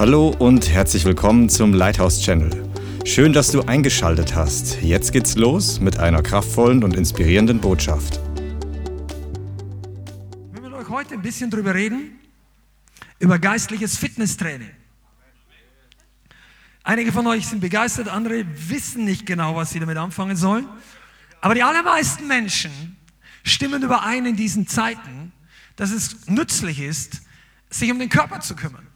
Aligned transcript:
Hallo 0.00 0.34
und 0.38 0.70
herzlich 0.70 1.04
willkommen 1.04 1.50
zum 1.50 1.74
Lighthouse 1.74 2.22
Channel. 2.22 2.50
Schön, 3.04 3.34
dass 3.34 3.50
du 3.52 3.60
eingeschaltet 3.60 4.34
hast. 4.34 4.80
Jetzt 4.80 5.12
geht's 5.12 5.36
los 5.36 5.78
mit 5.78 5.98
einer 5.98 6.22
kraftvollen 6.22 6.82
und 6.82 6.96
inspirierenden 6.96 7.60
Botschaft. 7.60 8.18
Ich 10.54 10.62
will 10.62 10.72
euch 10.72 10.88
heute 10.88 11.12
ein 11.12 11.20
bisschen 11.20 11.50
drüber 11.50 11.74
reden, 11.74 12.18
über 13.18 13.38
geistliches 13.38 13.98
Fitnesstraining. 13.98 14.70
Einige 16.82 17.12
von 17.12 17.26
euch 17.26 17.46
sind 17.46 17.60
begeistert, 17.60 18.08
andere 18.08 18.46
wissen 18.70 19.04
nicht 19.04 19.26
genau, 19.26 19.54
was 19.54 19.68
sie 19.68 19.80
damit 19.80 19.98
anfangen 19.98 20.38
sollen. 20.38 20.66
Aber 21.42 21.54
die 21.54 21.62
allermeisten 21.62 22.26
Menschen 22.26 22.96
stimmen 23.42 23.82
überein 23.82 24.24
in 24.24 24.36
diesen 24.36 24.66
Zeiten, 24.66 25.32
dass 25.76 25.90
es 25.90 26.26
nützlich 26.26 26.80
ist, 26.80 27.20
sich 27.68 27.92
um 27.92 27.98
den 27.98 28.08
Körper 28.08 28.40
zu 28.40 28.56
kümmern. 28.56 28.86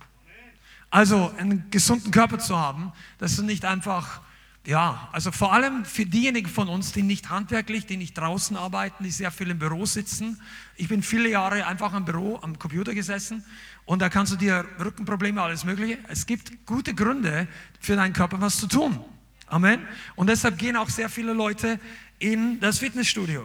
Also 0.95 1.35
einen 1.39 1.69
gesunden 1.73 2.13
Körper 2.13 2.39
zu 2.39 2.57
haben, 2.57 2.93
dass 3.19 3.35
du 3.35 3.43
nicht 3.43 3.65
einfach, 3.65 4.21
ja, 4.65 5.09
also 5.11 5.33
vor 5.33 5.53
allem 5.53 5.85
für 5.85 6.07
diejenigen 6.07 6.49
von 6.49 6.69
uns, 6.69 6.93
die 6.93 7.03
nicht 7.03 7.31
handwerklich, 7.31 7.87
die 7.87 7.97
nicht 7.97 8.17
draußen 8.17 8.57
arbeiten, 8.57 9.03
die 9.03 9.11
sehr 9.11 9.33
viel 9.33 9.51
im 9.51 9.59
Büro 9.59 9.87
sitzen. 9.87 10.41
Ich 10.77 10.87
bin 10.87 11.03
viele 11.03 11.29
Jahre 11.29 11.67
einfach 11.67 11.95
im 11.95 12.05
Büro, 12.05 12.39
am 12.43 12.61
Computer 12.61 12.95
gesessen 12.95 13.45
und 13.87 14.03
da 14.03 14.09
kannst 14.09 14.35
du 14.35 14.37
dir 14.37 14.65
Rückenprobleme, 14.79 15.43
alles 15.43 15.65
Mögliche. 15.65 15.99
Es 16.07 16.27
gibt 16.27 16.65
gute 16.65 16.95
Gründe 16.95 17.49
für 17.81 17.97
deinen 17.97 18.13
Körper 18.13 18.41
was 18.41 18.59
zu 18.59 18.69
tun. 18.69 19.01
Amen. 19.49 19.81
Und 20.15 20.29
deshalb 20.29 20.59
gehen 20.59 20.77
auch 20.77 20.91
sehr 20.91 21.09
viele 21.09 21.33
Leute 21.33 21.81
in 22.21 22.61
das 22.61 22.79
Fitnessstudio. 22.79 23.45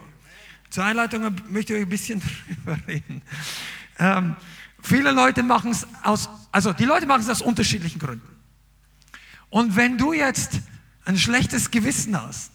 Zur 0.68 0.84
Einleitung 0.84 1.34
möchte 1.48 1.72
ich 1.72 1.80
euch 1.80 1.86
ein 1.86 1.90
bisschen 1.90 2.22
drüber 2.64 2.78
reden. 2.86 3.22
Ähm, 3.98 4.36
viele 4.80 5.10
Leute 5.10 5.42
machen 5.42 5.72
es 5.72 5.84
aus, 6.04 6.28
also 6.52 6.72
die 6.72 6.84
Leute 6.84 7.06
machen 7.06 7.22
es 7.22 7.28
aus 7.28 7.42
unterschiedlichen 7.42 7.98
Gründen. 7.98 8.28
Und 9.50 9.76
wenn 9.76 9.98
du 9.98 10.12
jetzt 10.12 10.60
ein 11.04 11.18
schlechtes 11.18 11.70
Gewissen 11.70 12.20
hast, 12.20 12.52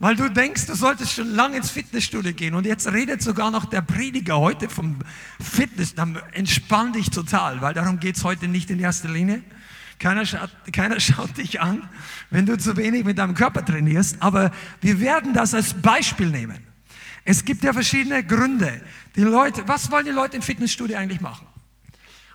weil 0.00 0.14
du 0.14 0.30
denkst, 0.30 0.66
du 0.66 0.74
solltest 0.74 1.12
schon 1.12 1.34
lange 1.34 1.56
ins 1.56 1.70
Fitnessstudio 1.70 2.32
gehen 2.32 2.54
und 2.54 2.66
jetzt 2.66 2.90
redet 2.92 3.20
sogar 3.20 3.50
noch 3.50 3.64
der 3.64 3.82
Prediger 3.82 4.38
heute 4.38 4.68
vom 4.68 4.98
Fitness, 5.40 5.94
dann 5.94 6.20
entspann 6.32 6.92
dich 6.92 7.10
total, 7.10 7.60
weil 7.60 7.74
darum 7.74 7.98
geht 7.98 8.16
es 8.16 8.22
heute 8.22 8.46
nicht 8.46 8.70
in 8.70 8.78
erster 8.78 9.08
Linie. 9.08 9.42
Keiner 9.98 10.24
schaut, 10.24 10.50
keiner 10.72 11.00
schaut 11.00 11.36
dich 11.36 11.60
an, 11.60 11.88
wenn 12.30 12.46
du 12.46 12.56
zu 12.56 12.76
wenig 12.76 13.04
mit 13.04 13.18
deinem 13.18 13.34
Körper 13.34 13.64
trainierst, 13.64 14.18
aber 14.20 14.52
wir 14.80 15.00
werden 15.00 15.34
das 15.34 15.52
als 15.52 15.74
Beispiel 15.74 16.28
nehmen. 16.28 16.58
Es 17.24 17.44
gibt 17.44 17.64
ja 17.64 17.72
verschiedene 17.72 18.24
Gründe. 18.24 18.80
Die 19.16 19.22
Leute, 19.22 19.66
was 19.66 19.90
wollen 19.90 20.06
die 20.06 20.12
Leute 20.12 20.36
im 20.36 20.42
Fitnessstudio 20.42 20.96
eigentlich 20.96 21.20
machen? 21.20 21.47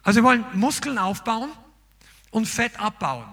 Also 0.04 0.20
sie 0.20 0.24
wollen 0.24 0.46
Muskeln 0.54 0.98
aufbauen 0.98 1.50
und 2.32 2.48
Fett 2.48 2.80
abbauen. 2.80 3.26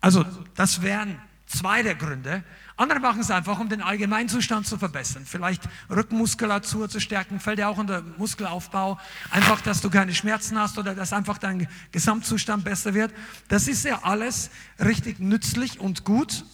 Also 0.00 0.24
das 0.54 0.82
wären 0.82 1.20
zwei 1.46 1.82
der 1.82 1.94
Gründe. 1.94 2.42
Andere 2.76 3.00
machen 3.00 3.20
es 3.20 3.30
einfach, 3.30 3.58
um 3.58 3.68
den 3.68 3.80
Allgemeinzustand 3.80 4.66
zu 4.66 4.76
verbessern. 4.76 5.24
Vielleicht 5.24 5.62
Rückenmuskulatur 5.88 6.88
zu 6.88 7.00
stärken, 7.00 7.40
fällt 7.40 7.58
ja 7.58 7.68
auch 7.68 7.78
unter 7.78 8.02
Muskelaufbau. 8.18 8.98
Einfach, 9.30 9.62
dass 9.62 9.80
du 9.80 9.88
keine 9.88 10.14
Schmerzen 10.14 10.58
hast 10.58 10.76
oder 10.76 10.94
dass 10.94 11.12
einfach 11.12 11.38
dein 11.38 11.68
Gesamtzustand 11.92 12.64
besser 12.64 12.92
wird. 12.92 13.14
Das 13.48 13.68
ist 13.68 13.84
ja 13.84 14.00
alles 14.02 14.50
richtig 14.78 15.20
nützlich 15.20 15.80
und 15.80 16.04
gut. 16.04 16.44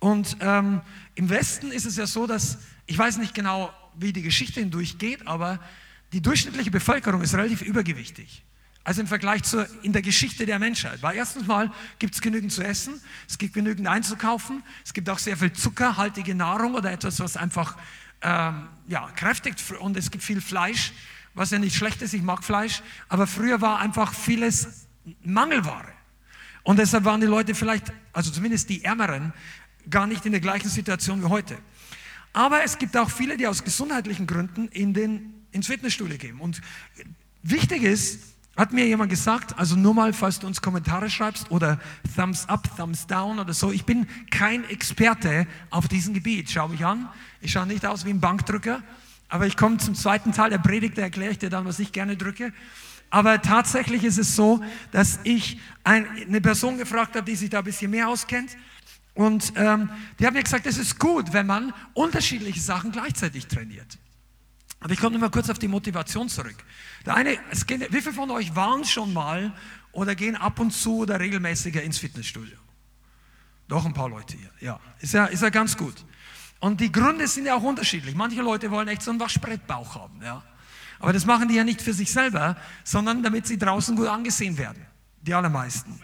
Und 0.00 0.36
ähm, 0.40 0.80
im 1.14 1.28
Westen 1.28 1.70
ist 1.72 1.84
es 1.84 1.96
ja 1.96 2.06
so, 2.06 2.26
dass, 2.26 2.58
ich 2.86 2.96
weiß 2.96 3.18
nicht 3.18 3.34
genau, 3.34 3.72
wie 3.96 4.12
die 4.12 4.22
Geschichte 4.22 4.60
hindurchgeht, 4.60 5.26
aber 5.26 5.58
die 6.12 6.22
durchschnittliche 6.22 6.70
Bevölkerung 6.70 7.22
ist 7.22 7.34
relativ 7.34 7.62
übergewichtig. 7.62 8.44
Also 8.86 9.00
im 9.00 9.08
Vergleich 9.08 9.42
zur, 9.42 9.66
in 9.82 9.92
der 9.92 10.00
Geschichte 10.00 10.46
der 10.46 10.60
Menschheit. 10.60 11.02
Weil 11.02 11.16
erstens 11.16 11.44
mal 11.48 11.72
gibt 11.98 12.14
es 12.14 12.20
genügend 12.20 12.52
zu 12.52 12.62
essen, 12.62 13.00
es 13.28 13.36
gibt 13.36 13.54
genügend 13.54 13.88
einzukaufen, 13.88 14.62
es 14.84 14.94
gibt 14.94 15.10
auch 15.10 15.18
sehr 15.18 15.36
viel 15.36 15.52
zuckerhaltige 15.52 16.36
Nahrung 16.36 16.74
oder 16.74 16.92
etwas, 16.92 17.18
was 17.18 17.36
einfach 17.36 17.76
ähm, 18.22 18.68
ja, 18.86 19.10
kräftigt 19.16 19.60
und 19.80 19.96
es 19.96 20.12
gibt 20.12 20.22
viel 20.22 20.40
Fleisch, 20.40 20.92
was 21.34 21.50
ja 21.50 21.58
nicht 21.58 21.74
schlecht 21.74 22.00
ist, 22.00 22.14
ich 22.14 22.22
mag 22.22 22.44
Fleisch, 22.44 22.80
aber 23.08 23.26
früher 23.26 23.60
war 23.60 23.80
einfach 23.80 24.14
vieles 24.14 24.86
Mangelware. 25.24 25.88
Und 26.62 26.78
deshalb 26.78 27.04
waren 27.04 27.20
die 27.20 27.26
Leute 27.26 27.56
vielleicht, 27.56 27.92
also 28.12 28.30
zumindest 28.30 28.68
die 28.68 28.84
Ärmeren, 28.84 29.32
gar 29.90 30.06
nicht 30.06 30.24
in 30.26 30.30
der 30.30 30.40
gleichen 30.40 30.68
Situation 30.68 31.22
wie 31.22 31.26
heute. 31.26 31.58
Aber 32.32 32.62
es 32.62 32.78
gibt 32.78 32.96
auch 32.96 33.10
viele, 33.10 33.36
die 33.36 33.48
aus 33.48 33.64
gesundheitlichen 33.64 34.28
Gründen 34.28 34.68
in 34.68 34.94
den, 34.94 35.44
ins 35.50 35.66
Fitnessstudio 35.66 36.18
gehen. 36.18 36.38
Und 36.38 36.60
wichtig 37.42 37.82
ist, 37.82 38.35
hat 38.56 38.72
mir 38.72 38.86
jemand 38.86 39.10
gesagt, 39.10 39.58
also 39.58 39.76
nur 39.76 39.92
mal, 39.94 40.12
falls 40.12 40.38
du 40.38 40.46
uns 40.46 40.62
Kommentare 40.62 41.10
schreibst 41.10 41.50
oder 41.50 41.78
Thumbs 42.16 42.48
up, 42.48 42.74
Thumbs 42.76 43.06
down 43.06 43.38
oder 43.38 43.52
so, 43.52 43.70
ich 43.70 43.84
bin 43.84 44.06
kein 44.30 44.64
Experte 44.64 45.46
auf 45.70 45.88
diesem 45.88 46.14
Gebiet. 46.14 46.50
Schau 46.50 46.68
mich 46.68 46.84
an, 46.84 47.08
ich 47.40 47.52
schaue 47.52 47.66
nicht 47.66 47.84
aus 47.84 48.04
wie 48.06 48.10
ein 48.10 48.20
Bankdrücker, 48.20 48.82
aber 49.28 49.46
ich 49.46 49.56
komme 49.56 49.76
zum 49.76 49.94
zweiten 49.94 50.32
Teil 50.32 50.50
der 50.50 50.58
Predigt, 50.58 50.96
da 50.96 51.02
erkläre 51.02 51.32
ich 51.32 51.38
dir 51.38 51.50
dann, 51.50 51.66
was 51.66 51.78
ich 51.78 51.92
gerne 51.92 52.16
drücke. 52.16 52.52
Aber 53.10 53.40
tatsächlich 53.40 54.04
ist 54.04 54.18
es 54.18 54.34
so, 54.34 54.62
dass 54.90 55.20
ich 55.22 55.60
eine 55.84 56.40
Person 56.40 56.78
gefragt 56.78 57.14
habe, 57.14 57.24
die 57.24 57.36
sich 57.36 57.50
da 57.50 57.58
ein 57.58 57.64
bisschen 57.64 57.90
mehr 57.90 58.08
auskennt. 58.08 58.56
Und 59.14 59.52
ähm, 59.56 59.90
die 60.18 60.26
haben 60.26 60.34
mir 60.34 60.42
gesagt, 60.42 60.66
es 60.66 60.76
ist 60.76 60.98
gut, 60.98 61.32
wenn 61.32 61.46
man 61.46 61.72
unterschiedliche 61.94 62.60
Sachen 62.60 62.92
gleichzeitig 62.92 63.46
trainiert. 63.46 63.98
Aber 64.80 64.92
ich 64.92 65.00
komme 65.00 65.14
noch 65.14 65.20
mal 65.20 65.30
kurz 65.30 65.48
auf 65.50 65.58
die 65.58 65.68
Motivation 65.68 66.28
zurück. 66.28 66.56
Der 67.04 67.14
eine, 67.14 67.38
geht, 67.66 67.92
wie 67.92 68.00
viele 68.00 68.14
von 68.14 68.30
euch 68.30 68.54
waren 68.54 68.84
schon 68.84 69.12
mal 69.12 69.52
oder 69.92 70.14
gehen 70.14 70.36
ab 70.36 70.60
und 70.60 70.72
zu 70.72 70.98
oder 70.98 71.18
regelmäßiger 71.18 71.82
ins 71.82 71.98
Fitnessstudio? 71.98 72.58
Doch 73.68 73.84
ein 73.84 73.94
paar 73.94 74.08
Leute 74.08 74.36
hier. 74.36 74.50
Ja, 74.60 74.80
ist 75.00 75.14
ja, 75.14 75.26
ist 75.26 75.42
ja 75.42 75.48
ganz 75.48 75.76
gut. 75.76 75.94
Und 76.60 76.80
die 76.80 76.92
Gründe 76.92 77.26
sind 77.26 77.46
ja 77.46 77.54
auch 77.54 77.62
unterschiedlich. 77.62 78.14
Manche 78.14 78.42
Leute 78.42 78.70
wollen 78.70 78.88
echt 78.88 79.02
so 79.02 79.10
einen 79.10 79.20
Waschbrettbauch 79.20 79.94
haben, 79.94 80.22
ja. 80.22 80.42
Aber 80.98 81.12
das 81.12 81.26
machen 81.26 81.48
die 81.48 81.54
ja 81.54 81.64
nicht 81.64 81.82
für 81.82 81.92
sich 81.92 82.10
selber, 82.10 82.56
sondern 82.84 83.22
damit 83.22 83.46
sie 83.46 83.58
draußen 83.58 83.96
gut 83.96 84.08
angesehen 84.08 84.56
werden. 84.56 84.86
Die 85.20 85.34
allermeisten. 85.34 86.00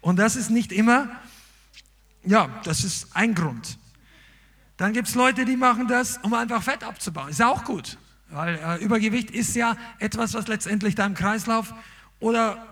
Und 0.00 0.16
das 0.16 0.36
ist 0.36 0.50
nicht 0.50 0.72
immer, 0.72 1.08
ja, 2.24 2.60
das 2.64 2.82
ist 2.82 3.14
ein 3.14 3.34
Grund. 3.34 3.78
Dann 4.78 4.92
gibt 4.92 5.08
es 5.08 5.14
Leute, 5.16 5.44
die 5.44 5.56
machen 5.56 5.88
das, 5.88 6.18
um 6.22 6.32
einfach 6.32 6.62
Fett 6.62 6.84
abzubauen. 6.84 7.28
Ist 7.28 7.40
ja 7.40 7.48
auch 7.48 7.64
gut, 7.64 7.98
weil 8.30 8.54
äh, 8.54 8.82
Übergewicht 8.82 9.30
ist 9.30 9.54
ja 9.56 9.76
etwas, 9.98 10.34
was 10.34 10.46
letztendlich 10.46 10.94
deinem 10.94 11.14
Kreislauf 11.14 11.74
oder 12.20 12.64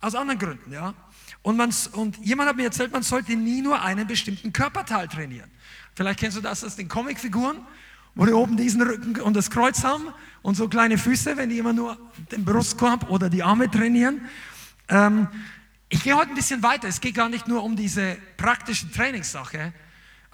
aus 0.00 0.14
anderen 0.14 0.38
Gründen, 0.38 0.72
ja. 0.72 0.94
Und, 1.40 1.56
man, 1.56 1.70
und 1.92 2.18
jemand 2.18 2.50
hat 2.50 2.56
mir 2.56 2.64
erzählt, 2.64 2.92
man 2.92 3.02
sollte 3.02 3.34
nie 3.34 3.62
nur 3.62 3.82
einen 3.82 4.06
bestimmten 4.06 4.52
Körperteil 4.52 5.08
trainieren. 5.08 5.50
Vielleicht 5.94 6.20
kennst 6.20 6.36
du 6.36 6.40
das 6.42 6.64
aus 6.64 6.76
den 6.76 6.88
Comicfiguren, 6.88 7.58
wo 8.14 8.26
die 8.26 8.32
oben 8.32 8.56
diesen 8.56 8.82
Rücken 8.82 9.20
und 9.20 9.34
das 9.34 9.50
Kreuz 9.50 9.84
haben 9.84 10.08
und 10.42 10.56
so 10.56 10.68
kleine 10.68 10.98
Füße, 10.98 11.36
wenn 11.36 11.48
die 11.48 11.58
immer 11.58 11.72
nur 11.72 11.98
den 12.30 12.44
Brustkorb 12.44 13.10
oder 13.10 13.30
die 13.30 13.42
Arme 13.42 13.70
trainieren. 13.70 14.22
Ähm, 14.88 15.28
ich 15.88 16.02
gehe 16.02 16.14
heute 16.14 16.30
ein 16.30 16.34
bisschen 16.34 16.62
weiter. 16.62 16.88
Es 16.88 17.00
geht 17.00 17.14
gar 17.14 17.28
nicht 17.28 17.48
nur 17.48 17.62
um 17.62 17.76
diese 17.76 18.16
praktische 18.36 18.90
Trainingssache, 18.90 19.72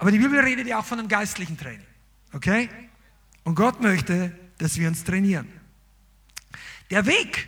aber 0.01 0.09
die 0.09 0.17
Bibel 0.17 0.39
redet 0.39 0.65
ja 0.65 0.79
auch 0.79 0.85
von 0.85 0.97
einem 0.97 1.07
geistlichen 1.07 1.59
Training. 1.59 1.85
Okay? 2.33 2.69
Und 3.43 3.53
Gott 3.53 3.81
möchte, 3.81 4.35
dass 4.57 4.75
wir 4.75 4.87
uns 4.87 5.03
trainieren. 5.03 5.47
Der 6.89 7.05
Weg, 7.05 7.47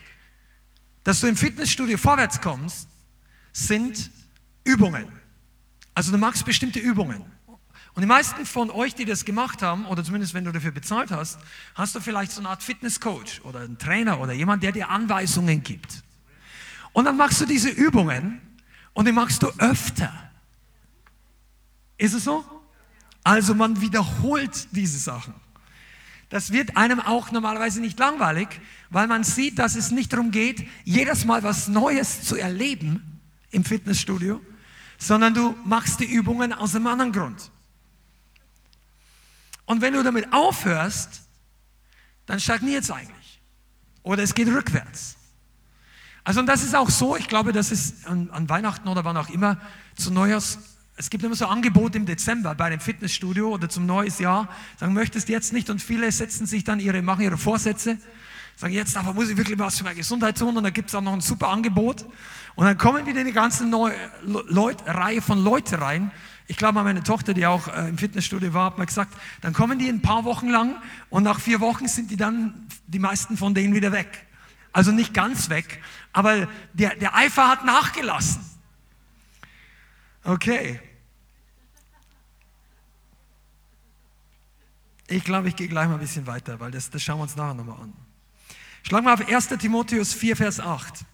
dass 1.04 1.20
du 1.20 1.26
im 1.26 1.36
Fitnessstudio 1.36 1.98
vorwärts 1.98 2.42
kommst, 2.42 2.88
sind 3.54 4.12
Übungen. 4.64 5.08
Also 5.96 6.12
du 6.12 6.20
machst 6.20 6.46
bestimmte 6.46 6.78
Übungen. 6.78 7.26
Und 7.96 8.02
die 8.02 8.08
meisten 8.08 8.46
von 8.46 8.70
euch, 8.70 8.94
die 8.94 9.06
das 9.06 9.26
gemacht 9.26 9.64
haben, 9.64 9.88
oder 9.88 10.04
zumindest 10.04 10.36
wenn 10.36 10.44
du 10.44 10.52
dafür 10.52 10.72
bezahlt 10.72 11.10
hast, 11.10 11.40
hast 11.74 11.96
du 11.96 12.02
vielleicht 12.02 12.34
so 12.34 12.40
eine 12.40 12.50
Art 12.50 12.62
Fitnesscoach 12.62 13.42
oder 13.46 13.62
einen 13.62 13.80
Trainer 13.80 14.20
oder 14.20 14.34
jemand, 14.34 14.62
der 14.62 14.72
dir 14.72 14.90
Anweisungen 14.90 15.64
gibt. 15.64 16.04
Und 16.92 17.06
dann 17.06 17.18
machst 17.18 17.42
du 17.42 17.48
diese 17.48 17.70
Übungen 17.70 18.42
und 18.94 19.08
die 19.08 19.12
machst 19.12 19.42
du 19.42 19.48
öfter. 19.58 20.33
Ist 22.04 22.14
es 22.14 22.26
so? 22.26 22.44
Also 23.24 23.56
man 23.56 23.80
wiederholt 23.80 24.68
diese 24.72 25.00
Sachen. 25.00 25.34
Das 26.28 26.52
wird 26.52 26.76
einem 26.76 27.00
auch 27.00 27.32
normalerweise 27.32 27.80
nicht 27.80 27.98
langweilig, 27.98 28.50
weil 28.90 29.08
man 29.08 29.24
sieht, 29.24 29.58
dass 29.58 29.76
es 29.76 29.90
nicht 29.90 30.12
darum 30.12 30.30
geht, 30.30 30.68
jedes 30.84 31.24
Mal 31.24 31.44
was 31.44 31.70
Neues 31.70 32.24
zu 32.24 32.36
erleben 32.36 33.22
im 33.52 33.64
Fitnessstudio, 33.64 34.42
sondern 34.98 35.34
du 35.34 35.56
machst 35.64 36.02
die 36.02 36.06
Übungen 36.06 36.52
aus 36.52 36.76
einem 36.76 36.88
anderen 36.88 37.14
Grund. 37.14 37.52
Und 39.64 39.80
wenn 39.80 39.94
du 39.94 40.04
damit 40.04 40.34
aufhörst, 40.34 41.22
dann 42.26 42.42
stagniert 42.42 42.84
es 42.84 42.92
eigentlich. 42.92 43.42
Oder 44.02 44.24
es 44.24 44.36
geht 44.36 44.50
rückwärts. 44.50 45.16
Also 46.26 46.42
und 46.42 46.48
das 46.48 46.64
ist 46.64 46.76
auch 46.76 46.90
so, 46.90 47.16
ich 47.16 47.30
glaube, 47.30 47.54
das 47.54 47.72
ist 47.72 48.06
an, 48.08 48.30
an 48.32 48.50
Weihnachten 48.50 48.90
oder 48.90 49.06
wann 49.06 49.16
auch 49.16 49.30
immer 49.30 49.62
zu 49.96 50.12
Neujahrs 50.12 50.73
es 50.96 51.10
gibt 51.10 51.24
immer 51.24 51.36
so 51.36 51.48
Angebote 51.48 51.98
im 51.98 52.06
Dezember 52.06 52.54
bei 52.54 52.66
einem 52.66 52.80
Fitnessstudio 52.80 53.50
oder 53.50 53.68
zum 53.68 53.86
neues 53.86 54.20
Jahr. 54.20 54.48
Sagen, 54.78 54.94
möchtest 54.94 55.28
jetzt 55.28 55.52
nicht 55.52 55.70
und 55.70 55.82
viele 55.82 56.12
setzen 56.12 56.46
sich 56.46 56.64
dann 56.64 56.80
ihre, 56.80 57.02
machen 57.02 57.22
ihre 57.22 57.38
Vorsätze. 57.38 57.98
Sagen, 58.56 58.74
jetzt 58.74 58.96
aber 58.96 59.14
muss 59.14 59.30
ich 59.30 59.38
wirklich 59.38 59.58
was 59.58 59.80
für 59.80 59.84
meine 59.84 59.96
Gesundheit 59.96 60.38
tun 60.38 60.56
und 60.56 60.64
da 60.64 60.70
gibt 60.70 60.90
es 60.90 60.96
auch 60.96 61.02
noch 61.02 61.14
ein 61.14 61.22
super 61.22 61.50
Angebot. 61.50 62.06
Und 62.56 62.66
dann 62.66 62.78
kommen 62.78 63.08
wieder 63.08 63.22
eine 63.22 63.32
ganze 63.32 63.66
neue 63.66 63.96
Leut, 64.24 64.86
Reihe 64.86 65.22
von 65.24 65.44
Leuten 65.44 65.76
rein. 65.76 66.12
Ich 66.46 66.58
glaube, 66.58 66.84
meine 66.84 67.02
Tochter, 67.02 67.34
die 67.34 67.48
auch 67.48 67.68
äh, 67.70 67.90
im 67.90 67.98
Fitnessstudio 67.98 68.54
war, 68.54 68.68
hat 68.68 68.78
mir 68.78 68.86
gesagt, 68.86 69.16
dann 69.42 69.54
kommen 69.54 69.80
die 69.80 69.90
ein 69.90 70.02
paar 70.02 70.26
Wochen 70.26 70.50
lang 70.50 70.76
und 71.10 71.24
nach 71.24 71.40
vier 71.40 71.60
Wochen 71.62 71.88
sind 71.88 72.12
die 72.12 72.18
dann, 72.18 72.68
die 72.86 73.00
meisten 73.00 73.38
von 73.38 73.56
denen 73.56 73.74
wieder 73.74 73.92
weg. 73.92 74.28
Also 74.72 74.92
nicht 74.92 75.14
ganz 75.14 75.50
weg, 75.50 75.82
aber 76.12 76.48
der, 76.74 76.96
der 76.96 77.16
Eifer 77.16 77.48
hat 77.48 77.66
nachgelassen. 77.66 78.53
Okay. 80.24 80.80
Ich 85.08 85.24
glaube, 85.24 85.50
ich 85.50 85.56
gehe 85.56 85.68
gleich 85.68 85.88
mal 85.88 85.96
ein 85.96 86.00
bisschen 86.00 86.26
weiter, 86.26 86.60
weil 86.60 86.72
das, 86.72 86.90
das 86.90 87.02
schauen 87.04 87.20
wir 87.20 87.24
uns 87.24 87.36
nachher 87.36 87.54
nochmal 87.54 87.82
an. 87.82 87.94
Schlagen 88.84 89.06
wir 89.06 89.14
auf 89.14 89.28
1. 89.28 89.48
Timotheus 89.60 90.14
4, 90.14 90.36
Vers 90.36 90.60
8. 90.60 91.06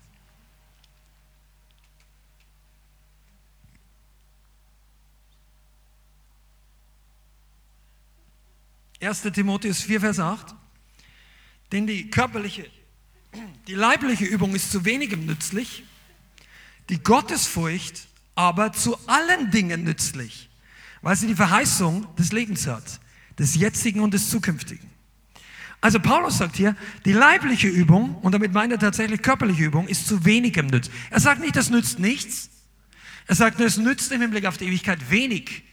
Erste 9.00 9.32
Timotheus 9.32 9.82
4, 9.82 10.02
Vers 10.02 10.20
8. 10.20 10.56
Denn 11.72 11.88
die 11.88 12.10
körperliche, 12.10 12.70
die 13.68 13.76
leibliche 13.76 14.26
Übung 14.26 14.56
ist 14.56 14.72
zu 14.72 14.86
wenigem 14.86 15.26
nützlich, 15.26 15.84
die 16.90 17.02
Gottesfurcht 17.02 18.08
aber 18.40 18.72
zu 18.72 18.98
allen 19.06 19.52
Dingen 19.52 19.84
nützlich, 19.84 20.50
weil 21.02 21.14
sie 21.18 21.28
die 21.28 21.36
Verheißung 21.36 22.08
des 22.16 22.32
Lebens 22.32 22.68
hat, 22.68 23.02
des 23.38 23.56
jetzigen 23.56 24.00
und 24.00 24.14
des 24.14 24.30
zukünftigen. 24.30 24.90
Also 25.82 26.00
Paulus 26.00 26.38
sagt 26.38 26.56
hier, 26.56 26.78
die 27.04 27.12
leibliche 27.12 27.68
Übung, 27.68 28.16
und 28.16 28.32
damit 28.32 28.54
meint 28.54 28.72
er 28.72 28.80
tatsächlich 28.80 29.22
körperliche 29.22 29.66
Übung, 29.66 29.90
ist 29.90 30.08
zu 30.08 30.24
wenigem 30.24 30.68
nützt. 30.68 30.90
Er 31.10 31.20
sagt 31.20 31.42
nicht, 31.42 31.58
das 31.58 31.70
nützt 31.70 32.00
nichts. 32.00 32.50
Er 33.28 33.36
sagt, 33.36 33.60
es 33.60 33.76
nützt 33.76 34.10
im 34.14 34.22
Hinblick 34.22 34.46
auf 34.46 34.58
die 34.58 34.68
Ewigkeit 34.68 35.12
wenig. 35.12 35.64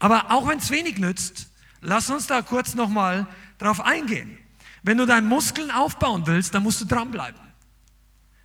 Aber 0.00 0.32
auch 0.32 0.48
wenn 0.48 0.58
es 0.58 0.72
wenig 0.72 0.98
nützt, 0.98 1.52
lass 1.82 2.10
uns 2.10 2.26
da 2.26 2.42
kurz 2.42 2.74
nochmal 2.74 3.28
drauf 3.58 3.80
eingehen. 3.80 4.38
Wenn 4.82 4.98
du 4.98 5.06
deine 5.06 5.28
Muskeln 5.28 5.70
aufbauen 5.70 6.26
willst, 6.26 6.52
dann 6.52 6.64
musst 6.64 6.80
du 6.80 6.84
dranbleiben. 6.84 7.40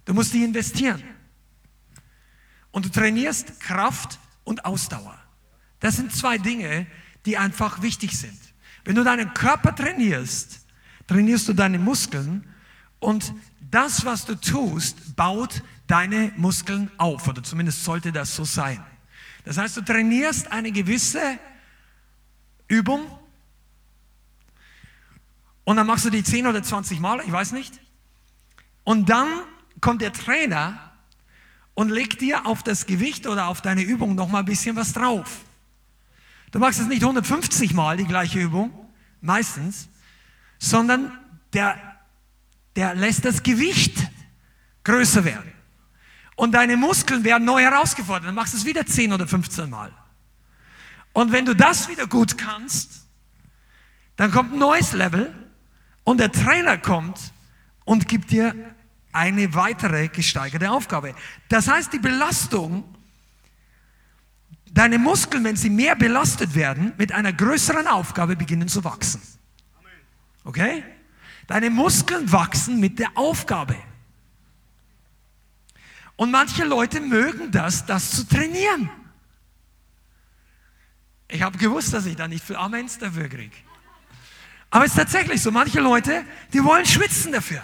Du 0.06 0.13
musst 0.13 0.31
die 0.31 0.44
investieren. 0.44 1.01
Und 2.75 2.83
du 2.83 2.89
trainierst 2.89 3.62
Kraft 3.62 4.19
und 4.44 4.66
Ausdauer. 4.66 5.18
Das 5.80 5.95
sind 5.95 6.13
zwei 6.13 6.38
Dinge, 6.38 6.86
die 7.25 7.38
einfach 7.38 7.81
wichtig 7.81 8.18
sind. 8.18 8.38
Wenn 8.83 8.95
du 8.95 9.06
deinen 9.06 9.33
Körper 9.33 9.74
trainierst, 9.74 10.68
trainierst 11.07 11.48
du 11.48 11.54
deine 11.54 11.80
Muskeln 11.80 12.45
und 13.00 13.33
das, 13.72 14.04
was 14.04 14.25
du 14.25 14.36
tust, 14.36 15.16
baut 15.16 15.63
deine 15.88 16.33
Muskeln 16.36 16.92
auf 16.98 17.30
oder 17.30 17.42
zumindest 17.42 17.86
sollte 17.86 18.12
das 18.12 18.36
so 18.36 18.44
sein. 18.44 18.83
Das 19.45 19.57
heißt, 19.57 19.78
du 19.78 19.81
trainierst 19.81 20.51
eine 20.51 20.74
gewisse 20.74 21.39
Übung 22.68 23.06
und 25.63 25.78
dann 25.78 25.88
machst 25.88 26.04
du 26.04 26.10
die 26.10 26.25
10 26.25 26.45
oder 26.45 26.62
20 26.62 27.00
Mal, 27.00 27.21
ich 27.25 27.31
weiß 27.31 27.54
nicht. 27.54 27.80
Und 28.83 29.07
dann 29.10 29.30
kommt 29.80 30.01
der 30.01 30.12
Trainer 30.12 30.84
und 31.75 31.89
legt 31.92 32.22
dir 32.22 32.48
auf 32.48 32.63
das 32.63 32.88
Gewicht 32.88 33.27
oder 33.27 33.48
auf 33.48 33.62
deine 33.62 33.83
Übung 33.83 34.16
noch 34.16 34.30
mal 34.30 34.39
ein 34.39 34.45
bisschen 34.45 34.75
was 34.75 34.94
drauf. 34.94 35.42
Du 36.51 36.60
machst 36.60 36.80
es 36.80 36.88
nicht 36.88 37.04
150 37.04 37.74
Mal, 37.74 37.98
die 37.98 38.06
gleiche 38.06 38.39
Übung, 38.39 38.72
meistens, 39.22 39.89
sondern 40.57 41.12
der, 41.54 41.77
der 42.75 42.95
lässt 42.95 43.25
das 43.25 43.44
Gewicht 43.44 44.10
größer 44.83 45.25
werden. 45.25 45.51
Und 46.36 46.54
deine 46.54 46.77
Muskeln 46.77 47.24
werden 47.24 47.45
neu 47.45 47.62
herausgefordert. 47.62 48.28
Dann 48.28 48.36
machst 48.36 48.54
du 48.54 48.57
es 48.57 48.66
wieder 48.66 48.86
10 48.86 49.13
oder 49.13 49.28
15 49.28 49.69
Mal. 49.69 49.92
Und 51.13 51.31
wenn 51.31 51.45
du 51.45 51.56
das 51.56 51.88
wieder 51.89 52.07
gut 52.07 52.38
kannst, 52.38 53.06
dann 54.16 54.31
kommt 54.31 54.54
ein 54.54 54.60
neues 54.60 54.94
Level 54.94 55.33
und 56.04 56.19
der 56.19 56.31
Trainer 56.31 56.78
kommt 56.78 57.33
und 57.83 58.07
gibt 58.07 58.31
dir 58.31 58.75
eine 59.15 59.53
weitere 59.53 60.07
gesteigerte 60.09 60.69
Aufgabe. 60.69 61.15
Das 61.50 61.67
heißt, 61.67 61.94
die 61.94 62.00
Belastung 62.00 62.83
Deine 64.75 65.00
Muskeln, 65.00 65.45
wenn 65.45 65.56
sie 65.56 65.69
mehr 65.69 65.95
belastet 65.95 66.53
werden, 66.53 66.91
mit 66.97 67.13
einer 67.13 67.31
größeren 67.31 67.88
Aufgabe 67.88 68.35
beginnen 68.35 68.67
zu 68.67 68.83
wachsen. 68.83 69.21
Okay? 70.44 70.83
Deine 71.47 71.69
Muskeln 71.69 72.29
wachsen 72.29 72.81
mit 72.81 73.00
der 73.00 73.09
Aufgabe. 73.15 73.77
Und 76.18 76.29
manche 76.29 76.65
Leute 76.65 77.00
mögen 77.00 77.51
das, 77.51 77.85
das 77.85 78.11
zu 78.11 78.27
trainieren. 78.27 78.89
Ich 81.29 81.41
habe 81.41 81.57
gewusst, 81.57 81.94
dass 81.94 82.06
ich 82.06 82.18
da 82.18 82.27
nicht 82.27 82.44
viel 82.44 82.57
Amens 82.57 82.97
dafür 82.97 83.29
kriege. 83.29 83.56
Aber 84.71 84.83
es 84.83 84.91
ist 84.91 84.97
tatsächlich 84.97 85.41
so, 85.41 85.51
manche 85.51 85.79
Leute, 85.79 86.25
die 86.51 86.61
wollen 86.61 86.85
schwitzen 86.85 87.31
dafür. 87.31 87.63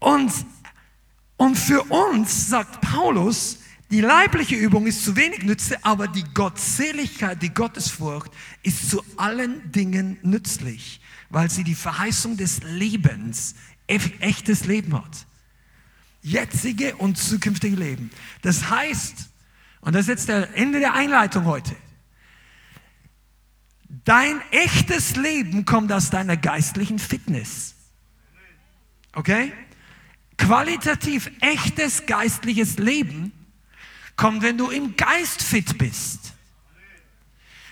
Und, 0.00 0.32
und 1.36 1.56
für 1.56 1.82
uns, 1.82 2.48
sagt 2.48 2.80
Paulus, 2.80 3.58
die 3.90 4.00
leibliche 4.00 4.54
Übung 4.54 4.86
ist 4.86 5.04
zu 5.04 5.16
wenig 5.16 5.42
nütze, 5.44 5.82
aber 5.82 6.08
die 6.08 6.24
Gottseligkeit, 6.34 7.42
die 7.42 7.54
Gottesfurcht 7.54 8.30
ist 8.62 8.90
zu 8.90 9.02
allen 9.16 9.72
Dingen 9.72 10.18
nützlich, 10.22 11.00
weil 11.30 11.50
sie 11.50 11.64
die 11.64 11.74
Verheißung 11.74 12.36
des 12.36 12.62
Lebens, 12.62 13.54
echtes 13.86 14.66
Leben 14.66 14.94
hat. 14.94 15.26
Jetzige 16.20 16.96
und 16.96 17.16
zukünftige 17.16 17.76
Leben. 17.76 18.10
Das 18.42 18.68
heißt, 18.68 19.30
und 19.80 19.94
das 19.94 20.02
ist 20.02 20.08
jetzt 20.08 20.28
der 20.28 20.54
Ende 20.54 20.80
der 20.80 20.92
Einleitung 20.92 21.46
heute, 21.46 21.74
dein 24.04 24.40
echtes 24.50 25.16
Leben 25.16 25.64
kommt 25.64 25.92
aus 25.92 26.10
deiner 26.10 26.36
geistlichen 26.36 26.98
Fitness. 26.98 27.74
Okay? 29.18 29.52
Qualitativ 30.36 31.28
echtes 31.40 32.06
geistliches 32.06 32.78
Leben 32.78 33.32
kommt, 34.14 34.42
wenn 34.42 34.56
du 34.56 34.70
im 34.70 34.94
Geist 34.94 35.42
fit 35.42 35.76
bist. 35.76 36.34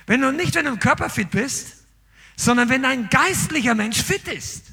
Wenn 0.06 0.22
du 0.22 0.32
nicht, 0.32 0.56
wenn 0.56 0.64
du 0.64 0.72
im 0.72 0.80
Körper 0.80 1.08
fit 1.08 1.30
bist, 1.30 1.84
sondern 2.34 2.68
wenn 2.68 2.84
ein 2.84 3.08
geistlicher 3.10 3.76
Mensch 3.76 4.02
fit 4.02 4.26
ist. 4.26 4.72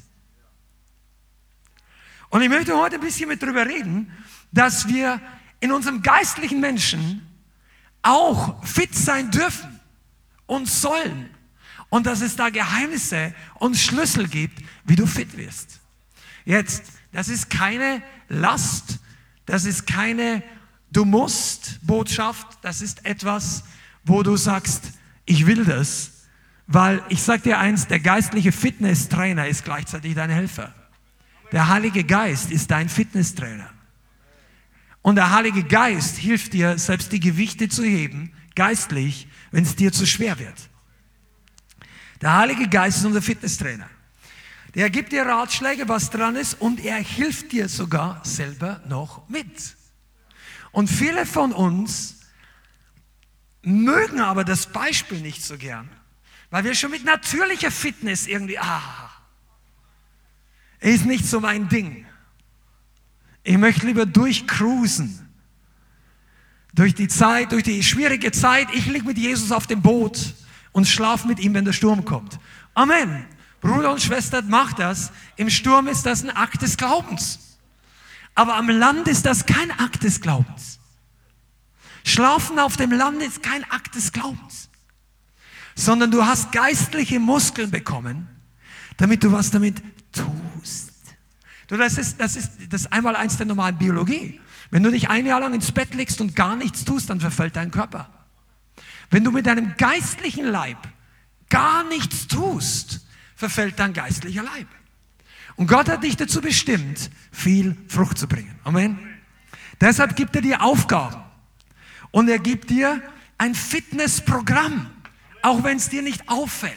Und 2.28 2.42
ich 2.42 2.48
möchte 2.48 2.76
heute 2.76 2.96
ein 2.96 3.00
bisschen 3.00 3.28
mit 3.28 3.40
drüber 3.40 3.66
reden, 3.66 4.12
dass 4.50 4.88
wir 4.88 5.20
in 5.60 5.70
unserem 5.70 6.02
geistlichen 6.02 6.58
Menschen 6.58 7.24
auch 8.02 8.66
fit 8.66 8.96
sein 8.96 9.30
dürfen 9.30 9.78
und 10.46 10.68
sollen. 10.68 11.30
Und 11.88 12.06
dass 12.06 12.20
es 12.20 12.34
da 12.34 12.50
Geheimnisse 12.50 13.32
und 13.60 13.76
Schlüssel 13.76 14.26
gibt, 14.26 14.58
wie 14.84 14.96
du 14.96 15.06
fit 15.06 15.36
wirst. 15.36 15.83
Jetzt, 16.44 16.84
das 17.12 17.28
ist 17.28 17.50
keine 17.50 18.02
Last, 18.28 18.98
das 19.46 19.64
ist 19.64 19.86
keine 19.86 20.42
Du 20.94 21.04
musst 21.04 21.80
Botschaft, 21.82 22.46
das 22.62 22.80
ist 22.80 23.04
etwas, 23.04 23.64
wo 24.04 24.22
du 24.22 24.36
sagst, 24.36 24.92
ich 25.26 25.44
will 25.44 25.64
das, 25.64 26.12
weil 26.68 27.02
ich 27.08 27.20
sag 27.20 27.42
dir 27.42 27.58
eins, 27.58 27.88
der 27.88 27.98
geistliche 27.98 28.52
Fitnesstrainer 28.52 29.48
ist 29.48 29.64
gleichzeitig 29.64 30.14
dein 30.14 30.30
Helfer. 30.30 30.72
Der 31.50 31.68
Heilige 31.68 32.04
Geist 32.04 32.52
ist 32.52 32.70
dein 32.70 32.88
Fitnesstrainer. 32.88 33.68
Und 35.02 35.16
der 35.16 35.32
Heilige 35.32 35.64
Geist 35.64 36.16
hilft 36.16 36.52
dir, 36.52 36.78
selbst 36.78 37.10
die 37.10 37.20
Gewichte 37.20 37.68
zu 37.68 37.82
heben, 37.82 38.32
geistlich, 38.54 39.26
wenn 39.50 39.64
es 39.64 39.74
dir 39.74 39.92
zu 39.92 40.06
schwer 40.06 40.38
wird. 40.38 40.70
Der 42.20 42.36
Heilige 42.36 42.68
Geist 42.68 42.98
ist 42.98 43.04
unser 43.04 43.20
Fitnesstrainer. 43.20 43.90
Der 44.74 44.90
gibt 44.90 45.12
dir 45.12 45.24
Ratschläge, 45.24 45.88
was 45.88 46.10
dran 46.10 46.36
ist, 46.36 46.60
und 46.60 46.84
er 46.84 46.96
hilft 46.96 47.52
dir 47.52 47.68
sogar 47.68 48.24
selber 48.24 48.80
noch 48.88 49.28
mit. 49.28 49.76
Und 50.72 50.88
viele 50.88 51.26
von 51.26 51.52
uns 51.52 52.20
mögen 53.62 54.20
aber 54.20 54.44
das 54.44 54.66
Beispiel 54.66 55.20
nicht 55.20 55.42
so 55.42 55.56
gern, 55.56 55.88
weil 56.50 56.64
wir 56.64 56.74
schon 56.74 56.90
mit 56.90 57.04
natürlicher 57.04 57.70
Fitness 57.70 58.26
irgendwie, 58.26 58.58
ah, 58.58 59.10
ist 60.80 61.06
nicht 61.06 61.24
so 61.24 61.40
mein 61.40 61.68
Ding. 61.68 62.06
Ich 63.42 63.56
möchte 63.56 63.86
lieber 63.86 64.06
durchcruisen. 64.06 65.20
Durch 66.74 66.94
die 66.94 67.08
Zeit, 67.08 67.52
durch 67.52 67.62
die 67.62 67.82
schwierige 67.84 68.32
Zeit. 68.32 68.68
Ich 68.74 68.86
liege 68.86 69.04
mit 69.04 69.16
Jesus 69.16 69.52
auf 69.52 69.66
dem 69.66 69.80
Boot 69.80 70.34
und 70.72 70.88
schlafe 70.88 71.28
mit 71.28 71.38
ihm, 71.38 71.54
wenn 71.54 71.64
der 71.64 71.72
Sturm 71.72 72.04
kommt. 72.04 72.38
Amen. 72.74 73.26
Bruder 73.64 73.92
und 73.92 74.02
Schwester, 74.02 74.42
macht 74.42 74.78
das. 74.78 75.10
Im 75.36 75.48
Sturm 75.48 75.88
ist 75.88 76.04
das 76.04 76.22
ein 76.22 76.28
Akt 76.28 76.60
des 76.60 76.76
Glaubens. 76.76 77.56
Aber 78.34 78.56
am 78.56 78.68
Land 78.68 79.08
ist 79.08 79.24
das 79.24 79.46
kein 79.46 79.70
Akt 79.70 80.02
des 80.02 80.20
Glaubens. 80.20 80.78
Schlafen 82.04 82.58
auf 82.58 82.76
dem 82.76 82.92
Land 82.92 83.22
ist 83.22 83.42
kein 83.42 83.64
Akt 83.70 83.94
des 83.94 84.12
Glaubens, 84.12 84.68
sondern 85.74 86.10
du 86.10 86.26
hast 86.26 86.52
geistliche 86.52 87.18
Muskeln 87.18 87.70
bekommen, 87.70 88.28
damit 88.98 89.24
du 89.24 89.32
was 89.32 89.50
damit 89.50 89.82
tust. 90.12 90.92
Du, 91.68 91.78
das 91.78 91.96
ist, 91.96 92.20
das 92.20 92.36
ist, 92.36 92.50
das 92.68 92.82
ist 92.82 92.92
einmal 92.92 93.16
eins 93.16 93.38
der 93.38 93.46
normalen 93.46 93.78
Biologie. 93.78 94.42
Wenn 94.70 94.82
du 94.82 94.90
dich 94.90 95.08
ein 95.08 95.24
Jahr 95.24 95.40
lang 95.40 95.54
ins 95.54 95.72
Bett 95.72 95.94
legst 95.94 96.20
und 96.20 96.36
gar 96.36 96.54
nichts 96.54 96.84
tust, 96.84 97.08
dann 97.08 97.20
verfällt 97.20 97.56
dein 97.56 97.70
Körper. 97.70 98.10
Wenn 99.08 99.24
du 99.24 99.30
mit 99.30 99.46
deinem 99.46 99.74
geistlichen 99.78 100.44
Leib 100.44 100.76
gar 101.48 101.84
nichts 101.84 102.26
tust, 102.26 103.03
verfällt 103.44 103.78
dein 103.78 103.92
geistlicher 103.92 104.42
Leib. 104.42 104.66
Und 105.56 105.66
Gott 105.66 105.88
hat 105.88 106.02
dich 106.02 106.16
dazu 106.16 106.40
bestimmt, 106.40 107.10
viel 107.30 107.76
Frucht 107.88 108.18
zu 108.18 108.26
bringen. 108.26 108.58
Amen. 108.64 108.98
Deshalb 109.80 110.16
gibt 110.16 110.34
er 110.34 110.42
dir 110.42 110.62
Aufgaben. 110.62 111.22
Und 112.10 112.28
er 112.28 112.38
gibt 112.38 112.70
dir 112.70 113.02
ein 113.36 113.54
Fitnessprogramm, 113.54 114.90
auch 115.42 115.62
wenn 115.62 115.76
es 115.76 115.90
dir 115.90 116.02
nicht 116.02 116.28
auffällt. 116.28 116.74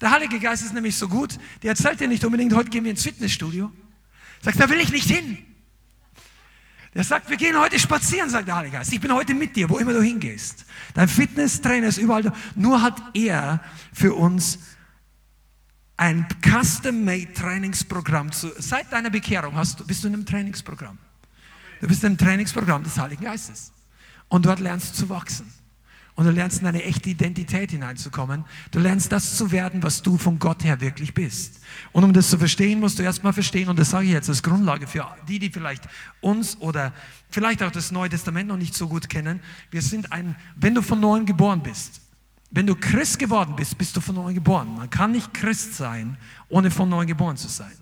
Der 0.00 0.10
Heilige 0.10 0.40
Geist 0.40 0.64
ist 0.64 0.72
nämlich 0.72 0.96
so 0.96 1.08
gut, 1.08 1.38
der 1.62 1.70
erzählt 1.70 2.00
dir 2.00 2.08
nicht 2.08 2.24
unbedingt, 2.24 2.54
heute 2.54 2.70
gehen 2.70 2.84
wir 2.84 2.90
ins 2.90 3.02
Fitnessstudio. 3.02 3.70
Sagt, 4.42 4.58
da 4.60 4.68
will 4.70 4.80
ich 4.80 4.90
nicht 4.90 5.10
hin. 5.10 5.38
Der 6.94 7.04
sagt, 7.04 7.28
wir 7.28 7.36
gehen 7.36 7.58
heute 7.58 7.78
spazieren, 7.78 8.30
sagt 8.30 8.48
der 8.48 8.56
Heilige 8.56 8.78
Geist. 8.78 8.92
Ich 8.92 9.00
bin 9.00 9.12
heute 9.12 9.34
mit 9.34 9.56
dir, 9.56 9.68
wo 9.68 9.78
immer 9.78 9.92
du 9.92 10.00
hingehst. 10.00 10.64
Dein 10.94 11.08
Fitnesstrainer 11.08 11.88
ist 11.88 11.98
überall 11.98 12.22
da. 12.22 12.32
Nur 12.54 12.82
hat 12.82 13.02
er 13.14 13.60
für 13.92 14.14
uns 14.14 14.60
ein 15.96 16.26
Custom-Made 16.42 17.32
Trainingsprogramm. 17.34 18.32
Zu, 18.32 18.50
seit 18.58 18.92
deiner 18.92 19.10
Bekehrung 19.10 19.54
hast 19.54 19.80
du, 19.80 19.86
bist 19.86 20.02
du 20.02 20.08
in 20.08 20.14
einem 20.14 20.26
Trainingsprogramm. 20.26 20.98
Du 21.80 21.88
bist 21.88 22.02
in 22.02 22.08
einem 22.08 22.18
Trainingsprogramm 22.18 22.82
des 22.82 22.98
Heiligen 22.98 23.24
Geistes. 23.24 23.72
Und 24.28 24.46
dort 24.46 24.60
lernst 24.60 24.94
du 24.94 25.02
zu 25.02 25.08
wachsen. 25.08 25.52
Und 26.16 26.26
du 26.26 26.30
lernst 26.30 26.60
in 26.60 26.66
eine 26.66 26.82
echte 26.84 27.10
Identität 27.10 27.72
hineinzukommen. 27.72 28.44
Du 28.70 28.78
lernst 28.78 29.10
das 29.10 29.36
zu 29.36 29.50
werden, 29.50 29.82
was 29.82 30.00
du 30.00 30.16
von 30.16 30.38
Gott 30.38 30.62
her 30.62 30.80
wirklich 30.80 31.12
bist. 31.12 31.60
Und 31.90 32.04
um 32.04 32.12
das 32.12 32.30
zu 32.30 32.38
verstehen, 32.38 32.78
musst 32.78 33.00
du 33.00 33.02
erstmal 33.02 33.32
verstehen, 33.32 33.68
und 33.68 33.78
das 33.78 33.90
sage 33.90 34.06
ich 34.06 34.12
jetzt 34.12 34.28
als 34.28 34.42
Grundlage 34.42 34.86
für 34.86 35.06
die, 35.26 35.40
die 35.40 35.50
vielleicht 35.50 35.88
uns 36.20 36.56
oder 36.60 36.92
vielleicht 37.30 37.64
auch 37.64 37.72
das 37.72 37.90
Neue 37.90 38.10
Testament 38.10 38.48
noch 38.48 38.56
nicht 38.56 38.74
so 38.74 38.88
gut 38.88 39.08
kennen. 39.08 39.40
Wir 39.72 39.82
sind 39.82 40.12
ein, 40.12 40.36
wenn 40.54 40.76
du 40.76 40.82
von 40.82 41.00
neuem 41.00 41.26
geboren 41.26 41.64
bist, 41.64 42.00
wenn 42.54 42.66
du 42.68 42.76
Christ 42.76 43.18
geworden 43.18 43.54
bist, 43.56 43.76
bist 43.76 43.96
du 43.96 44.00
von 44.00 44.14
neuem 44.14 44.34
geboren. 44.34 44.76
Man 44.76 44.88
kann 44.88 45.10
nicht 45.10 45.34
Christ 45.34 45.74
sein, 45.74 46.16
ohne 46.48 46.70
von 46.70 46.88
neuem 46.88 47.08
geboren 47.08 47.36
zu 47.36 47.48
sein. 47.48 47.72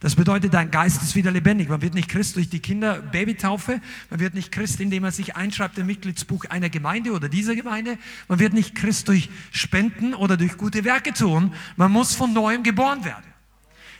Das 0.00 0.14
bedeutet, 0.14 0.52
dein 0.52 0.70
Geist 0.70 1.02
ist 1.02 1.14
wieder 1.14 1.30
lebendig. 1.30 1.68
Man 1.68 1.80
wird 1.80 1.94
nicht 1.94 2.08
Christ 2.08 2.36
durch 2.36 2.48
die 2.48 2.60
Kinder 2.60 3.00
Babytaufe, 3.00 3.80
man 4.10 4.20
wird 4.20 4.34
nicht 4.34 4.52
Christ, 4.52 4.80
indem 4.80 5.02
man 5.02 5.12
sich 5.12 5.36
einschreibt 5.36 5.78
im 5.78 5.86
Mitgliedsbuch 5.86 6.44
einer 6.46 6.68
Gemeinde 6.68 7.12
oder 7.12 7.28
dieser 7.28 7.54
Gemeinde, 7.54 7.98
man 8.28 8.38
wird 8.38 8.52
nicht 8.52 8.74
Christ 8.74 9.08
durch 9.08 9.30
Spenden 9.52 10.14
oder 10.14 10.36
durch 10.36 10.56
gute 10.56 10.84
Werke 10.84 11.12
tun, 11.12 11.54
man 11.76 11.90
muss 11.90 12.14
von 12.14 12.32
neuem 12.32 12.62
geboren 12.62 13.04
werden. 13.04 13.29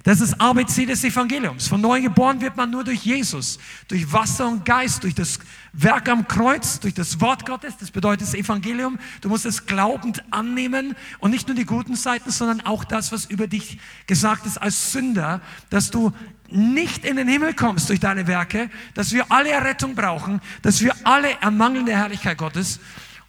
Das 0.03 0.23
ist 0.23 0.41
ABC 0.41 0.87
des 0.87 1.05
Evangeliums. 1.05 1.69
Von 1.69 1.83
neu 1.83 2.01
geboren 2.01 2.41
wird 2.41 2.57
man 2.57 2.71
nur 2.71 2.85
durch 2.85 3.05
Jesus, 3.05 3.59
durch 3.87 4.11
Wasser 4.11 4.49
und 4.49 4.65
Geist, 4.65 5.03
durch 5.03 5.15
das 5.15 5.39
Werk 5.75 6.09
am 6.09 6.27
Kreuz, 6.27 6.81
durch 6.81 6.95
das 6.95 7.21
Wort 7.21 7.45
Gottes. 7.45 7.77
Das 7.77 7.91
bedeutet 7.91 8.23
das 8.23 8.35
Evangelium. 8.35 8.99
Du 9.21 9.29
musst 9.29 9.45
es 9.45 9.67
glaubend 9.67 10.25
annehmen 10.31 10.97
und 11.19 11.33
nicht 11.33 11.49
nur 11.49 11.55
die 11.55 11.67
guten 11.67 11.97
Seiten, 11.97 12.31
sondern 12.31 12.63
auch 12.63 12.85
das, 12.85 13.13
was 13.13 13.27
über 13.27 13.47
dich 13.47 13.79
gesagt 14.07 14.47
ist 14.47 14.57
als 14.57 14.93
Sünder, 14.93 15.43
dass 15.69 15.91
du 15.91 16.13
nicht 16.49 17.05
in 17.05 17.17
den 17.17 17.29
Himmel 17.29 17.53
kommst 17.53 17.91
durch 17.91 18.01
deine 18.01 18.27
Werke, 18.27 18.71
dass 18.95 19.13
wir 19.13 19.31
alle 19.31 19.51
Errettung 19.51 19.95
brauchen, 19.95 20.41
dass 20.63 20.81
wir 20.81 20.95
alle 21.05 21.39
ermangeln 21.43 21.85
der 21.85 21.99
Herrlichkeit 21.99 22.39
Gottes 22.39 22.81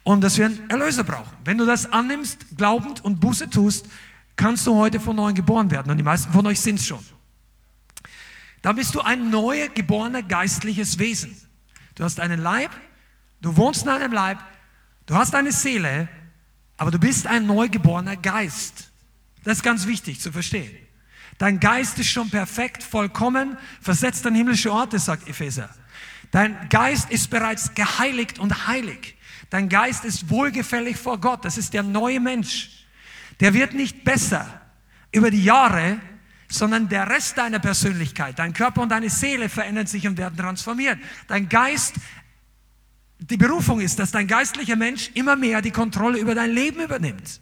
und 0.04 0.22
dass 0.22 0.38
wir 0.38 0.46
einen 0.46 0.70
Erlöser 0.70 1.04
brauchen. 1.04 1.36
Wenn 1.44 1.58
du 1.58 1.66
das 1.66 1.92
annimmst, 1.92 2.46
glaubend 2.56 3.04
und 3.04 3.20
Buße 3.20 3.50
tust, 3.50 3.86
kannst 4.42 4.66
du 4.66 4.74
heute 4.74 4.98
von 4.98 5.14
neuem 5.14 5.36
geboren 5.36 5.70
werden. 5.70 5.92
Und 5.92 5.98
die 5.98 6.02
meisten 6.02 6.32
von 6.32 6.44
euch 6.46 6.60
sind 6.60 6.80
es 6.80 6.86
schon. 6.86 7.04
Dann 8.60 8.74
bist 8.74 8.92
du 8.92 9.00
ein 9.00 9.30
neu 9.30 9.68
geborener 9.72 10.22
geistliches 10.22 10.98
Wesen. 10.98 11.36
Du 11.94 12.02
hast 12.02 12.18
einen 12.18 12.40
Leib, 12.40 12.72
du 13.40 13.56
wohnst 13.56 13.84
in 13.84 13.90
einem 13.90 14.12
Leib, 14.12 14.38
du 15.06 15.14
hast 15.14 15.36
eine 15.36 15.52
Seele, 15.52 16.08
aber 16.76 16.90
du 16.90 16.98
bist 16.98 17.28
ein 17.28 17.46
neugeborener 17.46 18.16
Geist. 18.16 18.90
Das 19.44 19.58
ist 19.58 19.62
ganz 19.62 19.86
wichtig 19.86 20.20
zu 20.20 20.32
verstehen. 20.32 20.76
Dein 21.38 21.60
Geist 21.60 22.00
ist 22.00 22.08
schon 22.08 22.28
perfekt, 22.28 22.82
vollkommen, 22.82 23.56
versetzt 23.80 24.26
an 24.26 24.34
himmlische 24.34 24.72
Orte, 24.72 24.98
sagt 24.98 25.28
Epheser. 25.28 25.70
Dein 26.32 26.68
Geist 26.68 27.10
ist 27.10 27.30
bereits 27.30 27.74
geheiligt 27.74 28.40
und 28.40 28.66
heilig. 28.66 29.16
Dein 29.50 29.68
Geist 29.68 30.04
ist 30.04 30.30
wohlgefällig 30.30 30.96
vor 30.96 31.20
Gott. 31.20 31.44
Das 31.44 31.58
ist 31.58 31.74
der 31.74 31.84
neue 31.84 32.18
Mensch 32.18 32.81
der 33.40 33.54
wird 33.54 33.74
nicht 33.74 34.04
besser 34.04 34.60
über 35.12 35.30
die 35.30 35.44
Jahre, 35.44 36.00
sondern 36.48 36.88
der 36.88 37.08
Rest 37.08 37.38
deiner 37.38 37.58
Persönlichkeit, 37.58 38.38
dein 38.38 38.52
Körper 38.52 38.82
und 38.82 38.90
deine 38.90 39.10
Seele 39.10 39.48
verändern 39.48 39.86
sich 39.86 40.06
und 40.06 40.18
werden 40.18 40.36
transformiert. 40.36 40.98
Dein 41.28 41.48
Geist, 41.48 41.94
die 43.18 43.36
Berufung 43.36 43.80
ist, 43.80 43.98
dass 43.98 44.10
dein 44.10 44.26
geistlicher 44.26 44.76
Mensch 44.76 45.10
immer 45.14 45.36
mehr 45.36 45.62
die 45.62 45.70
Kontrolle 45.70 46.18
über 46.18 46.34
dein 46.34 46.50
Leben 46.50 46.80
übernimmt. 46.82 47.40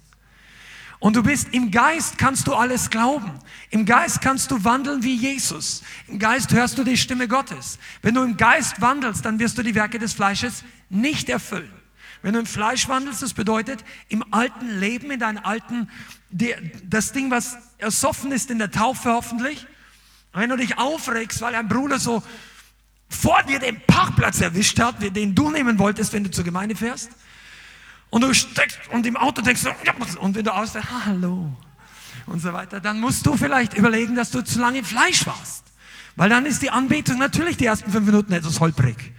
Und 1.01 1.17
du 1.17 1.23
bist 1.23 1.49
im 1.53 1.71
Geist 1.71 2.19
kannst 2.19 2.47
du 2.47 2.55
alles 2.55 2.91
glauben. 2.91 3.33
Im 3.71 3.87
Geist 3.87 4.21
kannst 4.21 4.51
du 4.51 4.63
wandeln 4.63 5.03
wie 5.03 5.17
Jesus. 5.17 5.83
Im 6.07 6.19
Geist 6.19 6.53
hörst 6.53 6.77
du 6.77 6.85
die 6.85 6.99
Stimme 6.99 7.27
Gottes. 7.27 7.79
Wenn 8.03 8.15
du 8.15 8.23
im 8.23 8.37
Geist 8.37 8.83
wandelst, 8.83 9.25
dann 9.25 9.39
wirst 9.39 9.57
du 9.57 9.63
die 9.63 9.75
Werke 9.75 9.99
des 9.99 10.13
Fleisches 10.13 10.63
nicht 10.91 11.31
erfüllen. 11.31 11.73
Wenn 12.23 12.35
du 12.35 12.41
im 12.41 12.47
Fleisch 12.47 12.89
wandelst, 12.89 13.23
das 13.23 13.33
bedeutet 13.33 13.85
im 14.09 14.25
alten 14.33 14.79
Leben, 14.79 15.11
in 15.11 15.21
deinem 15.21 15.43
alten, 15.45 15.89
das 16.31 17.13
Ding, 17.13 17.31
was 17.31 17.57
ersoffen 17.79 18.31
ist 18.33 18.51
in 18.51 18.59
der 18.59 18.71
Taufe 18.71 19.11
hoffentlich. 19.11 19.67
Wenn 20.33 20.51
du 20.51 20.57
dich 20.57 20.79
aufregst, 20.79 21.41
weil 21.41 21.55
ein 21.55 21.69
Bruder 21.69 21.99
so 21.99 22.23
vor 23.09 23.43
dir 23.43 23.59
den 23.59 23.81
Parkplatz 23.87 24.41
erwischt 24.41 24.79
hat, 24.79 24.97
den 25.01 25.35
du 25.35 25.51
nehmen 25.51 25.79
wolltest, 25.79 26.13
wenn 26.13 26.23
du 26.23 26.31
zur 26.31 26.45
Gemeinde 26.45 26.77
fährst. 26.77 27.11
Und 28.11 28.23
du 28.23 28.35
steckst 28.35 28.79
und 28.93 29.07
im 29.07 29.17
Auto 29.17 29.41
denkst 29.41 29.63
und 30.21 30.35
wenn 30.35 30.45
du 30.45 30.53
ausdenkst, 30.53 30.89
hallo 31.07 31.57
und 32.27 32.41
so 32.41 32.53
weiter, 32.53 32.81
dann 32.81 33.01
musst 33.01 33.25
du 33.25 33.37
vielleicht 33.37 33.75
überlegen, 33.75 34.15
dass 34.15 34.31
du 34.31 34.43
zu 34.43 34.61
lange 34.61 34.79
im 34.79 34.85
Fleisch 34.85 35.27
warst. 35.27 35.65
Weil 36.17 36.29
dann 36.29 36.45
ist 36.45 36.61
die 36.61 36.71
Anbetung 36.71 37.19
natürlich 37.19 37.57
die 37.57 37.67
ersten 37.67 37.91
fünf 37.91 38.05
Minuten 38.05 38.33
etwas 38.33 38.61
holprig. 38.61 39.13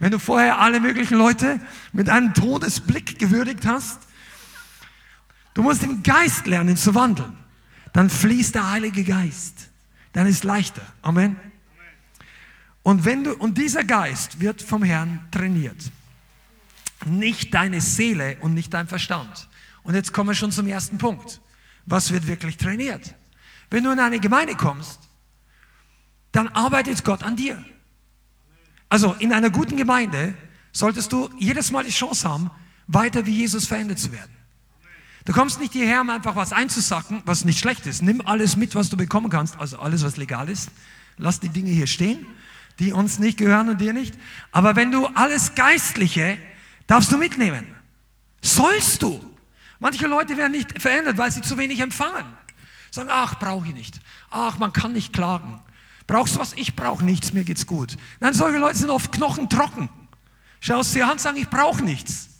Wenn 0.00 0.10
du 0.10 0.18
vorher 0.18 0.58
alle 0.58 0.80
möglichen 0.80 1.16
Leute 1.18 1.60
mit 1.92 2.08
einem 2.08 2.32
Todesblick 2.34 3.18
gewürdigt 3.18 3.66
hast, 3.66 4.00
du 5.54 5.62
musst 5.62 5.82
im 5.84 6.02
Geist 6.02 6.46
lernen 6.46 6.76
zu 6.76 6.94
wandeln. 6.94 7.36
Dann 7.92 8.08
fließt 8.08 8.54
der 8.54 8.70
Heilige 8.70 9.04
Geist. 9.04 9.68
Dann 10.14 10.26
ist 10.26 10.42
leichter. 10.42 10.82
Amen. 11.02 11.36
Und 12.82 13.04
wenn 13.04 13.24
du, 13.24 13.34
und 13.34 13.58
dieser 13.58 13.84
Geist 13.84 14.40
wird 14.40 14.62
vom 14.62 14.82
Herrn 14.82 15.28
trainiert. 15.30 15.92
Nicht 17.04 17.52
deine 17.52 17.82
Seele 17.82 18.38
und 18.40 18.54
nicht 18.54 18.72
dein 18.72 18.88
Verstand. 18.88 19.48
Und 19.82 19.94
jetzt 19.94 20.14
kommen 20.14 20.30
wir 20.30 20.34
schon 20.34 20.50
zum 20.50 20.66
ersten 20.66 20.96
Punkt. 20.96 21.42
Was 21.84 22.10
wird 22.10 22.26
wirklich 22.26 22.56
trainiert? 22.56 23.14
Wenn 23.68 23.84
du 23.84 23.90
in 23.90 24.00
eine 24.00 24.18
Gemeinde 24.18 24.54
kommst, 24.54 24.98
dann 26.32 26.48
arbeitet 26.48 27.04
Gott 27.04 27.22
an 27.22 27.36
dir. 27.36 27.62
Also 28.90 29.14
in 29.18 29.32
einer 29.32 29.48
guten 29.50 29.76
Gemeinde 29.76 30.34
solltest 30.72 31.12
du 31.12 31.30
jedes 31.38 31.70
Mal 31.70 31.84
die 31.84 31.90
Chance 31.90 32.28
haben, 32.28 32.50
weiter 32.86 33.24
wie 33.24 33.32
Jesus 33.32 33.66
verändert 33.66 34.00
zu 34.00 34.12
werden. 34.12 34.30
Du 35.24 35.32
kommst 35.32 35.60
nicht 35.60 35.72
hierher, 35.72 36.00
um 36.00 36.10
einfach 36.10 36.34
was 36.34 36.52
einzusacken, 36.52 37.22
was 37.24 37.44
nicht 37.44 37.60
schlecht 37.60 37.86
ist. 37.86 38.02
Nimm 38.02 38.20
alles 38.20 38.56
mit, 38.56 38.74
was 38.74 38.90
du 38.90 38.96
bekommen 38.96 39.30
kannst, 39.30 39.58
also 39.58 39.78
alles, 39.78 40.02
was 40.02 40.16
legal 40.16 40.48
ist. 40.48 40.70
Lass 41.18 41.38
die 41.38 41.50
Dinge 41.50 41.70
hier 41.70 41.86
stehen, 41.86 42.26
die 42.78 42.92
uns 42.92 43.18
nicht 43.18 43.38
gehören 43.38 43.68
und 43.68 43.80
dir 43.80 43.92
nicht. 43.92 44.14
Aber 44.50 44.74
wenn 44.74 44.90
du 44.90 45.06
alles 45.06 45.54
Geistliche, 45.54 46.38
darfst 46.86 47.12
du 47.12 47.18
mitnehmen. 47.18 47.66
Sollst 48.42 49.02
du. 49.02 49.20
Manche 49.78 50.06
Leute 50.06 50.36
werden 50.36 50.52
nicht 50.52 50.80
verändert, 50.80 51.16
weil 51.16 51.30
sie 51.30 51.42
zu 51.42 51.58
wenig 51.58 51.80
empfangen. 51.80 52.24
Sagen, 52.90 53.10
ach, 53.12 53.38
brauche 53.38 53.68
ich 53.68 53.74
nicht. 53.74 54.00
Ach, 54.30 54.58
man 54.58 54.72
kann 54.72 54.94
nicht 54.94 55.12
klagen. 55.12 55.60
Brauchst 56.10 56.40
was? 56.40 56.54
Ich 56.54 56.74
brauche 56.74 57.04
nichts, 57.04 57.32
mir 57.32 57.44
geht's 57.44 57.68
gut. 57.68 57.96
Nein, 58.18 58.34
solche 58.34 58.58
Leute 58.58 58.76
sind 58.76 58.90
oft 58.90 59.12
knochentrocken. 59.12 59.88
Schaust 60.58 60.92
dir 60.92 61.04
an 61.04 61.12
und 61.12 61.20
sagen, 61.20 61.36
ich 61.36 61.48
brauche 61.48 61.84
nichts. 61.84 62.30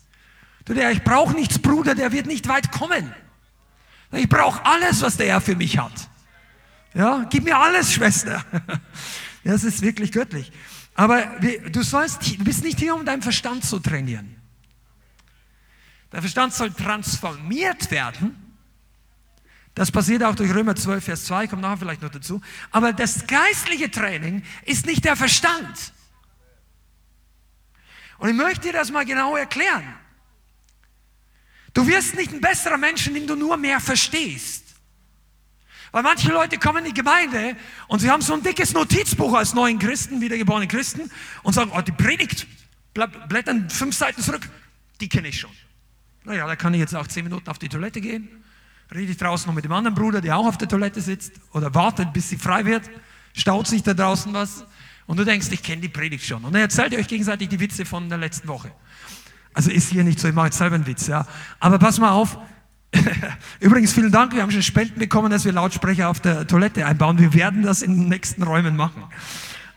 Du, 0.65 0.75
der, 0.75 0.91
ich 0.91 1.05
brauche 1.05 1.35
nichts, 1.35 1.61
Bruder, 1.61 1.95
der 1.95 2.11
wird 2.11 2.27
nicht 2.27 2.49
weit 2.49 2.73
kommen. 2.73 3.15
Ich 4.11 4.29
brauche 4.29 4.67
alles, 4.67 5.03
was 5.03 5.19
der 5.19 5.29
Herr 5.29 5.41
für 5.41 5.55
mich 5.55 5.79
hat. 5.79 5.93
Ja, 6.95 7.25
gib 7.31 7.45
mir 7.45 7.57
alles, 7.57 7.93
Schwester. 7.95 8.45
Das 9.45 9.63
ist 9.63 9.83
wirklich 9.83 10.11
göttlich. 10.11 10.51
Aber 10.97 11.23
du 11.71 11.85
sollst, 11.85 12.29
du 12.29 12.43
bist 12.43 12.65
nicht 12.65 12.81
hier, 12.81 12.97
um 12.97 13.05
deinen 13.05 13.23
Verstand 13.23 13.65
zu 13.65 13.79
trainieren. 13.79 14.35
Der 16.11 16.23
Verstand 16.23 16.55
soll 16.55 16.73
transformiert 16.73 17.93
werden 17.93 18.50
das 19.81 19.91
passiert 19.91 20.23
auch 20.23 20.35
durch 20.35 20.55
Römer 20.55 20.77
12, 20.77 21.03
Vers 21.03 21.25
2, 21.25 21.47
kommt 21.47 21.63
nachher 21.63 21.79
vielleicht 21.79 22.03
noch 22.03 22.11
dazu. 22.11 22.43
Aber 22.71 22.93
das 22.93 23.27
geistliche 23.27 23.91
Training 23.91 24.43
ist 24.67 24.85
nicht 24.85 25.07
der 25.07 25.17
Verstand. 25.17 25.95
Und 28.19 28.29
ich 28.29 28.35
möchte 28.35 28.61
dir 28.61 28.73
das 28.75 28.91
mal 28.91 29.07
genau 29.07 29.37
erklären. 29.37 29.95
Du 31.73 31.87
wirst 31.87 32.15
nicht 32.15 32.31
ein 32.31 32.43
besserer 32.43 32.77
Mensch, 32.77 33.07
indem 33.07 33.27
du 33.27 33.37
nur 33.37 33.57
mehr 33.57 33.81
verstehst. 33.81 34.67
Weil 35.93 36.03
manche 36.03 36.31
Leute 36.31 36.59
kommen 36.59 36.85
in 36.85 36.93
die 36.93 37.01
Gemeinde 37.01 37.57
und 37.89 38.01
sie 38.01 38.11
haben 38.11 38.21
so 38.21 38.35
ein 38.35 38.43
dickes 38.43 38.75
Notizbuch 38.75 39.33
als 39.33 39.55
neuen 39.55 39.79
Christen, 39.79 40.21
wiedergeborene 40.21 40.69
Christen 40.69 41.11
und 41.43 41.55
sagen, 41.55 41.73
oh, 41.75 41.81
die 41.81 41.93
Predigt, 41.93 42.47
blättern 42.93 43.71
fünf 43.71 43.97
Seiten 43.97 44.21
zurück, 44.21 44.47
die 45.01 45.09
kenne 45.09 45.29
ich 45.29 45.41
schon. 45.41 45.53
Naja, 46.25 46.47
da 46.47 46.55
kann 46.55 46.75
ich 46.75 46.81
jetzt 46.81 46.95
auch 46.95 47.07
zehn 47.07 47.25
Minuten 47.25 47.49
auf 47.49 47.59
die 47.59 47.71
Toilette 47.71 48.03
gehen, 48.03 48.40
rede 48.95 49.13
ich 49.13 49.19
draußen 49.19 49.47
noch 49.47 49.55
mit 49.55 49.65
dem 49.65 49.73
anderen 49.73 49.95
Bruder, 49.95 50.21
der 50.21 50.37
auch 50.37 50.47
auf 50.47 50.59
der 50.59 50.69
Toilette 50.69 51.01
sitzt 51.01 51.33
oder 51.53 51.75
wartet, 51.75 52.13
bis 52.13 52.29
sie 52.29 52.37
frei 52.37 52.65
wird, 52.65 52.91
staut 53.33 53.67
sich 53.67 53.83
da 53.83 53.95
draußen 53.95 54.33
was 54.33 54.65
und 55.07 55.19
du 55.19 55.25
denkst, 55.25 55.49
ich 55.51 55.63
kenne 55.63 55.83
die 55.83 55.89
Predigt 55.89 56.25
schon. 56.25 56.45
Und 56.45 56.53
dann 56.53 56.63
erzählt 56.63 56.93
ihr 56.93 56.99
euch 56.99 57.09
gegenseitig 57.09 57.49
die 57.49 57.61
Witze 57.61 57.85
von 57.85 58.09
der 58.09 58.19
letzten 58.19 58.49
Woche. 58.49 58.73
Also 59.53 59.71
ist 59.71 59.91
hier 59.91 60.05
nicht 60.05 60.21
so, 60.21 60.29
ich 60.29 60.35
mache 60.35 60.47
jetzt 60.47 60.59
selber 60.59 60.77
einen 60.77 60.87
Witz, 60.87 61.07
ja. 61.07 61.27
Aber 61.59 61.79
pass 61.79 61.99
mal 61.99 62.11
auf. 62.11 62.39
Übrigens, 63.61 63.93
vielen 63.93 64.11
Dank, 64.11 64.35
wir 64.35 64.43
haben 64.43 64.51
schon 64.51 64.63
Spenden 64.63 64.99
bekommen, 64.99 65.31
dass 65.31 65.45
wir 65.45 65.53
Lautsprecher 65.53 66.09
auf 66.09 66.21
der 66.21 66.47
Toilette 66.47 66.87
einbauen. 66.87 67.19
Wir 67.19 67.35
werden 67.35 67.63
das 67.63 67.83
in 67.83 67.97
den 67.97 68.09
nächsten 68.09 68.43
Räumen 68.43 68.77
machen. 68.77 69.05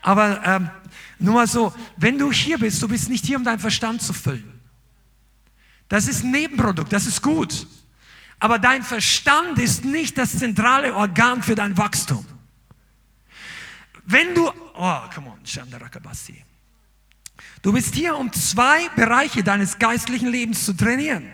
Aber 0.02 0.44
ähm, 0.44 0.70
nur 1.18 1.34
mal 1.34 1.46
so, 1.46 1.72
wenn 1.96 2.18
du 2.18 2.30
hier 2.32 2.58
bist, 2.58 2.82
du 2.82 2.88
bist 2.88 3.08
nicht 3.08 3.24
hier, 3.24 3.36
um 3.36 3.44
deinen 3.44 3.60
Verstand 3.60 4.02
zu 4.02 4.12
füllen. 4.12 4.60
Das 5.88 6.08
ist 6.08 6.24
ein 6.24 6.30
Nebenprodukt, 6.30 6.92
das 6.92 7.06
ist 7.06 7.22
gut. 7.22 7.66
Aber 8.44 8.58
dein 8.58 8.82
Verstand 8.82 9.58
ist 9.58 9.86
nicht 9.86 10.18
das 10.18 10.38
zentrale 10.38 10.94
Organ 10.94 11.42
für 11.42 11.54
dein 11.54 11.78
Wachstum. 11.78 12.26
Wenn 14.04 14.34
du, 14.34 14.46
oh, 14.74 15.00
come 15.14 15.30
on, 15.30 15.46
Shandarakabasi. 15.46 16.44
Du 17.62 17.72
bist 17.72 17.94
hier, 17.94 18.14
um 18.18 18.30
zwei 18.34 18.86
Bereiche 18.96 19.42
deines 19.42 19.78
geistlichen 19.78 20.28
Lebens 20.28 20.66
zu 20.66 20.74
trainieren. 20.76 21.26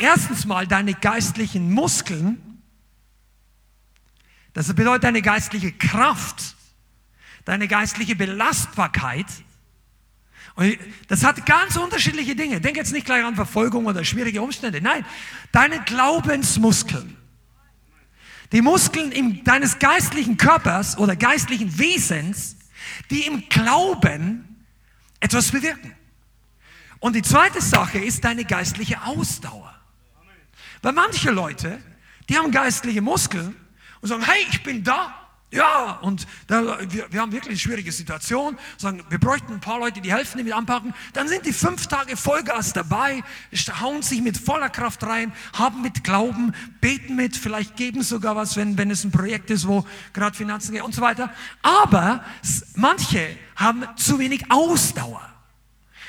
Erstens 0.00 0.46
mal 0.46 0.66
deine 0.66 0.94
geistlichen 0.94 1.70
Muskeln. 1.70 2.62
Das 4.54 4.72
bedeutet 4.72 5.04
deine 5.04 5.20
geistliche 5.20 5.72
Kraft, 5.72 6.56
deine 7.44 7.68
geistliche 7.68 8.16
Belastbarkeit. 8.16 9.26
Und 10.56 10.78
das 11.08 11.24
hat 11.24 11.44
ganz 11.46 11.76
unterschiedliche 11.76 12.36
Dinge. 12.36 12.60
Denk 12.60 12.76
jetzt 12.76 12.92
nicht 12.92 13.06
gleich 13.06 13.24
an 13.24 13.34
Verfolgung 13.34 13.86
oder 13.86 14.04
schwierige 14.04 14.40
Umstände. 14.40 14.80
Nein, 14.80 15.04
deine 15.50 15.80
Glaubensmuskeln. 15.82 17.16
Die 18.52 18.62
Muskeln 18.62 19.10
im, 19.10 19.42
deines 19.42 19.80
geistlichen 19.80 20.36
Körpers 20.36 20.96
oder 20.96 21.16
geistlichen 21.16 21.76
Wesens, 21.78 22.56
die 23.10 23.22
im 23.26 23.48
Glauben 23.48 24.64
etwas 25.18 25.50
bewirken. 25.50 25.92
Und 27.00 27.16
die 27.16 27.22
zweite 27.22 27.60
Sache 27.60 27.98
ist 27.98 28.24
deine 28.24 28.44
geistliche 28.44 29.02
Ausdauer. 29.02 29.74
Weil 30.82 30.92
manche 30.92 31.30
Leute, 31.30 31.80
die 32.28 32.38
haben 32.38 32.50
geistliche 32.52 33.02
Muskeln 33.02 33.56
und 34.00 34.08
sagen, 34.08 34.22
hey, 34.24 34.46
ich 34.50 34.62
bin 34.62 34.84
da, 34.84 35.23
ja, 35.54 36.00
und 36.02 36.26
da, 36.48 36.78
wir, 36.90 37.12
wir 37.12 37.20
haben 37.20 37.30
wirklich 37.30 37.50
eine 37.50 37.58
schwierige 37.58 37.92
Situation. 37.92 38.58
Sagen, 38.76 39.04
wir 39.08 39.20
bräuchten 39.20 39.52
ein 39.52 39.60
paar 39.60 39.78
Leute, 39.78 40.00
die 40.00 40.12
helfen, 40.12 40.38
die 40.38 40.44
mit 40.44 40.52
anpacken. 40.52 40.92
Dann 41.12 41.28
sind 41.28 41.46
die 41.46 41.52
fünf 41.52 41.86
Tage 41.86 42.16
Vollgas 42.16 42.72
dabei, 42.72 43.22
hauen 43.80 44.02
sich 44.02 44.20
mit 44.20 44.36
voller 44.36 44.68
Kraft 44.68 45.04
rein, 45.04 45.32
haben 45.56 45.80
mit 45.80 46.02
Glauben, 46.02 46.52
beten 46.80 47.14
mit, 47.14 47.36
vielleicht 47.36 47.76
geben 47.76 48.02
sogar 48.02 48.34
was, 48.34 48.56
wenn, 48.56 48.76
wenn 48.78 48.90
es 48.90 49.04
ein 49.04 49.12
Projekt 49.12 49.48
ist, 49.50 49.68
wo 49.68 49.86
gerade 50.12 50.36
Finanzen 50.36 50.72
gehen 50.72 50.82
und 50.82 50.92
so 50.92 51.02
weiter. 51.02 51.32
Aber 51.62 52.24
manche 52.74 53.36
haben 53.54 53.84
zu 53.94 54.18
wenig 54.18 54.50
Ausdauer. 54.50 55.22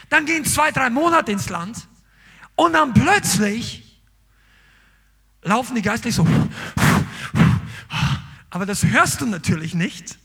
Dann 0.10 0.26
gehen 0.26 0.44
zwei, 0.46 0.72
drei 0.72 0.90
Monate 0.90 1.32
ins 1.32 1.50
Land 1.50 1.88
und 2.56 2.74
dann 2.74 2.96
plötzlich 2.96 4.02
laufen 5.44 5.76
die 5.76 5.84
geistlich 5.84 6.16
so 6.16 6.26
aber 8.56 8.66
das 8.66 8.86
hörst 8.86 9.20
du 9.20 9.26
natürlich 9.26 9.74
nicht, 9.74 10.18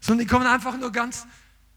sondern 0.00 0.26
die 0.26 0.28
kommen 0.28 0.48
einfach 0.48 0.76
nur 0.76 0.90
ganz, 0.90 1.28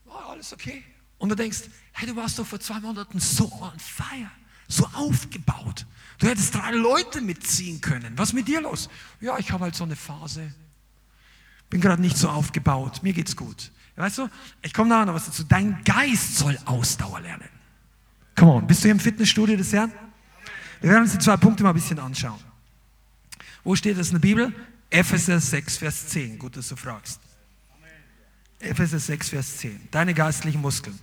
oh, 0.08 0.13
alles 0.32 0.51
okay. 0.51 0.84
Und 1.20 1.30
du 1.30 1.36
denkst, 1.36 1.60
hey, 1.92 2.07
du 2.07 2.16
warst 2.16 2.40
doch 2.40 2.48
vor 2.48 2.59
zwei 2.59 2.79
Monaten 2.79 3.20
so 3.20 3.51
on 3.62 3.77
fire, 3.77 4.31
so 4.68 4.90
aufgebaut. 4.94 5.86
Du 6.18 6.25
hättest 6.25 6.55
drei 6.55 6.72
Leute 6.72 7.22
mitziehen 7.22 7.81
können. 7.81 8.18
Was 8.18 8.29
ist 8.29 8.33
mit 8.33 8.48
dir 8.48 8.62
los? 8.62 8.90
Ja, 9.22 9.38
ich 9.38 9.51
habe 9.51 9.66
halt 9.66 9.75
so 9.75 9.83
eine 9.83 9.96
Phase. 9.96 10.51
Bin 11.70 11.81
gerade 11.81 12.01
nicht 12.01 12.18
so 12.18 12.29
aufgebaut. 12.29 13.03
Mir 13.03 13.14
geht's 13.14 13.36
gut. 13.36 13.72
Weißt 13.96 14.18
du, 14.18 14.27
ich 14.64 14.74
komme 14.74 14.90
nachher 14.90 15.05
noch 15.05 15.14
was 15.14 15.27
dazu. 15.27 15.44
Dein 15.44 15.83
Geist 15.83 16.38
soll 16.38 16.57
Ausdauer 16.66 17.22
lernen. 17.22 17.50
Come 18.36 18.53
on, 18.53 18.66
bist 18.66 18.79
du 18.79 18.86
hier 18.86 18.94
im 18.94 19.00
Fitnessstudio 19.00 19.55
des 19.55 19.72
Herrn? 19.72 19.92
Wir 20.81 20.90
werden 20.90 21.03
uns 21.03 21.12
die 21.12 21.20
zwei 21.20 21.38
Punkte 21.38 21.62
mal 21.62 21.70
ein 21.70 21.75
bisschen 21.75 22.00
anschauen. 22.00 22.40
Wo 23.64 23.75
steht 23.75 24.00
das 24.00 24.07
in 24.07 24.14
der 24.14 24.22
Bibel? 24.22 24.51
Epheser 24.89 25.39
6, 25.39 25.77
Vers 25.77 26.07
10. 26.09 26.39
Gut, 26.39 26.57
dass 26.57 26.69
du 26.69 26.75
fragst. 26.75 27.19
Epheser 28.59 29.00
6, 29.00 29.29
Vers 29.29 29.57
10. 29.57 29.89
Deine 29.91 30.13
geistlichen 30.13 30.61
Muskeln. 30.61 30.98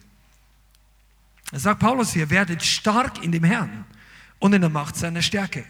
Da 1.50 1.58
sagt 1.58 1.80
Paulus 1.80 2.12
hier, 2.12 2.30
werdet 2.30 2.62
stark 2.62 3.22
in 3.22 3.32
dem 3.32 3.44
Herrn 3.44 3.84
und 4.38 4.52
in 4.54 4.60
der 4.62 4.70
Macht 4.70 4.96
seiner 4.96 5.22
Stärke. 5.22 5.64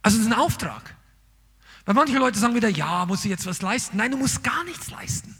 Also 0.00 0.18
es 0.18 0.24
ist 0.24 0.32
ein 0.32 0.38
Auftrag. 0.38 0.96
Weil 1.84 1.94
manche 1.94 2.18
Leute 2.18 2.38
sagen 2.38 2.54
wieder, 2.54 2.68
ja, 2.68 3.06
muss 3.06 3.24
ich 3.24 3.30
jetzt 3.30 3.46
was 3.46 3.60
leisten? 3.60 3.96
Nein, 3.96 4.12
du 4.12 4.16
musst 4.16 4.42
gar 4.42 4.64
nichts 4.64 4.90
leisten. 4.90 5.36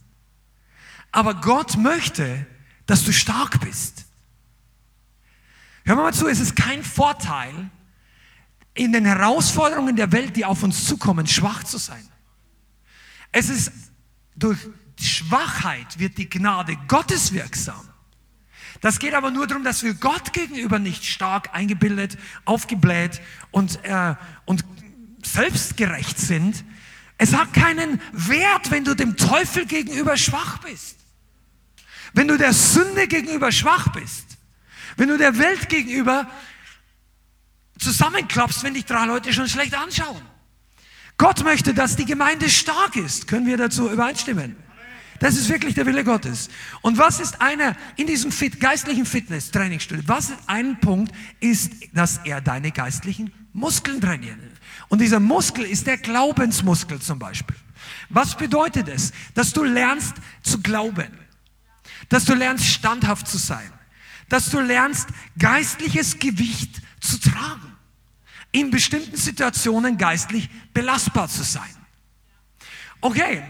Aber 1.13 1.35
Gott 1.35 1.77
möchte, 1.77 2.47
dass 2.87 3.05
du 3.05 3.13
stark 3.13 3.61
bist. 3.61 4.07
Hör 5.85 5.97
mal 5.97 6.15
zu, 6.15 6.29
es 6.29 6.41
ist 6.41 6.57
kein 6.57 6.85
Vorteil, 6.85 7.71
in 8.75 8.93
den 8.93 9.05
Herausforderungen 9.05 9.97
der 9.97 10.13
Welt, 10.13 10.37
die 10.37 10.45
auf 10.45 10.63
uns 10.63 10.87
zukommen, 10.87 11.27
schwach 11.27 11.65
zu 11.65 11.79
sein. 11.79 12.07
Es 13.31 13.49
ist 13.49 13.73
durch 14.35 14.59
Schwachheit 15.01 15.99
wird 15.99 16.19
die 16.19 16.29
Gnade 16.29 16.77
Gottes 16.89 17.33
wirksam. 17.33 17.89
Das 18.81 18.99
geht 18.99 19.15
aber 19.15 19.31
nur 19.31 19.47
darum, 19.47 19.65
dass 19.65 19.83
wir 19.83 19.95
Gott 19.95 20.33
gegenüber 20.33 20.79
nicht 20.79 21.05
stark 21.05 21.55
eingebildet, 21.55 22.19
aufgebläht 22.45 23.21
und, 23.51 23.85
äh, 23.85 24.15
und 24.45 24.65
selbstgerecht 25.25 26.19
sind. 26.19 26.65
Es 27.19 27.35
hat 27.35 27.53
keinen 27.55 28.01
Wert, 28.13 28.71
wenn 28.71 28.85
du 28.85 28.95
dem 28.95 29.17
Teufel 29.17 29.67
gegenüber 29.67 30.17
schwach 30.17 30.59
bist. 30.59 30.97
Wenn 32.13 32.29
du 32.29 32.37
der 32.37 32.53
Sünde 32.53 33.07
gegenüber 33.07 33.53
schwach 33.53 33.89
bist. 33.93 34.37
Wenn 34.97 35.09
du 35.09 35.17
der 35.17 35.39
Welt 35.39 35.69
gegenüber 35.69 36.29
zusammenklappst, 37.83 38.63
wenn 38.63 38.75
dich 38.75 38.85
drei 38.85 39.07
Leute 39.07 39.33
schon 39.33 39.49
schlecht 39.49 39.75
anschauen. 39.75 40.23
Gott 41.19 41.45
möchte, 41.45 41.75
dass 41.75 41.97
die 41.97 42.05
Gemeinde 42.05 42.49
stark 42.49 42.97
ist. 42.97 43.29
Können 43.29 43.47
wir 43.47 43.57
dazu 43.57 43.91
übereinstimmen? 43.91 44.57
Das 45.21 45.37
ist 45.37 45.49
wirklich 45.49 45.77
der 45.77 45.87
Wille 45.87 46.03
Gottes. 46.03 46.49
Und 46.81 46.99
was 46.99 47.21
ist 47.21 47.41
einer 47.41 47.77
in 47.97 48.09
diesem 48.09 48.33
fit, 48.33 48.59
geistlichen 48.59 49.07
Fitness-Trainingsstudio? 49.07 50.03
Was 50.09 50.31
ist 50.31 50.39
ein 50.49 50.81
Punkt, 50.81 51.15
ist, 51.39 51.71
dass 51.93 52.19
er 52.25 52.41
deine 52.41 52.73
geistlichen 52.73 53.33
Muskeln 53.53 54.01
trainiert. 54.01 54.39
Und 54.89 55.01
dieser 55.01 55.21
Muskel 55.21 55.65
ist 55.65 55.87
der 55.87 55.99
Glaubensmuskel 55.99 57.01
zum 57.01 57.21
Beispiel. 57.21 57.57
Was 58.09 58.37
bedeutet 58.37 58.89
es? 58.89 59.13
Dass 59.35 59.53
du 59.53 59.63
lernst 59.63 60.15
zu 60.43 60.61
glauben. 60.61 61.19
Dass 62.09 62.25
du 62.25 62.35
lernst 62.35 62.67
standhaft 62.67 63.29
zu 63.29 63.39
sein. 63.39 63.71
Dass 64.29 64.51
du 64.51 64.59
lernst 64.59 65.09
geistliches 65.39 66.19
Gewicht 66.19 66.83
zu 67.01 67.21
tragen 67.21 67.72
in 68.53 68.71
bestimmten 68.71 69.17
Situationen 69.17 69.97
geistlich 69.97 70.49
belastbar 70.73 71.29
zu 71.29 71.43
sein. 71.43 71.71
Okay, 73.01 73.43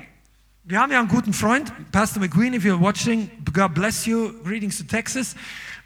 wir 0.65 0.81
haben 0.81 0.93
ja 0.93 1.01
einen 1.01 1.09
guten 1.09 1.33
Freund, 1.33 1.73
Pastor 1.91 2.23
McQueen, 2.23 2.55
if 2.55 2.65
you're 2.65 2.81
watching, 2.81 3.29
God 3.53 3.75
bless 3.75 4.07
you, 4.07 4.33
greetings 4.45 4.79
to 4.79 4.85
Texas. 4.85 5.35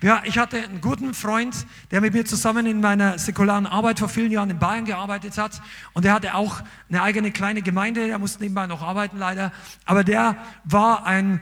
Ja, 0.02 0.22
ich 0.24 0.36
hatte 0.36 0.62
einen 0.62 0.82
guten 0.82 1.14
Freund, 1.14 1.66
der 1.90 2.02
mit 2.02 2.12
mir 2.12 2.26
zusammen 2.26 2.66
in 2.66 2.82
meiner 2.82 3.18
säkularen 3.18 3.66
Arbeit 3.66 3.98
vor 3.98 4.10
vielen 4.10 4.30
Jahren 4.30 4.50
in 4.50 4.58
Bayern 4.58 4.84
gearbeitet 4.84 5.38
hat. 5.38 5.62
Und 5.94 6.04
der 6.04 6.12
hatte 6.12 6.34
auch 6.34 6.60
eine 6.90 7.02
eigene 7.02 7.32
kleine 7.32 7.62
Gemeinde, 7.62 8.06
der 8.06 8.18
musste 8.18 8.42
nebenbei 8.42 8.66
noch 8.66 8.82
arbeiten 8.82 9.18
leider. 9.18 9.50
Aber 9.86 10.04
der 10.04 10.36
war 10.64 11.06
ein, 11.06 11.40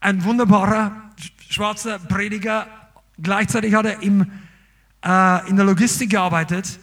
ein 0.00 0.24
wunderbarer 0.24 1.12
schwarzer 1.50 1.98
Prediger. 1.98 2.66
Gleichzeitig 3.22 3.74
hat 3.74 3.84
er 3.84 4.02
im, 4.02 4.22
äh, 5.04 5.48
in 5.50 5.56
der 5.56 5.66
Logistik 5.66 6.10
gearbeitet 6.10 6.78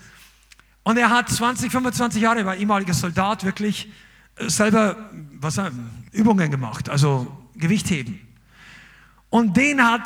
und 0.84 0.98
er 0.98 1.10
hat 1.10 1.30
20, 1.30 1.72
25 1.72 2.22
Jahre, 2.22 2.46
war 2.46 2.56
ehemaliger 2.56 2.94
Soldat, 2.94 3.44
wirklich 3.44 3.92
äh, 4.36 4.50
selber 4.50 5.10
was, 5.40 5.60
Übungen 6.12 6.50
gemacht, 6.50 6.90
also 6.90 7.28
Gewichtheben. 7.56 8.20
Und 9.30 9.56
den 9.56 9.82
hat, 9.84 10.02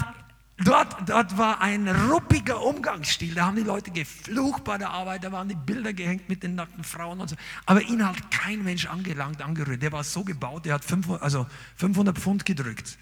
dort, 0.58 1.10
dort 1.10 1.38
war 1.38 1.62
ein 1.62 1.88
ruppiger 1.88 2.62
Umgangsstil. 2.62 3.34
Da 3.34 3.48
haben 3.48 3.56
die 3.56 3.64
Leute 3.64 3.92
geflucht 3.92 4.64
bei 4.64 4.78
der 4.78 4.92
Arbeit, 4.92 5.24
da 5.24 5.32
waren 5.32 5.50
die 5.50 5.56
Bilder 5.56 5.94
gehängt 5.94 6.30
mit 6.30 6.44
den 6.44 6.56
nackten 6.56 6.84
Frauen 6.84 7.20
und 7.22 7.30
so. 7.30 7.36
Aber 7.66 7.82
ihn 7.82 8.06
hat 8.06 8.30
kein 8.30 8.64
Mensch 8.64 8.86
angelangt, 8.86 9.42
angerührt. 9.42 9.82
Der 9.82 9.92
war 9.92 10.04
so 10.04 10.24
gebaut, 10.24 10.66
der 10.66 10.76
hat 10.76 10.86
500, 10.86 11.24
also 11.24 11.48
500 11.78 12.18
Pfund 12.18 12.46
gedrückt. 12.46 12.98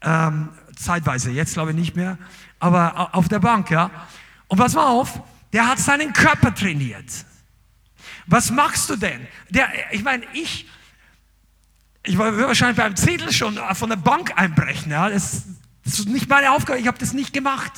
Ähm, 0.00 0.50
zeitweise, 0.76 1.30
jetzt 1.32 1.54
glaube 1.54 1.70
ich 1.70 1.76
nicht 1.76 1.96
mehr. 1.96 2.18
Aber 2.60 3.14
auf 3.14 3.28
der 3.28 3.40
Bank, 3.40 3.70
ja. 3.70 3.90
Und 4.46 4.58
pass 4.58 4.74
mal 4.74 4.86
auf, 4.86 5.20
der 5.52 5.66
hat 5.66 5.78
seinen 5.78 6.12
Körper 6.12 6.54
trainiert. 6.54 7.24
Was 8.26 8.50
machst 8.50 8.90
du 8.90 8.96
denn? 8.96 9.26
Der, 9.48 9.70
ich 9.92 10.02
meine, 10.02 10.26
ich, 10.34 10.66
ich 12.04 12.18
würde 12.18 12.46
wahrscheinlich 12.46 12.76
beim 12.76 12.96
Zettel 12.96 13.32
schon 13.32 13.58
von 13.74 13.88
der 13.88 13.96
Bank 13.96 14.32
einbrechen. 14.36 14.92
Ja? 14.92 15.08
Das, 15.08 15.44
das 15.84 16.00
ist 16.00 16.08
nicht 16.08 16.28
meine 16.28 16.52
Aufgabe, 16.52 16.78
ich 16.78 16.86
habe 16.86 16.98
das 16.98 17.12
nicht 17.12 17.32
gemacht. 17.32 17.72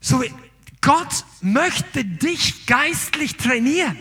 So, 0.00 0.22
Gott 0.80 1.24
möchte 1.40 2.04
dich 2.04 2.66
geistlich 2.66 3.36
trainieren. 3.36 3.96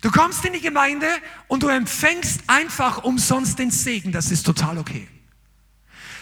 Du 0.00 0.10
kommst 0.10 0.44
in 0.44 0.52
die 0.52 0.60
Gemeinde 0.60 1.08
und 1.48 1.62
du 1.64 1.68
empfängst 1.68 2.42
einfach 2.46 3.02
umsonst 3.02 3.58
den 3.58 3.70
Segen. 3.70 4.12
Das 4.12 4.30
ist 4.30 4.44
total 4.44 4.78
okay. 4.78 5.08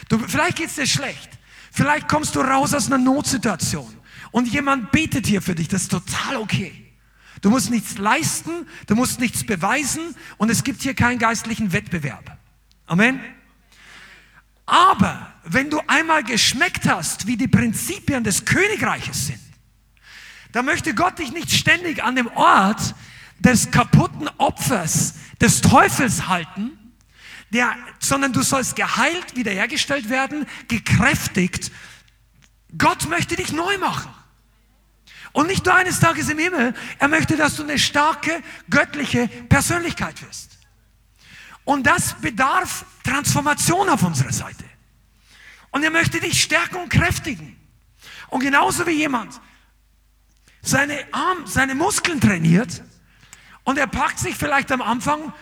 Du, 0.09 0.17
vielleicht 0.19 0.57
geht's 0.57 0.75
dir 0.75 0.87
schlecht. 0.87 1.36
Vielleicht 1.77 2.07
kommst 2.07 2.35
du 2.35 2.41
raus 2.41 2.73
aus 2.73 2.87
einer 2.87 2.97
Notsituation 2.97 3.93
und 4.31 4.47
jemand 4.47 4.91
betet 4.91 5.27
hier 5.27 5.43
für 5.43 5.53
dich. 5.53 5.67
Das 5.67 5.83
ist 5.83 5.91
total 5.91 6.37
okay. 6.37 6.73
Du 7.41 7.51
musst 7.51 7.69
nichts 7.69 7.99
leisten, 7.99 8.49
du 8.87 8.95
musst 8.95 9.19
nichts 9.19 9.45
beweisen 9.45 10.15
und 10.37 10.49
es 10.49 10.63
gibt 10.63 10.81
hier 10.81 10.95
keinen 10.95 11.19
geistlichen 11.19 11.73
Wettbewerb. 11.73 12.35
Amen. 12.87 13.19
Aber 14.65 15.31
wenn 15.43 15.69
du 15.69 15.79
einmal 15.85 16.23
geschmeckt 16.23 16.89
hast, 16.89 17.27
wie 17.27 17.37
die 17.37 17.47
Prinzipien 17.47 18.23
des 18.23 18.43
Königreiches 18.43 19.27
sind, 19.27 19.39
dann 20.53 20.65
möchte 20.65 20.95
Gott 20.95 21.19
dich 21.19 21.31
nicht 21.31 21.51
ständig 21.51 22.03
an 22.03 22.15
dem 22.15 22.25
Ort 22.25 22.95
des 23.37 23.69
kaputten 23.69 24.27
Opfers 24.39 25.13
des 25.39 25.61
Teufels 25.61 26.27
halten, 26.27 26.71
der, 27.51 27.75
sondern 27.99 28.33
du 28.33 28.41
sollst 28.41 28.75
geheilt, 28.75 29.35
wiederhergestellt 29.35 30.09
werden, 30.09 30.45
gekräftigt. 30.67 31.71
Gott 32.77 33.07
möchte 33.09 33.35
dich 33.35 33.51
neu 33.51 33.77
machen. 33.77 34.13
Und 35.31 35.47
nicht 35.47 35.65
nur 35.65 35.75
eines 35.75 35.99
Tages 35.99 36.29
im 36.29 36.39
Himmel, 36.39 36.73
er 36.99 37.07
möchte, 37.07 37.37
dass 37.37 37.55
du 37.55 37.63
eine 37.63 37.77
starke, 37.77 38.41
göttliche 38.69 39.27
Persönlichkeit 39.27 40.21
wirst. 40.25 40.57
Und 41.63 41.85
das 41.85 42.15
bedarf 42.21 42.85
Transformation 43.03 43.89
auf 43.89 44.03
unserer 44.03 44.33
Seite. 44.33 44.63
Und 45.71 45.83
er 45.83 45.91
möchte 45.91 46.19
dich 46.19 46.41
stärken 46.41 46.77
und 46.77 46.89
kräftigen. 46.89 47.57
Und 48.29 48.41
genauso 48.41 48.87
wie 48.87 48.91
jemand 48.91 49.39
seine 50.61 51.05
Arm, 51.11 51.45
seine 51.45 51.75
Muskeln 51.75 52.19
trainiert 52.19 52.83
und 53.63 53.77
er 53.77 53.87
packt 53.87 54.19
sich 54.19 54.35
vielleicht 54.35 54.71
am 54.71 54.81
Anfang 54.81 55.33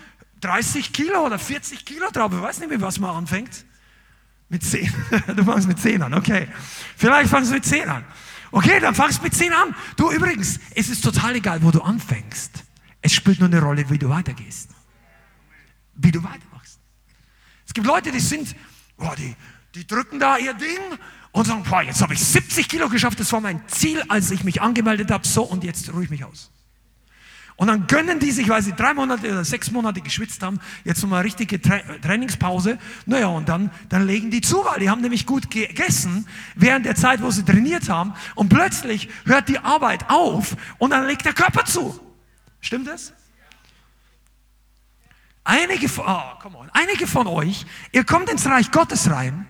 30 0.45 0.93
Kilo 0.93 1.25
oder 1.25 1.39
40 1.39 1.85
Kilo 1.85 2.09
drauf. 2.11 2.31
Ich 2.33 2.41
weiß 2.41 2.59
nicht, 2.59 2.69
mit 2.69 2.81
was 2.81 2.99
man 2.99 3.15
anfängt. 3.15 3.65
Mit 4.49 4.63
10. 4.63 4.93
Du 5.35 5.43
fangst 5.43 5.67
mit 5.67 5.79
10 5.79 6.03
an, 6.03 6.13
okay. 6.13 6.47
Vielleicht 6.95 7.29
fangst 7.29 7.49
du 7.49 7.55
mit 7.55 7.65
10 7.65 7.89
an. 7.89 8.05
Okay, 8.51 8.79
dann 8.79 8.93
fangst 8.93 9.19
du 9.19 9.23
mit 9.23 9.33
10 9.33 9.51
an. 9.53 9.75
Du 9.97 10.11
übrigens, 10.11 10.59
es 10.75 10.89
ist 10.89 11.03
total 11.03 11.35
egal, 11.35 11.63
wo 11.63 11.71
du 11.71 11.81
anfängst. 11.81 12.63
Es 13.01 13.13
spielt 13.13 13.39
nur 13.39 13.49
eine 13.49 13.59
Rolle, 13.59 13.89
wie 13.89 13.97
du 13.97 14.07
weitergehst. 14.09 14.69
Wie 15.95 16.11
du 16.11 16.23
weitermachst. 16.23 16.79
Es 17.65 17.73
gibt 17.73 17.87
Leute, 17.87 18.11
die 18.11 18.19
sind, 18.19 18.55
oh, 18.97 19.11
die, 19.17 19.35
die 19.73 19.87
drücken 19.87 20.19
da 20.19 20.37
ihr 20.37 20.53
Ding 20.53 20.99
und 21.31 21.45
sagen, 21.45 21.63
boah, 21.63 21.81
jetzt 21.81 22.01
habe 22.01 22.13
ich 22.13 22.19
70 22.23 22.69
Kilo 22.69 22.87
geschafft, 22.87 23.19
das 23.19 23.31
war 23.31 23.41
mein 23.41 23.67
Ziel, 23.67 24.03
als 24.09 24.29
ich 24.29 24.43
mich 24.43 24.61
angemeldet 24.61 25.09
habe, 25.11 25.27
so 25.27 25.43
und 25.43 25.63
jetzt 25.63 25.91
ruhe 25.91 26.03
ich 26.03 26.09
mich 26.09 26.23
aus. 26.23 26.51
Und 27.57 27.67
dann 27.67 27.87
gönnen 27.87 28.19
die 28.19 28.31
sich, 28.31 28.49
weil 28.49 28.61
sie 28.61 28.73
drei 28.73 28.93
Monate 28.93 29.31
oder 29.31 29.45
sechs 29.45 29.71
Monate 29.71 30.01
geschwitzt 30.01 30.43
haben, 30.43 30.59
jetzt 30.83 31.01
nochmal 31.01 31.21
richtige 31.21 31.61
Tra 31.61 31.79
Trainingspause. 32.01 32.77
Naja, 33.05 33.27
und 33.27 33.47
dann, 33.47 33.71
dann 33.87 34.05
legen 34.05 34.29
die 34.29 34.41
zu, 34.41 34.65
weil 34.65 34.81
die 34.81 34.89
haben 34.89 35.01
nämlich 35.01 35.25
gut 35.25 35.49
gegessen 35.49 36.27
während 36.55 36.85
der 36.85 36.95
Zeit, 36.95 37.21
wo 37.21 37.31
sie 37.31 37.43
trainiert 37.43 37.87
haben. 37.87 38.13
Und 38.35 38.49
plötzlich 38.49 39.07
hört 39.25 39.47
die 39.47 39.59
Arbeit 39.59 40.09
auf 40.09 40.57
und 40.79 40.89
dann 40.89 41.07
legt 41.07 41.25
der 41.25 41.33
Körper 41.33 41.63
zu. 41.63 41.97
Stimmt 42.59 42.87
das? 42.87 43.13
Einige, 45.45 45.87
oh, 45.99 46.39
come 46.41 46.57
on, 46.57 46.69
einige 46.73 47.07
von 47.07 47.27
euch, 47.27 47.65
ihr 47.91 48.03
kommt 48.03 48.29
ins 48.31 48.47
Reich 48.47 48.71
Gottes 48.71 49.09
rein 49.11 49.47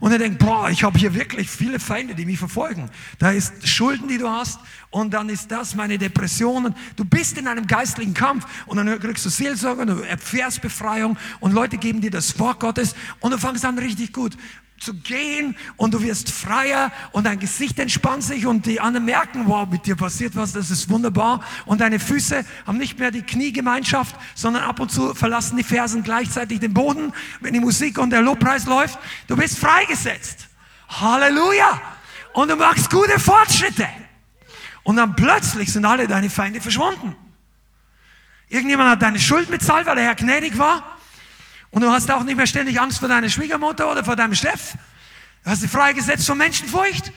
und 0.00 0.12
er 0.12 0.18
denkt, 0.18 0.38
boah, 0.38 0.68
ich 0.68 0.84
habe 0.84 0.98
hier 0.98 1.14
wirklich 1.14 1.48
viele 1.48 1.80
Feinde, 1.80 2.14
die 2.14 2.26
mich 2.26 2.38
verfolgen. 2.38 2.90
Da 3.18 3.30
ist 3.30 3.66
Schulden, 3.66 4.06
die 4.06 4.18
du 4.18 4.28
hast 4.28 4.60
und 4.94 5.12
dann 5.12 5.28
ist 5.28 5.50
das 5.50 5.74
meine 5.74 5.98
Depressionen. 5.98 6.72
Du 6.94 7.04
bist 7.04 7.36
in 7.36 7.48
einem 7.48 7.66
geistlichen 7.66 8.14
Kampf 8.14 8.46
und 8.66 8.76
dann 8.76 9.00
kriegst 9.00 9.24
du 9.24 9.28
Seelsorge, 9.28 9.86
du 9.86 10.00
erfährst 10.02 10.62
Befreiung 10.62 11.18
und 11.40 11.52
Leute 11.52 11.78
geben 11.78 12.00
dir 12.00 12.12
das 12.12 12.38
Wort 12.38 12.60
Gottes 12.60 12.94
und 13.18 13.32
du 13.32 13.38
fängst 13.38 13.64
an 13.64 13.76
richtig 13.76 14.12
gut 14.12 14.36
zu 14.78 14.94
gehen 14.94 15.56
und 15.76 15.94
du 15.94 16.02
wirst 16.02 16.30
freier 16.30 16.92
und 17.10 17.26
dein 17.26 17.40
Gesicht 17.40 17.80
entspannt 17.80 18.22
sich 18.22 18.46
und 18.46 18.66
die 18.66 18.80
anderen 18.80 19.04
merken, 19.04 19.44
wow, 19.46 19.68
mit 19.68 19.84
dir 19.84 19.96
passiert 19.96 20.36
was, 20.36 20.52
das 20.52 20.70
ist 20.70 20.88
wunderbar 20.88 21.42
und 21.66 21.80
deine 21.80 21.98
Füße 21.98 22.44
haben 22.64 22.78
nicht 22.78 22.96
mehr 23.00 23.10
die 23.10 23.22
Kniegemeinschaft, 23.22 24.14
sondern 24.36 24.62
ab 24.62 24.78
und 24.78 24.92
zu 24.92 25.12
verlassen 25.12 25.56
die 25.56 25.64
Fersen 25.64 26.04
gleichzeitig 26.04 26.60
den 26.60 26.72
Boden, 26.72 27.12
wenn 27.40 27.52
die 27.52 27.60
Musik 27.60 27.98
und 27.98 28.10
der 28.10 28.22
Lobpreis 28.22 28.66
läuft. 28.66 29.00
Du 29.26 29.36
bist 29.36 29.58
freigesetzt. 29.58 30.46
Halleluja! 30.88 31.82
Und 32.32 32.48
du 32.48 32.54
machst 32.56 32.90
gute 32.90 33.18
Fortschritte. 33.18 33.88
Und 34.84 34.96
dann 34.96 35.16
plötzlich 35.16 35.72
sind 35.72 35.84
alle 35.84 36.06
deine 36.06 36.30
Feinde 36.30 36.60
verschwunden. 36.60 37.16
Irgendjemand 38.48 38.90
hat 38.90 39.02
deine 39.02 39.18
Schuld 39.18 39.50
bezahlt, 39.50 39.86
weil 39.86 39.96
der 39.96 40.04
Herr 40.04 40.14
gnädig 40.14 40.56
war. 40.58 40.98
Und 41.70 41.82
du 41.82 41.90
hast 41.90 42.10
auch 42.10 42.22
nicht 42.22 42.36
mehr 42.36 42.46
ständig 42.46 42.80
Angst 42.80 43.00
vor 43.00 43.08
deiner 43.08 43.28
Schwiegermutter 43.28 43.90
oder 43.90 44.04
vor 44.04 44.14
deinem 44.14 44.34
Chef. 44.34 44.74
Du 45.42 45.50
hast 45.50 45.62
dich 45.62 45.70
freigesetzt 45.70 46.26
von 46.26 46.38
Menschenfurcht. 46.38 47.12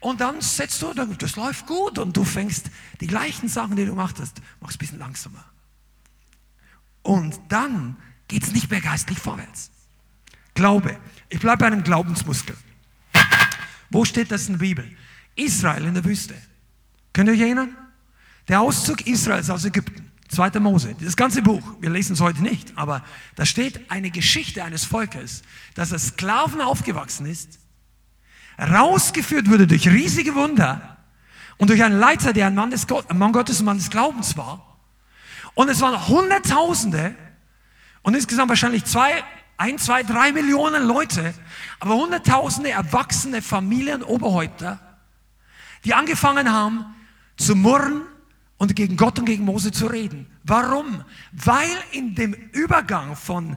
Und 0.00 0.20
dann 0.20 0.42
setzt 0.42 0.82
du, 0.82 0.92
das 0.92 1.36
läuft 1.36 1.66
gut 1.66 1.98
und 1.98 2.14
du 2.14 2.24
fängst 2.24 2.66
die 3.00 3.06
gleichen 3.06 3.48
Sachen, 3.48 3.76
die 3.76 3.86
du 3.86 3.92
gemacht 3.92 4.16
hast, 4.20 4.36
machst 4.60 4.76
ein 4.76 4.78
bisschen 4.78 4.98
langsamer. 4.98 5.44
Und 7.02 7.40
dann 7.48 7.96
geht 8.28 8.42
es 8.42 8.52
nicht 8.52 8.70
mehr 8.70 8.82
geistlich 8.82 9.18
vorwärts. 9.18 9.70
Glaube. 10.52 10.98
Ich 11.30 11.40
bleibe 11.40 11.58
bei 11.58 11.66
einem 11.68 11.82
Glaubensmuskel. 11.82 12.56
Wo 13.90 14.04
steht 14.04 14.30
das 14.30 14.46
in 14.46 14.54
der 14.54 14.58
Bibel? 14.58 14.96
Israel 15.36 15.84
in 15.84 15.94
der 15.94 16.04
Wüste. 16.04 16.34
Könnt 17.14 17.28
ihr 17.28 17.34
euch 17.34 17.40
erinnern? 17.40 17.74
Der 18.48 18.60
Auszug 18.60 19.06
Israels 19.06 19.48
aus 19.48 19.64
Ägypten. 19.64 20.10
2. 20.28 20.58
Mose, 20.58 20.96
das 21.00 21.16
ganze 21.16 21.42
Buch, 21.42 21.62
wir 21.80 21.90
lesen 21.90 22.14
es 22.14 22.20
heute 22.20 22.42
nicht, 22.42 22.76
aber 22.76 23.04
da 23.36 23.46
steht 23.46 23.88
eine 23.90 24.10
Geschichte 24.10 24.64
eines 24.64 24.84
Volkes, 24.84 25.42
das 25.74 25.92
als 25.92 26.08
Sklaven 26.08 26.60
aufgewachsen 26.60 27.26
ist, 27.26 27.60
rausgeführt 28.58 29.48
wurde 29.48 29.68
durch 29.68 29.86
riesige 29.86 30.34
Wunder 30.34 30.96
und 31.56 31.70
durch 31.70 31.84
einen 31.84 32.00
Leiter, 32.00 32.32
der 32.32 32.48
ein 32.48 32.54
Mann, 32.56 32.70
des 32.70 32.88
Gott, 32.88 33.08
ein 33.10 33.18
Mann 33.18 33.32
Gottes 33.32 33.60
und 33.60 33.66
Mann 33.66 33.78
des 33.78 33.90
Glaubens 33.90 34.36
war. 34.36 34.78
Und 35.54 35.68
es 35.68 35.80
waren 35.80 36.08
Hunderttausende 36.08 37.14
und 38.02 38.14
insgesamt 38.14 38.48
wahrscheinlich 38.48 38.84
zwei, 38.86 39.22
ein, 39.56 39.78
zwei, 39.78 40.02
drei 40.02 40.32
Millionen 40.32 40.84
Leute, 40.84 41.32
aber 41.78 41.94
Hunderttausende 41.94 42.70
erwachsene 42.70 43.40
Familien, 43.40 44.02
Oberhäupter, 44.02 44.80
die 45.84 45.94
angefangen 45.94 46.50
haben 46.50 46.86
zu 47.36 47.54
murren, 47.54 48.02
und 48.64 48.76
gegen 48.76 48.96
Gott 48.96 49.18
und 49.18 49.26
gegen 49.26 49.44
Mose 49.44 49.72
zu 49.72 49.86
reden. 49.86 50.26
Warum? 50.44 51.04
Weil 51.32 51.76
in 51.92 52.14
dem 52.14 52.32
Übergang 52.32 53.16
von 53.16 53.56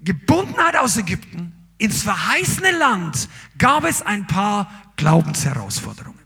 Gebundenheit 0.00 0.76
aus 0.76 0.96
Ägypten 0.96 1.52
ins 1.78 2.02
verheißene 2.02 2.70
Land 2.70 3.28
gab 3.58 3.84
es 3.84 4.02
ein 4.02 4.26
paar 4.26 4.70
Glaubensherausforderungen. 4.96 6.18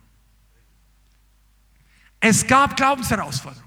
Es 2.21 2.47
gab 2.47 2.77
Glaubensherausforderungen. 2.77 3.65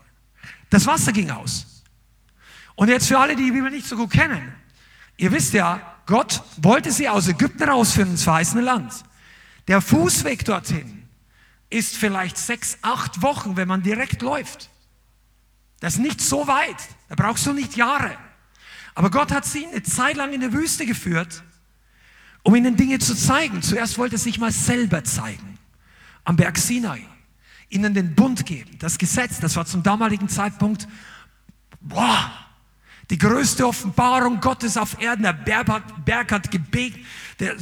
Das 0.69 0.85
Wasser 0.85 1.11
ging 1.11 1.31
aus. 1.31 1.83
Und 2.75 2.89
jetzt 2.89 3.07
für 3.07 3.19
alle, 3.19 3.35
die 3.35 3.45
die 3.45 3.51
Bibel 3.51 3.71
nicht 3.71 3.87
so 3.87 3.95
gut 3.95 4.11
kennen, 4.11 4.53
ihr 5.17 5.31
wisst 5.31 5.53
ja, 5.53 5.81
Gott 6.05 6.43
wollte 6.57 6.91
sie 6.91 7.09
aus 7.09 7.27
Ägypten 7.27 7.63
rausführen 7.63 8.11
ins 8.11 8.23
verheißene 8.23 8.61
Land. 8.61 9.03
Der 9.67 9.81
Fußweg 9.81 10.45
dorthin 10.45 10.98
ist 11.69 11.95
vielleicht 11.95 12.37
sechs, 12.37 12.77
acht 12.81 13.21
Wochen, 13.21 13.55
wenn 13.55 13.67
man 13.67 13.83
direkt 13.83 14.21
läuft. 14.21 14.69
Das 15.79 15.95
ist 15.95 15.99
nicht 15.99 16.21
so 16.21 16.47
weit. 16.47 16.77
Da 17.07 17.15
brauchst 17.15 17.45
du 17.45 17.53
nicht 17.53 17.75
Jahre. 17.75 18.17
Aber 18.95 19.11
Gott 19.11 19.31
hat 19.31 19.45
sie 19.45 19.65
eine 19.65 19.83
Zeit 19.83 20.17
lang 20.17 20.33
in 20.33 20.41
der 20.41 20.51
Wüste 20.51 20.85
geführt, 20.85 21.43
um 22.43 22.55
ihnen 22.55 22.75
Dinge 22.75 22.99
zu 22.99 23.15
zeigen. 23.15 23.61
Zuerst 23.61 23.97
wollte 23.97 24.15
er 24.15 24.19
sich 24.19 24.39
mal 24.39 24.51
selber 24.51 25.03
zeigen. 25.03 25.57
Am 26.23 26.35
Berg 26.35 26.57
Sinai. 26.57 27.05
Ihnen 27.69 27.93
den 27.93 28.15
Bund 28.15 28.45
geben. 28.45 28.77
Das 28.79 28.97
Gesetz, 28.97 29.39
das 29.39 29.55
war 29.55 29.65
zum 29.65 29.83
damaligen 29.83 30.27
Zeitpunkt, 30.27 30.87
boah, 31.79 32.31
die 33.09 33.17
größte 33.17 33.67
Offenbarung 33.67 34.39
Gottes 34.39 34.75
auf 34.75 34.99
Erden. 34.99 35.23
Der 35.23 35.33
Berg 35.33 35.69
hat, 35.69 36.05
Berg 36.05 36.31
hat 36.31 36.51
gebegt. 36.51 37.05
Der, 37.39 37.55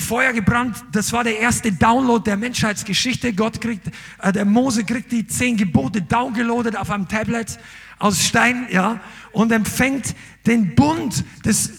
Feuer 0.00 0.32
gebrannt. 0.32 0.84
Das 0.92 1.12
war 1.12 1.24
der 1.24 1.38
erste 1.38 1.72
Download 1.72 2.24
der 2.24 2.36
Menschheitsgeschichte. 2.36 3.32
Gott 3.32 3.60
kriegt, 3.60 3.88
äh, 4.20 4.32
der 4.32 4.44
Mose 4.44 4.84
kriegt 4.84 5.12
die 5.12 5.26
zehn 5.26 5.56
Gebote 5.56 6.02
downgeloadet 6.02 6.76
auf 6.76 6.90
einem 6.90 7.08
Tablet 7.08 7.58
aus 7.98 8.24
Stein, 8.24 8.66
ja, 8.70 9.00
und 9.32 9.52
empfängt 9.52 10.14
den 10.46 10.74
Bund. 10.74 11.24
Das, 11.42 11.70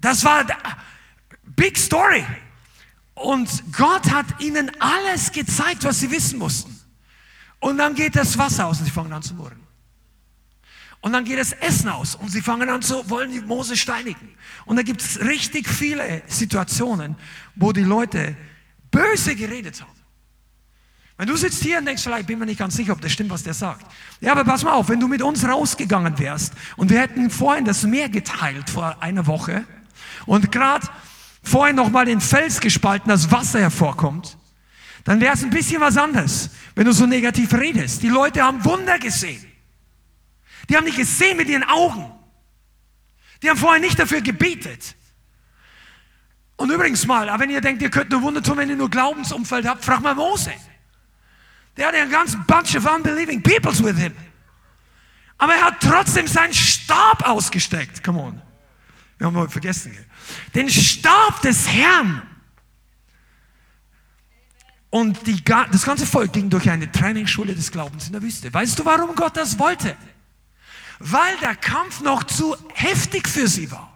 das 0.00 0.24
war 0.24 0.46
Big 1.56 1.78
Story. 1.78 2.24
Und 3.14 3.64
Gott 3.72 4.10
hat 4.10 4.26
ihnen 4.40 4.70
alles 4.78 5.32
gezeigt, 5.32 5.84
was 5.84 6.00
sie 6.00 6.10
wissen 6.10 6.38
mussten. 6.38 6.78
Und 7.60 7.78
dann 7.78 7.94
geht 7.94 8.14
das 8.16 8.36
Wasser 8.36 8.66
aus 8.66 8.80
und 8.80 8.84
sie 8.84 8.90
fangen 8.90 9.12
an 9.12 9.22
zu 9.22 9.34
murren. 9.34 9.63
Und 11.04 11.12
dann 11.12 11.26
geht 11.26 11.38
das 11.38 11.52
Essen 11.52 11.90
aus 11.90 12.14
und 12.14 12.30
sie 12.30 12.40
fangen 12.40 12.70
an 12.70 12.80
zu, 12.80 13.10
wollen 13.10 13.30
die 13.30 13.42
Mose 13.42 13.76
steinigen. 13.76 14.30
Und 14.64 14.76
da 14.76 14.82
gibt 14.82 15.02
es 15.02 15.20
richtig 15.20 15.68
viele 15.68 16.22
Situationen, 16.28 17.16
wo 17.56 17.72
die 17.72 17.82
Leute 17.82 18.34
böse 18.90 19.36
geredet 19.36 19.82
haben. 19.82 19.92
Wenn 21.18 21.28
du 21.28 21.36
sitzt 21.36 21.62
hier 21.62 21.76
und 21.76 21.84
denkst, 21.84 22.02
vielleicht 22.02 22.26
bin 22.26 22.38
mir 22.38 22.46
nicht 22.46 22.58
ganz 22.58 22.74
sicher, 22.74 22.94
ob 22.94 23.02
das 23.02 23.12
stimmt, 23.12 23.28
was 23.28 23.42
der 23.42 23.52
sagt. 23.52 23.84
Ja, 24.22 24.32
aber 24.32 24.44
pass 24.44 24.64
mal 24.64 24.72
auf, 24.72 24.88
wenn 24.88 24.98
du 24.98 25.06
mit 25.06 25.20
uns 25.20 25.46
rausgegangen 25.46 26.18
wärst 26.18 26.54
und 26.76 26.88
wir 26.88 27.00
hätten 27.00 27.28
vorhin 27.28 27.66
das 27.66 27.82
Meer 27.82 28.08
geteilt 28.08 28.70
vor 28.70 29.02
einer 29.02 29.26
Woche 29.26 29.66
und 30.24 30.50
gerade 30.52 30.88
vorhin 31.42 31.76
nochmal 31.76 32.06
den 32.06 32.22
Fels 32.22 32.60
gespalten, 32.60 33.10
das 33.10 33.30
Wasser 33.30 33.60
hervorkommt, 33.60 34.38
dann 35.04 35.20
wäre 35.20 35.34
es 35.34 35.44
ein 35.44 35.50
bisschen 35.50 35.82
was 35.82 35.98
anderes, 35.98 36.48
wenn 36.74 36.86
du 36.86 36.92
so 36.92 37.04
negativ 37.04 37.52
redest. 37.52 38.02
Die 38.02 38.08
Leute 38.08 38.42
haben 38.42 38.64
Wunder 38.64 38.98
gesehen. 38.98 39.44
Die 40.68 40.76
haben 40.76 40.86
dich 40.86 40.96
gesehen 40.96 41.36
mit 41.36 41.48
ihren 41.48 41.64
Augen. 41.64 42.10
Die 43.42 43.50
haben 43.50 43.58
vorher 43.58 43.80
nicht 43.80 43.98
dafür 43.98 44.20
gebetet. 44.20 44.96
Und 46.56 46.70
übrigens 46.70 47.06
mal, 47.06 47.38
wenn 47.38 47.50
ihr 47.50 47.60
denkt, 47.60 47.82
ihr 47.82 47.90
könnt 47.90 48.10
nur 48.10 48.22
Wunder 48.22 48.42
tun, 48.42 48.56
wenn 48.56 48.70
ihr 48.70 48.76
nur 48.76 48.90
Glaubensumfeld 48.90 49.66
habt, 49.66 49.84
frag 49.84 50.00
mal 50.00 50.14
Mose. 50.14 50.52
Der 51.76 51.88
hatte 51.88 51.98
ein 51.98 52.10
ganz 52.10 52.36
bunch 52.46 52.76
of 52.76 52.86
unbelieving 52.86 53.42
peoples 53.42 53.82
with 53.82 53.96
him. 53.98 54.14
Aber 55.38 55.54
er 55.54 55.64
hat 55.64 55.80
trotzdem 55.80 56.28
seinen 56.28 56.54
Stab 56.54 57.28
ausgesteckt. 57.28 58.04
Come 58.04 58.20
on. 58.20 58.42
Wir 59.18 59.26
haben 59.26 59.36
heute 59.36 59.50
vergessen. 59.50 59.96
Den 60.54 60.70
Stab 60.70 61.42
des 61.42 61.68
Herrn. 61.68 62.22
Und 64.90 65.26
die, 65.26 65.42
das 65.42 65.84
ganze 65.84 66.06
Volk 66.06 66.32
ging 66.32 66.48
durch 66.48 66.70
eine 66.70 66.90
Trainingsschule 66.90 67.54
des 67.54 67.72
Glaubens 67.72 68.06
in 68.06 68.12
der 68.12 68.22
Wüste. 68.22 68.54
Weißt 68.54 68.78
du, 68.78 68.84
warum 68.84 69.14
Gott 69.16 69.36
das 69.36 69.58
wollte? 69.58 69.96
Weil 70.98 71.36
der 71.38 71.56
Kampf 71.56 72.00
noch 72.00 72.24
zu 72.24 72.56
heftig 72.74 73.28
für 73.28 73.48
sie 73.48 73.70
war. 73.70 73.92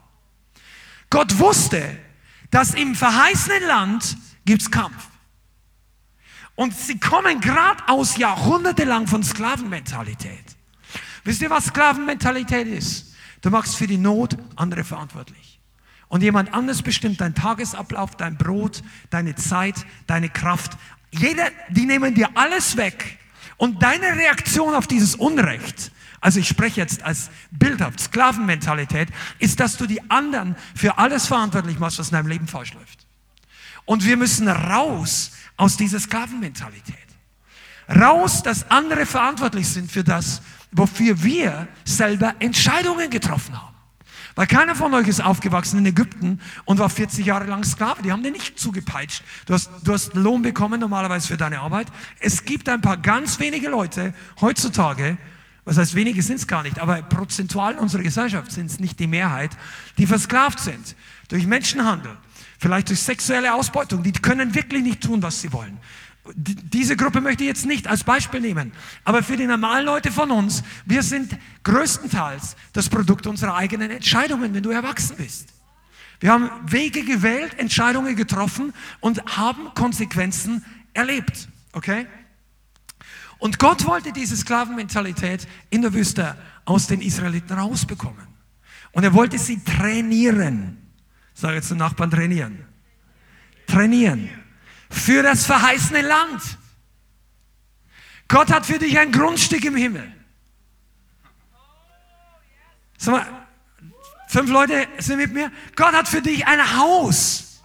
Gott 1.11 1.38
wusste, 1.38 1.98
dass 2.50 2.74
im 2.74 2.94
verheißenen 2.94 3.62
Land 3.64 4.16
gibt's 4.44 4.70
Kampf. 4.70 5.08
Und 6.54 6.76
sie 6.76 6.98
kommen 6.98 7.40
gerade 7.40 7.87
aus 7.87 8.16
jahrhundertelang 8.16 9.06
von 9.06 9.22
Sklavenmentalität. 9.22 10.44
Wisst 11.24 11.40
ihr, 11.42 11.50
was 11.50 11.66
Sklavenmentalität 11.66 12.66
ist? 12.66 13.14
Du 13.42 13.50
machst 13.50 13.76
für 13.76 13.87
die 13.87 13.98
Not 13.98 14.37
andere 14.56 14.82
verantwortlich. 14.82 15.61
Und 16.08 16.22
jemand 16.22 16.52
anders 16.54 16.82
bestimmt 16.82 17.20
deinen 17.20 17.34
Tagesablauf, 17.34 18.16
dein 18.16 18.37
Brot, 18.37 18.82
deine 19.11 19.34
Zeit, 19.34 19.87
deine 20.06 20.30
Kraft. 20.30 20.72
Jeder, 21.11 21.50
die 21.68 21.87
nehmen 21.87 22.14
dir 22.14 22.30
alles 22.34 22.76
weg. 22.76 23.18
Und 23.56 23.82
deine 23.82 24.16
Reaktion 24.16 24.74
auf 24.74 24.87
dieses 24.87 25.14
Unrecht, 25.16 25.92
also 26.20 26.40
ich 26.40 26.48
spreche 26.48 26.81
jetzt 26.81 27.02
als 27.02 27.31
bildhaft, 27.50 28.00
Sklavenmentalität, 28.00 29.09
ist, 29.38 29.61
dass 29.61 29.76
du 29.76 29.87
die 29.87 30.11
anderen 30.11 30.57
für 30.74 30.98
alles 30.98 31.26
verantwortlich 31.26 31.78
machst, 31.78 31.98
was 31.98 32.09
in 32.09 32.14
deinem 32.14 32.28
Leben 32.28 32.48
falsch 32.48 32.74
läuft. 32.74 33.07
Und 33.85 34.04
wir 34.04 34.16
müssen 34.16 34.48
raus 34.48 35.33
aus 35.57 35.76
dieser 35.76 36.00
Sklavenmentalität. 36.00 36.96
Raus, 37.88 38.42
dass 38.42 38.70
andere 38.70 39.07
verantwortlich 39.07 39.68
sind 39.68 39.90
für 39.90 40.04
das, 40.04 40.42
wofür 40.72 41.22
wir 41.22 41.68
selber 41.85 42.35
Entscheidungen 42.38 43.09
getroffen 43.09 43.57
haben. 43.61 43.74
Weil 44.35 44.46
keiner 44.46 44.76
von 44.76 44.94
euch 44.94 45.09
ist 45.09 45.20
aufgewachsen 45.20 45.78
in 45.78 45.87
Ägypten 45.87 46.40
und 46.64 46.78
war 46.78 46.90
40 46.90 47.26
Jahre 47.26 47.46
lang 47.46 47.64
Sklave. 47.64 48.02
Die 48.02 48.12
haben 48.12 48.22
dir 48.22 48.31
nicht 48.31 48.59
zugepeitscht. 48.59 49.24
Du 49.46 49.54
hast, 49.54 49.68
du 49.83 49.92
hast 49.92 50.14
Lohn 50.14 50.42
bekommen 50.42 50.78
normalerweise 50.78 51.26
für 51.26 51.37
deine 51.37 51.59
Arbeit. 51.59 51.88
Es 52.20 52.44
gibt 52.44 52.68
ein 52.68 52.81
paar 52.81 52.98
ganz 52.98 53.40
wenige 53.40 53.68
Leute 53.68 54.14
heutzutage, 54.40 55.18
was 55.68 55.76
heißt 55.76 55.94
wenige 55.94 56.22
sind 56.22 56.37
es 56.37 56.46
gar 56.46 56.62
nicht, 56.62 56.78
aber 56.78 57.02
prozentual 57.02 57.74
in 57.74 57.78
unserer 57.78 58.02
Gesellschaft 58.02 58.52
sind 58.52 58.66
es 58.70 58.81
nicht 58.81 58.98
die 58.98 59.07
Mehrheit, 59.07 59.50
die 59.98 60.07
versklavt 60.07 60.61
sind 60.61 60.96
durch 61.28 61.46
Menschenhandel 61.46 62.16
vielleicht 62.59 62.88
durch 62.88 63.00
sexuelle 63.00 63.54
Ausbeutung. 63.54 64.02
Die 64.02 64.12
können 64.12 64.54
wirklich 64.54 64.83
nicht 64.83 65.02
tun, 65.02 65.22
was 65.22 65.40
sie 65.40 65.52
wollen. 65.52 65.78
Diese 66.35 66.94
Gruppe 66.94 67.22
möchte 67.22 67.44
ich 67.44 67.48
jetzt 67.48 67.64
nicht 67.64 67.87
als 67.87 68.04
Beispiel 68.04 68.40
nehmen. 68.40 68.72
Aber 69.04 69.22
für 69.22 69.37
die 69.37 69.46
normalen 69.46 69.87
Leute 69.87 70.12
von 70.12 70.31
uns, 70.31 70.62
wir 70.85 71.02
sind 71.02 71.38
größtenteils 71.62 72.57
das 72.74 72.88
Produkt 72.90 73.26
unserer 73.26 73.54
eigenen 73.54 73.90
Entscheidungen, 73.90 74.52
wenn 74.52 74.62
du 74.62 74.70
erwachsen 74.70 75.16
bist. 75.16 75.48
Wir 76.20 76.33
haben 76.33 76.50
Wege 76.66 77.04
gewählt, 77.04 77.59
Entscheidungen 77.59 78.14
getroffen 78.16 78.74
und 79.00 79.24
haben 79.37 79.72
Konsequenzen 79.74 80.64
erlebt. 80.92 81.48
Okay? 81.72 82.07
Und 83.38 83.59
Gott 83.59 83.87
wollte 83.87 84.12
diese 84.12 84.37
Sklavenmentalität 84.37 85.46
in 85.70 85.83
der 85.83 85.92
Wüste 85.94 86.37
aus 86.64 86.87
den 86.87 87.01
Israeliten 87.01 87.57
rausbekommen. 87.57 88.27
Und 88.92 89.05
er 89.05 89.14
wollte 89.14 89.38
sie 89.38 89.62
trainieren. 89.62 90.77
Sag 91.35 91.55
jetzt 91.55 91.68
zum 91.68 91.79
Nachbarn 91.79 92.11
trainieren. 92.11 92.64
Trainieren. 93.66 94.29
Für 94.90 95.22
das 95.22 95.46
verheißene 95.46 96.03
Land. 96.03 96.42
Gott 98.27 98.51
hat 98.51 98.66
für 98.66 98.79
dich 98.79 98.98
ein 98.98 99.12
Grundstück 99.12 99.64
im 99.64 99.77
Himmel. 99.77 100.12
Sag 102.96 103.12
mal, 103.12 103.27
fünf 104.29 104.51
Leute 104.51 104.87
sind 104.98 105.18
mit 105.18 105.33
mir. 105.33 105.53
Gott 105.77 105.92
hat 105.92 106.09
für 106.09 106.20
dich 106.20 106.46
ein 106.46 106.77
Haus. 106.77 107.62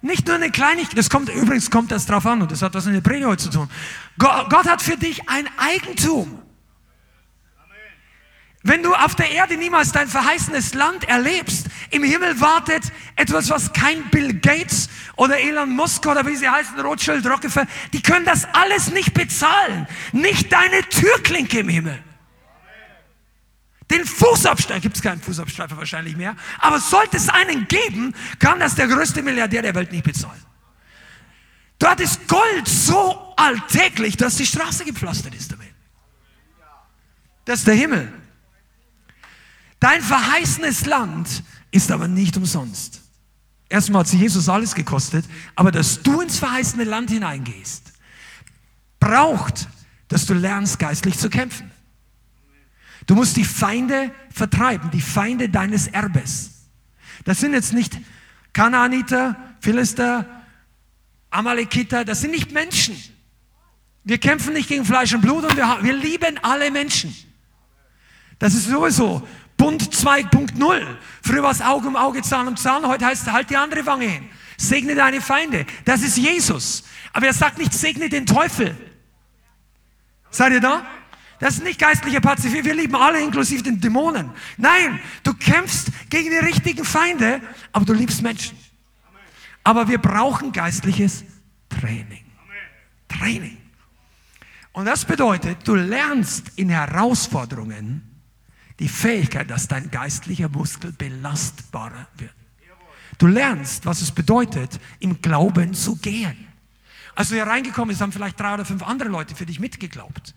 Nicht 0.00 0.26
nur 0.26 0.36
eine 0.36 0.50
Kleinigkeit. 0.50 0.98
Das 0.98 1.10
kommt, 1.10 1.28
übrigens 1.28 1.70
kommt 1.70 1.92
das 1.92 2.06
drauf 2.06 2.26
an 2.26 2.42
und 2.42 2.50
das 2.50 2.62
hat 2.62 2.74
was 2.74 2.86
in 2.86 2.92
der 2.92 3.00
Predigt 3.00 3.26
heute 3.26 3.44
zu 3.44 3.50
tun. 3.50 3.70
Gott, 4.18 4.66
hat 4.66 4.82
für 4.82 4.96
dich 4.96 5.28
ein 5.28 5.48
Eigentum. 5.58 6.42
Wenn 8.64 8.82
du 8.84 8.94
auf 8.94 9.16
der 9.16 9.30
Erde 9.32 9.56
niemals 9.56 9.90
dein 9.90 10.06
verheißenes 10.06 10.74
Land 10.74 11.08
erlebst, 11.08 11.66
im 11.90 12.04
Himmel 12.04 12.40
wartet 12.40 12.84
etwas, 13.16 13.50
was 13.50 13.72
kein 13.72 14.08
Bill 14.10 14.34
Gates 14.34 14.88
oder 15.16 15.40
Elon 15.40 15.70
Musk 15.70 16.06
oder 16.06 16.24
wie 16.26 16.36
sie 16.36 16.48
heißen, 16.48 16.78
Rothschild, 16.78 17.26
Rockefeller, 17.26 17.66
die 17.92 18.00
können 18.00 18.24
das 18.24 18.46
alles 18.52 18.92
nicht 18.92 19.14
bezahlen. 19.14 19.88
Nicht 20.12 20.52
deine 20.52 20.82
Türklinke 20.82 21.60
im 21.60 21.68
Himmel. 21.68 21.98
Den 23.90 24.06
Fußabstreifer, 24.06 24.80
gibt 24.80 24.96
es 24.96 25.02
keinen 25.02 25.20
Fußabstreifer 25.20 25.76
wahrscheinlich 25.76 26.16
mehr, 26.16 26.36
aber 26.58 26.78
sollte 26.78 27.16
es 27.16 27.28
einen 27.28 27.66
geben, 27.66 28.14
kann 28.38 28.60
das 28.60 28.76
der 28.76 28.86
größte 28.86 29.22
Milliardär 29.22 29.62
der 29.62 29.74
Welt 29.74 29.90
nicht 29.90 30.04
bezahlen. 30.04 30.40
Dort 31.82 31.98
ist 31.98 32.28
Gold 32.28 32.68
so 32.68 33.34
alltäglich, 33.36 34.16
dass 34.16 34.36
die 34.36 34.46
Straße 34.46 34.84
gepflastert 34.84 35.34
ist 35.34 35.50
damit. 35.50 35.74
Das 37.44 37.58
ist 37.58 37.66
der 37.66 37.74
Himmel. 37.74 38.12
Dein 39.80 40.00
verheißenes 40.00 40.86
Land 40.86 41.42
ist 41.72 41.90
aber 41.90 42.06
nicht 42.06 42.36
umsonst. 42.36 43.00
Erstmal 43.68 44.02
hat 44.02 44.06
sie 44.06 44.18
Jesus 44.18 44.48
alles 44.48 44.76
gekostet, 44.76 45.24
aber 45.56 45.72
dass 45.72 46.00
du 46.00 46.20
ins 46.20 46.38
verheißene 46.38 46.84
Land 46.84 47.10
hineingehst, 47.10 47.92
braucht, 49.00 49.66
dass 50.06 50.24
du 50.26 50.34
lernst, 50.34 50.78
geistlich 50.78 51.18
zu 51.18 51.30
kämpfen. 51.30 51.72
Du 53.06 53.16
musst 53.16 53.36
die 53.36 53.44
Feinde 53.44 54.14
vertreiben, 54.30 54.92
die 54.92 55.00
Feinde 55.00 55.48
deines 55.48 55.88
Erbes. 55.88 56.68
Das 57.24 57.40
sind 57.40 57.54
jetzt 57.54 57.72
nicht 57.72 57.98
Kanaaniter, 58.52 59.36
Philister, 59.60 60.41
Amalekiter, 61.32 62.04
das 62.04 62.20
sind 62.20 62.30
nicht 62.30 62.52
Menschen. 62.52 62.96
Wir 64.04 64.18
kämpfen 64.18 64.52
nicht 64.52 64.68
gegen 64.68 64.84
Fleisch 64.84 65.14
und 65.14 65.20
Blut 65.20 65.44
und 65.44 65.56
wir, 65.56 65.78
wir 65.80 65.92
lieben 65.92 66.38
alle 66.42 66.70
Menschen. 66.70 67.14
Das 68.38 68.54
ist 68.54 68.66
sowieso 68.66 69.26
Bund 69.56 69.82
2.0. 69.82 70.86
Früher 71.22 71.42
war 71.42 71.52
es 71.52 71.60
Auge 71.60 71.86
um 71.86 71.96
Auge, 71.96 72.22
Zahn 72.22 72.48
um 72.48 72.56
Zahn. 72.56 72.86
Heute 72.86 73.06
heißt 73.06 73.26
es, 73.26 73.32
halt 73.32 73.50
die 73.50 73.56
andere 73.56 73.86
Wange 73.86 74.06
hin. 74.06 74.28
Segne 74.56 74.94
deine 74.94 75.20
Feinde. 75.20 75.66
Das 75.84 76.02
ist 76.02 76.18
Jesus. 76.18 76.84
Aber 77.12 77.26
er 77.26 77.32
sagt 77.32 77.58
nicht, 77.58 77.72
segne 77.72 78.08
den 78.08 78.26
Teufel. 78.26 78.76
Seid 80.30 80.52
ihr 80.52 80.60
da? 80.60 80.84
Das 81.38 81.54
ist 81.54 81.64
nicht 81.64 81.78
geistlicher 81.78 82.20
Pazifismus. 82.20 82.64
Wir 82.64 82.74
lieben 82.74 82.94
alle, 82.94 83.20
inklusive 83.20 83.62
den 83.62 83.80
Dämonen. 83.80 84.30
Nein, 84.56 85.00
du 85.22 85.34
kämpfst 85.34 85.88
gegen 86.10 86.30
die 86.30 86.36
richtigen 86.36 86.84
Feinde, 86.84 87.40
aber 87.72 87.84
du 87.84 87.92
liebst 87.92 88.22
Menschen. 88.22 88.56
Aber 89.64 89.88
wir 89.88 89.98
brauchen 89.98 90.52
geistliches 90.52 91.24
Training. 91.68 92.24
Training. 93.08 93.58
Und 94.72 94.86
das 94.86 95.04
bedeutet, 95.04 95.58
du 95.68 95.74
lernst 95.74 96.52
in 96.56 96.70
Herausforderungen, 96.70 98.02
die 98.78 98.88
Fähigkeit, 98.88 99.50
dass 99.50 99.68
dein 99.68 99.90
geistlicher 99.90 100.48
Muskel 100.48 100.92
belastbarer 100.92 102.08
wird. 102.16 102.32
Du 103.18 103.26
lernst, 103.26 103.84
was 103.86 104.00
es 104.00 104.10
bedeutet, 104.10 104.80
im 104.98 105.20
Glauben 105.20 105.74
zu 105.74 105.96
gehen. 105.96 106.48
Als 107.14 107.28
du 107.28 107.34
hier 107.34 107.46
reingekommen 107.46 107.88
bist, 107.88 108.00
haben 108.00 108.12
vielleicht 108.12 108.40
drei 108.40 108.54
oder 108.54 108.64
fünf 108.64 108.82
andere 108.82 109.10
Leute 109.10 109.36
für 109.36 109.44
dich 109.44 109.60
mitgeglaubt. 109.60 110.34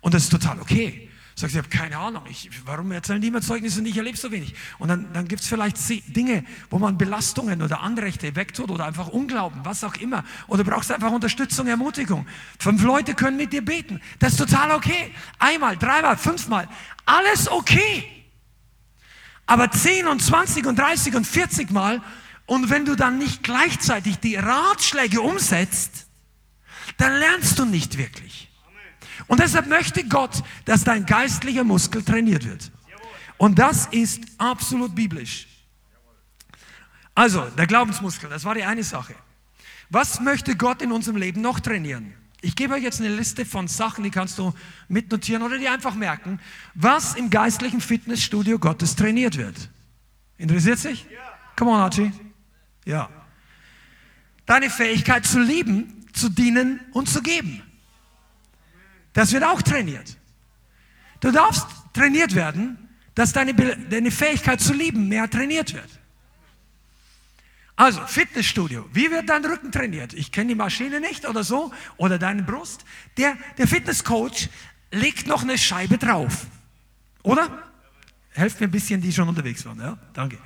Und 0.00 0.12
das 0.12 0.24
ist 0.24 0.30
total 0.30 0.60
okay. 0.60 1.10
Sagst 1.36 1.54
du, 1.54 1.58
ich 1.58 1.64
habe 1.64 1.68
keine 1.68 1.98
Ahnung, 1.98 2.22
ich, 2.28 2.48
warum 2.64 2.92
erzählen 2.92 3.20
die 3.20 3.26
immer 3.26 3.40
Zeugnisse 3.40 3.80
und 3.80 3.86
ich 3.86 3.96
erlebe 3.96 4.16
so 4.16 4.30
wenig? 4.30 4.54
Und 4.78 4.86
dann, 4.86 5.12
dann 5.12 5.26
gibt 5.26 5.42
es 5.42 5.48
vielleicht 5.48 5.76
Dinge, 6.14 6.44
wo 6.70 6.78
man 6.78 6.96
Belastungen 6.96 7.60
oder 7.60 7.80
Anrechte 7.80 8.36
wegtut 8.36 8.70
oder 8.70 8.86
einfach 8.86 9.08
Unglauben, 9.08 9.64
was 9.64 9.82
auch 9.82 9.96
immer. 9.96 10.24
Oder 10.46 10.62
brauchst 10.62 10.92
einfach 10.92 11.10
Unterstützung, 11.10 11.66
Ermutigung. 11.66 12.24
Fünf 12.60 12.82
Leute 12.84 13.14
können 13.14 13.36
mit 13.36 13.52
dir 13.52 13.64
beten. 13.64 14.00
Das 14.20 14.34
ist 14.34 14.38
total 14.38 14.70
okay. 14.70 15.12
Einmal, 15.40 15.76
dreimal, 15.76 16.16
fünfmal. 16.16 16.68
Alles 17.04 17.50
okay. 17.50 18.08
Aber 19.46 19.72
zehn 19.72 20.06
und 20.06 20.22
zwanzig 20.22 20.66
und 20.66 20.78
dreißig 20.78 21.16
und 21.16 21.26
vierzig 21.26 21.70
Mal 21.70 22.00
und 22.46 22.70
wenn 22.70 22.84
du 22.84 22.94
dann 22.94 23.18
nicht 23.18 23.42
gleichzeitig 23.42 24.18
die 24.18 24.36
Ratschläge 24.36 25.20
umsetzt, 25.20 26.06
dann 26.96 27.12
lernst 27.18 27.58
du 27.58 27.64
nicht 27.64 27.98
wirklich. 27.98 28.50
Und 29.26 29.40
deshalb 29.40 29.66
möchte 29.66 30.04
Gott, 30.04 30.42
dass 30.64 30.84
dein 30.84 31.06
geistlicher 31.06 31.64
Muskel 31.64 32.02
trainiert 32.02 32.44
wird. 32.44 32.70
Und 33.38 33.58
das 33.58 33.86
ist 33.86 34.22
absolut 34.38 34.94
biblisch. 34.94 35.46
Also, 37.14 37.44
der 37.56 37.66
Glaubensmuskel, 37.66 38.28
das 38.28 38.44
war 38.44 38.54
die 38.54 38.64
eine 38.64 38.82
Sache. 38.82 39.14
Was 39.90 40.20
möchte 40.20 40.56
Gott 40.56 40.82
in 40.82 40.92
unserem 40.92 41.16
Leben 41.16 41.40
noch 41.40 41.60
trainieren? 41.60 42.14
Ich 42.40 42.56
gebe 42.56 42.74
euch 42.74 42.82
jetzt 42.82 43.00
eine 43.00 43.14
Liste 43.14 43.46
von 43.46 43.68
Sachen, 43.68 44.04
die 44.04 44.10
kannst 44.10 44.38
du 44.38 44.52
mitnotieren 44.88 45.42
oder 45.42 45.58
die 45.58 45.68
einfach 45.68 45.94
merken, 45.94 46.40
was 46.74 47.14
im 47.14 47.30
geistlichen 47.30 47.80
Fitnessstudio 47.80 48.58
Gottes 48.58 48.96
trainiert 48.96 49.38
wird. 49.38 49.70
Interessiert 50.36 50.78
sich? 50.78 51.06
Come 51.56 51.70
on, 51.70 51.80
Archie. 51.80 52.12
Ja. 52.84 53.08
Deine 54.44 54.68
Fähigkeit 54.68 55.24
zu 55.24 55.40
lieben, 55.40 56.06
zu 56.12 56.28
dienen 56.28 56.80
und 56.92 57.08
zu 57.08 57.22
geben. 57.22 57.62
Das 59.14 59.32
wird 59.32 59.44
auch 59.44 59.62
trainiert. 59.62 60.18
Du 61.20 61.30
darfst 61.30 61.66
trainiert 61.94 62.34
werden, 62.34 62.76
dass 63.14 63.32
deine, 63.32 63.54
deine 63.54 64.10
Fähigkeit 64.10 64.60
zu 64.60 64.74
lieben 64.74 65.08
mehr 65.08 65.30
trainiert 65.30 65.72
wird. 65.72 65.88
Also, 67.76 68.06
Fitnessstudio. 68.06 68.88
Wie 68.92 69.10
wird 69.10 69.28
dein 69.28 69.44
Rücken 69.44 69.72
trainiert? 69.72 70.12
Ich 70.12 70.30
kenne 70.30 70.48
die 70.48 70.54
Maschine 70.54 71.00
nicht 71.00 71.26
oder 71.26 71.42
so. 71.42 71.72
Oder 71.96 72.18
deine 72.18 72.42
Brust. 72.42 72.84
Der, 73.16 73.36
der 73.58 73.66
Fitnesscoach 73.66 74.48
legt 74.92 75.26
noch 75.26 75.42
eine 75.42 75.58
Scheibe 75.58 75.98
drauf. 75.98 76.46
Oder? 77.22 77.64
Helft 78.30 78.60
mir 78.60 78.68
ein 78.68 78.70
bisschen, 78.70 79.00
die 79.00 79.12
schon 79.12 79.28
unterwegs 79.28 79.64
waren. 79.64 79.80
Ja, 79.80 79.98
danke. 80.12 80.38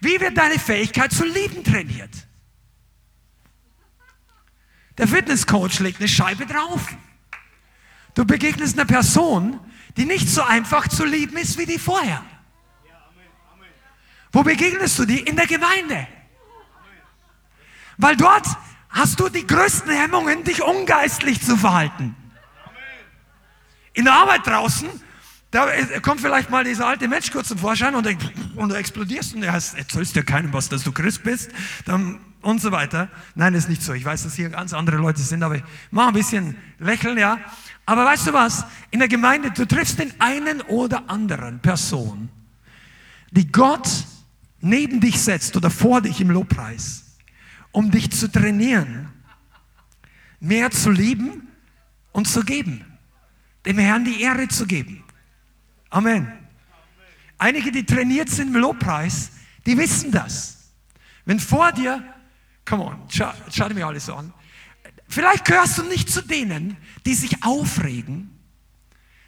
Wie 0.00 0.20
wird 0.20 0.36
deine 0.36 0.58
Fähigkeit 0.58 1.12
zu 1.12 1.24
lieben 1.24 1.64
trainiert? 1.64 2.10
Der 4.98 5.08
Fitnesscoach 5.08 5.80
legt 5.80 5.98
eine 5.98 6.08
Scheibe 6.08 6.46
drauf. 6.46 6.86
Du 8.14 8.24
begegnest 8.24 8.78
einer 8.78 8.86
Person, 8.86 9.60
die 9.96 10.04
nicht 10.04 10.28
so 10.28 10.42
einfach 10.42 10.88
zu 10.88 11.04
lieben 11.04 11.36
ist 11.36 11.58
wie 11.58 11.66
die 11.66 11.78
vorher. 11.78 12.22
Wo 14.32 14.42
begegnest 14.42 14.98
du 14.98 15.04
die? 15.04 15.20
In 15.20 15.36
der 15.36 15.46
Gemeinde. 15.46 16.06
Weil 17.96 18.16
dort 18.16 18.46
hast 18.88 19.20
du 19.20 19.28
die 19.28 19.46
größten 19.46 19.90
Hemmungen, 19.90 20.44
dich 20.44 20.62
ungeistlich 20.62 21.40
zu 21.42 21.56
verhalten. 21.56 22.14
In 23.92 24.04
der 24.04 24.14
Arbeit 24.14 24.46
draußen, 24.46 24.88
da 25.50 25.66
kommt 26.00 26.20
vielleicht 26.20 26.48
mal 26.48 26.62
dieser 26.62 26.86
alte 26.86 27.08
Mensch 27.08 27.32
kurz 27.32 27.48
zum 27.48 27.58
Vorschein 27.58 27.94
und, 27.96 28.06
und 28.54 28.68
du 28.68 28.74
explodierst 28.76 29.34
und 29.34 29.42
er 29.42 29.54
erzählst 29.54 30.14
dir 30.14 30.22
keinem 30.22 30.52
was, 30.52 30.68
dass 30.68 30.84
du 30.84 30.92
Christ 30.92 31.24
bist 31.24 31.50
dann, 31.84 32.20
und 32.42 32.60
so 32.60 32.72
weiter. 32.72 33.08
Nein, 33.34 33.52
das 33.52 33.64
ist 33.64 33.68
nicht 33.68 33.82
so. 33.82 33.92
Ich 33.92 34.04
weiß, 34.04 34.22
dass 34.22 34.34
hier 34.34 34.48
ganz 34.48 34.72
andere 34.72 34.96
Leute 34.96 35.20
sind, 35.20 35.42
aber 35.42 35.56
ich 35.56 35.62
mach 35.90 36.08
ein 36.08 36.14
bisschen 36.14 36.56
lächeln, 36.78 37.18
ja. 37.18 37.38
Aber 37.90 38.04
weißt 38.04 38.28
du 38.28 38.32
was? 38.32 38.64
In 38.92 39.00
der 39.00 39.08
Gemeinde, 39.08 39.50
du 39.50 39.66
triffst 39.66 39.98
den 39.98 40.12
einen 40.20 40.60
oder 40.60 41.10
anderen 41.10 41.58
Person, 41.58 42.28
die 43.32 43.50
Gott 43.50 43.88
neben 44.60 45.00
dich 45.00 45.20
setzt 45.20 45.56
oder 45.56 45.70
vor 45.70 46.00
dich 46.00 46.20
im 46.20 46.30
Lobpreis, 46.30 47.16
um 47.72 47.90
dich 47.90 48.12
zu 48.12 48.30
trainieren, 48.30 49.08
mehr 50.38 50.70
zu 50.70 50.92
lieben 50.92 51.48
und 52.12 52.28
zu 52.28 52.44
geben, 52.44 52.84
dem 53.66 53.78
Herrn 53.78 54.04
die 54.04 54.22
Ehre 54.22 54.46
zu 54.46 54.66
geben. 54.66 55.02
Amen. 55.88 56.30
Einige, 57.38 57.72
die 57.72 57.84
trainiert 57.84 58.28
sind 58.28 58.54
im 58.54 58.60
Lobpreis, 58.60 59.32
die 59.66 59.76
wissen 59.76 60.12
das. 60.12 60.70
Wenn 61.24 61.40
vor 61.40 61.72
dir, 61.72 62.04
come 62.64 62.84
on, 62.84 62.98
schau, 63.08 63.32
schau 63.50 63.68
dir 63.68 63.74
mir 63.74 63.88
alles 63.88 64.08
an, 64.08 64.32
Vielleicht 65.10 65.44
gehörst 65.44 65.76
du 65.76 65.82
nicht 65.82 66.08
zu 66.08 66.22
denen, 66.22 66.76
die 67.04 67.14
sich 67.14 67.42
aufregen, 67.42 68.30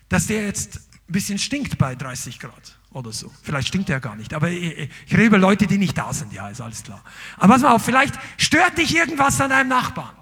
dass 0.09 0.29
der 0.29 0.45
jetzt 0.45 0.77
ein 1.09 1.13
bisschen 1.13 1.39
stinkt 1.39 1.77
bei 1.77 1.97
30 1.97 2.39
Grad 2.39 2.79
oder 2.93 3.11
so. 3.11 3.33
Vielleicht 3.43 3.69
stinkt 3.69 3.91
er 3.91 3.99
gar 3.99 4.15
nicht, 4.15 4.33
aber 4.33 4.49
ich, 4.49 4.79
ich 4.79 5.13
rede 5.13 5.25
über 5.25 5.39
Leute, 5.39 5.67
die 5.67 5.79
nicht 5.79 5.99
da 5.99 6.13
sind, 6.13 6.33
ja, 6.33 6.49
ist 6.49 6.61
alles 6.61 6.85
klar. 6.85 7.03
Aber 7.37 7.55
pass 7.55 7.63
mal 7.63 7.73
auf, 7.73 7.85
vielleicht 7.85 8.15
stört 8.37 8.79
dich 8.79 8.95
irgendwas 8.95 9.41
an 9.41 9.51
deinem 9.51 9.69
Nachbarn. 9.69 10.15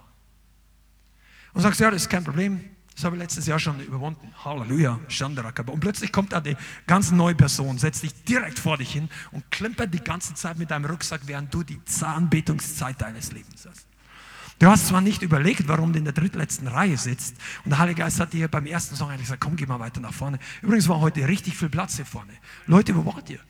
Und 1.53 1.61
sagst, 1.61 1.79
ja, 1.79 1.91
das 1.91 2.03
ist 2.03 2.09
kein 2.09 2.25
Problem, 2.25 2.65
das 2.95 3.05
habe 3.05 3.17
ich 3.17 3.21
letztes 3.21 3.47
Jahr 3.47 3.59
schon 3.59 3.81
überwunden. 3.81 4.33
Halleluja, 4.43 4.99
Shandarakaba. 5.09 5.73
Und 5.73 5.81
plötzlich 5.81 6.11
kommt 6.11 6.33
da 6.33 6.41
die 6.41 6.57
ganz 6.87 7.11
neue 7.11 7.35
Person, 7.35 7.77
setzt 7.77 8.03
dich 8.03 8.25
direkt 8.25 8.59
vor 8.59 8.79
dich 8.79 8.93
hin 8.93 9.11
und 9.33 9.51
klimpert 9.51 9.93
die 9.93 10.03
ganze 10.03 10.33
Zeit 10.33 10.57
mit 10.59 10.71
deinem 10.71 10.87
Rucksack, 10.87 11.23
während 11.27 11.53
du 11.53 11.63
die 11.65 11.85
Zahnbetungszeit 11.85 12.99
deines 13.03 13.33
Lebens 13.33 13.67
hast. 13.69 13.90
Du 14.61 14.67
hast 14.67 14.89
zwar 14.89 15.01
nicht 15.01 15.23
überlegt, 15.23 15.69
warum 15.69 15.95
du 15.95 15.99
in 15.99 16.05
der 16.05 16.13
drittletzten 16.13 16.69
Reihe 16.69 16.99
sitzt. 16.99 17.35
Und 17.65 17.71
der 17.71 17.79
Heilige 17.79 18.03
Geist 18.03 18.21
hat 18.21 18.35
dir 18.35 18.47
beim 18.47 18.67
ersten 18.67 18.95
Song 18.95 19.09
eigentlich 19.09 19.23
gesagt, 19.23 19.41
komm, 19.41 19.57
geh 19.57 19.65
mal 19.65 19.81
weiter 19.81 20.01
nach 20.01 20.13
vorne. 20.13 20.39
Übrigens 20.61 20.87
war 20.87 21.01
heute 21.01 21.27
richtig 21.27 21.57
viel 21.57 21.71
Platz 21.71 21.97
hier 21.97 22.05
vorne. 22.05 22.35
Leute, 22.67 22.95
wo 22.95 23.07
wart 23.07 23.31
ihr? 23.31 23.41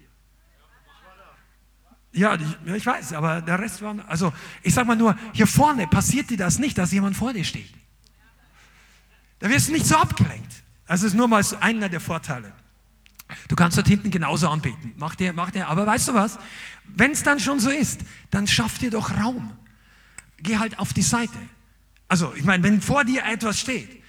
Ja, 2.13 2.39
ich 2.77 2.87
weiß, 2.87 3.13
aber 3.15 3.43
der 3.43 3.59
Rest 3.59 3.83
war, 3.83 3.97
also 4.09 4.33
ich 4.63 4.73
sag 4.73 4.87
mal 4.87 4.95
nur, 4.95 5.17
hier 5.33 5.49
vorne 5.49 5.89
passiert 5.89 6.31
dir 6.31 6.37
das 6.37 6.61
nicht, 6.61 6.79
dass 6.79 6.93
jemand 6.93 7.17
vor 7.17 7.33
dir 7.33 7.45
steht. 7.45 7.75
Da 9.41 9.49
wirst 9.49 9.69
du 9.69 9.73
nicht 9.73 9.87
so 9.87 9.97
abgelenkt. 9.97 10.63
Also 10.87 11.09
ist 11.09 11.15
nur 11.15 11.27
mal 11.27 11.43
so 11.43 11.57
einer 11.57 11.89
der 11.89 12.01
Vorteile. 12.01 12.53
Du 13.49 13.57
kannst 13.57 13.77
dort 13.77 13.89
hinten 13.89 14.13
genauso 14.13 14.49
anbeten. 14.49 14.93
Mach 14.97 15.17
dir, 15.17 15.33
mach 15.33 15.51
dir, 15.51 15.67
aber 15.67 15.87
weißt 15.87 16.07
du 16.07 16.15
was? 16.15 16.39
Wenn 16.85 17.11
es 17.11 17.25
dann 17.25 17.41
schon 17.41 17.59
so 17.59 17.71
ist, 17.71 18.01
dann 18.31 18.47
schaff 18.47 18.79
dir 18.79 18.93
doch 18.93 19.11
Raum 19.17 19.57
geh 20.43 20.59
halt 20.59 20.79
auf 20.79 20.93
die 20.93 21.03
Seite. 21.03 21.39
Also, 22.09 22.33
ich 22.35 22.45
meine, 22.45 22.63
wenn 22.63 22.81
vor 22.81 23.05
dir 23.05 23.25
etwas 23.25 23.61
steht 23.61 24.03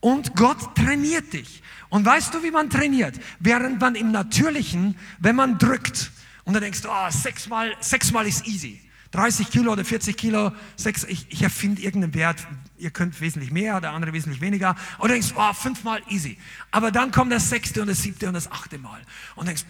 und 0.00 0.36
Gott 0.36 0.74
trainiert 0.76 1.32
dich. 1.32 1.62
Und 1.88 2.04
weißt 2.04 2.34
du, 2.34 2.42
wie 2.42 2.50
man 2.50 2.70
trainiert? 2.70 3.18
Während 3.40 3.80
man 3.80 3.94
im 3.94 4.12
Natürlichen, 4.12 4.96
wenn 5.18 5.36
man 5.36 5.58
drückt 5.58 6.12
und 6.44 6.54
dann 6.54 6.62
denkst 6.62 6.82
du, 6.82 6.88
oh, 6.88 7.10
sechsmal, 7.10 7.76
sechsmal 7.80 8.26
ist 8.26 8.46
easy. 8.46 8.80
30 9.10 9.50
Kilo 9.50 9.72
oder 9.72 9.84
40 9.84 10.16
Kilo, 10.16 10.52
sechs, 10.76 11.04
ich, 11.04 11.26
ich 11.30 11.42
erfinde 11.42 11.80
irgendeinen 11.80 12.14
Wert, 12.14 12.46
ihr 12.76 12.90
könnt 12.90 13.20
wesentlich 13.20 13.50
mehr, 13.50 13.80
der 13.80 13.92
andere 13.92 14.12
wesentlich 14.12 14.40
weniger. 14.40 14.76
Und 14.98 15.10
denkst, 15.10 15.32
oh, 15.34 15.52
fünfmal 15.54 16.02
easy. 16.08 16.38
Aber 16.70 16.90
dann 16.90 17.10
kommt 17.10 17.32
das 17.32 17.48
sechste 17.48 17.80
und 17.80 17.88
das 17.88 18.02
siebte 18.02 18.28
und 18.28 18.34
das 18.34 18.50
achte 18.52 18.78
Mal. 18.78 19.00
Und 19.34 19.46
denkst, 19.46 19.64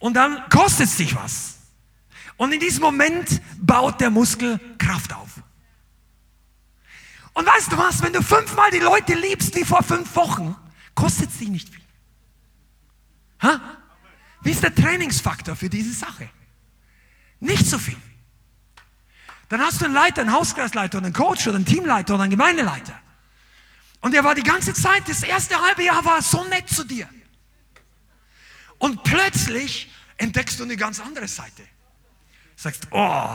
und 0.00 0.14
dann 0.14 0.48
kostet 0.48 0.86
es 0.86 0.96
dich 0.96 1.14
was. 1.14 1.51
Und 2.42 2.52
in 2.52 2.58
diesem 2.58 2.82
Moment 2.82 3.40
baut 3.58 4.00
der 4.00 4.10
Muskel 4.10 4.58
Kraft 4.76 5.12
auf. 5.14 5.30
Und 7.34 7.46
weißt 7.46 7.70
du 7.70 7.78
was, 7.78 8.02
wenn 8.02 8.12
du 8.12 8.20
fünfmal 8.20 8.68
die 8.72 8.80
Leute 8.80 9.14
liebst 9.14 9.54
wie 9.54 9.64
vor 9.64 9.84
fünf 9.84 10.16
Wochen, 10.16 10.56
kostet 10.96 11.30
es 11.30 11.38
dich 11.38 11.50
nicht 11.50 11.68
viel. 11.68 11.84
Ha? 13.42 13.60
Wie 14.40 14.50
ist 14.50 14.60
der 14.60 14.74
Trainingsfaktor 14.74 15.54
für 15.54 15.68
diese 15.68 15.92
Sache? 15.92 16.28
Nicht 17.38 17.64
so 17.64 17.78
viel. 17.78 18.02
Dann 19.48 19.60
hast 19.60 19.80
du 19.80 19.84
einen 19.84 19.94
Leiter, 19.94 20.22
einen 20.22 20.32
Hauskreisleiter 20.32 20.98
einen 20.98 21.12
Coach 21.12 21.46
oder 21.46 21.54
einen 21.54 21.64
Teamleiter 21.64 22.14
oder 22.14 22.24
einen 22.24 22.32
Gemeindeleiter. 22.32 22.98
Und 24.00 24.14
der 24.14 24.24
war 24.24 24.34
die 24.34 24.42
ganze 24.42 24.74
Zeit, 24.74 25.08
das 25.08 25.22
erste 25.22 25.60
halbe 25.60 25.84
Jahr 25.84 26.04
war 26.04 26.20
so 26.22 26.42
nett 26.48 26.68
zu 26.68 26.82
dir. 26.82 27.08
Und 28.78 29.04
plötzlich 29.04 29.92
entdeckst 30.16 30.58
du 30.58 30.64
eine 30.64 30.76
ganz 30.76 30.98
andere 30.98 31.28
Seite. 31.28 31.62
Sagst, 32.56 32.88
oh. 32.90 33.28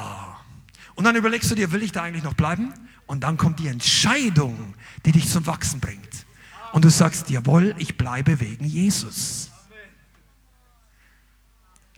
Und 0.96 1.04
dann 1.04 1.16
überlegst 1.16 1.50
du 1.52 1.56
dir, 1.56 1.72
will 1.72 1.84
ich 1.84 1.92
da 1.92 2.04
eigentlich 2.04 2.24
noch 2.24 2.34
bleiben? 2.34 2.74
Und 3.06 3.22
dann 3.24 3.38
kommt 3.38 3.60
die 3.60 3.68
Entscheidung, 3.68 4.74
die 5.06 5.12
dich 5.12 5.30
zum 5.30 5.46
Wachsen 5.48 5.80
bringt. 5.80 6.26
Und 6.74 6.86
du 6.86 6.90
sagst, 6.90 7.30
jawohl, 7.30 7.76
ich 7.78 7.98
bleibe 7.98 8.40
wegen 8.40 8.66
Jesus. 8.66 9.52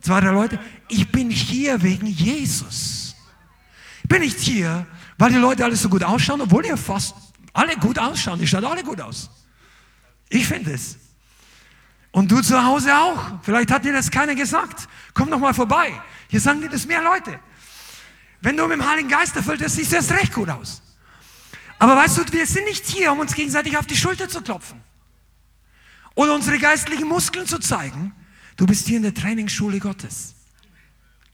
Zwei, 0.01 0.21
drei 0.21 0.31
Leute, 0.31 0.59
ich 0.87 1.11
bin 1.11 1.29
hier 1.29 1.81
wegen 1.81 2.07
Jesus. 2.07 3.15
Ich 4.03 4.09
bin 4.09 4.21
nicht 4.21 4.39
hier, 4.39 4.87
weil 5.17 5.31
die 5.31 5.37
Leute 5.37 5.65
alle 5.65 5.75
so 5.75 5.89
gut 5.89 6.03
ausschauen, 6.03 6.41
obwohl 6.41 6.63
die 6.63 6.75
fast 6.77 7.15
alle 7.53 7.75
gut 7.77 7.99
ausschauen. 7.99 8.39
Die 8.39 8.47
schauen 8.47 8.65
alle 8.65 8.83
gut 8.83 9.01
aus. 9.01 9.29
Ich 10.29 10.47
finde 10.47 10.73
es. 10.73 10.97
Und 12.11 12.31
du 12.31 12.41
zu 12.41 12.63
Hause 12.63 12.97
auch. 12.97 13.39
Vielleicht 13.43 13.71
hat 13.71 13.85
dir 13.85 13.93
das 13.93 14.09
keiner 14.09 14.35
gesagt. 14.35 14.87
Komm 15.13 15.29
doch 15.29 15.39
mal 15.39 15.53
vorbei. 15.53 15.93
Hier 16.27 16.41
sagen 16.41 16.61
dir 16.61 16.69
das 16.69 16.85
mehr 16.85 17.01
Leute. 17.03 17.39
Wenn 18.41 18.57
du 18.57 18.63
mit 18.67 18.79
dem 18.79 18.89
Heiligen 18.89 19.09
Geist 19.09 19.35
erfüllt 19.35 19.59
bist, 19.59 19.75
siehst 19.75 19.91
du 19.91 19.97
erst 19.97 20.11
recht 20.11 20.33
gut 20.33 20.49
aus. 20.49 20.81
Aber 21.77 21.95
weißt 21.95 22.17
du, 22.17 22.31
wir 22.31 22.45
sind 22.45 22.65
nicht 22.65 22.85
hier, 22.85 23.11
um 23.11 23.19
uns 23.19 23.33
gegenseitig 23.33 23.77
auf 23.77 23.85
die 23.85 23.97
Schulter 23.97 24.27
zu 24.27 24.41
klopfen. 24.41 24.81
oder 26.15 26.35
unsere 26.35 26.57
geistlichen 26.59 27.07
Muskeln 27.07 27.47
zu 27.47 27.59
zeigen. 27.59 28.13
Du 28.57 28.65
bist 28.65 28.87
hier 28.87 28.97
in 28.97 29.03
der 29.03 29.13
Trainingsschule 29.13 29.79
Gottes. 29.79 30.35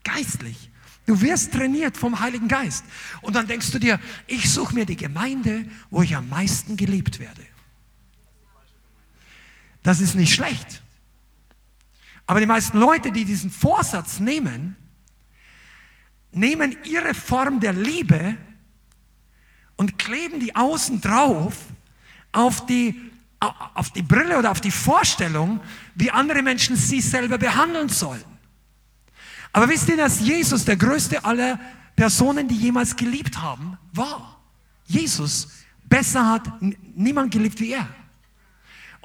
Geistlich. 0.03 0.69
Du 1.07 1.21
wirst 1.21 1.53
trainiert 1.53 1.97
vom 1.97 2.19
Heiligen 2.19 2.47
Geist. 2.47 2.85
Und 3.21 3.35
dann 3.35 3.47
denkst 3.47 3.71
du 3.71 3.79
dir, 3.79 3.99
ich 4.27 4.51
suche 4.51 4.75
mir 4.75 4.85
die 4.85 4.95
Gemeinde, 4.95 5.65
wo 5.89 6.03
ich 6.03 6.15
am 6.15 6.29
meisten 6.29 6.77
geliebt 6.77 7.19
werde. 7.19 7.41
Das 9.85 9.99
ist 9.99 10.15
nicht 10.15 10.33
schlecht. 10.33 10.81
Aber 12.25 12.39
die 12.39 12.47
meisten 12.47 12.79
Leute, 12.79 13.11
die 13.11 13.23
diesen 13.23 13.51
Vorsatz 13.51 14.19
nehmen, 14.19 14.75
nehmen 16.31 16.75
ihre 16.85 17.13
Form 17.13 17.59
der 17.59 17.73
Liebe 17.73 18.35
und 19.75 19.99
kleben 19.99 20.39
die 20.39 20.55
außen 20.55 21.01
drauf 21.01 21.55
auf 22.31 22.65
die, 22.65 22.99
auf 23.39 23.91
die 23.91 24.01
Brille 24.01 24.39
oder 24.39 24.49
auf 24.49 24.59
die 24.59 24.71
Vorstellung, 24.71 25.59
wie 25.93 26.09
andere 26.09 26.41
Menschen 26.41 26.75
sie 26.75 26.99
selber 26.99 27.37
behandeln 27.37 27.89
sollen. 27.89 28.25
Aber 29.53 29.69
wisst 29.69 29.87
ihr, 29.87 29.97
dass 29.97 30.19
Jesus 30.19 30.65
der 30.65 30.77
größte 30.77 31.23
aller 31.23 31.59
Personen, 31.95 32.47
die 32.47 32.57
jemals 32.57 32.95
geliebt 32.95 33.39
haben, 33.39 33.77
war? 33.93 34.41
Jesus 34.87 35.49
besser 35.83 36.27
hat 36.27 36.51
niemand 36.95 37.31
geliebt 37.31 37.59
wie 37.59 37.73
er. 37.73 37.87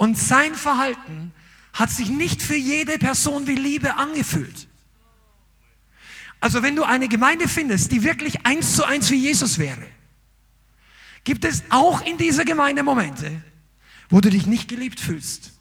Und 0.00 0.16
sein 0.16 0.54
Verhalten 0.54 1.30
hat 1.74 1.90
sich 1.90 2.08
nicht 2.08 2.40
für 2.40 2.56
jede 2.56 2.98
Person 2.98 3.46
wie 3.46 3.54
Liebe 3.54 3.96
angefühlt. 3.96 4.66
Also 6.40 6.62
wenn 6.62 6.74
du 6.74 6.84
eine 6.84 7.06
Gemeinde 7.06 7.46
findest, 7.46 7.92
die 7.92 8.02
wirklich 8.02 8.46
eins 8.46 8.76
zu 8.76 8.84
eins 8.84 9.10
wie 9.10 9.16
Jesus 9.16 9.58
wäre, 9.58 9.86
gibt 11.22 11.44
es 11.44 11.64
auch 11.68 12.00
in 12.00 12.16
dieser 12.16 12.46
Gemeinde 12.46 12.82
Momente, 12.82 13.42
wo 14.08 14.22
du 14.22 14.30
dich 14.30 14.46
nicht 14.46 14.68
geliebt 14.68 15.00
fühlst. 15.00 15.52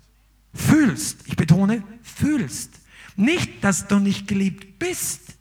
Fühlst, 0.54 1.18
ich 1.26 1.36
betone, 1.36 1.84
fühlst. 2.02 2.72
Nicht, 3.18 3.62
dass 3.62 3.88
du 3.88 4.00
nicht 4.00 4.30
geliebt 4.30 4.80
bist, 4.80 5.36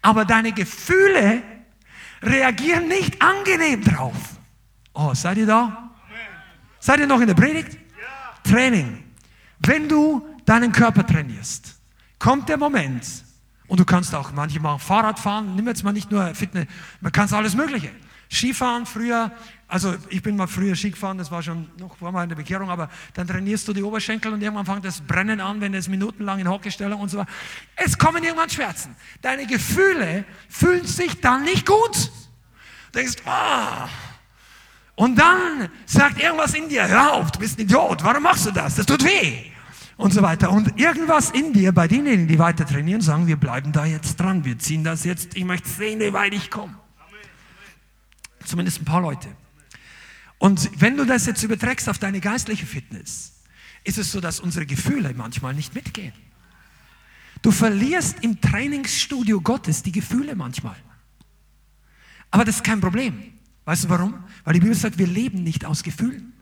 aber 0.00 0.24
deine 0.24 0.52
Gefühle 0.52 1.42
reagieren 2.22 2.88
nicht 2.88 3.20
angenehm 3.20 3.84
drauf. 3.84 4.16
Oh, 4.94 5.12
seid 5.12 5.36
ihr 5.36 5.46
da? 5.46 5.94
Seid 6.80 7.00
ihr 7.00 7.06
noch 7.06 7.20
in 7.20 7.26
der 7.26 7.34
Predigt? 7.34 7.76
Training. 8.48 9.04
Wenn 9.60 9.88
du 9.88 10.26
deinen 10.44 10.72
Körper 10.72 11.06
trainierst, 11.06 11.76
kommt 12.18 12.48
der 12.48 12.56
Moment, 12.56 13.04
und 13.68 13.78
du 13.78 13.84
kannst 13.84 14.14
auch 14.14 14.32
manchmal 14.32 14.78
Fahrrad 14.78 15.18
fahren, 15.18 15.54
nimm 15.54 15.66
jetzt 15.66 15.84
mal 15.84 15.92
nicht 15.92 16.10
nur 16.10 16.34
Fitness, 16.34 16.66
man 17.00 17.12
kann 17.12 17.32
alles 17.32 17.54
Mögliche. 17.54 17.90
Skifahren 18.30 18.84
früher, 18.84 19.32
also 19.68 19.94
ich 20.10 20.22
bin 20.22 20.36
mal 20.36 20.46
früher 20.46 20.74
Ski 20.74 20.90
gefahren, 20.90 21.16
das 21.16 21.30
war 21.30 21.42
schon 21.42 21.70
noch 21.78 21.96
vor 21.96 22.12
meiner 22.12 22.34
Bekehrung, 22.34 22.68
aber 22.70 22.90
dann 23.14 23.26
trainierst 23.26 23.66
du 23.68 23.72
die 23.72 23.82
Oberschenkel 23.82 24.32
und 24.32 24.42
irgendwann 24.42 24.66
fängt 24.66 24.84
das 24.84 25.00
Brennen 25.00 25.40
an, 25.40 25.60
wenn 25.60 25.72
du 25.72 25.78
es 25.78 25.88
minutenlang 25.88 26.38
in 26.38 26.48
Hockeystellung 26.48 27.00
und 27.00 27.08
so 27.08 27.18
weiter. 27.18 27.30
Es 27.76 27.96
kommen 27.96 28.22
irgendwann 28.22 28.50
Schmerzen. 28.50 28.96
Deine 29.22 29.46
Gefühle 29.46 30.24
fühlen 30.48 30.84
sich 30.86 31.20
dann 31.20 31.44
nicht 31.44 31.66
gut. 31.66 32.10
Du 32.92 32.98
denkst, 32.98 33.16
ah. 33.26 33.88
Und 34.98 35.16
dann 35.16 35.68
sagt 35.86 36.20
irgendwas 36.20 36.54
in 36.54 36.68
dir, 36.68 36.88
hör 36.88 37.12
auf, 37.12 37.30
du 37.30 37.38
bist 37.38 37.56
ein 37.56 37.62
Idiot, 37.62 38.02
warum 38.02 38.20
machst 38.20 38.46
du 38.46 38.50
das? 38.50 38.74
Das 38.74 38.84
tut 38.84 39.04
weh 39.04 39.44
und 39.96 40.12
so 40.12 40.22
weiter. 40.22 40.50
Und 40.50 40.76
irgendwas 40.76 41.30
in 41.30 41.52
dir, 41.52 41.70
bei 41.70 41.86
denjenigen, 41.86 42.26
die 42.26 42.40
weiter 42.40 42.66
trainieren, 42.66 43.00
sagen, 43.00 43.28
wir 43.28 43.36
bleiben 43.36 43.70
da 43.70 43.84
jetzt 43.84 44.18
dran, 44.18 44.44
wir 44.44 44.58
ziehen 44.58 44.82
das 44.82 45.04
jetzt, 45.04 45.36
ich 45.36 45.44
möchte 45.44 45.68
sehen, 45.68 46.00
wie 46.00 46.12
weit 46.12 46.34
ich 46.34 46.50
komme. 46.50 46.74
Zumindest 48.44 48.82
ein 48.82 48.86
paar 48.86 49.00
Leute. 49.00 49.28
Und 50.38 50.68
wenn 50.80 50.96
du 50.96 51.04
das 51.04 51.26
jetzt 51.26 51.44
überträgst 51.44 51.88
auf 51.88 52.00
deine 52.00 52.18
geistliche 52.18 52.66
Fitness, 52.66 53.34
ist 53.84 53.98
es 53.98 54.10
so, 54.10 54.20
dass 54.20 54.40
unsere 54.40 54.66
Gefühle 54.66 55.14
manchmal 55.14 55.54
nicht 55.54 55.76
mitgehen. 55.76 56.12
Du 57.42 57.52
verlierst 57.52 58.24
im 58.24 58.40
Trainingsstudio 58.40 59.40
Gottes 59.42 59.84
die 59.84 59.92
Gefühle 59.92 60.34
manchmal. 60.34 60.74
Aber 62.32 62.44
das 62.44 62.56
ist 62.56 62.64
kein 62.64 62.80
Problem. 62.80 63.37
Weißt 63.68 63.84
du 63.84 63.90
warum? 63.90 64.24
Weil 64.44 64.54
die 64.54 64.60
Bibel 64.60 64.74
sagt, 64.74 64.96
wir 64.96 65.06
leben 65.06 65.42
nicht 65.42 65.66
aus 65.66 65.82
Gefühlen. 65.82 66.32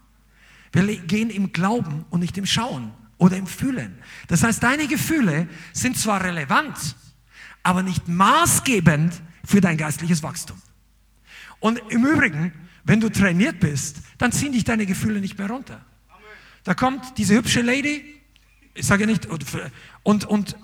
Wir 0.70 0.86
gehen 0.96 1.28
im 1.28 1.52
Glauben 1.52 2.04
und 2.08 2.20
nicht 2.20 2.38
im 2.38 2.46
Schauen 2.46 2.92
oder 3.18 3.36
im 3.36 3.48
Fühlen. 3.48 3.98
Das 4.28 4.44
heißt, 4.44 4.62
deine 4.62 4.86
Gefühle 4.86 5.48
sind 5.72 5.98
zwar 5.98 6.22
relevant, 6.22 6.94
aber 7.64 7.82
nicht 7.82 8.06
maßgebend 8.06 9.20
für 9.44 9.60
dein 9.60 9.76
geistliches 9.76 10.22
Wachstum. 10.22 10.56
Und 11.58 11.80
im 11.88 12.06
Übrigen, 12.06 12.52
wenn 12.84 13.00
du 13.00 13.08
trainiert 13.08 13.58
bist, 13.58 14.02
dann 14.18 14.30
ziehen 14.30 14.52
dich 14.52 14.62
deine 14.62 14.86
Gefühle 14.86 15.20
nicht 15.20 15.36
mehr 15.36 15.50
runter. 15.50 15.84
Da 16.62 16.74
kommt 16.74 17.18
diese 17.18 17.34
hübsche 17.34 17.60
Lady, 17.60 18.04
ich 18.72 18.86
sage 18.86 19.04
nicht, 19.04 19.26
und, 20.04 20.24
und 20.26 20.56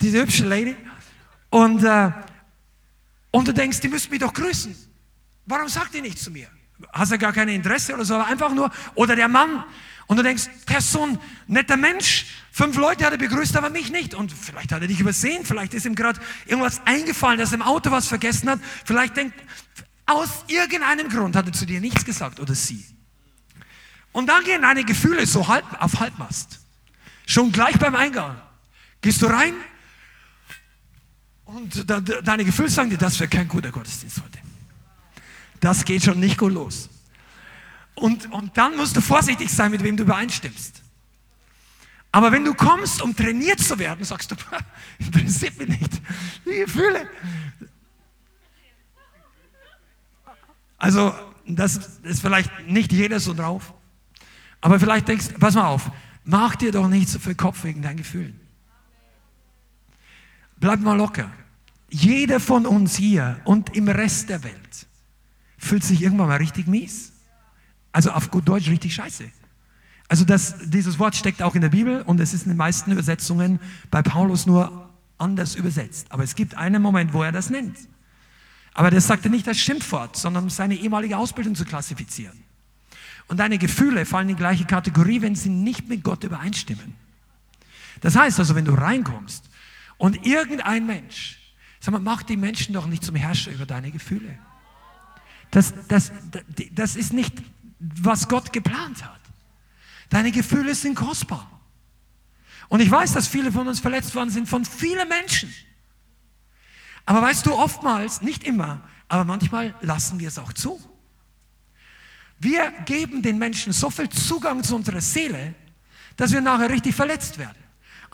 diese 0.00 0.22
hübsche 0.22 0.46
Lady, 0.46 0.76
und, 1.50 1.82
äh, 1.82 2.12
und 3.36 3.46
du 3.46 3.52
denkst, 3.52 3.80
die 3.80 3.88
müsste 3.88 4.10
mich 4.10 4.20
doch 4.20 4.32
grüßen. 4.32 4.74
Warum 5.44 5.68
sagt 5.68 5.92
die 5.92 6.00
nichts 6.00 6.24
zu 6.24 6.30
mir? 6.30 6.48
Hast 6.90 7.12
du 7.12 7.18
gar 7.18 7.34
kein 7.34 7.50
Interesse 7.50 7.92
oder 7.92 8.04
so, 8.06 8.14
aber 8.14 8.26
einfach 8.26 8.50
nur, 8.54 8.70
oder 8.94 9.14
der 9.14 9.28
Mann, 9.28 9.62
und 10.06 10.16
du 10.16 10.22
denkst, 10.22 10.44
der 10.66 10.78
ist 10.78 10.90
so 10.90 11.02
ein 11.02 11.18
netter 11.46 11.76
Mensch. 11.76 12.26
Fünf 12.50 12.76
Leute 12.76 13.04
hat 13.04 13.12
er 13.12 13.18
begrüßt, 13.18 13.54
aber 13.56 13.68
mich 13.68 13.90
nicht. 13.90 14.14
Und 14.14 14.32
vielleicht 14.32 14.72
hat 14.72 14.80
er 14.80 14.88
dich 14.88 15.00
übersehen. 15.00 15.44
Vielleicht 15.44 15.74
ist 15.74 15.84
ihm 15.84 15.94
gerade 15.94 16.18
irgendwas 16.46 16.80
eingefallen, 16.86 17.38
dass 17.38 17.50
er 17.50 17.56
im 17.56 17.62
Auto 17.62 17.90
was 17.90 18.08
vergessen 18.08 18.48
hat. 18.48 18.60
Vielleicht 18.86 19.16
denkt, 19.18 19.34
aus 20.06 20.44
irgendeinem 20.46 21.10
Grund 21.10 21.36
hat 21.36 21.46
er 21.46 21.52
zu 21.52 21.66
dir 21.66 21.80
nichts 21.80 22.06
gesagt 22.06 22.40
oder 22.40 22.54
sie. 22.54 22.86
Und 24.12 24.28
dann 24.28 24.44
gehen 24.44 24.62
deine 24.62 24.84
Gefühle 24.84 25.26
so 25.26 25.46
halb, 25.46 25.66
auf 25.78 26.00
Halbmast. 26.00 26.60
Schon 27.26 27.52
gleich 27.52 27.78
beim 27.78 27.96
Eingang. 27.96 28.40
Gehst 29.02 29.20
du 29.20 29.26
rein 29.26 29.52
und 31.46 31.88
deine 31.88 32.44
Gefühle 32.44 32.68
sagen 32.68 32.90
dir, 32.90 32.98
das 32.98 33.18
wäre 33.20 33.30
kein 33.30 33.48
guter 33.48 33.70
Gottesdienst 33.70 34.20
heute. 34.22 34.38
Das 35.60 35.84
geht 35.84 36.02
schon 36.02 36.20
nicht 36.20 36.38
gut 36.38 36.52
los. 36.52 36.90
Und, 37.94 38.30
und 38.32 38.56
dann 38.58 38.76
musst 38.76 38.96
du 38.96 39.00
vorsichtig 39.00 39.50
sein, 39.50 39.70
mit 39.70 39.82
wem 39.82 39.96
du 39.96 40.02
übereinstimmst. 40.02 40.82
Aber 42.12 42.32
wenn 42.32 42.44
du 42.44 42.54
kommst, 42.54 43.00
um 43.00 43.14
trainiert 43.14 43.60
zu 43.60 43.78
werden, 43.78 44.04
sagst 44.04 44.30
du, 44.30 44.36
interessiert 44.98 45.58
mich 45.58 45.68
nicht. 45.68 46.00
Die 46.44 46.58
Gefühle. 46.60 47.08
Also, 50.78 51.14
das 51.46 51.98
ist 52.02 52.20
vielleicht 52.20 52.50
nicht 52.66 52.92
jeder 52.92 53.20
so 53.20 53.34
drauf. 53.34 53.72
Aber 54.60 54.80
vielleicht 54.80 55.08
denkst 55.08 55.26
pass 55.38 55.54
mal 55.54 55.66
auf, 55.66 55.90
mach 56.24 56.56
dir 56.56 56.72
doch 56.72 56.88
nicht 56.88 57.08
so 57.08 57.18
viel 57.18 57.34
Kopf 57.34 57.64
wegen 57.64 57.82
deinen 57.82 57.98
Gefühlen. 57.98 58.40
Bleib 60.58 60.80
mal 60.80 60.96
locker. 60.96 61.30
Jeder 61.90 62.40
von 62.40 62.66
uns 62.66 62.96
hier 62.96 63.40
und 63.44 63.76
im 63.76 63.88
Rest 63.88 64.28
der 64.28 64.42
Welt 64.42 64.86
fühlt 65.58 65.84
sich 65.84 66.02
irgendwann 66.02 66.28
mal 66.28 66.36
richtig 66.36 66.66
mies. 66.66 67.12
Also 67.92 68.10
auf 68.10 68.30
gut 68.30 68.48
Deutsch 68.48 68.68
richtig 68.68 68.94
scheiße. 68.94 69.30
Also 70.08 70.24
das, 70.24 70.56
dieses 70.64 70.98
Wort 70.98 71.16
steckt 71.16 71.42
auch 71.42 71.54
in 71.54 71.62
der 71.62 71.68
Bibel 71.68 72.02
und 72.02 72.20
es 72.20 72.32
ist 72.32 72.42
in 72.42 72.50
den 72.50 72.58
meisten 72.58 72.92
Übersetzungen 72.92 73.60
bei 73.90 74.02
Paulus 74.02 74.46
nur 74.46 74.90
anders 75.18 75.54
übersetzt. 75.54 76.06
Aber 76.10 76.22
es 76.22 76.34
gibt 76.34 76.56
einen 76.56 76.82
Moment, 76.82 77.12
wo 77.12 77.22
er 77.22 77.32
das 77.32 77.50
nennt. 77.50 77.76
Aber 78.74 78.90
das 78.90 79.06
sagt 79.06 79.24
er 79.24 79.30
nicht 79.30 79.48
als 79.48 79.58
Schimpfwort, 79.58 80.16
sondern 80.16 80.44
um 80.44 80.50
seine 80.50 80.74
ehemalige 80.74 81.16
Ausbildung 81.16 81.54
zu 81.54 81.64
klassifizieren. 81.64 82.38
Und 83.26 83.38
deine 83.38 83.58
Gefühle 83.58 84.04
fallen 84.04 84.28
in 84.28 84.36
die 84.36 84.40
gleiche 84.40 84.66
Kategorie, 84.66 85.22
wenn 85.22 85.34
sie 85.34 85.48
nicht 85.48 85.88
mit 85.88 86.04
Gott 86.04 86.22
übereinstimmen. 86.22 86.94
Das 88.02 88.14
heißt 88.14 88.38
also, 88.38 88.54
wenn 88.54 88.66
du 88.66 88.74
reinkommst 88.74 89.45
und 89.98 90.26
irgendein 90.26 90.86
Mensch, 90.86 91.38
sag 91.80 91.92
mal, 91.92 92.00
mach 92.00 92.22
die 92.22 92.36
Menschen 92.36 92.74
doch 92.74 92.86
nicht 92.86 93.04
zum 93.04 93.14
Herrscher 93.14 93.52
über 93.52 93.66
deine 93.66 93.90
Gefühle. 93.90 94.38
Das, 95.50 95.74
das, 95.88 96.12
das 96.72 96.96
ist 96.96 97.12
nicht 97.12 97.32
was 97.78 98.28
Gott 98.28 98.52
geplant 98.52 99.04
hat. 99.04 99.20
Deine 100.08 100.32
Gefühle 100.32 100.74
sind 100.74 100.94
kostbar. 100.94 101.50
Und 102.68 102.80
ich 102.80 102.90
weiß, 102.90 103.12
dass 103.12 103.28
viele 103.28 103.52
von 103.52 103.68
uns 103.68 103.80
verletzt 103.80 104.14
worden 104.14 104.30
sind 104.30 104.48
von 104.48 104.64
vielen 104.64 105.08
Menschen. 105.08 105.52
Aber 107.04 107.22
weißt 107.22 107.46
du, 107.46 107.54
oftmals, 107.54 108.22
nicht 108.22 108.44
immer, 108.44 108.82
aber 109.08 109.24
manchmal 109.24 109.74
lassen 109.80 110.18
wir 110.18 110.28
es 110.28 110.38
auch 110.38 110.52
zu. 110.52 110.80
Wir 112.38 112.72
geben 112.84 113.22
den 113.22 113.38
Menschen 113.38 113.72
so 113.72 113.88
viel 113.88 114.08
Zugang 114.08 114.62
zu 114.62 114.74
unserer 114.76 115.00
Seele, 115.00 115.54
dass 116.16 116.32
wir 116.32 116.40
nachher 116.40 116.68
richtig 116.68 116.94
verletzt 116.94 117.38
werden. 117.38 117.56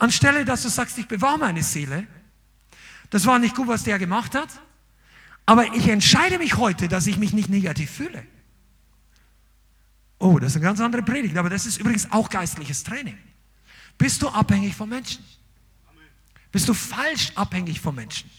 Anstelle, 0.03 0.43
dass 0.43 0.63
du 0.63 0.69
sagst, 0.69 0.97
ich 0.97 1.07
bewahre 1.07 1.39
meine 1.39 1.63
Seele, 1.63 2.05
das 3.09 3.25
war 3.25 3.39
nicht 3.39 3.55
gut, 3.55 3.67
was 3.69 3.83
der 3.83 3.97
gemacht 3.99 4.35
hat, 4.35 4.49
aber 5.45 5.73
ich 5.73 5.87
entscheide 5.87 6.37
mich 6.37 6.57
heute, 6.57 6.89
dass 6.89 7.07
ich 7.07 7.17
mich 7.17 7.31
nicht 7.31 7.47
negativ 7.47 7.89
fühle. 7.89 8.25
Oh, 10.19 10.39
das 10.39 10.51
ist 10.51 10.55
eine 10.57 10.65
ganz 10.65 10.81
andere 10.81 11.03
Predigt, 11.03 11.37
aber 11.37 11.49
das 11.49 11.65
ist 11.65 11.77
übrigens 11.77 12.11
auch 12.11 12.29
geistliches 12.29 12.83
Training. 12.83 13.17
Bist 13.97 14.21
du 14.21 14.27
abhängig 14.27 14.75
von 14.75 14.89
Menschen? 14.89 15.23
Bist 16.51 16.67
du 16.67 16.73
falsch 16.73 17.31
abhängig 17.35 17.79
von 17.79 17.95
Menschen? 17.95 18.29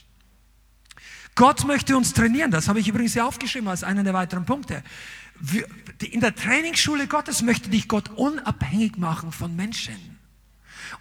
Gott 1.34 1.64
möchte 1.64 1.96
uns 1.96 2.12
trainieren. 2.12 2.50
Das 2.50 2.68
habe 2.68 2.78
ich 2.78 2.88
übrigens 2.88 3.14
hier 3.14 3.26
aufgeschrieben 3.26 3.68
als 3.68 3.84
einen 3.84 4.04
der 4.04 4.14
weiteren 4.14 4.44
Punkte. 4.44 4.84
In 6.00 6.20
der 6.20 6.34
Trainingsschule 6.34 7.06
Gottes 7.06 7.42
möchte 7.42 7.70
dich 7.70 7.88
Gott 7.88 8.10
unabhängig 8.10 8.98
machen 8.98 9.32
von 9.32 9.56
Menschen 9.56 10.13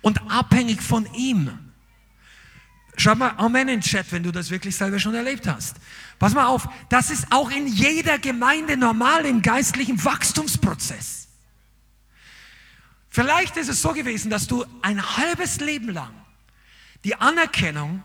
und 0.02 0.22
abhängig 0.32 0.82
von 0.82 1.12
ihm. 1.14 1.58
Schreib 2.96 3.18
mal 3.18 3.34
Amen 3.38 3.62
in 3.62 3.80
den 3.80 3.82
Chat, 3.82 4.12
wenn 4.12 4.24
du 4.24 4.32
das 4.32 4.52
wirklich 4.52 4.76
selber 4.76 5.00
schon 5.00 5.16
erlebt 5.16 5.48
hast. 5.48 5.78
Pass 6.20 6.34
mal 6.34 6.46
auf, 6.46 6.68
das 6.90 7.10
ist 7.10 7.28
auch 7.32 7.50
in 7.50 7.68
jeder 7.68 8.20
Gemeinde 8.20 8.78
normal 8.78 9.26
im 9.26 9.42
geistlichen 9.42 10.04
Wachstumsprozess. 10.04 11.28
Vielleicht 13.10 13.58
ist 13.58 13.70
es 13.70 13.82
so 13.82 13.94
gewesen, 13.94 14.30
dass 14.30 14.48
du 14.48 14.66
ein 14.82 15.18
halbes 15.18 15.60
Leben 15.60 15.90
lang 15.90 16.14
die 17.04 17.16
Anerkennung, 17.16 18.04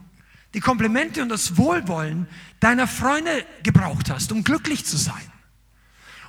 die 0.55 0.61
Komplimente 0.61 1.23
und 1.23 1.29
das 1.29 1.57
Wohlwollen 1.57 2.27
deiner 2.61 2.87
Freunde 2.87 3.47
gebraucht 3.63 4.11
hast, 4.11 4.33
um 4.33 4.45
glücklich 4.45 4.85
zu 4.85 4.97
sein. 4.97 5.33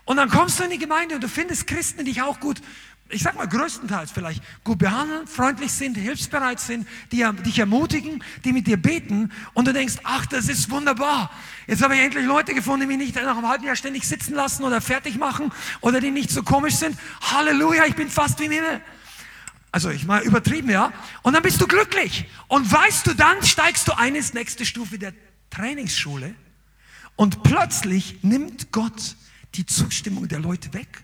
Und 0.05 0.18
dann 0.18 0.30
kommst 0.30 0.60
du 0.60 0.64
in 0.64 0.72
die 0.72 0.78
Gemeinde 0.78 1.16
und 1.16 1.22
du 1.22 1.28
findest 1.28 1.68
Christen, 1.68 1.99
die 1.99 2.12
dich 2.12 2.22
auch 2.22 2.39
gut 2.39 2.62
ich 3.10 3.24
sag 3.24 3.36
mal 3.36 3.47
größtenteils 3.47 4.12
vielleicht, 4.12 4.43
gut 4.64 4.80
behandeln, 4.80 5.26
freundlich 5.28 5.72
sind, 5.72 5.95
hilfsbereit 5.95 6.60
sind, 6.60 6.88
die 7.12 7.26
dich 7.45 7.60
ermutigen, 7.60 8.24
die 8.45 8.53
mit 8.53 8.68
dir 8.68 8.78
beten 8.78 9.32
und 9.53 9.68
du 9.68 9.74
denkst, 9.74 9.95
ach, 10.03 10.26
das 10.28 10.47
ist 10.47 10.70
wunderbar. 10.70 11.32
Jetzt 11.66 11.82
habe 11.82 11.95
ich 11.95 12.01
endlich 12.01 12.26
Leute 12.26 12.53
gefunden, 12.53 12.82
die 12.82 12.88
mich 12.88 12.97
nicht 12.97 13.16
nach 13.16 13.38
einem 13.38 13.47
halben 13.47 13.66
Jahr 13.66 13.76
ständig 13.76 14.07
sitzen 14.07 14.36
lassen 14.36 14.64
oder 14.64 14.80
fertig 14.80 15.18
machen 15.18 15.51
oder 15.82 15.99
die 15.99 16.12
nicht 16.12 16.30
so 16.30 16.43
komisch 16.43 16.76
sind. 16.76 16.97
Halleluja, 17.22 17.86
ich 17.86 17.95
bin 17.95 18.10
fast 18.10 18.39
wie 18.39 18.45
im 18.45 18.51
Himmel. 18.51 18.82
Also 19.72 19.89
ich 19.89 20.05
mal 20.05 20.24
übertrieben, 20.24 20.70
ja. 20.70 20.91
Und 21.22 21.34
dann 21.34 21.43
bist 21.43 21.62
du 21.62 21.68
glücklich. 21.68 22.26
Und 22.47 22.72
weißt 22.72 23.07
du, 23.07 23.14
dann 23.14 23.43
steigst 23.43 23.88
du 23.88 23.97
ein 23.97 24.16
ins 24.16 24.34
nächste 24.34 24.66
Stufe 24.66 24.97
der 24.97 25.14
Trainingsschule 25.49 26.34
und 27.16 27.43
plötzlich 27.43 28.20
nimmt 28.22 28.72
Gott 28.72 29.16
die 29.55 29.66
Zustimmung 29.66 30.28
der 30.28 30.39
Leute 30.39 30.74
weg. 30.74 31.03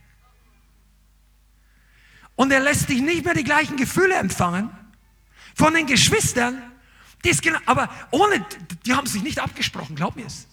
Und 2.35 2.51
er 2.51 2.59
lässt 2.59 2.89
dich 2.89 3.01
nicht 3.01 3.25
mehr 3.25 3.33
die 3.33 3.43
gleichen 3.43 3.77
Gefühle 3.77 4.15
empfangen 4.15 4.69
von 5.53 5.73
den 5.73 5.87
Geschwistern. 5.87 6.61
Die 7.23 7.29
ist 7.29 7.41
genau, 7.41 7.59
aber 7.65 7.89
ohne, 8.11 8.45
die 8.85 8.93
haben 8.93 9.07
sich 9.07 9.23
nicht 9.23 9.39
abgesprochen, 9.39 9.95
glaub 9.95 10.15
mir 10.15 10.25
es. 10.25 10.47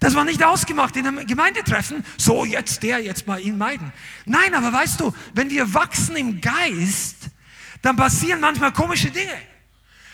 Das 0.00 0.14
war 0.14 0.24
nicht 0.24 0.42
ausgemacht 0.44 0.96
in 0.96 1.06
einem 1.06 1.26
Gemeindetreffen. 1.26 2.04
So, 2.18 2.44
jetzt 2.44 2.82
der, 2.82 2.98
jetzt 3.02 3.26
mal 3.26 3.40
ihn 3.40 3.56
meiden. 3.56 3.92
Nein, 4.26 4.54
aber 4.54 4.72
weißt 4.72 5.00
du, 5.00 5.14
wenn 5.32 5.50
wir 5.50 5.72
wachsen 5.72 6.16
im 6.16 6.40
Geist, 6.40 7.30
dann 7.80 7.96
passieren 7.96 8.40
manchmal 8.40 8.72
komische 8.72 9.10
Dinge. 9.10 9.36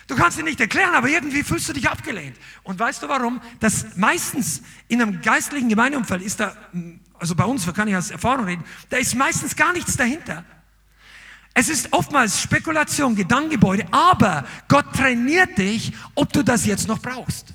Du 0.07 0.17
kannst 0.17 0.37
sie 0.37 0.43
nicht 0.43 0.61
erklären, 0.61 0.95
aber 0.95 1.09
irgendwie 1.09 1.43
fühlst 1.43 1.69
du 1.69 1.73
dich 1.73 1.89
abgelehnt. 1.89 2.37
Und 2.63 2.79
weißt 2.79 3.03
du 3.03 3.09
warum? 3.09 3.41
Das 3.61 3.97
meistens 3.97 4.63
in 4.89 5.01
einem 5.01 5.23
geistlichen 5.23 5.69
Gemeindeumfeld 5.69 6.23
ist 6.23 6.41
da 6.41 6.57
also 7.21 7.35
bei 7.35 7.45
uns, 7.45 7.67
wir 7.67 7.73
können 7.73 7.93
ja 7.93 7.99
aus 7.99 8.11
Erfahrung 8.11 8.47
reden, 8.47 8.65
da 8.89 8.97
ist 8.97 9.15
meistens 9.15 9.55
gar 9.55 9.73
nichts 9.73 9.97
dahinter. 9.97 10.45
Es 11.53 11.69
ist 11.69 11.93
oftmals 11.93 12.41
Spekulation, 12.41 13.15
Gedankengebäude, 13.15 13.87
aber 13.91 14.47
Gott 14.69 14.93
trainiert 14.95 15.59
dich, 15.59 15.93
ob 16.15 16.33
du 16.33 16.43
das 16.43 16.65
jetzt 16.65 16.89
noch 16.89 17.01
brauchst. 17.01 17.53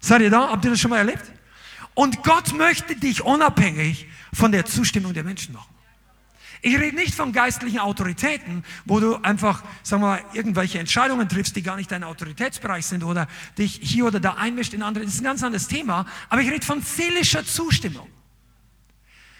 Seid 0.00 0.22
ihr 0.22 0.30
da? 0.30 0.48
Habt 0.50 0.64
ihr 0.64 0.70
das 0.70 0.80
schon 0.80 0.90
mal 0.90 0.98
erlebt? 0.98 1.24
Und 1.94 2.22
Gott 2.22 2.54
möchte 2.54 2.96
dich 2.96 3.22
unabhängig 3.22 4.06
von 4.32 4.52
der 4.52 4.64
Zustimmung 4.64 5.14
der 5.14 5.24
Menschen 5.24 5.54
machen. 5.54 5.74
Ich 6.60 6.76
rede 6.76 6.96
nicht 6.96 7.14
von 7.14 7.32
geistlichen 7.32 7.78
Autoritäten, 7.78 8.64
wo 8.84 8.98
du 8.98 9.16
einfach, 9.16 9.62
sagen 9.84 10.02
wir 10.02 10.08
mal, 10.08 10.24
irgendwelche 10.32 10.78
Entscheidungen 10.80 11.28
triffst, 11.28 11.54
die 11.54 11.62
gar 11.62 11.76
nicht 11.76 11.90
dein 11.92 12.02
Autoritätsbereich 12.02 12.84
sind 12.84 13.04
oder 13.04 13.28
dich 13.58 13.78
hier 13.80 14.06
oder 14.06 14.18
da 14.18 14.34
einmischt 14.34 14.74
in 14.74 14.82
andere. 14.82 15.04
Das 15.04 15.14
ist 15.14 15.20
ein 15.20 15.24
ganz 15.24 15.42
anderes 15.42 15.68
Thema. 15.68 16.06
Aber 16.28 16.40
ich 16.40 16.50
rede 16.50 16.66
von 16.66 16.82
seelischer 16.82 17.44
Zustimmung. 17.44 18.08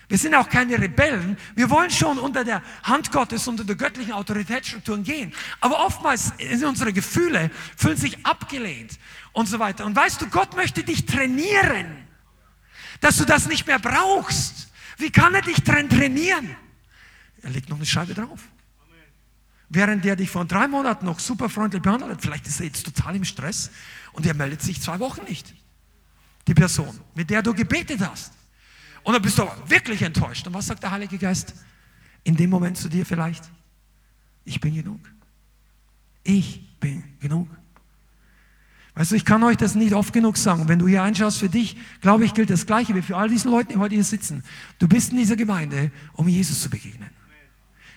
Wir 0.08 0.16
sind 0.16 0.34
auch 0.34 0.48
keine 0.48 0.80
Rebellen. 0.80 1.36
Wir 1.54 1.68
wollen 1.68 1.90
schon 1.90 2.18
unter 2.18 2.42
der 2.42 2.62
Hand 2.82 3.12
Gottes, 3.12 3.46
unter 3.46 3.62
der 3.62 3.76
göttlichen 3.76 4.12
Autoritätsstrukturen 4.12 5.04
gehen. 5.04 5.34
Aber 5.60 5.84
oftmals 5.84 6.32
sind 6.38 6.64
unsere 6.64 6.94
Gefühle, 6.94 7.50
fühlen 7.76 7.98
sich 7.98 8.24
abgelehnt 8.24 8.98
und 9.32 9.46
so 9.46 9.58
weiter. 9.58 9.84
Und 9.84 9.94
weißt 9.94 10.22
du, 10.22 10.28
Gott 10.28 10.56
möchte 10.56 10.82
dich 10.82 11.04
trainieren, 11.04 12.06
dass 13.00 13.18
du 13.18 13.26
das 13.26 13.48
nicht 13.48 13.66
mehr 13.66 13.78
brauchst. 13.78 14.68
Wie 14.96 15.10
kann 15.10 15.34
er 15.34 15.42
dich 15.42 15.62
trainieren? 15.62 16.56
Er 17.42 17.50
legt 17.50 17.68
noch 17.68 17.76
eine 17.76 17.86
Scheibe 17.86 18.14
drauf. 18.14 18.40
Während 19.68 20.06
der 20.06 20.16
dich 20.16 20.30
vor 20.30 20.46
drei 20.46 20.66
Monaten 20.66 21.04
noch 21.04 21.20
super 21.20 21.50
freundlich 21.50 21.82
behandelt 21.82 22.12
hat, 22.12 22.22
vielleicht 22.22 22.46
ist 22.46 22.60
er 22.60 22.66
jetzt 22.66 22.84
total 22.84 23.14
im 23.14 23.24
Stress 23.24 23.70
und 24.12 24.24
er 24.24 24.32
meldet 24.32 24.62
sich 24.62 24.80
zwei 24.80 24.98
Wochen 24.98 25.24
nicht. 25.24 25.52
Die 26.46 26.54
Person, 26.54 26.98
mit 27.14 27.28
der 27.28 27.42
du 27.42 27.52
gebetet 27.52 28.00
hast. 28.00 28.37
Und 29.02 29.14
dann 29.14 29.22
bist 29.22 29.38
du 29.38 29.46
wirklich 29.66 30.02
enttäuscht. 30.02 30.46
Und 30.46 30.54
was 30.54 30.66
sagt 30.66 30.82
der 30.82 30.90
Heilige 30.90 31.18
Geist 31.18 31.54
in 32.24 32.36
dem 32.36 32.50
Moment 32.50 32.76
zu 32.76 32.88
dir 32.88 33.06
vielleicht? 33.06 33.50
Ich 34.44 34.60
bin 34.60 34.74
genug. 34.74 35.00
Ich 36.24 36.78
bin 36.80 37.04
genug. 37.20 37.48
Weißt 38.94 39.12
du, 39.12 39.14
ich 39.14 39.24
kann 39.24 39.44
euch 39.44 39.56
das 39.56 39.76
nicht 39.76 39.94
oft 39.94 40.12
genug 40.12 40.36
sagen. 40.36 40.68
Wenn 40.68 40.80
du 40.80 40.88
hier 40.88 41.02
einschaust 41.02 41.38
für 41.38 41.48
dich, 41.48 41.76
glaube 42.00 42.24
ich, 42.24 42.34
gilt 42.34 42.50
das 42.50 42.66
Gleiche 42.66 42.94
wie 42.94 43.02
für 43.02 43.16
all 43.16 43.28
diese 43.28 43.48
Leute, 43.48 43.74
die 43.74 43.78
heute 43.78 43.94
hier 43.94 44.04
sitzen. 44.04 44.42
Du 44.80 44.88
bist 44.88 45.12
in 45.12 45.18
dieser 45.18 45.36
Gemeinde, 45.36 45.92
um 46.14 46.26
Jesus 46.26 46.60
zu 46.62 46.68
begegnen. 46.68 47.10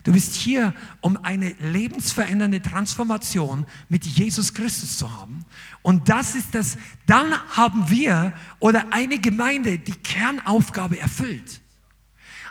Du 0.03 0.13
bist 0.13 0.35
hier, 0.35 0.73
um 1.01 1.17
eine 1.23 1.51
lebensverändernde 1.59 2.61
Transformation 2.61 3.65
mit 3.87 4.05
Jesus 4.05 4.53
Christus 4.53 4.97
zu 4.97 5.11
haben. 5.11 5.45
Und 5.83 6.09
das 6.09 6.33
ist 6.35 6.55
das, 6.55 6.77
dann 7.05 7.33
haben 7.49 7.89
wir 7.89 8.33
oder 8.59 8.85
eine 8.91 9.19
Gemeinde 9.19 9.77
die 9.77 9.93
Kernaufgabe 9.93 10.99
erfüllt. 10.99 11.61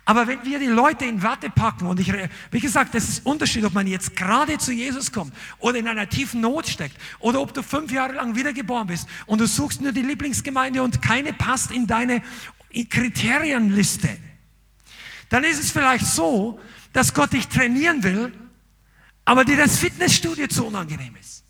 Aber 0.04 0.26
wenn 0.26 0.44
wir 0.44 0.58
die 0.58 0.66
Leute 0.66 1.04
in 1.04 1.22
Watte 1.22 1.50
packen 1.50 1.86
und 1.86 2.00
ich, 2.00 2.12
wie 2.50 2.60
gesagt, 2.60 2.94
das 2.94 3.08
ist 3.08 3.26
Unterschied, 3.26 3.64
ob 3.64 3.74
man 3.74 3.86
jetzt 3.86 4.16
gerade 4.16 4.58
zu 4.58 4.72
Jesus 4.72 5.12
kommt 5.12 5.32
oder 5.58 5.78
in 5.78 5.86
einer 5.86 6.08
tiefen 6.08 6.40
Not 6.40 6.68
steckt 6.68 6.96
oder 7.18 7.40
ob 7.40 7.52
du 7.52 7.62
fünf 7.62 7.92
Jahre 7.92 8.14
lang 8.14 8.34
wiedergeboren 8.34 8.86
bist 8.86 9.06
und 9.26 9.40
du 9.40 9.46
suchst 9.46 9.80
nur 9.80 9.92
die 9.92 10.02
Lieblingsgemeinde 10.02 10.82
und 10.82 11.02
keine 11.02 11.32
passt 11.32 11.70
in 11.70 11.86
deine 11.86 12.22
Kriterienliste, 12.88 14.08
dann 15.28 15.44
ist 15.44 15.62
es 15.62 15.70
vielleicht 15.70 16.06
so, 16.06 16.58
dass 16.92 17.14
Gott 17.14 17.32
dich 17.32 17.48
trainieren 17.48 18.02
will, 18.02 18.32
aber 19.24 19.44
dir 19.44 19.56
das 19.56 19.78
Fitnessstudio 19.78 20.48
zu 20.48 20.66
unangenehm 20.66 21.14
ist. 21.16 21.44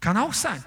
Kann 0.00 0.16
auch 0.16 0.34
sein. 0.34 0.62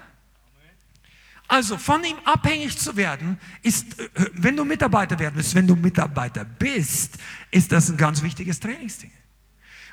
Also 1.46 1.78
von 1.78 2.04
ihm 2.04 2.16
abhängig 2.24 2.76
zu 2.76 2.96
werden, 2.96 3.38
ist, 3.62 3.98
äh, 3.98 4.08
wenn 4.34 4.54
du 4.54 4.64
Mitarbeiter 4.64 5.18
werden 5.18 5.36
willst, 5.36 5.54
wenn 5.54 5.66
du 5.66 5.76
Mitarbeiter 5.76 6.44
bist, 6.44 7.16
ist 7.50 7.72
das 7.72 7.88
ein 7.88 7.96
ganz 7.96 8.22
wichtiges 8.22 8.60
Trainingsding. 8.60 9.10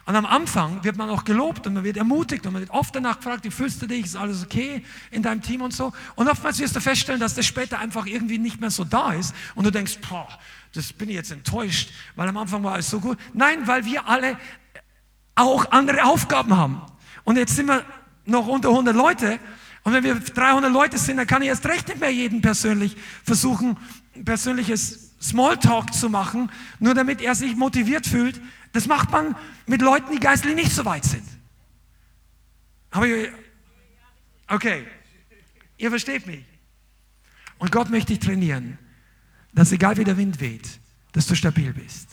Und 0.07 0.15
am 0.15 0.25
Anfang 0.25 0.83
wird 0.83 0.97
man 0.97 1.09
auch 1.09 1.23
gelobt 1.23 1.65
und 1.65 1.73
man 1.73 1.83
wird 1.83 1.97
ermutigt 1.97 2.45
und 2.45 2.53
man 2.53 2.61
wird 2.61 2.71
oft 2.71 2.95
danach 2.95 3.17
gefragt, 3.17 3.43
wie 3.43 3.49
fühlst 3.49 3.81
du 3.81 3.88
dich, 3.88 4.05
ist 4.05 4.15
alles 4.15 4.43
okay 4.43 4.83
in 5.09 5.23
deinem 5.23 5.41
Team 5.41 5.61
und 5.61 5.73
so. 5.73 5.93
Und 6.15 6.27
oftmals 6.27 6.59
wirst 6.59 6.75
du 6.75 6.79
feststellen, 6.79 7.19
dass 7.19 7.33
das 7.33 7.45
später 7.45 7.79
einfach 7.79 8.05
irgendwie 8.05 8.38
nicht 8.38 8.61
mehr 8.61 8.69
so 8.69 8.83
da 8.83 9.13
ist 9.13 9.33
und 9.55 9.63
du 9.63 9.71
denkst, 9.71 9.97
boah, 10.07 10.27
das 10.76 10.91
bin 10.91 11.09
ich 11.09 11.15
jetzt 11.15 11.32
enttäuscht, 11.32 11.91
weil 12.15 12.28
am 12.28 12.38
Anfang 12.38 12.63
war 12.63 12.73
alles 12.73 12.89
so 12.89 12.99
gut. 12.99 13.17
Nein, 13.34 13.65
weil 13.65 13.86
wir 13.86 14.07
alle 14.07 14.38
auch 15.36 15.71
andere 15.71 16.03
Aufgaben 16.03 16.55
haben. 16.55 16.82
Und 17.23 17.38
jetzt 17.38 17.55
sind 17.55 17.67
wir 17.67 17.86
noch 18.26 18.47
unter 18.47 18.69
100 18.69 18.95
Leute. 18.95 19.39
Und 19.84 19.93
wenn 19.93 20.03
wir 20.03 20.15
300 20.15 20.71
Leute 20.71 20.97
sind, 20.97 21.17
dann 21.17 21.28
kann 21.28 21.41
ich 21.41 21.47
erst 21.47 21.65
recht 21.65 21.88
nicht 21.88 21.99
mehr 21.99 22.11
jeden 22.11 22.41
persönlich 22.41 22.97
versuchen, 23.23 23.78
persönliches 24.23 25.13
Smalltalk 25.21 25.93
zu 25.93 26.09
machen, 26.09 26.51
nur 26.80 26.93
damit 26.93 27.21
er 27.21 27.36
sich 27.36 27.55
motiviert 27.55 28.05
fühlt. 28.05 28.41
Das 28.73 28.88
macht 28.88 29.11
man 29.11 29.36
mit 29.67 29.82
Leuten, 29.82 30.11
die 30.11 30.19
geistlich 30.19 30.55
nicht 30.55 30.71
so 30.71 30.84
weit 30.86 31.05
sind. 31.05 31.28
Aber 32.91 33.07
okay, 34.47 34.86
ihr 35.78 35.89
versteht 35.89 36.28
mich. 36.28 36.43
Und 37.57 37.71
Gott 37.71 37.89
möchte 37.89 38.13
dich 38.13 38.19
trainieren 38.19 38.78
dass 39.55 39.71
egal 39.71 39.97
wie 39.97 40.03
der 40.03 40.17
Wind 40.17 40.39
weht, 40.39 40.79
dass 41.13 41.25
du 41.25 41.35
stabil 41.35 41.73
bist. 41.73 42.09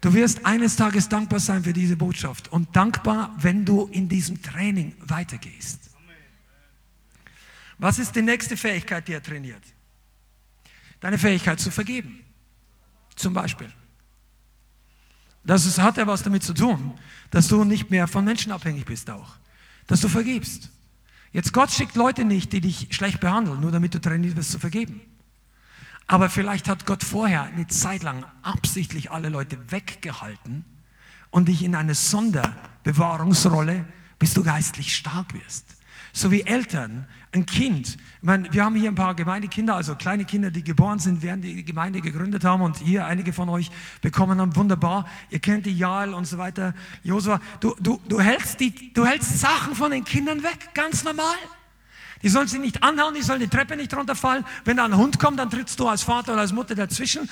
Du 0.00 0.14
wirst 0.14 0.46
eines 0.46 0.76
Tages 0.76 1.08
dankbar 1.08 1.40
sein 1.40 1.64
für 1.64 1.74
diese 1.74 1.96
Botschaft 1.96 2.50
und 2.50 2.74
dankbar, 2.74 3.34
wenn 3.38 3.66
du 3.66 3.86
in 3.92 4.08
diesem 4.08 4.40
Training 4.40 4.94
weitergehst. 5.00 5.90
Was 7.78 7.98
ist 7.98 8.14
die 8.14 8.22
nächste 8.22 8.56
Fähigkeit, 8.56 9.06
die 9.08 9.12
er 9.12 9.22
trainiert? 9.22 9.62
Deine 11.00 11.18
Fähigkeit 11.18 11.60
zu 11.60 11.70
vergeben. 11.70 12.20
Zum 13.16 13.34
Beispiel. 13.34 13.70
Das 15.44 15.66
ist, 15.66 15.78
hat 15.78 15.96
ja 15.96 16.06
was 16.06 16.22
damit 16.22 16.42
zu 16.42 16.54
tun, 16.54 16.98
dass 17.30 17.48
du 17.48 17.64
nicht 17.64 17.90
mehr 17.90 18.06
von 18.06 18.24
Menschen 18.24 18.52
abhängig 18.52 18.84
bist 18.84 19.10
auch. 19.10 19.36
Dass 19.86 20.00
du 20.00 20.08
vergibst. 20.08 20.70
Jetzt 21.32 21.52
Gott 21.52 21.70
schickt 21.70 21.96
Leute 21.96 22.24
nicht, 22.24 22.52
die 22.52 22.60
dich 22.60 22.88
schlecht 22.90 23.20
behandeln, 23.20 23.60
nur 23.60 23.70
damit 23.70 23.94
du 23.94 24.00
trainiert 24.00 24.36
wirst 24.36 24.52
zu 24.52 24.58
vergeben. 24.58 25.00
Aber 26.10 26.28
vielleicht 26.28 26.68
hat 26.68 26.86
Gott 26.86 27.04
vorher 27.04 27.44
eine 27.44 27.68
Zeit 27.68 28.02
lang 28.02 28.24
absichtlich 28.42 29.12
alle 29.12 29.28
Leute 29.28 29.56
weggehalten 29.70 30.64
und 31.30 31.46
dich 31.46 31.62
in 31.62 31.76
eine 31.76 31.94
Sonderbewahrungsrolle, 31.94 33.84
bis 34.18 34.34
du 34.34 34.42
geistlich 34.42 34.96
stark 34.96 35.32
wirst. 35.34 35.66
so 36.12 36.32
wie 36.32 36.42
Eltern 36.42 37.06
ein 37.30 37.46
Kind. 37.46 37.90
Ich 37.90 38.22
meine, 38.22 38.52
wir 38.52 38.64
haben 38.64 38.74
hier 38.74 38.90
ein 38.90 38.96
paar 38.96 39.14
Gemeindekinder, 39.14 39.76
also 39.76 39.94
kleine 39.94 40.24
Kinder, 40.24 40.50
die 40.50 40.64
geboren 40.64 40.98
sind, 40.98 41.22
während 41.22 41.44
die 41.44 41.64
Gemeinde 41.64 42.00
gegründet 42.00 42.42
haben. 42.42 42.62
Und 42.62 42.78
hier 42.78 43.06
einige 43.06 43.32
von 43.32 43.48
euch 43.48 43.70
bekommen 44.00 44.40
haben, 44.40 44.56
wunderbar. 44.56 45.06
Ihr 45.30 45.38
kennt 45.38 45.66
die 45.66 45.78
Jael 45.78 46.12
und 46.12 46.24
so 46.24 46.38
weiter. 46.38 46.74
Josua, 47.04 47.40
du, 47.60 47.76
du, 47.78 48.00
du, 48.08 48.20
hältst 48.20 48.58
die, 48.58 48.92
du 48.92 49.06
hältst 49.06 49.38
Sachen 49.38 49.76
von 49.76 49.92
den 49.92 50.02
Kindern 50.02 50.42
weg, 50.42 50.70
ganz 50.74 51.04
normal. 51.04 51.36
Die 52.22 52.28
sollen 52.28 52.48
sich 52.48 52.60
nicht 52.60 52.82
anhauen, 52.82 53.14
die 53.14 53.22
sollen 53.22 53.40
die 53.40 53.48
Treppe 53.48 53.76
nicht 53.76 53.94
runterfallen. 53.94 54.44
Wenn 54.64 54.76
da 54.76 54.84
ein 54.84 54.96
Hund 54.96 55.18
kommt, 55.18 55.38
dann 55.38 55.50
trittst 55.50 55.80
du 55.80 55.88
als 55.88 56.02
Vater 56.02 56.32
oder 56.32 56.42
als 56.42 56.52
Mutter 56.52 56.74
dazwischen. 56.74 57.28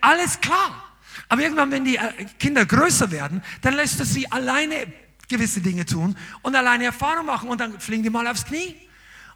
alles 0.00 0.40
klar. 0.40 0.82
Aber 1.28 1.42
irgendwann, 1.42 1.70
wenn 1.70 1.84
die 1.84 1.96
äh, 1.96 2.24
Kinder 2.38 2.66
größer 2.66 3.10
werden, 3.10 3.42
dann 3.62 3.74
lässt 3.74 3.98
du 3.98 4.04
sie 4.04 4.30
alleine 4.30 4.86
gewisse 5.28 5.60
Dinge 5.60 5.84
tun 5.84 6.16
und 6.42 6.54
alleine 6.54 6.84
Erfahrung 6.84 7.26
machen 7.26 7.48
und 7.48 7.60
dann 7.60 7.80
fliegen 7.80 8.02
die 8.02 8.10
mal 8.10 8.26
aufs 8.26 8.44
Knie. 8.44 8.76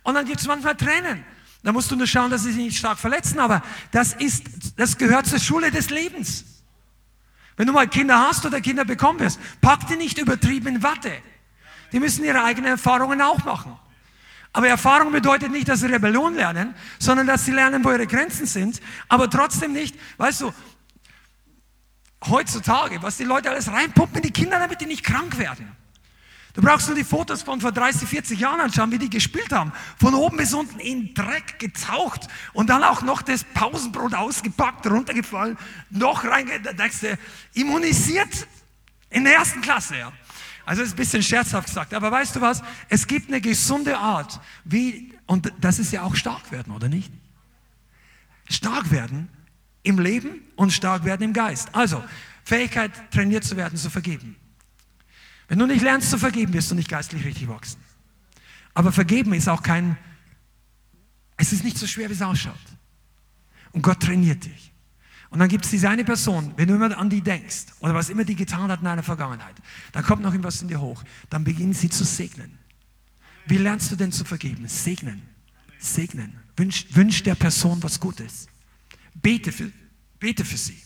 Und 0.03 0.15
dann 0.15 0.25
gibt 0.25 0.41
es 0.41 0.47
manchmal 0.47 0.77
Tränen. 0.77 1.25
Da 1.63 1.73
musst 1.73 1.91
du 1.91 1.97
nur 1.97 2.07
schauen, 2.07 2.31
dass 2.31 2.43
sie 2.43 2.53
sich 2.53 2.65
nicht 2.65 2.79
stark 2.79 2.99
verletzen, 2.99 3.39
aber 3.39 3.63
das 3.91 4.15
ist, 4.15 4.45
das 4.77 4.97
gehört 4.97 5.27
zur 5.27 5.39
Schule 5.39 5.71
des 5.71 5.91
Lebens. 5.91 6.45
Wenn 7.57 7.67
du 7.67 7.73
mal 7.73 7.87
Kinder 7.87 8.19
hast 8.19 8.47
oder 8.47 8.61
Kinder 8.61 8.85
bekommen 8.85 9.21
wirst, 9.21 9.39
pack 9.61 9.87
die 9.89 9.97
nicht 9.97 10.17
übertrieben 10.17 10.69
in 10.69 10.83
Watte. 10.83 11.13
Die 11.93 12.01
müssen 12.01 12.25
ihre 12.25 12.43
eigenen 12.43 12.71
Erfahrungen 12.71 13.21
auch 13.21 13.45
machen. 13.45 13.77
Aber 14.53 14.69
Erfahrung 14.69 15.13
bedeutet 15.13 15.53
nicht, 15.53 15.69
dass 15.69 15.81
sie 15.81 15.87
Rebellion 15.87 16.35
lernen, 16.35 16.75
sondern 16.99 17.27
dass 17.27 17.45
sie 17.45 17.53
lernen, 17.53 17.85
wo 17.85 17.91
ihre 17.91 18.07
Grenzen 18.07 18.47
sind, 18.47 18.81
aber 19.09 19.31
trotzdem 19.31 19.73
nicht, 19.73 19.97
weißt 20.17 20.41
du, 20.41 20.53
heutzutage, 22.29 23.03
was 23.03 23.17
die 23.17 23.25
Leute 23.25 23.51
alles 23.51 23.71
reinpumpen 23.71 24.17
in 24.17 24.23
die 24.23 24.33
Kinder, 24.33 24.59
damit 24.59 24.81
die 24.81 24.87
nicht 24.87 25.05
krank 25.05 25.39
werden. 25.39 25.77
Du 26.55 26.63
brauchst 26.63 26.89
nur 26.89 26.97
die 26.97 27.05
Fotos 27.05 27.43
von 27.43 27.61
vor 27.61 27.71
30, 27.71 28.09
40 28.09 28.41
Jahren 28.41 28.61
anschauen, 28.61 28.91
wie 28.91 28.99
die 28.99 29.09
gespielt 29.09 29.53
haben. 29.53 29.73
Von 29.99 30.15
oben 30.15 30.37
bis 30.37 30.53
unten 30.53 30.81
in 30.81 31.15
Dreck 31.15 31.61
getaucht 31.61 32.27
und 32.53 32.69
dann 32.71 32.83
auch 32.83 33.03
noch 33.03 33.23
das 33.23 33.45
Pausenbrot 33.45 34.15
ausgepackt, 34.15 34.87
runtergefallen, 34.89 35.57
noch 35.91 36.25
reingedeckt, 36.25 37.19
immunisiert 37.55 38.49
in 39.11 39.25
der 39.25 39.35
ersten 39.35 39.61
Klasse. 39.61 39.97
Ja. 39.97 40.13
Also 40.65 40.83
ist 40.83 40.93
ein 40.93 40.97
bisschen 40.97 41.23
scherzhaft 41.23 41.69
gesagt, 41.69 41.95
aber 41.95 42.11
weißt 42.11 42.37
du 42.37 42.41
was? 42.41 42.63
Es 42.89 43.07
gibt 43.07 43.29
eine 43.29 43.41
gesunde 43.41 43.99
Art, 43.99 44.41
wie, 44.65 45.13
und 45.27 45.53
das 45.61 45.79
ist 45.79 45.93
ja 45.93 46.03
auch 46.03 46.15
stark 46.15 46.53
werden, 46.53 46.73
oder 46.73 46.89
nicht? 46.89 47.13
Stark 48.49 48.91
werden 48.91 49.29
im 49.83 49.99
Leben 49.99 50.41
und 50.57 50.73
stark 50.73 51.05
werden 51.05 51.23
im 51.23 51.33
Geist. 51.33 51.75
Also, 51.75 52.03
Fähigkeit, 52.45 52.93
trainiert 53.11 53.45
zu 53.45 53.57
werden, 53.57 53.79
zu 53.79 53.91
vergeben. 53.91 54.37
Wenn 55.49 55.59
du 55.59 55.67
nicht 55.67 55.83
lernst 55.83 56.11
zu 56.11 56.19
vergeben, 56.19 56.53
wirst 56.53 56.71
du 56.71 56.75
nicht 56.75 56.89
geistlich 56.89 57.25
richtig 57.25 57.49
wachsen. 57.49 57.81
Aber 58.75 58.93
vergeben 58.93 59.33
ist 59.35 59.49
auch 59.49 59.63
kein, 59.63 59.97
es 61.37 61.53
ist 61.53 61.65
nicht 61.65 61.79
so 61.79 61.87
schwer, 61.87 62.09
wie 62.09 62.15
es 62.15 62.23
ausschaut. 62.23 62.55
Und 63.73 63.83
Gott 63.83 64.01
trainiert 64.01 64.45
dich. 64.45 64.70
Und 65.31 65.39
dann 65.39 65.49
gibt 65.49 65.65
es 65.65 65.71
diese 65.71 65.89
eine 65.89 66.05
Person, 66.05 66.53
wenn 66.57 66.69
du 66.69 66.75
immer 66.75 66.97
an 66.99 67.09
die 67.09 67.21
denkst 67.21 67.67
oder 67.79 67.95
was 67.95 68.11
immer 68.11 68.25
die 68.25 68.35
getan 68.35 68.71
hat 68.71 68.81
in 68.81 68.85
deiner 68.85 69.05
Vergangenheit, 69.05 69.55
dann 69.93 70.05
kommt 70.05 70.23
noch 70.23 70.33
irgendwas 70.33 70.61
in 70.61 70.69
dir 70.69 70.81
hoch. 70.81 71.05
Dann 71.31 71.45
beginnen 71.45 71.73
sie 71.73 71.89
zu 71.89 72.05
segnen. 72.05 72.59
Wie 73.47 73.57
lernst 73.57 73.93
du 73.93 73.97
denn 73.97 74.11
zu 74.11 74.25
vergeben? 74.25 74.67
Segnen. 74.67 75.23
Segnen. 75.79 76.39
Wünsch, 76.57 76.87
wünsch 76.91 77.23
der 77.23 77.37
Person 77.37 77.83
was 77.83 78.01
Gutes. 78.01 78.49
Bete 79.15 79.53
für, 79.53 79.71
bete 80.19 80.45
für 80.45 80.57
sie. 80.57 80.81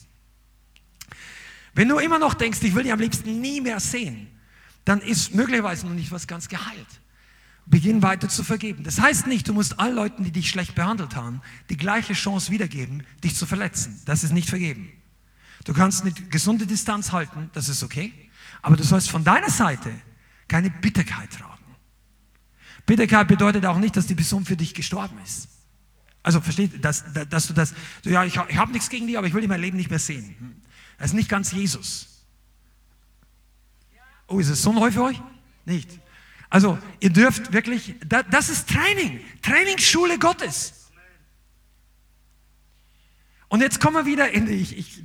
Wenn 1.73 1.89
du 1.89 1.97
immer 1.97 2.19
noch 2.19 2.35
denkst, 2.35 2.59
ich 2.61 2.73
will 2.73 2.83
die 2.83 2.91
am 2.91 2.99
liebsten 2.99 3.41
nie 3.41 3.59
mehr 3.59 3.79
sehen, 3.79 4.27
dann 4.85 5.01
ist 5.01 5.33
möglicherweise 5.33 5.87
noch 5.87 5.93
nicht 5.93 6.11
was 6.11 6.27
ganz 6.27 6.47
geheilt. 6.47 6.87
Beginn 7.67 8.01
weiter 8.03 8.29
zu 8.29 8.43
vergeben. 8.43 8.83
Das 8.83 8.99
heißt 8.99 9.27
nicht, 9.27 9.47
du 9.47 9.53
musst 9.53 9.79
allen 9.79 9.95
Leuten, 9.95 10.23
die 10.23 10.31
dich 10.31 10.49
schlecht 10.49 10.75
behandelt 10.75 11.15
haben, 11.15 11.41
die 11.69 11.77
gleiche 11.77 12.13
Chance 12.13 12.51
wiedergeben, 12.51 13.03
dich 13.23 13.35
zu 13.35 13.45
verletzen. 13.45 14.01
Das 14.05 14.23
ist 14.23 14.31
nicht 14.31 14.49
vergeben. 14.49 14.91
Du 15.63 15.73
kannst 15.73 16.03
eine 16.03 16.11
gesunde 16.11 16.67
Distanz 16.67 17.11
halten, 17.11 17.49
das 17.53 17.69
ist 17.69 17.83
okay. 17.83 18.13
Aber 18.61 18.75
du 18.75 18.83
sollst 18.83 19.09
von 19.09 19.23
deiner 19.23 19.49
Seite 19.49 19.91
keine 20.47 20.69
Bitterkeit 20.69 21.31
tragen. 21.31 21.63
Bitterkeit 22.85 23.27
bedeutet 23.27 23.65
auch 23.65 23.79
nicht, 23.79 23.97
dass 23.97 24.05
die 24.05 24.15
Person 24.15 24.45
für 24.45 24.55
dich 24.55 24.75
gestorben 24.75 25.17
ist. 25.23 25.47
Also 26.21 26.41
versteht, 26.41 26.83
dass, 26.83 27.03
dass 27.29 27.47
du 27.47 27.53
das, 27.53 27.73
ja, 28.03 28.23
ich, 28.25 28.35
ich 28.35 28.57
habe 28.57 28.71
nichts 28.71 28.89
gegen 28.89 29.07
dich, 29.07 29.17
aber 29.17 29.27
ich 29.27 29.33
will 29.33 29.41
dich 29.41 29.49
mein 29.49 29.61
Leben 29.61 29.77
nicht 29.77 29.89
mehr 29.89 29.99
sehen. 29.99 30.61
Das 30.97 31.07
ist 31.07 31.13
nicht 31.13 31.29
ganz 31.29 31.51
Jesus. 31.51 32.23
Oh, 34.27 34.39
ist 34.39 34.49
es 34.49 34.61
so 34.61 34.73
neu 34.73 34.91
für 34.91 35.03
euch? 35.03 35.21
Nicht. 35.65 35.99
Also, 36.49 36.77
ihr 36.99 37.09
dürft 37.09 37.53
wirklich, 37.53 37.95
das 38.29 38.49
ist 38.49 38.69
Training, 38.69 39.19
Trainingsschule 39.41 40.19
Gottes. 40.19 40.91
Und 43.47 43.61
jetzt 43.61 43.79
kommen 43.79 43.95
wir 43.95 44.05
wieder 44.05 44.31
in, 44.31 44.49
ich, 44.49 44.77
ich, 44.77 45.03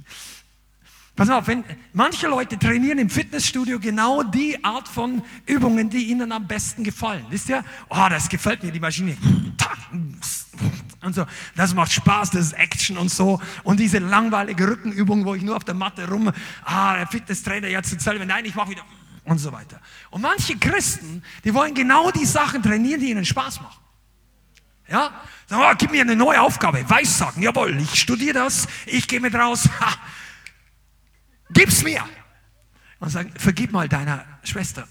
pass 1.15 1.29
auf, 1.31 1.47
wenn 1.47 1.65
manche 1.93 2.27
Leute 2.27 2.59
trainieren 2.59 2.99
im 2.99 3.11
Fitnessstudio 3.11 3.79
genau 3.79 4.23
die 4.23 4.65
Art 4.65 4.89
von 4.89 5.23
Übungen, 5.47 5.91
die 5.91 6.05
ihnen 6.05 6.33
am 6.33 6.47
besten 6.47 6.83
gefallen. 6.83 7.25
Wisst 7.31 7.49
ihr? 7.49 7.65
Oh, 7.89 8.07
das 8.09 8.29
gefällt 8.29 8.63
mir, 8.63 8.73
die 8.73 8.81
Maschine. 8.81 9.17
Und 11.03 11.15
so, 11.15 11.27
das 11.57 11.75
macht 11.75 11.93
Spaß, 11.93 12.31
das 12.31 12.47
ist 12.47 12.53
Action 12.53 12.97
und 12.99 13.11
so. 13.11 13.41
Und 13.65 13.81
diese 13.81 13.99
langweilige 13.99 14.69
Rückenübung, 14.69 15.25
wo 15.25 15.35
ich 15.35 15.43
nur 15.43 15.57
auf 15.57 15.65
der 15.65 15.75
Matte 15.75 16.09
rum, 16.09 16.31
ah, 16.65 16.97
der 16.97 17.07
Fitnesstrainer 17.07 17.69
jetzt 17.69 17.93
erzählt 17.93 18.19
mir, 18.19 18.27
nein, 18.27 18.45
ich 18.45 18.55
mache 18.55 18.71
wieder 18.71 18.85
und 19.31 19.39
so 19.39 19.53
weiter. 19.53 19.81
Und 20.11 20.23
manche 20.23 20.59
Christen, 20.59 21.23
die 21.45 21.55
wollen 21.55 21.73
genau 21.73 22.11
die 22.11 22.27
Sachen 22.27 22.65
trainieren, 22.65 23.01
die 23.01 23.11
ihnen 23.11 23.25
Spaß 23.25 23.61
machen. 23.61 23.81
Ja? 24.89 25.23
Sagen, 25.47 25.63
oh, 25.65 25.75
gib 25.79 25.93
mir 25.93 26.01
eine 26.01 26.17
neue 26.17 26.41
Aufgabe. 26.41 26.85
Weissagen, 26.91 27.41
jawohl, 27.41 27.79
ich 27.81 27.95
studiere 27.95 28.35
das, 28.35 28.67
ich 28.87 29.07
gehe 29.07 29.21
mit 29.21 29.35
raus. 29.35 29.69
Ha. 29.81 29.95
Gib's 31.51 31.85
mir. 31.85 32.05
Und 32.99 33.11
sagen, 33.11 33.33
vergib 33.39 33.71
mal 33.71 33.89
deiner 33.89 34.27
Schwester. 34.43 34.89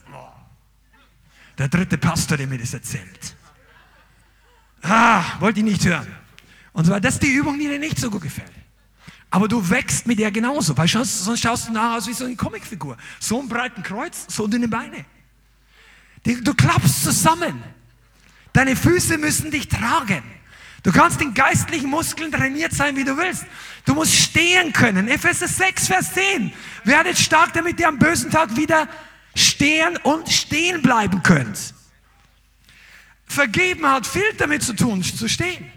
Der 1.58 1.68
dritte 1.68 1.98
Pastor, 1.98 2.38
der 2.38 2.48
mir 2.48 2.58
das 2.58 2.74
erzählt. 2.74 3.36
Ah, 4.82 5.38
wollte 5.42 5.60
ich 5.60 5.66
nicht 5.66 5.86
hören. 5.86 6.08
Und 6.72 6.86
so 6.86 6.92
weiter. 6.92 7.02
Das 7.02 7.16
ist 7.16 7.24
die 7.24 7.34
Übung, 7.34 7.60
die 7.60 7.68
dir 7.68 7.78
nicht 7.78 8.00
so 8.00 8.10
gut 8.10 8.22
gefällt. 8.22 8.54
Aber 9.32 9.48
du 9.48 9.70
wächst 9.70 10.08
mit 10.08 10.20
ihr 10.20 10.32
genauso, 10.32 10.76
weil 10.76 10.88
sonst, 10.88 11.24
sonst 11.24 11.42
schaust 11.42 11.68
du 11.68 11.72
nach 11.72 11.98
aus 11.98 12.08
wie 12.08 12.14
so 12.14 12.26
eine 12.26 12.36
Comicfigur. 12.36 12.98
So 13.20 13.40
ein 13.40 13.48
breiten 13.48 13.84
Kreuz, 13.84 14.26
so 14.28 14.48
dünne 14.48 14.68
Beine. 14.68 15.06
Du 16.24 16.54
klappst 16.54 17.04
zusammen. 17.04 17.64
Deine 18.54 18.76
Füße 18.76 19.18
müssen 19.18 19.52
dich 19.52 19.68
tragen. 19.68 20.24
Du 20.84 20.92
kannst 20.92 21.22
in 21.22 21.34
geistlichen 21.34 21.90
Muskeln 21.90 22.32
trainiert 22.32 22.74
sein, 22.74 22.96
wie 22.96 23.04
du 23.04 23.18
willst. 23.18 23.46
Du 23.86 23.94
musst 23.94 24.14
stehen 24.14 24.74
können. 24.74 25.08
Epheser 25.08 25.48
6, 25.48 25.88
Vers 25.88 26.14
10. 26.14 26.52
Werdet 26.86 27.18
stark, 27.18 27.54
damit 27.54 27.80
ihr 27.80 27.88
am 27.88 28.00
bösen 28.00 28.32
Tag 28.32 28.56
wieder 28.56 28.88
stehen 29.36 29.98
und 29.98 30.30
stehen 30.30 30.82
bleiben 30.82 31.22
könnt. 31.22 31.74
Vergeben 33.26 33.86
hat 33.86 34.08
viel 34.08 34.34
damit 34.38 34.64
zu 34.64 34.74
tun, 34.74 35.04
zu 35.04 35.28
stehen. 35.28 35.72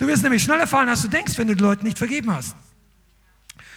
Du 0.00 0.06
wirst 0.06 0.22
nämlich 0.22 0.42
schneller 0.42 0.66
fallen, 0.66 0.88
als 0.88 1.02
du 1.02 1.08
denkst, 1.08 1.36
wenn 1.36 1.46
du 1.46 1.54
den 1.54 1.62
Leuten 1.62 1.84
nicht 1.84 1.98
vergeben 1.98 2.32
hast. 2.32 2.56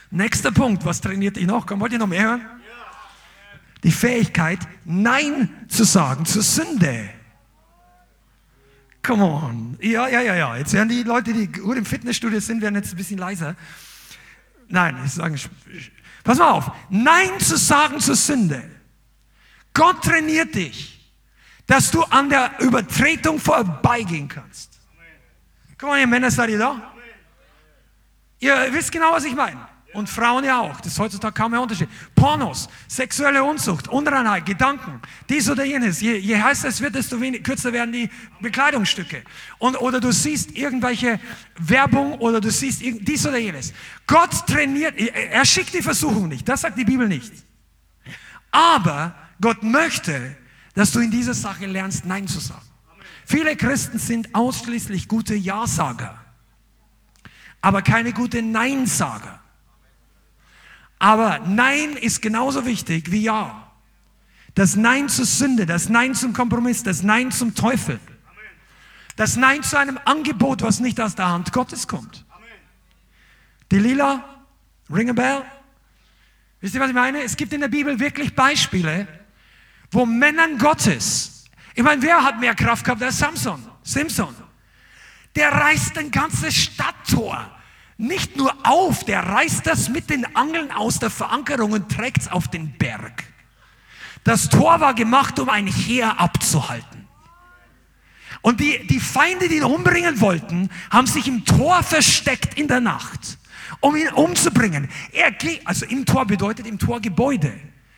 Nächster 0.10 0.54
Punkt, 0.54 0.86
was 0.86 1.02
trainiert 1.02 1.36
dich 1.36 1.46
noch? 1.46 1.68
Komm, 1.68 1.82
wollt 1.82 1.92
ihr 1.92 2.00
noch 2.00 2.08
mehr 2.08 2.24
hören? 2.24 2.46
Die 3.84 3.92
Fähigkeit, 3.92 4.60
Nein 4.86 5.50
zu 5.68 5.84
sagen 5.84 6.26
zur 6.26 6.42
Sünde. 6.42 7.10
Come 9.06 9.26
on. 9.26 9.78
Ja, 9.82 10.08
ja, 10.08 10.22
ja, 10.22 10.36
ja. 10.36 10.56
Jetzt 10.56 10.72
werden 10.72 10.88
die 10.88 11.04
Leute, 11.04 11.34
die 11.34 11.52
gut 11.52 11.76
im 11.76 11.86
Fitnessstudio 11.86 12.40
sind, 12.40 12.62
werden 12.62 12.76
jetzt 12.76 12.94
ein 12.94 12.98
bisschen 12.98 13.18
leiser. 13.18 13.58
Nein, 14.70 14.98
ich 15.06 15.12
sage, 15.12 15.36
pass 16.24 16.38
mal 16.38 16.52
auf. 16.52 16.72
Nein 16.90 17.38
zu 17.40 17.58
sagen 17.58 18.00
zur 18.00 18.16
Sünde. 18.16 18.64
Gott 19.74 20.02
trainiert 20.02 20.56
dich, 20.56 21.14
dass 21.68 21.92
du 21.92 22.02
an 22.04 22.30
der 22.30 22.62
Übertretung 22.62 23.42
vorbeigehen 23.42 24.30
kannst. 24.30 24.73
Guck 25.84 25.90
mal, 25.90 26.00
ihr 26.00 26.08
Männer, 26.08 26.32
seid 26.32 26.50
ihr 26.50 26.60
da? 26.60 26.94
Ihr 28.40 28.70
wisst 28.72 28.90
genau, 28.90 29.12
was 29.12 29.26
ich 29.26 29.36
meine. 29.36 29.60
Und 29.92 30.10
Frauen 30.10 30.46
ja 30.46 30.62
auch. 30.62 30.80
Das 30.80 30.94
ist 30.94 31.00
heutzutage 31.00 31.34
kaum 31.34 31.52
mehr 31.52 31.60
Unterschied. 31.60 31.90
Pornos, 32.16 32.70
sexuelle 32.88 33.44
Unzucht, 33.44 33.90
Unreinheit, 33.90 34.46
Gedanken, 34.46 35.02
dies 35.28 35.50
oder 35.50 35.66
jenes. 35.66 36.00
Je, 36.00 36.16
je 36.16 36.42
heißer 36.42 36.70
es 36.70 36.80
wird, 36.80 36.96
desto 36.96 37.20
wenig, 37.20 37.44
kürzer 37.44 37.74
werden 37.74 37.92
die 37.92 38.10
Bekleidungsstücke. 38.40 39.26
Und, 39.60 39.76
oder 39.76 40.00
du 40.00 40.14
siehst 40.14 40.52
irgendwelche 40.52 41.20
Werbung 41.58 42.14
oder 42.20 42.40
du 42.40 42.50
siehst 42.50 42.82
dies 42.82 43.28
oder 43.28 43.38
jenes. 43.38 43.74
Gott 44.08 44.48
trainiert, 44.48 44.98
er 44.98 45.44
schickt 45.44 45.74
die 45.74 45.82
Versuchung 45.82 46.30
nicht. 46.30 46.48
Das 46.48 46.62
sagt 46.62 46.78
die 46.78 46.86
Bibel 46.86 47.10
nicht. 47.10 47.34
Aber 48.52 49.14
Gott 49.42 49.62
möchte, 49.64 50.38
dass 50.76 50.94
du 50.94 51.02
in 51.02 51.12
dieser 51.12 51.34
Sache 51.34 51.66
lernst, 51.66 52.06
Nein 52.06 52.26
zu 52.26 52.40
sagen. 52.40 52.73
Viele 53.34 53.56
Christen 53.56 53.98
sind 53.98 54.36
ausschließlich 54.36 55.08
gute 55.08 55.34
Ja-Sager, 55.34 56.24
aber 57.62 57.82
keine 57.82 58.14
gute 58.14 58.44
Nein-Sager. 58.44 59.40
Aber 61.00 61.40
Nein 61.40 61.94
ist 61.94 62.22
genauso 62.22 62.68
wichtig 62.68 63.12
wie 63.12 63.24
Ja. 63.24 63.72
Das 64.54 64.76
Nein 64.76 65.10
zur 65.10 65.26
Sünde, 65.26 65.66
das 65.66 65.90
Nein 65.90 66.14
zum 66.14 66.34
Kompromiss, 66.34 66.84
das 66.84 67.02
Nein 67.02 67.32
zum 67.32 67.56
Teufel. 67.56 68.00
Das 69.16 69.36
Nein 69.36 69.64
zu 69.64 69.80
einem 69.80 70.00
Angebot, 70.06 70.62
was 70.62 70.80
nicht 70.80 71.02
aus 71.02 71.16
der 71.16 71.30
Hand 71.30 71.52
Gottes 71.52 71.88
kommt. 71.88 72.26
Delilah, 73.72 74.24
ring 74.92 75.10
a 75.10 75.14
bell. 75.14 75.42
Wisst 76.62 76.76
ihr, 76.76 76.82
was 76.82 76.90
ich 76.90 76.96
meine? 76.96 77.24
Es 77.24 77.36
gibt 77.36 77.52
in 77.52 77.62
der 77.62 77.68
Bibel 77.68 78.00
wirklich 78.00 78.36
Beispiele, 78.36 79.08
wo 79.90 80.06
Männern 80.06 80.60
Gottes, 80.60 81.33
ich 81.76 81.84
meine, 81.84 82.02
wer 82.02 82.24
hat 82.24 82.40
mehr 82.40 82.56
Kraft 82.56 82.86
gehabt 82.86 83.02
als 83.02 83.18
Samson? 83.18 83.68
Simpson. 83.84 84.36
Der 85.36 85.52
reißt 85.52 85.98
ein 85.98 86.12
ganzes 86.12 86.56
Stadttor 86.56 87.50
nicht 87.98 88.36
nur 88.36 88.54
auf, 88.64 89.04
der 89.04 89.22
reißt 89.22 89.66
das 89.68 89.90
mit 89.90 90.10
den 90.10 90.36
Angeln 90.36 90.72
aus 90.72 91.00
der 91.00 91.10
Verankerung 91.10 91.72
und 91.72 91.90
trägt 91.90 92.22
es 92.22 92.28
auf 92.28 92.48
den 92.48 92.78
Berg. 92.78 93.24
Das 94.24 94.50
Tor 94.50 94.80
war 94.80 94.94
gemacht, 94.94 95.40
um 95.40 95.50
ein 95.50 95.68
Heer 95.68 96.20
abzuhalten. 96.20 97.08
Und 98.42 98.60
die, 98.60 98.86
die 98.88 99.00
Feinde, 99.00 99.48
die 99.48 99.58
ihn 99.58 99.64
umbringen 99.64 100.20
wollten, 100.20 100.70
haben 100.90 101.08
sich 101.08 101.28
im 101.28 101.46
Tor 101.46 101.82
versteckt 101.84 102.58
in 102.58 102.68
der 102.68 102.82
Nacht, 102.82 103.38
um 103.80 103.96
ihn 103.96 104.10
umzubringen. 104.10 104.90
Er 105.12 105.34
also 105.66 105.86
im 105.86 106.06
Tor 106.06 106.26
bedeutet 106.26 106.68
im 106.68 106.80
Tor 106.80 107.00
Gebäude. 107.00 107.54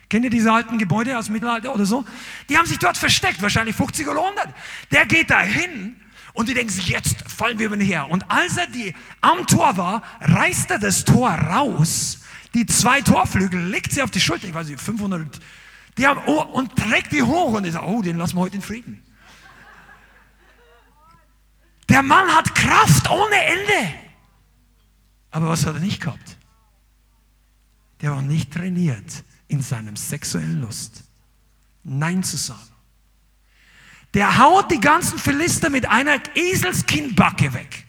Kennt 0.08 0.24
ihr 0.24 0.30
diese 0.30 0.52
alten 0.52 0.78
Gebäude 0.78 1.18
aus 1.18 1.26
dem 1.26 1.32
Mittelalter 1.32 1.74
oder 1.74 1.84
so? 1.84 2.04
Die 2.48 2.56
haben 2.56 2.66
sich 2.66 2.78
dort 2.78 2.96
versteckt, 2.96 3.42
wahrscheinlich 3.42 3.74
50 3.74 4.06
oder 4.06 4.20
100. 4.24 4.48
Der 4.92 5.06
geht 5.06 5.30
da 5.30 5.40
hin 5.40 5.96
und 6.32 6.48
die 6.48 6.54
denken 6.54 6.72
sich, 6.72 6.88
jetzt 6.88 7.28
fallen 7.28 7.58
wir 7.58 7.66
über 7.66 7.76
ihn 7.76 7.80
her. 7.80 8.08
Und 8.08 8.30
als 8.30 8.56
er 8.56 8.68
die, 8.68 8.94
am 9.20 9.46
Tor 9.46 9.76
war, 9.76 10.02
reißt 10.20 10.70
er 10.70 10.78
das 10.78 11.04
Tor 11.04 11.30
raus, 11.30 12.20
die 12.54 12.66
zwei 12.66 13.00
Torflügel, 13.00 13.60
legt 13.60 13.92
sie 13.92 14.02
auf 14.02 14.10
die 14.10 14.20
Schulter, 14.20 14.46
ich 14.46 14.54
weiß 14.54 14.68
nicht, 14.68 14.80
500, 14.80 15.40
die 15.98 16.06
haben, 16.06 16.20
oh, 16.26 16.40
und 16.40 16.76
trägt 16.76 17.10
die 17.12 17.22
hoch 17.22 17.54
und 17.54 17.70
sage, 17.70 17.86
oh, 17.86 18.00
den 18.00 18.16
lassen 18.16 18.36
wir 18.36 18.42
heute 18.42 18.56
in 18.56 18.62
Frieden. 18.62 19.02
Der 21.88 22.02
Mann 22.02 22.28
hat 22.28 22.54
Kraft 22.54 23.10
ohne 23.10 23.36
Ende. 23.44 23.94
Aber 25.30 25.48
was 25.48 25.66
hat 25.66 25.74
er 25.74 25.80
nicht 25.80 26.00
gehabt? 26.00 26.36
Der 28.00 28.12
war 28.12 28.22
nicht 28.22 28.52
trainiert 28.52 29.24
in 29.48 29.62
seinem 29.62 29.96
sexuellen 29.96 30.60
Lust. 30.60 31.04
Nein 31.84 32.22
zu 32.22 32.36
sagen. 32.36 32.60
Der 34.14 34.38
haut 34.38 34.70
die 34.70 34.80
ganzen 34.80 35.18
Philister 35.18 35.70
mit 35.70 35.86
einer 35.86 36.20
Eselskinnbacke 36.34 37.52
weg. 37.52 37.84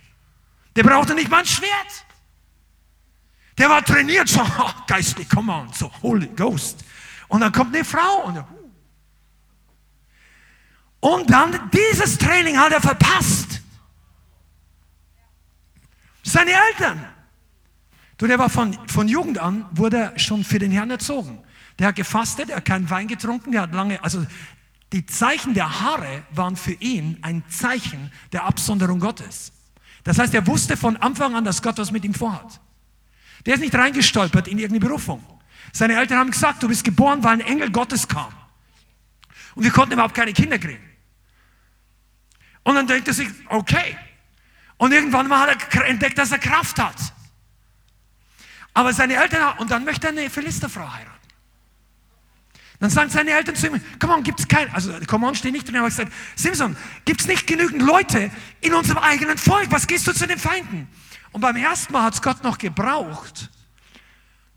Der 0.75 0.83
brauchte 0.83 1.15
nicht 1.15 1.29
mal 1.29 1.39
ein 1.39 1.45
Schwert. 1.45 2.05
Der 3.57 3.69
war 3.69 3.83
trainiert, 3.83 4.27
so 4.27 4.41
oh, 4.41 4.71
geistlich, 4.87 5.27
come 5.29 5.51
on, 5.51 5.71
so 5.73 5.91
Holy 6.01 6.27
Ghost. 6.27 6.83
Und 7.27 7.41
dann 7.41 7.51
kommt 7.51 7.75
eine 7.75 7.83
Frau 7.83 8.25
und, 8.25 8.43
und 10.99 11.29
dann 11.29 11.71
dieses 11.71 12.17
Training 12.17 12.57
hat 12.57 12.71
er 12.71 12.81
verpasst. 12.81 13.61
Seine 16.23 16.51
Eltern. 16.51 17.07
Du, 18.17 18.27
der 18.27 18.37
war 18.37 18.49
von, 18.49 18.77
von 18.87 19.07
Jugend 19.07 19.37
an, 19.37 19.65
wurde 19.71 20.11
schon 20.17 20.43
für 20.43 20.59
den 20.59 20.71
Herrn 20.71 20.91
erzogen. 20.91 21.41
Der 21.79 21.87
hat 21.87 21.95
gefastet, 21.95 22.49
er 22.49 22.57
hat 22.57 22.65
keinen 22.65 22.89
Wein 22.89 23.07
getrunken, 23.07 23.51
der 23.51 23.61
hat 23.61 23.73
lange, 23.73 24.03
also 24.03 24.25
die 24.93 25.05
Zeichen 25.05 25.53
der 25.53 25.81
Haare 25.81 26.23
waren 26.31 26.55
für 26.55 26.73
ihn 26.73 27.17
ein 27.21 27.43
Zeichen 27.49 28.11
der 28.31 28.45
Absonderung 28.45 28.99
Gottes. 28.99 29.51
Das 30.03 30.17
heißt, 30.17 30.33
er 30.33 30.47
wusste 30.47 30.77
von 30.77 30.95
Anfang 30.97 31.35
an, 31.35 31.43
dass 31.43 31.61
Gott 31.61 31.77
was 31.77 31.91
mit 31.91 32.05
ihm 32.05 32.13
vorhat. 32.13 32.61
Der 33.45 33.55
ist 33.55 33.59
nicht 33.59 33.75
reingestolpert 33.75 34.47
in 34.47 34.57
irgendeine 34.57 34.87
Berufung. 34.87 35.23
Seine 35.73 35.97
Eltern 35.97 36.19
haben 36.19 36.31
gesagt, 36.31 36.63
du 36.63 36.69
bist 36.69 36.83
geboren, 36.83 37.23
weil 37.23 37.33
ein 37.33 37.41
Engel 37.41 37.71
Gottes 37.71 38.07
kam. 38.07 38.33
Und 39.55 39.63
wir 39.63 39.71
konnten 39.71 39.93
überhaupt 39.93 40.15
keine 40.15 40.33
Kinder 40.33 40.57
kriegen. 40.57 40.83
Und 42.63 42.75
dann 42.75 42.87
denkt 42.87 43.07
er 43.07 43.13
sich, 43.13 43.27
okay. 43.49 43.97
Und 44.77 44.91
irgendwann 44.91 45.27
mal 45.27 45.49
hat 45.49 45.75
er 45.75 45.85
entdeckt, 45.85 46.17
dass 46.17 46.31
er 46.31 46.39
Kraft 46.39 46.79
hat. 46.79 46.95
Aber 48.73 48.93
seine 48.93 49.15
Eltern, 49.15 49.57
und 49.57 49.71
dann 49.71 49.83
möchte 49.83 50.07
er 50.07 50.13
eine 50.13 50.29
Philisterfrau 50.29 50.93
heiraten. 50.93 51.16
Dann 52.79 52.91
sagen 52.91 53.09
seine 53.09 53.31
Eltern 53.31 53.55
zu 53.55 53.67
ihm, 53.67 53.81
komm 53.99 54.11
on, 54.11 54.23
gibt 54.23 54.39
es 54.39 54.47
kein, 54.47 54.71
also 54.71 54.93
komm 55.07 55.23
on 55.23 55.33
steht 55.33 55.53
nicht 55.53 55.67
drin, 55.67 55.77
aber 55.77 55.89
gesagt, 55.89 56.13
Simpson, 56.35 56.77
gibt 57.05 57.21
es 57.21 57.27
nicht 57.27 57.47
genügend 57.47 57.81
Leute 57.81 58.29
in 58.61 58.73
unserem 58.73 58.99
eigenen 58.99 59.37
Volk? 59.37 59.71
Was 59.71 59.87
gehst 59.87 60.05
du 60.05 60.13
zu 60.13 60.27
den 60.27 60.37
Feinden? 60.37 60.87
Und 61.31 61.41
beim 61.41 61.55
ersten 61.55 61.93
Mal 61.93 62.03
hat 62.03 62.13
es 62.13 62.21
Gott 62.21 62.43
noch 62.43 62.57
gebraucht, 62.57 63.49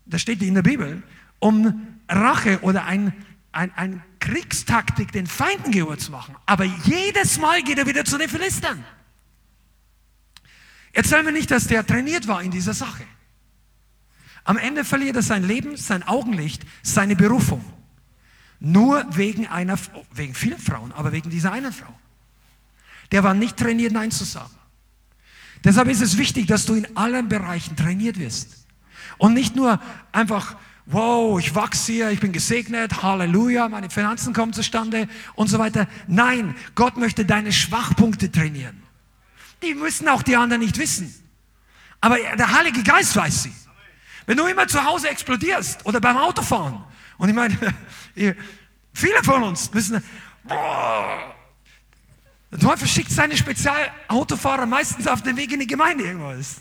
das 0.05 0.21
steht 0.21 0.41
in 0.43 0.53
der 0.53 0.61
Bibel, 0.61 1.01
um 1.39 1.87
Rache 2.07 2.59
oder 2.61 2.85
ein, 2.85 3.13
ein, 3.51 3.71
ein 3.75 4.03
Kriegstaktik 4.19 5.11
den 5.11 5.25
Feinden 5.25 5.71
gehör 5.71 5.97
zu 5.97 6.11
machen. 6.11 6.35
Aber 6.45 6.65
jedes 6.65 7.39
Mal 7.39 7.63
geht 7.63 7.79
er 7.79 7.87
wieder 7.87 8.05
zu 8.05 8.17
den 8.17 8.29
Philistern. 8.29 8.83
Erzähl 10.93 11.23
mir 11.23 11.31
nicht, 11.31 11.49
dass 11.49 11.67
der 11.67 11.85
trainiert 11.85 12.27
war 12.27 12.43
in 12.43 12.51
dieser 12.51 12.73
Sache. 12.73 13.03
Am 14.43 14.57
Ende 14.57 14.83
verliert 14.83 15.15
er 15.15 15.21
sein 15.21 15.43
Leben, 15.43 15.77
sein 15.77 16.03
Augenlicht, 16.03 16.63
seine 16.83 17.15
Berufung. 17.15 17.63
Nur 18.63 19.03
wegen 19.09 19.47
einer, 19.47 19.75
wegen 20.13 20.35
vielen 20.35 20.59
Frauen, 20.59 20.91
aber 20.91 21.11
wegen 21.11 21.31
dieser 21.31 21.51
einen 21.51 21.73
Frau. 21.73 21.91
Der 23.11 23.23
war 23.23 23.33
nicht 23.33 23.57
trainiert, 23.57 23.91
Nein 23.91 24.11
zu 24.11 24.23
sagen. 24.23 24.53
Deshalb 25.63 25.89
ist 25.89 26.01
es 26.01 26.17
wichtig, 26.17 26.45
dass 26.45 26.67
du 26.67 26.75
in 26.75 26.95
allen 26.95 27.27
Bereichen 27.27 27.75
trainiert 27.75 28.19
wirst. 28.19 28.67
Und 29.17 29.33
nicht 29.33 29.55
nur 29.55 29.81
einfach, 30.11 30.55
wow, 30.85 31.39
ich 31.39 31.55
wachse 31.55 31.91
hier, 31.91 32.11
ich 32.11 32.19
bin 32.19 32.31
gesegnet, 32.31 33.01
Halleluja, 33.01 33.67
meine 33.67 33.89
Finanzen 33.89 34.31
kommen 34.31 34.53
zustande 34.53 35.07
und 35.33 35.47
so 35.47 35.57
weiter. 35.57 35.87
Nein, 36.07 36.55
Gott 36.75 36.97
möchte 36.97 37.25
deine 37.25 37.51
Schwachpunkte 37.51 38.31
trainieren. 38.31 38.83
Die 39.63 39.73
müssen 39.73 40.07
auch 40.07 40.21
die 40.21 40.35
anderen 40.35 40.61
nicht 40.61 40.77
wissen. 40.77 41.11
Aber 41.99 42.17
der 42.17 42.55
Heilige 42.55 42.83
Geist 42.83 43.15
weiß 43.15 43.43
sie. 43.43 43.53
Wenn 44.27 44.37
du 44.37 44.45
immer 44.45 44.67
zu 44.67 44.83
Hause 44.83 45.09
explodierst 45.09 45.83
oder 45.83 45.99
beim 45.99 46.17
Autofahren, 46.17 46.83
und 47.17 47.29
ich 47.29 47.35
meine, 47.35 47.55
viele 48.93 49.23
von 49.23 49.43
uns 49.43 49.73
müssen, 49.73 50.03
der 52.51 52.59
Teufel 52.59 52.87
schickt 52.87 53.11
seine 53.11 53.37
Spezialautofahrer 53.37 54.65
meistens 54.65 55.07
auf 55.07 55.21
den 55.21 55.37
Weg 55.37 55.51
in 55.53 55.61
die 55.61 55.67
Gemeinde 55.67 56.03
irgendwas. 56.03 56.57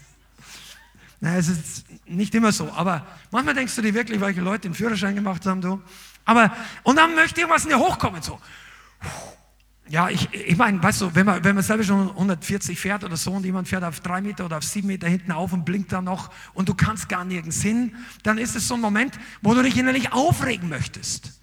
Na, 1.20 1.36
es 1.36 1.48
ist 1.48 1.84
nicht 2.06 2.34
immer 2.34 2.52
so, 2.52 2.70
aber 2.72 3.06
manchmal 3.30 3.54
denkst 3.54 3.74
du 3.74 3.82
dir 3.82 3.92
wirklich, 3.92 4.20
welche 4.20 4.40
Leute 4.40 4.62
den 4.62 4.74
Führerschein 4.74 5.14
gemacht 5.14 5.44
haben, 5.44 5.60
du. 5.60 5.82
Aber, 6.24 6.54
und 6.82 6.96
dann 6.96 7.14
möchte 7.14 7.40
irgendwas 7.40 7.64
in 7.64 7.70
dir 7.70 7.78
hochkommen, 7.78 8.22
so. 8.22 8.40
Ja, 9.88 10.08
ich, 10.08 10.32
ich 10.32 10.56
meine, 10.56 10.80
weißt 10.80 11.00
du, 11.00 11.14
wenn 11.14 11.26
man, 11.26 11.42
wenn 11.42 11.56
man 11.56 11.64
selber 11.64 11.82
schon 11.82 12.10
140 12.10 12.78
fährt 12.78 13.02
oder 13.02 13.16
so 13.16 13.32
und 13.32 13.44
jemand 13.44 13.66
fährt 13.66 13.82
auf 13.82 13.98
drei 13.98 14.20
Meter 14.20 14.44
oder 14.44 14.58
auf 14.58 14.64
sieben 14.64 14.86
Meter 14.86 15.08
hinten 15.08 15.32
auf 15.32 15.52
und 15.52 15.64
blinkt 15.64 15.90
dann 15.90 16.04
noch 16.04 16.30
und 16.54 16.68
du 16.68 16.74
kannst 16.74 17.08
gar 17.08 17.24
nirgends 17.24 17.60
hin, 17.60 17.96
dann 18.22 18.38
ist 18.38 18.54
es 18.54 18.68
so 18.68 18.74
ein 18.74 18.80
Moment, 18.80 19.18
wo 19.42 19.52
du 19.52 19.62
dich 19.62 19.76
innerlich 19.76 20.12
aufregen 20.12 20.68
möchtest. 20.68 21.39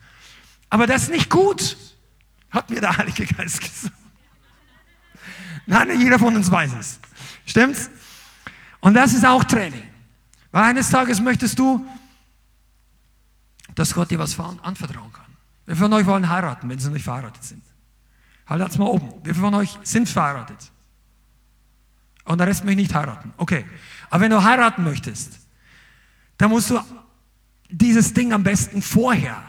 Aber 0.69 0.87
das 0.87 1.03
ist 1.03 1.11
nicht 1.11 1.29
gut, 1.29 1.77
hat 2.49 2.69
mir 2.69 2.81
der 2.81 2.97
Heilige 2.97 3.25
Geist 3.25 3.61
gesagt. 3.61 3.95
Nein, 5.65 5.99
jeder 5.99 6.17
von 6.17 6.35
uns 6.35 6.49
weiß 6.49 6.73
es. 6.79 6.99
Stimmt's? 7.45 7.89
Und 8.79 8.93
das 8.93 9.13
ist 9.13 9.25
auch 9.25 9.43
Training. 9.43 9.83
Weil 10.51 10.63
eines 10.63 10.89
Tages 10.89 11.19
möchtest 11.19 11.59
du, 11.59 11.85
dass 13.75 13.93
Gott 13.93 14.09
dir 14.09 14.19
was 14.19 14.39
anvertrauen 14.39 15.11
kann. 15.11 15.25
Wer 15.65 15.75
von 15.75 15.91
euch 15.93 16.05
wollen 16.05 16.29
heiraten, 16.29 16.69
wenn 16.69 16.79
sie 16.79 16.87
noch 16.87 16.93
nicht 16.93 17.03
verheiratet 17.03 17.43
sind? 17.43 17.63
Haltet's 18.47 18.77
mal 18.77 18.85
oben. 18.85 19.13
Viele 19.23 19.35
von 19.35 19.53
euch 19.55 19.77
sind 19.83 20.07
verheiratet? 20.07 20.71
Und 22.23 22.37
der 22.39 22.47
Rest 22.47 22.63
möchte 22.63 22.81
nicht 22.81 22.95
heiraten. 22.95 23.33
Okay. 23.37 23.65
Aber 24.09 24.21
wenn 24.21 24.31
du 24.31 24.41
heiraten 24.41 24.83
möchtest, 24.83 25.39
dann 26.37 26.49
musst 26.49 26.69
du 26.69 26.79
dieses 27.69 28.13
Ding 28.13 28.31
am 28.31 28.43
besten 28.43 28.81
vorher 28.81 29.43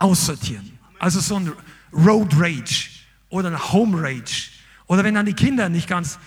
aussortieren. 0.00 0.78
Also 0.98 1.20
so 1.20 1.36
ein 1.36 1.52
Road 1.92 2.32
Rage 2.36 2.88
oder 3.28 3.50
ein 3.50 3.72
Home 3.72 4.02
Rage. 4.02 4.50
Oder 4.86 5.04
wenn 5.04 5.14
dann 5.14 5.26
die 5.26 5.34
Kinder 5.34 5.68
nicht 5.68 5.88
ganz 5.88 6.18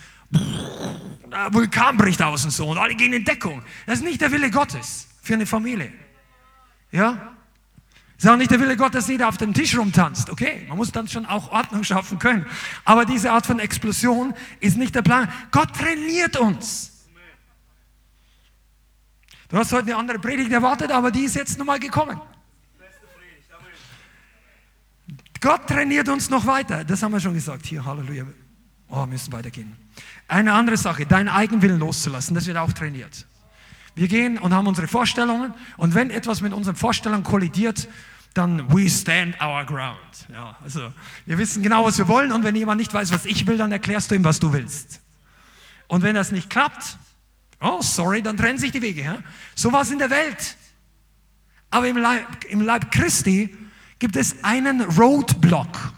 Vulkan 1.50 1.96
bricht 1.98 2.22
aus 2.22 2.44
und 2.44 2.50
so 2.50 2.66
und 2.68 2.78
alle 2.78 2.94
gehen 2.94 3.12
in 3.12 3.24
Deckung. 3.24 3.62
Das 3.86 3.98
ist 3.98 4.04
nicht 4.04 4.20
der 4.20 4.32
Wille 4.32 4.50
Gottes 4.50 5.08
für 5.22 5.34
eine 5.34 5.44
Familie. 5.44 5.92
Ja? 6.90 7.34
ist 8.24 8.30
auch 8.30 8.36
nicht 8.36 8.50
der 8.50 8.60
Wille 8.60 8.76
Gott, 8.76 8.94
dass 8.94 9.08
jeder 9.08 9.28
auf 9.28 9.36
dem 9.36 9.52
Tisch 9.52 9.76
rumtanzt. 9.76 10.30
Okay, 10.30 10.64
man 10.68 10.78
muss 10.78 10.90
dann 10.90 11.08
schon 11.08 11.26
auch 11.26 11.50
Ordnung 11.50 11.84
schaffen 11.84 12.18
können. 12.18 12.46
Aber 12.84 13.04
diese 13.04 13.30
Art 13.30 13.44
von 13.44 13.58
Explosion 13.58 14.32
ist 14.60 14.78
nicht 14.78 14.94
der 14.94 15.02
Plan. 15.02 15.30
Gott 15.50 15.74
trainiert 15.74 16.36
uns. 16.38 17.06
Du 19.48 19.58
hast 19.58 19.72
heute 19.72 19.88
eine 19.88 19.96
andere 19.96 20.18
Predigt 20.18 20.50
erwartet, 20.50 20.90
aber 20.90 21.10
die 21.10 21.24
ist 21.24 21.36
jetzt 21.36 21.58
nochmal 21.58 21.78
gekommen. 21.78 22.20
Gott 25.44 25.66
trainiert 25.66 26.08
uns 26.08 26.30
noch 26.30 26.46
weiter. 26.46 26.84
Das 26.84 27.02
haben 27.02 27.12
wir 27.12 27.20
schon 27.20 27.34
gesagt. 27.34 27.66
Hier, 27.66 27.84
Halleluja. 27.84 28.24
Oh, 28.88 29.00
wir 29.00 29.06
müssen 29.06 29.30
weitergehen. 29.30 29.76
Eine 30.26 30.54
andere 30.54 30.78
Sache, 30.78 31.04
deinen 31.04 31.28
Eigenwillen 31.28 31.78
loszulassen, 31.78 32.34
das 32.34 32.46
wird 32.46 32.56
auch 32.56 32.72
trainiert. 32.72 33.26
Wir 33.94 34.08
gehen 34.08 34.38
und 34.38 34.54
haben 34.54 34.66
unsere 34.66 34.88
Vorstellungen 34.88 35.52
und 35.76 35.94
wenn 35.94 36.08
etwas 36.08 36.40
mit 36.40 36.54
unseren 36.54 36.76
Vorstellungen 36.76 37.24
kollidiert, 37.24 37.88
dann 38.32 38.72
we 38.74 38.88
stand 38.88 39.38
our 39.38 39.66
ground. 39.66 39.98
Ja, 40.32 40.56
also 40.64 40.90
wir 41.26 41.36
wissen 41.36 41.62
genau, 41.62 41.84
was 41.84 41.98
wir 41.98 42.08
wollen 42.08 42.32
und 42.32 42.42
wenn 42.42 42.56
jemand 42.56 42.80
nicht 42.80 42.94
weiß, 42.94 43.12
was 43.12 43.26
ich 43.26 43.46
will, 43.46 43.58
dann 43.58 43.70
erklärst 43.70 44.10
du 44.10 44.14
ihm, 44.14 44.24
was 44.24 44.40
du 44.40 44.50
willst. 44.54 45.02
Und 45.88 46.02
wenn 46.02 46.14
das 46.14 46.32
nicht 46.32 46.48
klappt, 46.48 46.96
oh 47.60 47.82
sorry, 47.82 48.22
dann 48.22 48.38
trennen 48.38 48.58
sich 48.58 48.72
die 48.72 48.80
Wege. 48.80 49.02
Ja? 49.02 49.18
So 49.54 49.70
war 49.74 49.82
es 49.82 49.90
in 49.90 49.98
der 49.98 50.08
Welt. 50.08 50.56
Aber 51.70 51.86
im 51.86 51.98
Leib, 51.98 52.44
im 52.48 52.62
Leib 52.62 52.90
Christi 52.90 53.54
gibt 53.98 54.16
es 54.16 54.42
einen 54.42 54.80
Roadblock. 54.82 55.92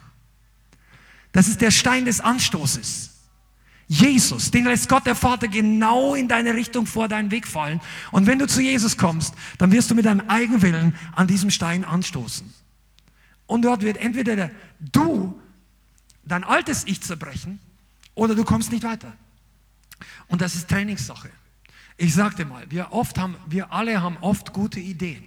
Das 1.33 1.49
ist 1.49 1.61
der 1.61 1.71
Stein 1.71 2.05
des 2.05 2.21
Anstoßes. 2.21 3.13
Jesus, 3.89 4.51
den 4.51 4.65
lässt 4.65 4.89
Gott 4.89 5.07
der 5.07 5.15
Vater 5.15 5.47
genau 5.47 6.15
in 6.15 6.27
deine 6.27 6.55
Richtung 6.55 6.87
vor 6.87 7.09
deinen 7.09 7.31
Weg 7.31 7.47
fallen. 7.47 7.81
Und 8.11 8.27
wenn 8.27 8.39
du 8.39 8.47
zu 8.47 8.61
Jesus 8.61 8.97
kommst, 8.97 9.35
dann 9.59 9.71
wirst 9.71 9.91
du 9.91 9.95
mit 9.95 10.07
deinem 10.07 10.29
Eigenwillen 10.29 10.95
an 11.15 11.29
diesem 11.29 11.51
Stein 11.51 11.85
anstoßen. 11.85 12.53
Und 13.47 13.63
dort 13.63 13.83
wird 13.83 13.99
entweder 13.99 14.35
der, 14.35 14.51
du 14.81 15.41
dein 16.25 16.43
altes 16.43 16.85
Ich 16.85 17.01
zerbrechen 17.01 17.61
oder 18.15 18.35
du 18.35 18.45
kommst 18.45 18.73
nicht 18.73 18.83
weiter. 18.83 19.13
Und 20.27 20.41
das 20.41 20.57
ist 20.57 20.69
Trainingssache. 20.69 21.31
Ich 21.97 22.13
sagte 22.13 22.45
mal, 22.45 22.69
wir 22.71 22.93
oft 22.93 23.19
haben, 23.19 23.37
wir 23.47 23.73
alle 23.73 24.03
haben 24.03 24.17
oft 24.21 24.53
gute 24.53 24.81
Ideen. 24.81 25.25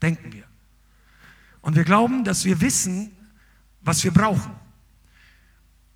Denken 0.00 0.32
wir. 0.32 0.44
Und 1.62 1.76
wir 1.76 1.84
glauben, 1.84 2.24
dass 2.24 2.44
wir 2.44 2.60
wissen, 2.60 3.16
was 3.80 4.04
wir 4.04 4.10
brauchen. 4.10 4.52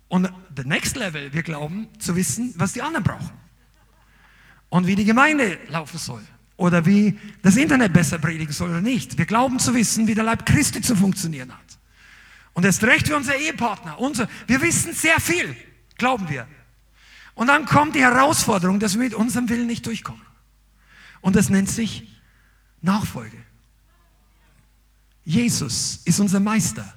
Und 0.07 0.31
the 0.55 0.63
next 0.63 0.95
level, 0.95 1.31
wir 1.33 1.43
glauben 1.43 1.87
zu 1.99 2.15
wissen, 2.15 2.53
was 2.57 2.73
die 2.73 2.81
anderen 2.81 3.03
brauchen. 3.03 3.31
Und 4.69 4.87
wie 4.87 4.95
die 4.95 5.05
Gemeinde 5.05 5.59
laufen 5.67 5.97
soll. 5.97 6.23
Oder 6.55 6.85
wie 6.85 7.19
das 7.43 7.55
Internet 7.55 7.93
besser 7.93 8.17
predigen 8.17 8.51
soll 8.51 8.69
oder 8.69 8.81
nicht. 8.81 9.17
Wir 9.17 9.25
glauben 9.25 9.59
zu 9.59 9.75
wissen, 9.75 10.07
wie 10.07 10.15
der 10.15 10.23
Leib 10.23 10.45
Christi 10.45 10.81
zu 10.81 10.95
funktionieren 10.95 11.51
hat. 11.51 11.77
Und 12.53 12.65
erst 12.65 12.83
recht 12.83 13.07
für 13.07 13.15
unser 13.15 13.35
Ehepartner. 13.35 13.99
Unser, 13.99 14.27
wir 14.47 14.61
wissen 14.61 14.93
sehr 14.93 15.19
viel, 15.19 15.55
glauben 15.97 16.27
wir. 16.29 16.47
Und 17.35 17.47
dann 17.47 17.65
kommt 17.65 17.93
die 17.93 18.01
Herausforderung, 18.01 18.79
dass 18.79 18.93
wir 18.93 19.01
mit 19.01 19.13
unserem 19.13 19.47
Willen 19.49 19.67
nicht 19.67 19.85
durchkommen. 19.85 20.25
Und 21.21 21.35
das 21.35 21.49
nennt 21.49 21.69
sich 21.69 22.19
Nachfolge. 22.81 23.37
Jesus 25.27 25.99
ist 26.05 26.21
unser 26.21 26.39
Meister. 26.39 26.93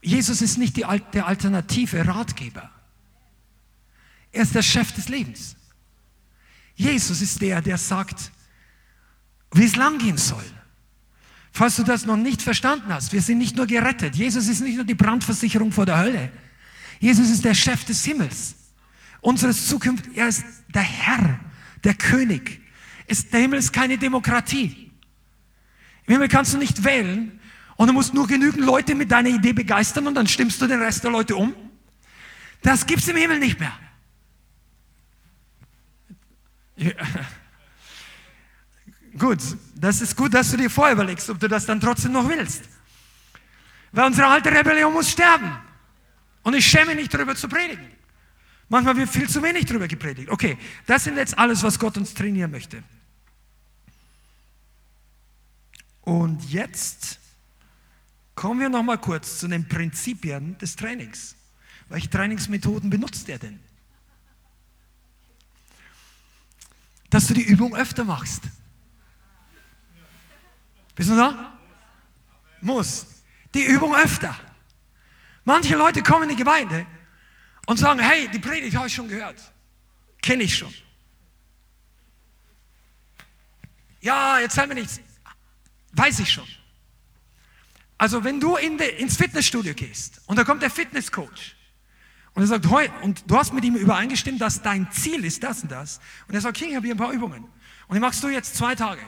Jesus 0.00 0.40
ist 0.40 0.56
nicht 0.56 0.74
die, 0.78 0.86
der 1.12 1.26
alternative 1.26 2.06
Ratgeber. 2.06 2.70
Er 4.32 4.42
ist 4.42 4.54
der 4.54 4.62
Chef 4.62 4.90
des 4.92 5.10
Lebens. 5.10 5.54
Jesus 6.76 7.20
ist 7.20 7.42
der, 7.42 7.60
der 7.60 7.76
sagt, 7.76 8.32
wie 9.52 9.66
es 9.66 9.76
lang 9.76 9.98
gehen 9.98 10.16
soll. 10.16 10.44
Falls 11.52 11.76
du 11.76 11.82
das 11.82 12.06
noch 12.06 12.16
nicht 12.16 12.40
verstanden 12.40 12.90
hast, 12.90 13.12
wir 13.12 13.20
sind 13.20 13.36
nicht 13.36 13.54
nur 13.54 13.66
gerettet. 13.66 14.16
Jesus 14.16 14.48
ist 14.48 14.60
nicht 14.60 14.76
nur 14.76 14.86
die 14.86 14.94
Brandversicherung 14.94 15.70
vor 15.72 15.84
der 15.84 15.98
Hölle. 15.98 16.32
Jesus 17.00 17.28
ist 17.28 17.44
der 17.44 17.54
Chef 17.54 17.84
des 17.84 18.02
Himmels. 18.02 18.54
Unseres 19.20 19.66
Zukunft, 19.66 20.06
er 20.14 20.28
ist 20.28 20.42
der 20.72 20.80
Herr, 20.80 21.38
der 21.84 21.92
König. 21.92 22.62
Ist, 23.06 23.30
der 23.30 23.40
Himmel 23.40 23.58
ist 23.58 23.74
keine 23.74 23.98
Demokratie. 23.98 24.87
Im 26.08 26.14
Himmel 26.14 26.28
kannst 26.28 26.54
du 26.54 26.58
nicht 26.58 26.82
wählen, 26.82 27.38
und 27.78 27.86
du 27.86 27.92
musst 27.92 28.12
nur 28.12 28.26
genügend 28.26 28.64
Leute 28.64 28.96
mit 28.96 29.12
deiner 29.12 29.28
Idee 29.28 29.52
begeistern 29.52 30.08
und 30.08 30.16
dann 30.16 30.26
stimmst 30.26 30.60
du 30.60 30.66
den 30.66 30.82
Rest 30.82 31.04
der 31.04 31.12
Leute 31.12 31.36
um. 31.36 31.54
Das 32.60 32.84
gibt's 32.84 33.06
im 33.06 33.16
Himmel 33.16 33.38
nicht 33.38 33.60
mehr. 33.60 33.72
Ja. 36.76 36.90
Gut, 39.16 39.38
das 39.74 40.00
ist 40.00 40.16
gut, 40.16 40.34
dass 40.34 40.50
du 40.50 40.56
dir 40.56 40.70
vorher 40.70 40.94
überlegst, 40.94 41.30
ob 41.30 41.40
du 41.40 41.48
das 41.48 41.66
dann 41.66 41.80
trotzdem 41.80 42.12
noch 42.12 42.28
willst. 42.28 42.62
Weil 43.90 44.06
unsere 44.06 44.28
alte 44.28 44.52
Rebellion 44.52 44.92
muss 44.92 45.10
sterben. 45.10 45.50
Und 46.42 46.54
ich 46.54 46.64
schäme 46.64 46.86
mich 46.86 46.96
nicht 46.96 47.14
darüber 47.14 47.34
zu 47.34 47.48
predigen. 47.48 47.84
Manchmal 48.68 48.96
wird 48.96 49.08
viel 49.08 49.28
zu 49.28 49.42
wenig 49.42 49.66
darüber 49.66 49.88
gepredigt. 49.88 50.30
Okay, 50.30 50.56
das 50.86 51.04
sind 51.04 51.16
jetzt 51.16 51.36
alles, 51.36 51.64
was 51.64 51.80
Gott 51.80 51.96
uns 51.96 52.14
trainieren 52.14 52.52
möchte. 52.52 52.84
Und 56.08 56.50
jetzt 56.50 57.18
Kommen 58.38 58.60
wir 58.60 58.68
noch 58.68 58.84
mal 58.84 58.98
kurz 58.98 59.40
zu 59.40 59.48
den 59.48 59.66
Prinzipien 59.66 60.56
des 60.58 60.76
Trainings. 60.76 61.34
Welche 61.88 62.08
Trainingsmethoden 62.08 62.88
benutzt 62.88 63.28
er 63.28 63.40
denn? 63.40 63.58
Dass 67.10 67.26
du 67.26 67.34
die 67.34 67.42
Übung 67.42 67.74
öfter 67.74 68.04
machst. 68.04 68.42
Bist 70.94 71.10
du 71.10 71.16
da? 71.16 71.58
Muss. 72.60 73.08
Die 73.54 73.64
Übung 73.64 73.92
öfter. 73.96 74.38
Manche 75.42 75.74
Leute 75.74 76.04
kommen 76.04 76.30
in 76.30 76.36
die 76.36 76.36
Gemeinde 76.36 76.86
und 77.66 77.78
sagen, 77.78 77.98
hey, 77.98 78.28
die 78.28 78.38
Predigt 78.38 78.76
habe 78.76 78.86
ich 78.86 78.94
schon 78.94 79.08
gehört. 79.08 79.52
Kenne 80.22 80.44
ich 80.44 80.56
schon. 80.56 80.72
Ja, 84.00 84.38
jetzt 84.38 84.56
erzähl 84.56 84.68
mir 84.68 84.80
nichts. 84.80 85.00
Weiß 85.98 86.20
ich 86.20 86.30
schon. 86.30 86.46
Also 87.98 88.22
wenn 88.22 88.38
du 88.38 88.56
in 88.56 88.78
de, 88.78 89.00
ins 89.00 89.16
Fitnessstudio 89.16 89.74
gehst 89.74 90.20
und 90.26 90.36
da 90.36 90.44
kommt 90.44 90.62
der 90.62 90.70
Fitnesscoach 90.70 91.56
und 92.34 92.42
er 92.42 92.46
sagt, 92.46 92.70
heu, 92.70 92.86
und 93.02 93.24
du 93.26 93.36
hast 93.36 93.52
mit 93.52 93.64
ihm 93.64 93.74
übereingestimmt, 93.74 94.40
dass 94.40 94.62
dein 94.62 94.88
Ziel 94.92 95.24
ist 95.24 95.42
das 95.42 95.64
und 95.64 95.72
das. 95.72 95.98
Und 96.28 96.36
er 96.36 96.40
sagt, 96.40 96.56
okay, 96.56 96.68
ich 96.70 96.76
habe 96.76 96.86
hier 96.86 96.94
ein 96.94 96.98
paar 96.98 97.10
Übungen. 97.10 97.42
Und 97.88 97.94
die 97.94 98.00
machst 98.00 98.22
du 98.22 98.28
jetzt 98.28 98.54
zwei 98.54 98.76
Tage. 98.76 99.02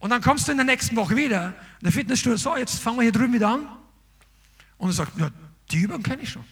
Und 0.00 0.10
dann 0.10 0.20
kommst 0.20 0.48
du 0.48 0.50
in 0.50 0.58
der 0.58 0.66
nächsten 0.66 0.96
Woche 0.96 1.14
wieder 1.14 1.54
und 1.76 1.84
der 1.84 1.92
Fitnessstudio, 1.92 2.36
so, 2.36 2.56
jetzt 2.56 2.80
fangen 2.80 2.96
wir 2.96 3.04
hier 3.04 3.12
drüben 3.12 3.32
wieder 3.32 3.50
an. 3.50 3.68
Und 4.78 4.90
er 4.90 4.94
sagt, 4.94 5.16
ja, 5.20 5.30
die 5.70 5.78
Übung 5.78 6.02
kenne 6.02 6.22
ich 6.22 6.30
schon. 6.30 6.44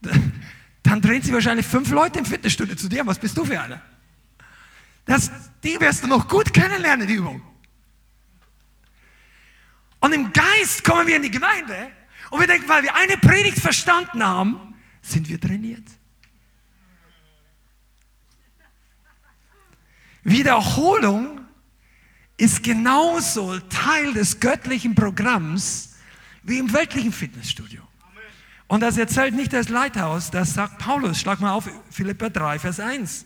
Dann 0.82 1.02
drehen 1.02 1.20
sie 1.20 1.34
wahrscheinlich 1.34 1.66
fünf 1.66 1.90
Leute 1.90 2.20
im 2.20 2.24
Fitnessstudio 2.24 2.76
zu 2.76 2.88
dir. 2.88 3.06
Was 3.06 3.18
bist 3.18 3.36
du 3.36 3.44
für 3.44 3.60
einer? 3.60 3.82
Das, 5.04 5.30
die 5.62 5.78
wirst 5.78 6.04
du 6.04 6.06
noch 6.06 6.28
gut 6.28 6.54
kennenlernen, 6.54 7.06
die 7.06 7.14
Übung. 7.14 7.42
Und 10.00 10.12
im 10.12 10.32
Geist 10.32 10.84
kommen 10.84 11.06
wir 11.06 11.16
in 11.16 11.22
die 11.22 11.30
Gemeinde 11.30 11.90
und 12.30 12.40
wir 12.40 12.46
denken, 12.46 12.68
weil 12.68 12.82
wir 12.82 12.94
eine 12.94 13.16
Predigt 13.16 13.58
verstanden 13.58 14.22
haben, 14.22 14.74
sind 15.02 15.28
wir 15.28 15.40
trainiert. 15.40 15.84
Wiederholung 20.22 21.40
ist 22.36 22.62
genauso 22.62 23.58
Teil 23.58 24.12
des 24.12 24.38
göttlichen 24.40 24.94
Programms 24.94 25.96
wie 26.42 26.58
im 26.58 26.72
weltlichen 26.72 27.12
Fitnessstudio. 27.12 27.82
Und 28.68 28.80
das 28.80 28.98
erzählt 28.98 29.34
nicht 29.34 29.52
das 29.52 29.70
Leithaus, 29.70 30.30
das 30.30 30.52
sagt 30.52 30.78
Paulus. 30.78 31.18
Schlag 31.18 31.40
mal 31.40 31.52
auf 31.52 31.68
Philippa 31.90 32.28
3, 32.28 32.58
Vers 32.58 32.78
1. 32.78 33.24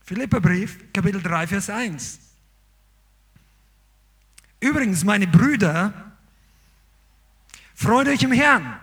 Philippa 0.00 0.38
Brief, 0.40 0.78
Kapitel 0.92 1.22
3, 1.22 1.46
Vers 1.46 1.70
1. 1.70 2.18
Übrigens, 4.62 5.02
meine 5.02 5.26
Brüder, 5.26 5.92
freut 7.74 8.06
euch 8.06 8.22
im 8.22 8.30
Herrn. 8.30 8.78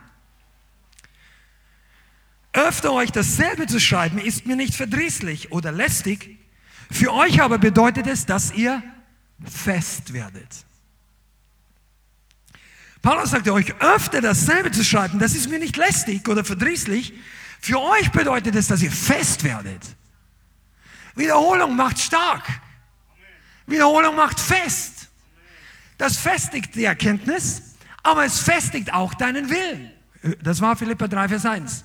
Öfter 2.52 2.92
euch 2.92 3.14
dasselbe 3.14 3.66
zu 3.66 3.80
schreiben, 3.80 4.18
ist 4.18 4.46
mir 4.46 4.58
nicht 4.58 4.76
verdrießlich 4.76 5.54
oder 5.54 5.72
lästig. 5.72 6.38
Für 6.92 7.14
euch 7.14 7.42
aber 7.42 7.60
bedeutet 7.60 8.08
es, 8.08 8.26
dass 8.26 8.52
ihr 8.52 8.84
fest 9.46 10.12
werdet. 10.12 10.66
Paulus 13.02 13.30
sagte 13.30 13.54
euch 13.54 13.74
öfter 13.80 14.20
dasselbe 14.20 14.72
zu 14.72 14.84
schreiben, 14.84 15.18
das 15.18 15.34
ist 15.34 15.50
mir 15.50 15.60
nicht 15.60 15.78
lästig 15.78 16.28
oder 16.28 16.44
verdrießlich. 16.44 17.14
Für 17.62 17.80
euch 17.80 18.12
bedeutet 18.12 18.54
es, 18.56 18.68
dass 18.68 18.82
ihr 18.82 18.92
fest 18.92 19.46
werdet. 19.46 19.96
Wiederholung 21.16 21.78
macht 21.78 22.00
stark. 22.00 22.46
Wiederholung 23.66 24.18
macht 24.18 24.42
fest. 24.42 24.99
Das 26.00 26.16
festigt 26.16 26.76
die 26.76 26.86
Erkenntnis, 26.86 27.62
aber 28.04 28.24
es 28.24 28.40
festigt 28.40 28.94
auch 28.94 29.14
deinen 29.14 29.50
Willen. 29.50 29.92
Das 30.42 30.62
war 30.62 30.78
Philippa 30.78 31.10
3, 31.10 31.28
Vers 31.28 31.46
1. 31.46 31.84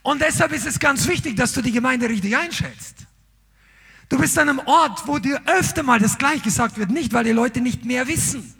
Und 0.00 0.22
deshalb 0.22 0.52
ist 0.52 0.66
es 0.66 0.78
ganz 0.78 1.06
wichtig, 1.06 1.36
dass 1.36 1.52
du 1.52 1.60
die 1.60 1.70
Gemeinde 1.70 2.08
richtig 2.08 2.34
einschätzt. 2.34 3.06
Du 4.08 4.18
bist 4.18 4.36
an 4.38 4.48
einem 4.48 4.60
Ort, 4.60 5.06
wo 5.06 5.18
dir 5.18 5.42
öfter 5.44 5.82
mal 5.82 6.00
das 6.00 6.16
gleich 6.16 6.42
gesagt 6.42 6.78
wird, 6.78 6.90
nicht 6.90 7.12
weil 7.12 7.24
die 7.24 7.32
Leute 7.32 7.60
nicht 7.60 7.84
mehr 7.84 8.08
wissen. 8.08 8.54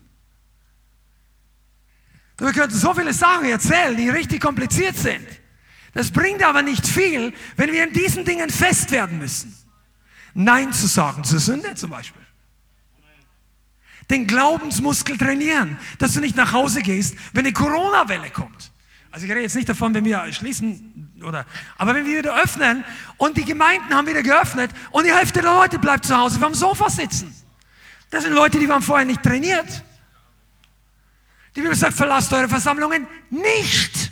Wir 2.36 2.53
könnten 2.53 2.76
so 2.76 2.93
viele 2.93 3.14
Sachen 3.14 3.47
erzählen, 3.47 3.97
die 3.97 4.11
richtig 4.11 4.43
kompliziert 4.43 4.99
sind. 4.99 5.26
Das 5.95 6.11
bringt 6.11 6.43
aber 6.43 6.61
nicht 6.61 6.86
viel, 6.86 7.32
wenn 7.57 7.72
wir 7.72 7.84
in 7.84 7.95
diesen 7.95 8.26
Dingen 8.26 8.51
fest 8.51 8.90
werden 8.90 9.18
müssen. 9.18 9.57
Nein 10.34 10.74
zu 10.74 10.86
sagen 10.86 11.24
zur 11.24 11.40
Sünde 11.40 11.74
zum 11.74 11.88
Beispiel 11.88 12.22
den 14.11 14.26
Glaubensmuskel 14.26 15.16
trainieren, 15.16 15.78
dass 15.98 16.12
du 16.12 16.20
nicht 16.20 16.36
nach 16.36 16.53
Hause 16.53 16.82
gehst, 16.82 17.16
wenn 17.32 17.44
eine 17.44 17.53
Corona-Welle 17.53 18.30
kommt. 18.30 18.72
Also 19.11 19.26
ich 19.26 19.30
rede 19.30 19.42
jetzt 19.42 19.55
nicht 19.55 19.68
davon, 19.68 19.92
wenn 19.94 20.05
wir 20.05 20.32
schließen, 20.32 21.12
oder, 21.22 21.44
aber 21.76 21.94
wenn 21.94 22.07
wir 22.07 22.18
wieder 22.18 22.42
öffnen 22.42 22.82
und 23.18 23.36
die 23.36 23.44
Gemeinden 23.44 23.94
haben 23.94 24.07
wieder 24.07 24.22
geöffnet 24.22 24.70
und 24.90 25.05
die 25.05 25.12
Hälfte 25.12 25.42
der 25.42 25.53
Leute 25.53 25.78
bleibt 25.78 26.07
zu 26.07 26.16
Hause 26.16 26.38
vom 26.40 26.55
Sofa 26.55 26.88
sitzen. 26.88 27.34
Das 28.11 28.24
sind 28.24 28.32
Leute, 28.32 28.59
die 28.59 28.68
waren 28.68 28.82
vorher 28.82 29.07
nicht 29.07 29.22
trainiert. 29.22 29.82
Die 31.55 31.61
Bibel 31.61 31.76
sagt, 31.76 31.94
verlasst 31.94 32.32
eure 32.32 32.48
Versammlungen 32.48 33.07
nicht. 33.28 34.11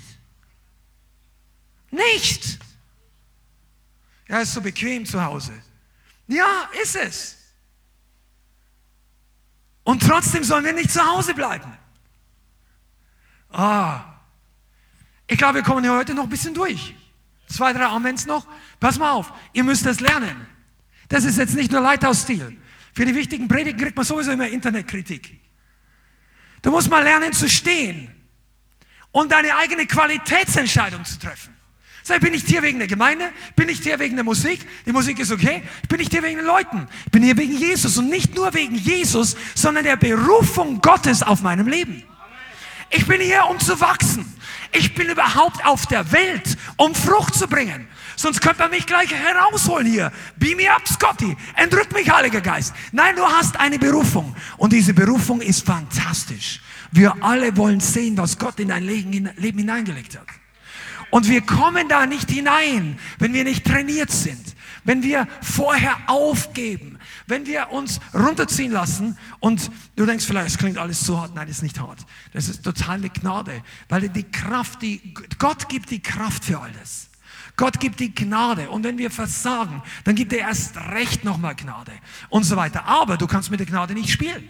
Nicht. 1.91 2.59
Ja, 4.29 4.41
ist 4.41 4.53
so 4.53 4.61
bequem 4.61 5.07
zu 5.07 5.23
Hause. 5.25 5.53
Ja, 6.29 6.69
ist 6.83 6.97
es. 6.97 7.37
Und 9.91 10.05
trotzdem 10.05 10.45
sollen 10.45 10.65
wir 10.65 10.73
nicht 10.73 10.93
zu 10.93 11.05
Hause 11.05 11.35
bleiben. 11.35 11.69
Ah, 13.51 14.05
ich 15.27 15.37
glaube, 15.37 15.55
wir 15.55 15.63
kommen 15.65 15.83
hier 15.83 15.93
heute 15.93 16.15
noch 16.15 16.23
ein 16.23 16.29
bisschen 16.29 16.55
durch. 16.55 16.95
Zwei, 17.49 17.73
drei 17.73 17.87
Amens 17.87 18.25
noch. 18.25 18.47
Pass 18.79 19.01
mal 19.01 19.11
auf, 19.11 19.33
ihr 19.53 19.65
müsst 19.65 19.85
das 19.85 19.99
lernen. 19.99 20.47
Das 21.09 21.25
ist 21.25 21.39
jetzt 21.39 21.57
nicht 21.57 21.73
nur 21.73 21.81
Leithausstil. 21.81 22.57
Für 22.95 23.05
die 23.05 23.17
wichtigen 23.17 23.49
Predigten 23.49 23.83
kriegt 23.83 23.97
man 23.97 24.07
sowieso 24.07 24.31
immer 24.31 24.47
Internetkritik. 24.47 25.41
Du 26.63 26.71
musst 26.71 26.89
mal 26.89 27.03
lernen 27.03 27.33
zu 27.33 27.49
stehen 27.49 28.15
und 29.11 29.33
deine 29.33 29.57
eigene 29.57 29.89
Qualitätsentscheidung 29.89 31.05
zu 31.05 31.19
treffen. 31.19 31.53
Sag, 32.03 32.21
bin 32.21 32.35
ich 32.35 32.45
hier 32.45 32.63
wegen 32.63 32.79
der 32.79 32.89
Gemeinde? 32.89 33.31
Bin 33.57 33.69
ich 33.69 33.81
hier 33.81 33.99
wegen 33.99 34.17
der 34.17 34.25
Musik? 34.25 34.67
Die 34.87 34.93
Musik 34.93 35.19
ist 35.19 35.31
okay. 35.31 35.63
Bin 35.89 36.01
ich 36.01 36.09
hier 36.09 36.23
wegen 36.23 36.37
den 36.37 36.47
Leuten? 36.47 36.89
Ich 37.05 37.13
bin 37.13 37.23
hier 37.23 37.37
wegen 37.37 37.57
Jesus 37.57 37.99
und 37.99 38.09
nicht 38.09 38.35
nur 38.35 38.53
wegen 38.55 38.75
Jesus, 38.75 39.37
sondern 39.55 39.85
der 39.85 39.97
Berufung 39.97 40.81
Gottes 40.81 41.23
auf 41.23 41.43
meinem 41.43 41.69
Leben. 41.69 42.03
Ich 42.91 43.07
bin 43.07 43.21
hier, 43.21 43.45
um 43.49 43.59
zu 43.61 43.81
wachsen. 43.81 44.27
Ich 44.73 44.95
bin 44.95 45.09
überhaupt 45.09 45.65
auf 45.65 45.87
der 45.87 46.11
Welt, 46.13 46.57
um 46.77 46.95
Frucht 46.95 47.35
zu 47.35 47.47
bringen. 47.47 47.87
Sonst 48.17 48.41
könnte 48.41 48.61
man 48.61 48.71
mich 48.71 48.87
gleich 48.87 49.13
herausholen 49.13 49.87
hier. 49.87 50.13
Beam 50.37 50.57
me 50.57 50.71
up, 50.71 50.87
Scotty. 50.87 51.37
Entrück 51.57 51.93
mich, 51.93 52.11
Heiliger 52.11 52.41
Geist. 52.41 52.75
Nein, 52.93 53.17
du 53.17 53.23
hast 53.23 53.59
eine 53.59 53.79
Berufung. 53.79 54.35
Und 54.57 54.73
diese 54.73 54.93
Berufung 54.93 55.41
ist 55.41 55.65
fantastisch. 55.65 56.61
Wir 56.93 57.15
alle 57.23 57.57
wollen 57.57 57.81
sehen, 57.81 58.17
was 58.17 58.39
Gott 58.39 58.59
in 58.59 58.69
dein 58.69 58.85
Leben 58.85 59.59
hineingelegt 59.59 60.19
hat. 60.19 60.27
Und 61.11 61.29
wir 61.29 61.41
kommen 61.43 61.89
da 61.89 62.07
nicht 62.07 62.31
hinein, 62.31 62.99
wenn 63.19 63.35
wir 63.35 63.45
nicht 63.45 63.67
trainiert 63.67 64.11
sind, 64.11 64.55
wenn 64.85 65.03
wir 65.03 65.27
vorher 65.43 65.97
aufgeben, 66.07 66.99
wenn 67.27 67.47
wir 67.47 67.71
uns 67.71 68.01
runterziehen 68.15 68.73
lassen 68.73 69.19
und 69.41 69.71
du 69.97 70.07
denkst 70.07 70.25
vielleicht, 70.25 70.49
es 70.49 70.59
klingt 70.59 70.79
alles 70.79 71.01
so 71.01 71.21
hart. 71.21 71.35
Nein, 71.35 71.49
das 71.49 71.59
ist 71.59 71.63
nicht 71.63 71.81
hart. 71.81 72.07
Das 72.33 72.49
ist 72.49 72.63
totale 72.63 73.11
Gnade, 73.11 73.63
weil 73.89 74.09
die 74.09 74.25
Kraft, 74.25 74.83
die, 74.83 75.15
Gott 75.39 75.69
gibt 75.69 75.91
die 75.91 76.01
Kraft 76.01 76.45
für 76.45 76.61
alles. 76.61 77.11
Gott 77.57 77.79
gibt 77.81 78.01
die 78.01 78.15
Gnade. 78.15 78.71
Und 78.71 78.85
wenn 78.85 78.97
wir 78.97 79.11
versagen, 79.11 79.83
dann 80.05 80.15
gibt 80.15 80.33
er 80.33 80.41
erst 80.41 80.77
recht 80.77 81.25
nochmal 81.25 81.55
Gnade 81.55 81.93
und 82.29 82.45
so 82.45 82.57
weiter. 82.57 82.87
Aber 82.87 83.17
du 83.17 83.27
kannst 83.27 83.51
mit 83.51 83.61
der 83.61 83.67
Gnade 83.67 83.95
nicht 83.95 84.11
spielen. 84.11 84.49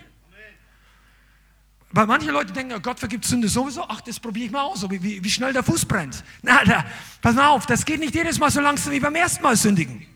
Weil 1.93 2.07
manche 2.07 2.31
Leute 2.31 2.53
denken, 2.53 2.75
oh 2.77 2.81
Gott 2.81 3.01
vergibt 3.01 3.25
Sünde 3.25 3.49
sowieso, 3.49 3.85
ach, 3.89 4.01
das 4.01 4.21
probiere 4.21 4.47
ich 4.47 4.53
mal 4.53 4.63
aus, 4.63 4.89
wie, 4.89 5.03
wie, 5.03 5.25
wie 5.25 5.31
schnell 5.31 5.53
der 5.53 5.65
Fuß 5.65 5.87
brennt. 5.87 6.23
Na, 6.43 6.65
da, 6.65 6.85
pass 7.21 7.35
mal 7.35 7.49
auf, 7.49 7.67
das 7.67 7.85
geht 7.85 7.99
nicht 7.99 8.15
jedes 8.15 8.39
Mal 8.39 8.51
so 8.51 8.61
langsam 8.61 8.93
wie 8.93 9.01
beim 9.01 9.15
ersten 9.15 9.43
Mal 9.43 9.57
sündigen. 9.57 10.07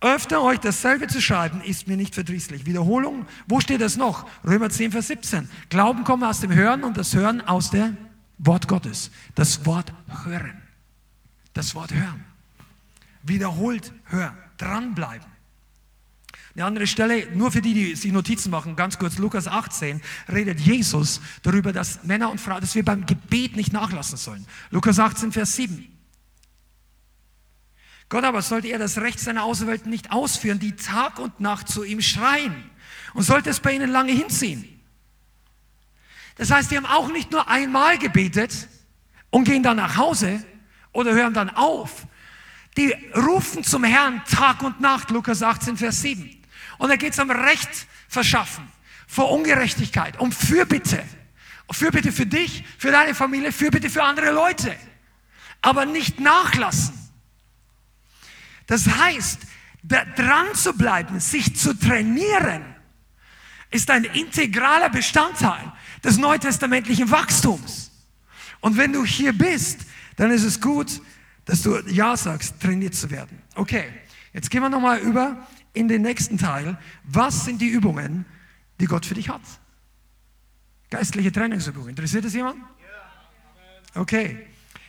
Öfter 0.00 0.42
euch 0.42 0.58
dasselbe 0.58 1.06
zu 1.06 1.20
schreiben, 1.20 1.60
ist 1.60 1.86
mir 1.86 1.96
nicht 1.96 2.14
verdrießlich. 2.14 2.66
Wiederholung, 2.66 3.26
wo 3.46 3.60
steht 3.60 3.80
das 3.80 3.96
noch? 3.96 4.28
Römer 4.44 4.68
10, 4.68 4.90
Vers 4.92 5.06
17. 5.08 5.48
Glauben 5.68 6.02
kommt 6.02 6.24
aus 6.24 6.40
dem 6.40 6.52
Hören 6.52 6.82
und 6.82 6.96
das 6.96 7.14
Hören 7.14 7.40
aus 7.40 7.70
dem 7.70 7.96
Wort 8.38 8.66
Gottes. 8.66 9.12
Das 9.36 9.64
Wort 9.64 9.92
hören. 10.24 10.60
Das 11.52 11.76
Wort 11.76 11.94
hören. 11.94 12.24
Wiederholt 13.22 13.92
hören. 14.06 14.36
Dranbleiben. 14.56 15.31
Eine 16.54 16.66
andere 16.66 16.86
Stelle, 16.86 17.28
nur 17.34 17.50
für 17.50 17.62
die, 17.62 17.72
die 17.72 17.96
sich 17.96 18.12
Notizen 18.12 18.50
machen, 18.50 18.76
ganz 18.76 18.98
kurz, 18.98 19.16
Lukas 19.16 19.48
18, 19.48 20.02
redet 20.30 20.60
Jesus 20.60 21.20
darüber, 21.42 21.72
dass 21.72 22.04
Männer 22.04 22.30
und 22.30 22.40
Frauen, 22.40 22.60
dass 22.60 22.74
wir 22.74 22.84
beim 22.84 23.06
Gebet 23.06 23.56
nicht 23.56 23.72
nachlassen 23.72 24.18
sollen. 24.18 24.46
Lukas 24.70 24.98
18, 24.98 25.32
Vers 25.32 25.56
7. 25.56 25.88
Gott 28.10 28.24
aber 28.24 28.42
sollte 28.42 28.68
er 28.68 28.78
das 28.78 28.98
Recht 28.98 29.18
seiner 29.18 29.44
Auserwählten 29.44 29.90
nicht 29.90 30.12
ausführen, 30.12 30.58
die 30.58 30.76
Tag 30.76 31.18
und 31.18 31.40
Nacht 31.40 31.68
zu 31.68 31.84
ihm 31.84 32.02
schreien 32.02 32.54
und 33.14 33.22
sollte 33.22 33.48
es 33.48 33.60
bei 33.60 33.72
ihnen 33.72 33.90
lange 33.90 34.12
hinziehen. 34.12 34.68
Das 36.36 36.50
heißt, 36.50 36.70
die 36.70 36.76
haben 36.76 36.84
auch 36.84 37.10
nicht 37.10 37.30
nur 37.30 37.48
einmal 37.48 37.96
gebetet 37.96 38.68
und 39.30 39.44
gehen 39.44 39.62
dann 39.62 39.78
nach 39.78 39.96
Hause 39.96 40.44
oder 40.92 41.14
hören 41.14 41.32
dann 41.32 41.48
auf. 41.48 42.06
Die 42.76 42.92
rufen 43.16 43.64
zum 43.64 43.84
Herrn 43.84 44.22
Tag 44.26 44.62
und 44.62 44.82
Nacht, 44.82 45.10
Lukas 45.10 45.42
18, 45.42 45.78
Vers 45.78 46.02
7. 46.02 46.41
Und 46.82 46.88
da 46.88 46.96
geht 46.96 47.12
es 47.12 47.20
um 47.20 47.30
Recht 47.30 47.86
verschaffen 48.08 48.68
vor 49.06 49.30
Ungerechtigkeit, 49.30 50.18
um 50.18 50.32
Fürbitte. 50.32 51.04
Fürbitte 51.70 52.10
für 52.10 52.26
dich, 52.26 52.64
für 52.76 52.90
deine 52.90 53.14
Familie, 53.14 53.52
Fürbitte 53.52 53.88
für 53.88 54.02
andere 54.02 54.32
Leute. 54.32 54.74
Aber 55.60 55.86
nicht 55.86 56.18
nachlassen. 56.18 56.92
Das 58.66 58.88
heißt, 58.88 59.42
dran 59.84 60.54
zu 60.54 60.72
bleiben, 60.72 61.20
sich 61.20 61.56
zu 61.56 61.72
trainieren, 61.72 62.64
ist 63.70 63.88
ein 63.88 64.02
integraler 64.02 64.90
Bestandteil 64.90 65.72
des 66.02 66.18
neutestamentlichen 66.18 67.12
Wachstums. 67.12 67.92
Und 68.60 68.76
wenn 68.76 68.92
du 68.92 69.04
hier 69.04 69.32
bist, 69.32 69.82
dann 70.16 70.32
ist 70.32 70.42
es 70.42 70.60
gut, 70.60 71.00
dass 71.44 71.62
du 71.62 71.78
Ja 71.86 72.16
sagst, 72.16 72.60
trainiert 72.60 72.96
zu 72.96 73.08
werden. 73.08 73.40
Okay, 73.54 73.84
jetzt 74.32 74.50
gehen 74.50 74.62
wir 74.62 74.68
nochmal 74.68 74.98
über 74.98 75.46
in 75.72 75.88
den 75.88 76.02
nächsten 76.02 76.38
Teil. 76.38 76.78
Was 77.04 77.44
sind 77.44 77.60
die 77.60 77.68
Übungen, 77.68 78.24
die 78.80 78.86
Gott 78.86 79.06
für 79.06 79.14
dich 79.14 79.28
hat? 79.28 79.42
Geistliche 80.90 81.32
Trainingsübungen. 81.32 81.90
Interessiert 81.90 82.24
es 82.24 82.34
jemand? 82.34 82.56
Okay. 83.94 84.46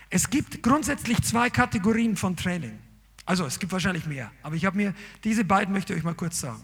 Es 0.09 0.29
gibt 0.29 0.61
grundsätzlich 0.61 1.21
zwei 1.23 1.49
Kategorien 1.49 2.15
von 2.15 2.35
Training. 2.35 2.77
Also 3.25 3.45
es 3.45 3.57
gibt 3.57 3.71
wahrscheinlich 3.71 4.05
mehr, 4.05 4.31
aber 4.43 4.55
ich 4.55 4.65
habe 4.65 4.77
mir 4.77 4.93
diese 5.23 5.45
beiden 5.45 5.73
möchte 5.73 5.93
ich 5.93 5.99
euch 5.99 6.03
mal 6.03 6.13
kurz 6.13 6.39
sagen. 6.39 6.63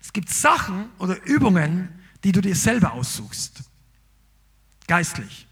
Es 0.00 0.12
gibt 0.12 0.30
Sachen 0.30 0.88
oder 0.98 1.22
Übungen, 1.24 1.88
die 2.24 2.32
du 2.32 2.40
dir 2.40 2.56
selber 2.56 2.92
aussuchst. 2.92 3.62
Geistlich. 4.86 5.46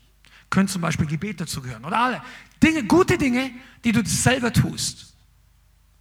Können 0.50 0.68
zum 0.68 0.82
Beispiel 0.82 1.06
Gebet 1.06 1.40
dazu 1.40 1.60
gehören 1.60 1.84
oder 1.84 1.98
alle 1.98 2.22
Dinge, 2.62 2.84
gute 2.84 3.18
Dinge, 3.18 3.50
die 3.84 3.92
du 3.92 4.04
selber 4.04 4.52
tust. 4.52 5.14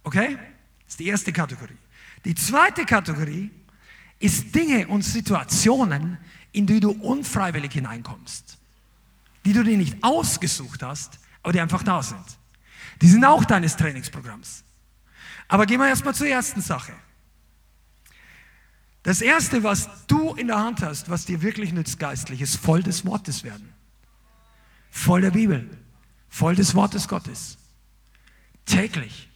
Okay? 0.02 0.38
Das 0.84 0.94
ist 0.94 1.00
die 1.00 1.08
erste 1.08 1.32
Kategorie. 1.32 1.76
Die 2.24 2.34
zweite 2.34 2.84
Kategorie 2.84 3.50
ist 4.18 4.54
Dinge 4.54 4.86
und 4.88 5.02
Situationen, 5.02 6.18
in 6.52 6.66
die 6.66 6.80
du 6.80 6.90
unfreiwillig 6.90 7.72
hineinkommst. 7.72 8.58
Die 9.44 9.52
du 9.52 9.62
dir 9.62 9.76
nicht 9.76 10.02
ausgesucht 10.02 10.82
hast, 10.82 11.18
aber 11.42 11.52
die 11.52 11.60
einfach 11.60 11.82
da 11.82 12.02
sind. 12.02 12.24
Die 13.02 13.08
sind 13.08 13.24
auch 13.24 13.44
deines 13.44 13.76
Trainingsprogramms. 13.76 14.64
Aber 15.48 15.66
gehen 15.66 15.78
wir 15.78 15.88
erstmal 15.88 16.14
zur 16.14 16.28
ersten 16.28 16.62
Sache. 16.62 16.94
Das 19.02 19.20
erste, 19.20 19.62
was 19.62 20.06
du 20.06 20.32
in 20.34 20.46
der 20.46 20.58
Hand 20.58 20.80
hast, 20.82 21.10
was 21.10 21.26
dir 21.26 21.42
wirklich 21.42 21.72
nützt 21.72 21.98
geistlich, 21.98 22.40
ist 22.40 22.56
voll 22.56 22.82
des 22.82 23.04
Wortes 23.04 23.44
werden. 23.44 23.74
Voll 24.90 25.20
der 25.20 25.32
Bibel. 25.32 25.68
Voll 26.30 26.56
des 26.56 26.74
Wortes 26.74 27.06
Gottes. 27.06 27.58
Täglich. 28.64 29.28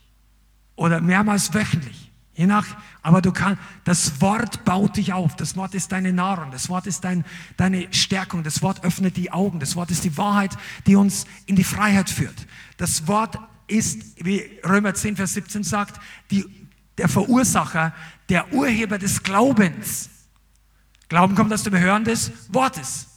Oder 0.78 1.00
mehrmals 1.00 1.52
wöchentlich. 1.54 2.12
Je 2.34 2.46
nach, 2.46 2.64
aber 3.02 3.20
du 3.20 3.32
kannst, 3.32 3.60
das 3.82 4.20
Wort 4.20 4.64
baut 4.64 4.96
dich 4.96 5.12
auf. 5.12 5.34
Das 5.34 5.56
Wort 5.56 5.74
ist 5.74 5.90
deine 5.90 6.12
Nahrung. 6.12 6.52
Das 6.52 6.68
Wort 6.68 6.86
ist 6.86 7.02
dein, 7.02 7.24
deine 7.56 7.92
Stärkung. 7.92 8.44
Das 8.44 8.62
Wort 8.62 8.84
öffnet 8.84 9.16
die 9.16 9.32
Augen. 9.32 9.58
Das 9.58 9.74
Wort 9.74 9.90
ist 9.90 10.04
die 10.04 10.16
Wahrheit, 10.16 10.56
die 10.86 10.94
uns 10.94 11.26
in 11.46 11.56
die 11.56 11.64
Freiheit 11.64 12.08
führt. 12.08 12.46
Das 12.76 13.08
Wort 13.08 13.40
ist, 13.66 14.24
wie 14.24 14.60
Römer 14.64 14.94
10, 14.94 15.16
Vers 15.16 15.34
17 15.34 15.64
sagt, 15.64 16.00
die, 16.30 16.44
der 16.96 17.08
Verursacher, 17.08 17.92
der 18.28 18.52
Urheber 18.52 18.98
des 18.98 19.24
Glaubens. 19.24 20.08
Glauben 21.08 21.34
kommt 21.34 21.52
aus 21.52 21.64
dem 21.64 21.76
Hören 21.76 22.04
des 22.04 22.30
Wortes. 22.50 23.08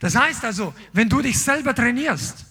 Das 0.00 0.16
heißt 0.16 0.44
also, 0.44 0.74
wenn 0.92 1.08
du 1.08 1.22
dich 1.22 1.38
selber 1.38 1.76
trainierst, 1.76 2.44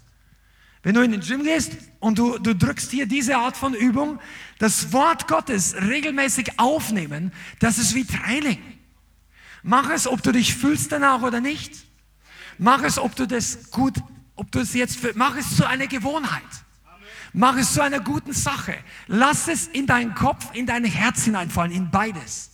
wenn 0.83 0.95
du 0.95 1.01
in 1.01 1.11
den 1.11 1.21
Gym 1.21 1.43
gehst 1.43 1.77
und 1.99 2.19
du, 2.19 2.37
du 2.37 2.53
drückst 2.53 2.91
hier 2.91 3.05
diese 3.05 3.37
Art 3.37 3.55
von 3.55 3.73
Übung, 3.73 4.19
das 4.59 4.91
Wort 4.91 5.27
Gottes 5.27 5.75
regelmäßig 5.75 6.59
aufnehmen, 6.59 7.31
das 7.59 7.77
ist 7.77 7.95
wie 7.95 8.05
Training. 8.05 8.59
Mach 9.63 9.89
es, 9.89 10.07
ob 10.07 10.21
du 10.21 10.33
dich 10.33 10.53
fühlst 10.53 10.91
danach 10.91 11.21
oder 11.21 11.39
nicht. 11.39 11.85
Mach 12.57 12.83
es, 12.83 12.99
ob 12.99 13.15
du 13.15 13.25
das 13.25 13.71
gut, 13.71 13.95
ob 14.35 14.51
du 14.51 14.59
es 14.59 14.73
jetzt, 14.73 15.15
mach 15.15 15.37
es 15.37 15.55
zu 15.55 15.65
einer 15.65 15.87
Gewohnheit. 15.87 16.43
Mach 17.31 17.55
es 17.55 17.73
zu 17.73 17.81
einer 17.81 18.01
guten 18.01 18.33
Sache. 18.33 18.75
Lass 19.07 19.47
es 19.47 19.67
in 19.67 19.87
deinen 19.87 20.13
Kopf, 20.13 20.53
in 20.53 20.65
dein 20.65 20.83
Herz 20.83 21.23
hineinfallen, 21.23 21.71
in 21.71 21.89
beides. 21.89 22.51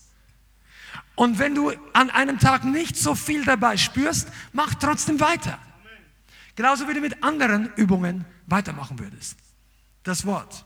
Und 1.15 1.39
wenn 1.39 1.55
du 1.55 1.73
an 1.93 2.11
einem 2.11 2.39
Tag 2.39 2.63
nicht 2.63 2.95
so 2.95 3.15
viel 3.15 3.43
dabei 3.43 3.75
spürst, 3.75 4.29
mach 4.53 4.75
trotzdem 4.75 5.19
weiter. 5.19 5.59
Genauso 6.59 6.89
wie 6.89 6.93
du 6.93 6.99
mit 6.99 7.23
anderen 7.23 7.71
Übungen 7.77 8.25
weitermachen 8.45 8.99
würdest. 8.99 9.37
Das 10.03 10.25
Wort. 10.25 10.65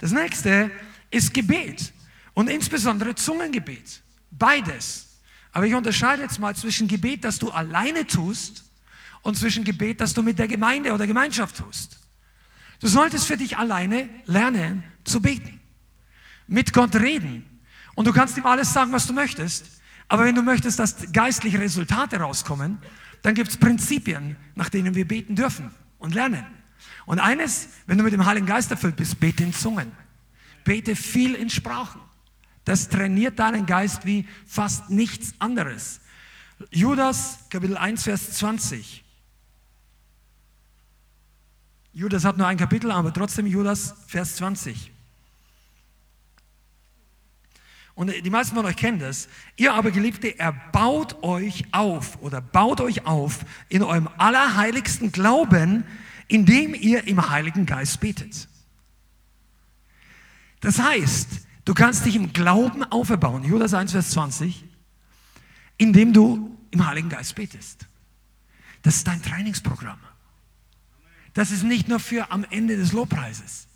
Das 0.00 0.10
nächste 0.10 0.72
ist 1.12 1.32
Gebet 1.32 1.92
und 2.34 2.50
insbesondere 2.50 3.14
Zungengebet. 3.14 4.02
Beides. 4.32 5.20
Aber 5.52 5.66
ich 5.66 5.74
unterscheide 5.76 6.22
jetzt 6.22 6.40
mal 6.40 6.56
zwischen 6.56 6.88
Gebet, 6.88 7.22
das 7.22 7.38
du 7.38 7.48
alleine 7.52 8.08
tust 8.08 8.64
und 9.22 9.36
zwischen 9.36 9.62
Gebet, 9.62 10.00
das 10.00 10.14
du 10.14 10.22
mit 10.24 10.36
der 10.36 10.48
Gemeinde 10.48 10.92
oder 10.92 11.06
Gemeinschaft 11.06 11.58
tust. 11.58 12.00
Du 12.80 12.88
solltest 12.88 13.24
für 13.28 13.36
dich 13.36 13.56
alleine 13.56 14.08
lernen 14.24 14.82
zu 15.04 15.22
beten, 15.22 15.60
mit 16.48 16.72
Gott 16.72 16.96
reden. 16.96 17.60
Und 17.94 18.08
du 18.08 18.12
kannst 18.12 18.36
ihm 18.36 18.46
alles 18.46 18.72
sagen, 18.72 18.90
was 18.90 19.06
du 19.06 19.12
möchtest. 19.12 19.64
Aber 20.08 20.24
wenn 20.24 20.34
du 20.34 20.42
möchtest, 20.42 20.80
dass 20.80 21.12
geistliche 21.12 21.60
Resultate 21.60 22.16
rauskommen, 22.16 22.78
dann 23.22 23.34
gibt 23.34 23.50
es 23.50 23.56
Prinzipien, 23.56 24.36
nach 24.54 24.68
denen 24.68 24.94
wir 24.94 25.06
beten 25.06 25.34
dürfen 25.34 25.70
und 25.98 26.14
lernen. 26.14 26.46
Und 27.06 27.18
eines, 27.18 27.68
wenn 27.86 27.98
du 27.98 28.04
mit 28.04 28.12
dem 28.12 28.24
Heiligen 28.24 28.46
Geist 28.46 28.70
erfüllt 28.70 28.96
bist, 28.96 29.18
bete 29.18 29.42
in 29.42 29.52
Zungen. 29.52 29.92
Bete 30.64 30.94
viel 30.94 31.34
in 31.34 31.50
Sprachen. 31.50 32.00
Das 32.64 32.88
trainiert 32.88 33.38
deinen 33.38 33.64
Geist 33.64 34.04
wie 34.04 34.28
fast 34.46 34.90
nichts 34.90 35.34
anderes. 35.38 36.00
Judas, 36.70 37.38
Kapitel 37.48 37.76
1, 37.76 38.02
Vers 38.02 38.32
20. 38.32 39.04
Judas 41.92 42.24
hat 42.24 42.36
nur 42.36 42.46
ein 42.46 42.58
Kapitel, 42.58 42.92
aber 42.92 43.12
trotzdem 43.12 43.46
Judas, 43.46 43.94
Vers 44.06 44.36
20. 44.36 44.92
Und 47.98 48.12
die 48.24 48.30
meisten 48.30 48.54
von 48.54 48.64
euch 48.64 48.76
kennen 48.76 49.00
das. 49.00 49.28
Ihr 49.56 49.74
aber 49.74 49.90
Geliebte, 49.90 50.38
erbaut 50.38 51.20
euch 51.24 51.64
auf 51.72 52.22
oder 52.22 52.40
baut 52.40 52.80
euch 52.80 53.06
auf 53.06 53.40
in 53.68 53.82
eurem 53.82 54.08
allerheiligsten 54.18 55.10
Glauben, 55.10 55.82
indem 56.28 56.76
ihr 56.76 57.08
im 57.08 57.28
Heiligen 57.28 57.66
Geist 57.66 57.98
betet. 57.98 58.46
Das 60.60 60.78
heißt, 60.78 61.40
du 61.64 61.74
kannst 61.74 62.06
dich 62.06 62.14
im 62.14 62.32
Glauben 62.32 62.84
aufbauen, 62.84 63.42
Judas 63.42 63.74
1, 63.74 63.90
Vers 63.90 64.10
20, 64.10 64.64
indem 65.76 66.12
du 66.12 66.56
im 66.70 66.86
Heiligen 66.86 67.08
Geist 67.08 67.34
betest. 67.34 67.88
Das 68.82 68.94
ist 68.94 69.08
dein 69.08 69.20
Trainingsprogramm. 69.22 69.98
Das 71.34 71.50
ist 71.50 71.64
nicht 71.64 71.88
nur 71.88 71.98
für 71.98 72.30
am 72.30 72.44
Ende 72.48 72.76
des 72.76 72.92
Lobpreises. 72.92 73.66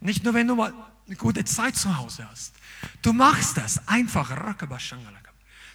Nicht 0.00 0.22
nur, 0.22 0.34
wenn 0.34 0.48
du 0.48 0.54
mal 0.54 0.74
eine 1.10 1.16
gute 1.16 1.44
Zeit 1.44 1.74
zu 1.74 1.98
Hause 1.98 2.24
hast. 2.30 2.54
Du 3.02 3.12
machst 3.12 3.56
das 3.56 3.88
einfach. 3.88 4.32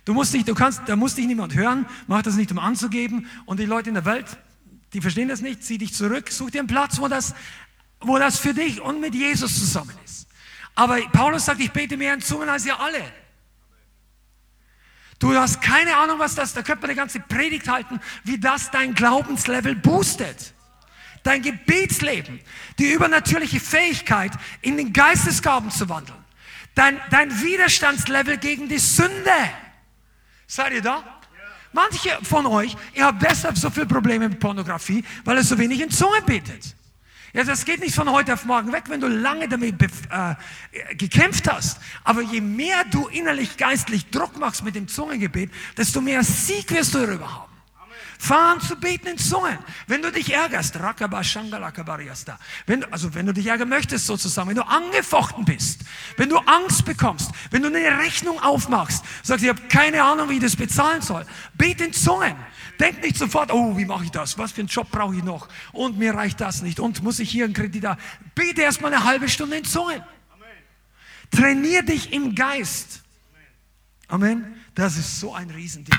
Du 0.05 0.13
musst 0.13 0.33
nicht, 0.33 0.47
du 0.47 0.55
kannst, 0.55 0.83
da 0.85 0.95
muss 0.95 1.15
dich 1.15 1.27
niemand 1.27 1.53
hören. 1.53 1.85
Mach 2.07 2.21
das 2.21 2.35
nicht, 2.35 2.51
um 2.53 2.57
anzugeben. 2.57 3.27
Und 3.45 3.59
die 3.59 3.65
Leute 3.65 3.89
in 3.89 3.95
der 3.95 4.05
Welt, 4.05 4.25
die 4.93 5.01
verstehen 5.01 5.27
das 5.27 5.41
nicht. 5.41 5.61
Zieh 5.61 5.77
dich 5.77 5.93
zurück. 5.93 6.31
Such 6.31 6.51
dir 6.51 6.59
einen 6.59 6.69
Platz, 6.69 6.99
wo 6.99 7.09
das, 7.09 7.35
wo 7.99 8.17
das 8.17 8.39
für 8.39 8.53
dich 8.53 8.79
und 8.79 9.01
mit 9.01 9.13
Jesus 9.13 9.59
zusammen 9.59 9.93
ist. 10.05 10.25
Aber 10.73 11.01
Paulus 11.11 11.43
sagt, 11.43 11.59
ich 11.59 11.71
bete 11.71 11.97
mehr 11.97 12.13
in 12.13 12.21
Zungen 12.21 12.47
als 12.47 12.65
ihr 12.65 12.79
alle. 12.79 13.03
Du 15.19 15.33
hast 15.35 15.61
keine 15.61 15.97
Ahnung, 15.97 16.17
was 16.17 16.35
das, 16.35 16.53
da 16.53 16.61
könnte 16.61 16.83
man 16.83 16.91
eine 16.91 16.97
ganze 16.97 17.19
Predigt 17.19 17.67
halten, 17.67 17.99
wie 18.23 18.37
das 18.37 18.71
dein 18.71 18.93
Glaubenslevel 18.93 19.75
boostet 19.75 20.54
dein 21.25 21.41
Gebetsleben, 21.41 22.39
die 22.79 22.91
übernatürliche 22.91 23.59
Fähigkeit, 23.59 24.31
in 24.61 24.77
den 24.77 24.93
Geistesgaben 24.93 25.71
zu 25.71 25.89
wandeln, 25.89 26.23
dein, 26.75 27.01
dein 27.09 27.41
Widerstandslevel 27.41 28.37
gegen 28.37 28.69
die 28.69 28.77
Sünde. 28.77 29.31
Seid 30.47 30.71
ihr 30.73 30.81
da? 30.81 31.03
Manche 31.73 32.17
von 32.23 32.45
euch, 32.45 32.77
ihr 32.93 33.05
habt 33.05 33.21
deshalb 33.21 33.57
so 33.57 33.69
viele 33.69 33.87
Probleme 33.87 34.29
mit 34.29 34.39
Pornografie, 34.39 35.03
weil 35.25 35.37
ihr 35.37 35.43
so 35.43 35.57
wenig 35.57 35.81
in 35.81 35.89
Zunge 35.89 36.21
betet. 36.21 36.75
Ja, 37.33 37.43
das 37.43 37.65
geht 37.65 37.81
nicht 37.81 37.95
von 37.95 38.09
heute 38.09 38.33
auf 38.33 38.45
morgen 38.45 38.71
weg, 38.71 38.83
wenn 38.87 39.01
du 39.01 39.07
lange 39.07 39.49
damit 39.49 39.75
äh, 39.81 40.95
gekämpft 40.95 41.51
hast. 41.51 41.81
Aber 42.05 42.21
je 42.21 42.39
mehr 42.39 42.85
du 42.91 43.07
innerlich 43.07 43.57
geistlich 43.57 44.09
Druck 44.09 44.37
machst 44.39 44.63
mit 44.63 44.75
dem 44.75 44.87
Zungengebet, 44.87 45.51
desto 45.75 45.99
mehr 45.99 46.23
Sieg 46.23 46.71
wirst 46.71 46.93
du 46.93 46.99
darüber 46.99 47.29
haben. 47.29 47.54
Fang 48.17 48.55
an 48.55 48.61
zu 48.61 48.75
beten 48.75 49.07
in 49.07 49.17
Zungen. 49.17 49.57
Wenn 49.87 50.01
du 50.01 50.11
dich 50.11 50.33
ärgerst, 50.33 50.75
wenn, 52.65 52.83
also 52.91 53.13
wenn 53.13 53.25
du 53.25 53.33
dich 53.33 53.47
ärgern 53.47 53.69
möchtest 53.69 54.05
sozusagen, 54.05 54.49
wenn 54.49 54.55
du 54.55 54.67
angefochten 54.67 55.45
bist, 55.45 55.81
wenn 56.17 56.29
du 56.29 56.37
Angst 56.37 56.85
bekommst, 56.85 57.31
wenn 57.51 57.61
du 57.61 57.67
eine 57.67 57.99
Rechnung 57.99 58.41
aufmachst, 58.41 59.03
sagst, 59.23 59.43
ich 59.43 59.49
habe 59.49 59.61
keine 59.63 60.03
Ahnung, 60.03 60.29
wie 60.29 60.35
ich 60.35 60.41
das 60.41 60.55
bezahlen 60.55 61.01
soll, 61.01 61.25
bete 61.55 61.85
in 61.85 61.93
Zungen. 61.93 62.35
Denk 62.79 63.01
nicht 63.01 63.17
sofort, 63.17 63.51
oh, 63.53 63.77
wie 63.77 63.85
mache 63.85 64.05
ich 64.05 64.11
das? 64.11 64.37
Was 64.37 64.51
für 64.51 64.61
einen 64.61 64.67
Job 64.67 64.89
brauche 64.91 65.15
ich 65.15 65.23
noch? 65.23 65.47
Und 65.71 65.97
mir 65.97 66.13
reicht 66.13 66.41
das 66.41 66.61
nicht. 66.61 66.79
Und 66.79 67.03
muss 67.03 67.19
ich 67.19 67.29
hier 67.29 67.45
einen 67.45 67.53
Kredit 67.53 67.85
haben? 67.85 68.01
Bete 68.33 68.61
erstmal 68.61 68.93
eine 68.93 69.03
halbe 69.05 69.29
Stunde 69.29 69.57
in 69.57 69.63
Zungen. 69.63 70.03
Trainier 71.31 71.83
dich 71.83 72.13
im 72.13 72.35
Geist. 72.35 73.01
Amen. 74.07 74.61
Das 74.75 74.97
ist 74.97 75.19
so 75.19 75.33
ein 75.33 75.49
Riesending. 75.49 75.97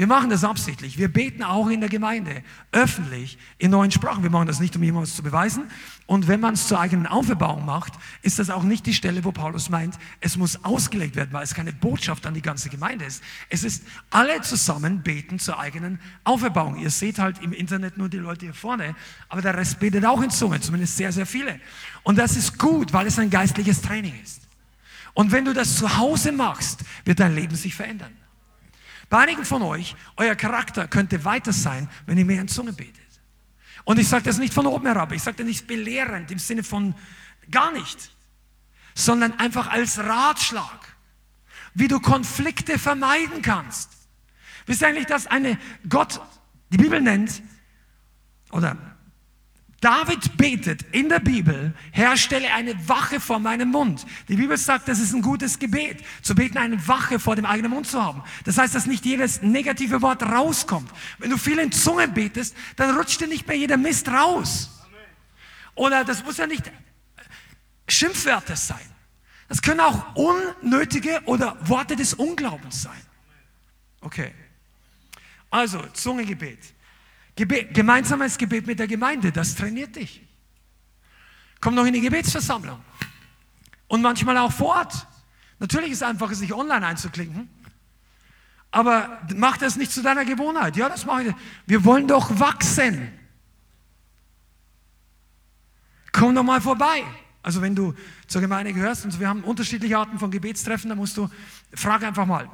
Wir 0.00 0.06
machen 0.06 0.30
das 0.30 0.44
absichtlich. 0.44 0.96
Wir 0.96 1.12
beten 1.12 1.42
auch 1.42 1.68
in 1.68 1.80
der 1.80 1.90
Gemeinde, 1.90 2.42
öffentlich, 2.72 3.36
in 3.58 3.70
neuen 3.70 3.90
Sprachen. 3.90 4.22
Wir 4.22 4.30
machen 4.30 4.46
das 4.46 4.58
nicht, 4.58 4.74
um 4.74 4.82
jemandem 4.82 5.12
zu 5.12 5.22
beweisen. 5.22 5.64
Und 6.06 6.26
wenn 6.26 6.40
man 6.40 6.54
es 6.54 6.68
zur 6.68 6.80
eigenen 6.80 7.06
Auferbauung 7.06 7.66
macht, 7.66 7.92
ist 8.22 8.38
das 8.38 8.48
auch 8.48 8.62
nicht 8.62 8.86
die 8.86 8.94
Stelle, 8.94 9.24
wo 9.24 9.30
Paulus 9.30 9.68
meint, 9.68 9.98
es 10.22 10.38
muss 10.38 10.64
ausgelegt 10.64 11.16
werden, 11.16 11.34
weil 11.34 11.42
es 11.42 11.52
keine 11.52 11.74
Botschaft 11.74 12.26
an 12.26 12.32
die 12.32 12.40
ganze 12.40 12.70
Gemeinde 12.70 13.04
ist. 13.04 13.22
Es 13.50 13.62
ist 13.62 13.84
alle 14.08 14.40
zusammen 14.40 15.02
beten 15.02 15.38
zur 15.38 15.58
eigenen 15.58 16.00
Auferbauung. 16.24 16.78
Ihr 16.78 16.88
seht 16.88 17.18
halt 17.18 17.42
im 17.42 17.52
Internet 17.52 17.98
nur 17.98 18.08
die 18.08 18.16
Leute 18.16 18.46
hier 18.46 18.54
vorne, 18.54 18.96
aber 19.28 19.42
der 19.42 19.54
Rest 19.54 19.80
betet 19.80 20.06
auch 20.06 20.22
in 20.22 20.30
Zungen, 20.30 20.62
zumindest 20.62 20.96
sehr, 20.96 21.12
sehr 21.12 21.26
viele. 21.26 21.60
Und 22.04 22.16
das 22.16 22.38
ist 22.38 22.58
gut, 22.58 22.94
weil 22.94 23.06
es 23.06 23.18
ein 23.18 23.28
geistliches 23.28 23.82
Training 23.82 24.14
ist. 24.24 24.40
Und 25.12 25.30
wenn 25.30 25.44
du 25.44 25.52
das 25.52 25.76
zu 25.76 25.98
Hause 25.98 26.32
machst, 26.32 26.84
wird 27.04 27.20
dein 27.20 27.34
Leben 27.34 27.54
sich 27.54 27.74
verändern. 27.74 28.16
Bei 29.10 29.18
einigen 29.18 29.44
von 29.44 29.60
euch, 29.62 29.96
euer 30.16 30.36
Charakter 30.36 30.86
könnte 30.86 31.24
weiter 31.24 31.52
sein, 31.52 31.90
wenn 32.06 32.16
ihr 32.16 32.24
mehr 32.24 32.40
in 32.40 32.48
Zunge 32.48 32.72
betet. 32.72 32.96
Und 33.84 33.98
ich 33.98 34.08
sage 34.08 34.22
das 34.22 34.38
nicht 34.38 34.54
von 34.54 34.66
oben 34.66 34.86
herab, 34.86 35.12
ich 35.12 35.22
sage 35.22 35.38
das 35.38 35.46
nicht 35.46 35.66
belehrend 35.66 36.30
im 36.30 36.38
Sinne 36.38 36.62
von 36.62 36.94
gar 37.50 37.72
nicht, 37.72 38.16
sondern 38.94 39.38
einfach 39.38 39.68
als 39.68 39.98
Ratschlag, 39.98 40.96
wie 41.74 41.88
du 41.88 41.98
Konflikte 41.98 42.78
vermeiden 42.78 43.42
kannst. 43.42 43.90
Wisst 44.66 44.82
ihr 44.82 44.88
eigentlich, 44.88 45.06
dass 45.06 45.26
eine 45.26 45.58
Gott, 45.88 46.20
die 46.70 46.76
Bibel 46.76 47.00
nennt, 47.00 47.42
oder 48.52 48.76
David 49.80 50.36
betet 50.36 50.82
in 50.92 51.08
der 51.08 51.20
Bibel, 51.20 51.74
Herr, 51.90 52.18
stelle 52.18 52.52
eine 52.52 52.86
Wache 52.86 53.18
vor 53.18 53.38
meinem 53.38 53.70
Mund. 53.70 54.04
Die 54.28 54.36
Bibel 54.36 54.58
sagt, 54.58 54.88
das 54.88 55.00
ist 55.00 55.14
ein 55.14 55.22
gutes 55.22 55.58
Gebet, 55.58 56.04
zu 56.20 56.34
beten, 56.34 56.58
eine 56.58 56.86
Wache 56.86 57.18
vor 57.18 57.34
dem 57.34 57.46
eigenen 57.46 57.70
Mund 57.70 57.86
zu 57.86 58.02
haben. 58.02 58.22
Das 58.44 58.58
heißt, 58.58 58.74
dass 58.74 58.84
nicht 58.84 59.06
jedes 59.06 59.40
negative 59.40 60.02
Wort 60.02 60.22
rauskommt. 60.22 60.90
Wenn 61.18 61.30
du 61.30 61.38
viel 61.38 61.58
in 61.58 61.72
Zungen 61.72 62.12
betest, 62.12 62.54
dann 62.76 62.94
rutscht 62.94 63.22
dir 63.22 63.26
nicht 63.26 63.48
mehr 63.48 63.56
jeder 63.56 63.78
Mist 63.78 64.08
raus. 64.08 64.70
Oder 65.74 66.04
das 66.04 66.22
muss 66.24 66.36
ja 66.36 66.46
nicht 66.46 66.70
Schimpfwörter 67.88 68.56
sein. 68.56 68.78
Das 69.48 69.62
können 69.62 69.80
auch 69.80 70.14
unnötige 70.14 71.22
oder 71.24 71.56
Worte 71.66 71.96
des 71.96 72.12
Unglaubens 72.12 72.82
sein. 72.82 73.00
Okay. 74.02 74.32
Also, 75.48 75.82
Zungengebet. 75.94 76.58
Gebet, 77.36 77.74
gemeinsames 77.74 78.36
Gebet 78.36 78.66
mit 78.66 78.78
der 78.78 78.86
Gemeinde, 78.86 79.32
das 79.32 79.54
trainiert 79.54 79.96
dich. 79.96 80.26
Komm 81.60 81.74
noch 81.74 81.84
in 81.84 81.92
die 81.92 82.00
Gebetsversammlung. 82.00 82.80
Und 83.88 84.02
manchmal 84.02 84.36
auch 84.38 84.52
vor 84.52 84.76
Ort. 84.76 85.06
Natürlich 85.58 85.90
ist 85.90 85.98
es 85.98 86.02
einfach, 86.02 86.32
sich 86.32 86.54
online 86.54 86.86
einzuklinken. 86.86 87.48
Aber 88.70 89.20
mach 89.34 89.56
das 89.56 89.76
nicht 89.76 89.90
zu 89.90 90.02
deiner 90.02 90.24
Gewohnheit. 90.24 90.76
Ja, 90.76 90.88
das 90.88 91.04
mache 91.04 91.24
ich. 91.24 91.34
Wir 91.66 91.84
wollen 91.84 92.06
doch 92.06 92.38
wachsen. 92.38 93.12
Komm 96.12 96.34
doch 96.34 96.44
mal 96.44 96.60
vorbei. 96.60 97.04
Also 97.42 97.62
wenn 97.62 97.74
du 97.74 97.94
zur 98.26 98.40
Gemeinde 98.40 98.72
gehörst 98.72 99.04
und 99.04 99.18
wir 99.18 99.28
haben 99.28 99.42
unterschiedliche 99.42 99.96
Arten 99.96 100.18
von 100.18 100.30
Gebetstreffen, 100.30 100.88
dann 100.88 100.98
musst 100.98 101.16
du, 101.16 101.28
frag 101.74 102.02
einfach 102.04 102.26
mal. 102.26 102.48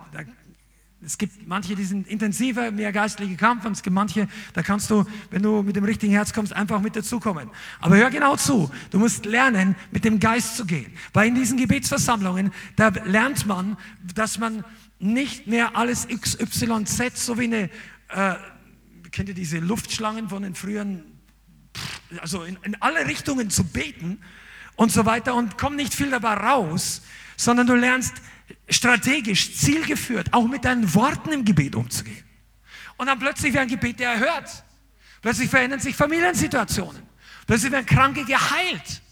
Es 1.07 1.19
gibt 1.19 1.47
manche, 1.47 1.77
die 1.77 1.85
sind 1.85 2.09
intensiver, 2.09 2.73
mehr 2.73 2.91
geistliche 2.91 3.37
Kampf 3.37 3.65
und 3.65 3.73
es 3.73 3.83
gibt 3.85 3.95
manche, 3.95 4.27
da 4.55 4.63
kannst 4.65 4.91
du, 4.91 5.05
wenn 5.31 5.41
du 5.41 5.63
mit 5.63 5.77
dem 5.77 5.85
richtigen 5.85 6.13
Herz 6.13 6.33
kommst, 6.33 6.53
einfach 6.53 6.81
mit 6.81 6.97
dazukommen. 6.97 7.49
Aber 7.79 7.97
hör 7.97 8.11
genau 8.11 8.35
zu. 8.35 8.73
Du 8.91 8.99
musst 8.99 9.25
lernen, 9.25 9.77
mit 9.93 10.05
dem 10.05 10.19
Geist 10.19 10.57
zu 10.57 10.67
gehen. 10.67 10.93
Weil 11.13 11.29
in 11.29 11.37
diesen 11.37 11.59
Gebetsversammlungen, 11.59 12.53
da 12.75 12.89
lernt 12.89 13.47
man, 13.47 13.77
dass 14.17 14.39
man 14.39 14.65
nicht 14.99 15.47
mehr 15.47 15.77
alles 15.77 16.09
XYZ, 16.09 17.25
so 17.25 17.39
wie 17.39 17.45
eine, 17.45 17.71
äh, 18.09 18.35
kennt 19.13 19.29
ihr 19.29 19.35
diese 19.37 19.61
Luftschlangen 19.61 20.29
von 20.29 20.43
den 20.43 20.57
früheren, 20.57 21.05
also 22.21 22.43
in, 22.43 22.59
in 22.65 22.83
alle 22.83 23.07
Richtungen 23.07 23.51
zu 23.51 23.63
beten 23.63 24.19
und 24.75 24.91
so 24.91 25.07
weiter 25.07 25.37
und 25.37 25.57
komm 25.57 25.77
nicht 25.77 25.95
viel 25.95 26.11
dabei 26.11 26.35
raus, 26.35 27.03
sondern 27.37 27.69
du 27.69 27.75
lernst 27.75 28.15
strategisch, 28.69 29.57
zielgeführt, 29.57 30.33
auch 30.33 30.47
mit 30.47 30.65
deinen 30.65 30.93
Worten 30.95 31.33
im 31.33 31.45
Gebet 31.45 31.75
umzugehen. 31.75 32.25
Und 32.97 33.07
dann 33.07 33.19
plötzlich 33.19 33.53
wird 33.53 33.63
ein 33.63 33.69
Gebet 33.69 34.01
erhört. 34.01 34.65
Plötzlich 35.21 35.51
verändern 35.51 35.81
sich 35.81 35.95
Familiensituationen. 35.97 37.03
Plötzlich 37.47 37.73
werden 37.73 37.87
Kranke 37.87 38.25
geheilt. 38.25 39.03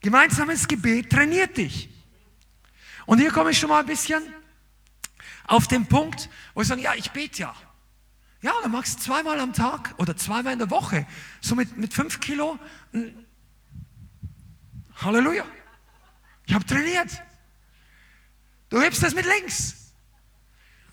Gemeinsames 0.00 0.66
Gebet 0.66 1.10
trainiert 1.10 1.56
dich. 1.56 1.88
Und 3.06 3.18
hier 3.18 3.30
komme 3.30 3.50
ich 3.50 3.58
schon 3.58 3.68
mal 3.68 3.80
ein 3.80 3.86
bisschen 3.86 4.22
auf 5.46 5.66
den 5.66 5.86
Punkt, 5.86 6.28
wo 6.54 6.60
ich 6.60 6.68
sage, 6.68 6.82
ja, 6.82 6.94
ich 6.94 7.10
bete 7.10 7.42
ja. 7.42 7.54
Ja, 8.40 8.52
dann 8.62 8.70
machst 8.70 8.98
du 8.98 9.02
zweimal 9.02 9.40
am 9.40 9.52
Tag 9.52 9.94
oder 9.98 10.16
zweimal 10.16 10.52
in 10.52 10.58
der 10.60 10.70
Woche, 10.70 11.06
so 11.40 11.54
mit, 11.56 11.76
mit 11.76 11.92
fünf 11.92 12.20
Kilo. 12.20 12.58
Halleluja. 14.96 15.44
Ich 16.46 16.54
habe 16.54 16.64
trainiert. 16.64 17.22
Du 18.68 18.80
hebst 18.80 19.02
das 19.02 19.14
mit 19.14 19.24
links. 19.24 19.92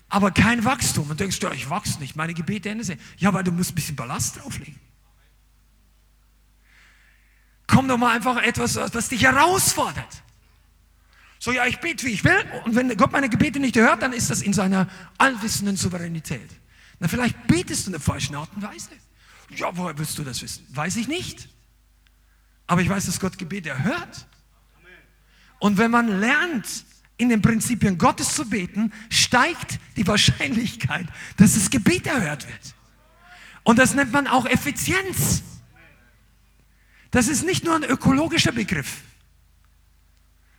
Aber 0.08 0.30
kein 0.30 0.64
Wachstum. 0.64 1.10
Und 1.10 1.20
denkst 1.20 1.40
du, 1.40 1.48
ich 1.50 1.68
wachse 1.68 1.98
nicht, 1.98 2.16
meine 2.16 2.34
Gebete 2.34 2.70
ändern 2.70 2.84
sich. 2.84 2.98
Ja, 3.18 3.34
weil 3.34 3.44
du 3.44 3.52
musst 3.52 3.72
ein 3.72 3.74
bisschen 3.74 3.96
Ballast 3.96 4.36
drauflegen. 4.36 4.78
Komm 7.66 7.88
doch 7.88 7.98
mal 7.98 8.14
einfach 8.14 8.36
etwas, 8.42 8.76
was 8.76 9.08
dich 9.08 9.22
herausfordert. 9.22 10.22
So, 11.38 11.52
ja, 11.52 11.66
ich 11.66 11.80
bete, 11.80 12.06
wie 12.06 12.12
ich 12.12 12.24
will. 12.24 12.44
Und 12.64 12.74
wenn 12.74 12.96
Gott 12.96 13.12
meine 13.12 13.28
Gebete 13.28 13.58
nicht 13.58 13.76
hört, 13.76 14.02
dann 14.02 14.12
ist 14.12 14.30
das 14.30 14.40
in 14.40 14.52
seiner 14.52 14.88
allwissenden 15.18 15.76
Souveränität. 15.76 16.50
Na, 16.98 17.08
vielleicht 17.08 17.46
betest 17.46 17.84
du 17.84 17.88
in 17.88 17.92
der 17.92 18.00
falschen 18.00 18.34
Art 18.36 18.48
und 18.54 18.62
Weise. 18.62 18.90
Ja, 19.50 19.76
woher 19.76 19.98
willst 19.98 20.16
du 20.18 20.24
das 20.24 20.40
wissen? 20.42 20.66
Weiß 20.70 20.96
ich 20.96 21.08
nicht. 21.08 21.48
Aber 22.66 22.80
ich 22.80 22.88
weiß, 22.88 23.06
dass 23.06 23.20
Gott 23.20 23.36
Gebete 23.36 23.68
erhört. 23.68 24.26
Und 25.58 25.78
wenn 25.78 25.90
man 25.90 26.20
lernt, 26.20 26.85
in 27.18 27.28
den 27.28 27.42
Prinzipien 27.42 27.98
Gottes 27.98 28.34
zu 28.34 28.48
beten, 28.48 28.92
steigt 29.10 29.78
die 29.96 30.06
Wahrscheinlichkeit, 30.06 31.06
dass 31.36 31.54
das 31.54 31.70
Gebet 31.70 32.06
erhört 32.06 32.46
wird. 32.46 32.74
Und 33.64 33.78
das 33.78 33.94
nennt 33.94 34.12
man 34.12 34.26
auch 34.26 34.46
Effizienz. 34.46 35.42
Das 37.10 37.28
ist 37.28 37.44
nicht 37.44 37.64
nur 37.64 37.74
ein 37.74 37.84
ökologischer 37.84 38.52
Begriff. 38.52 38.98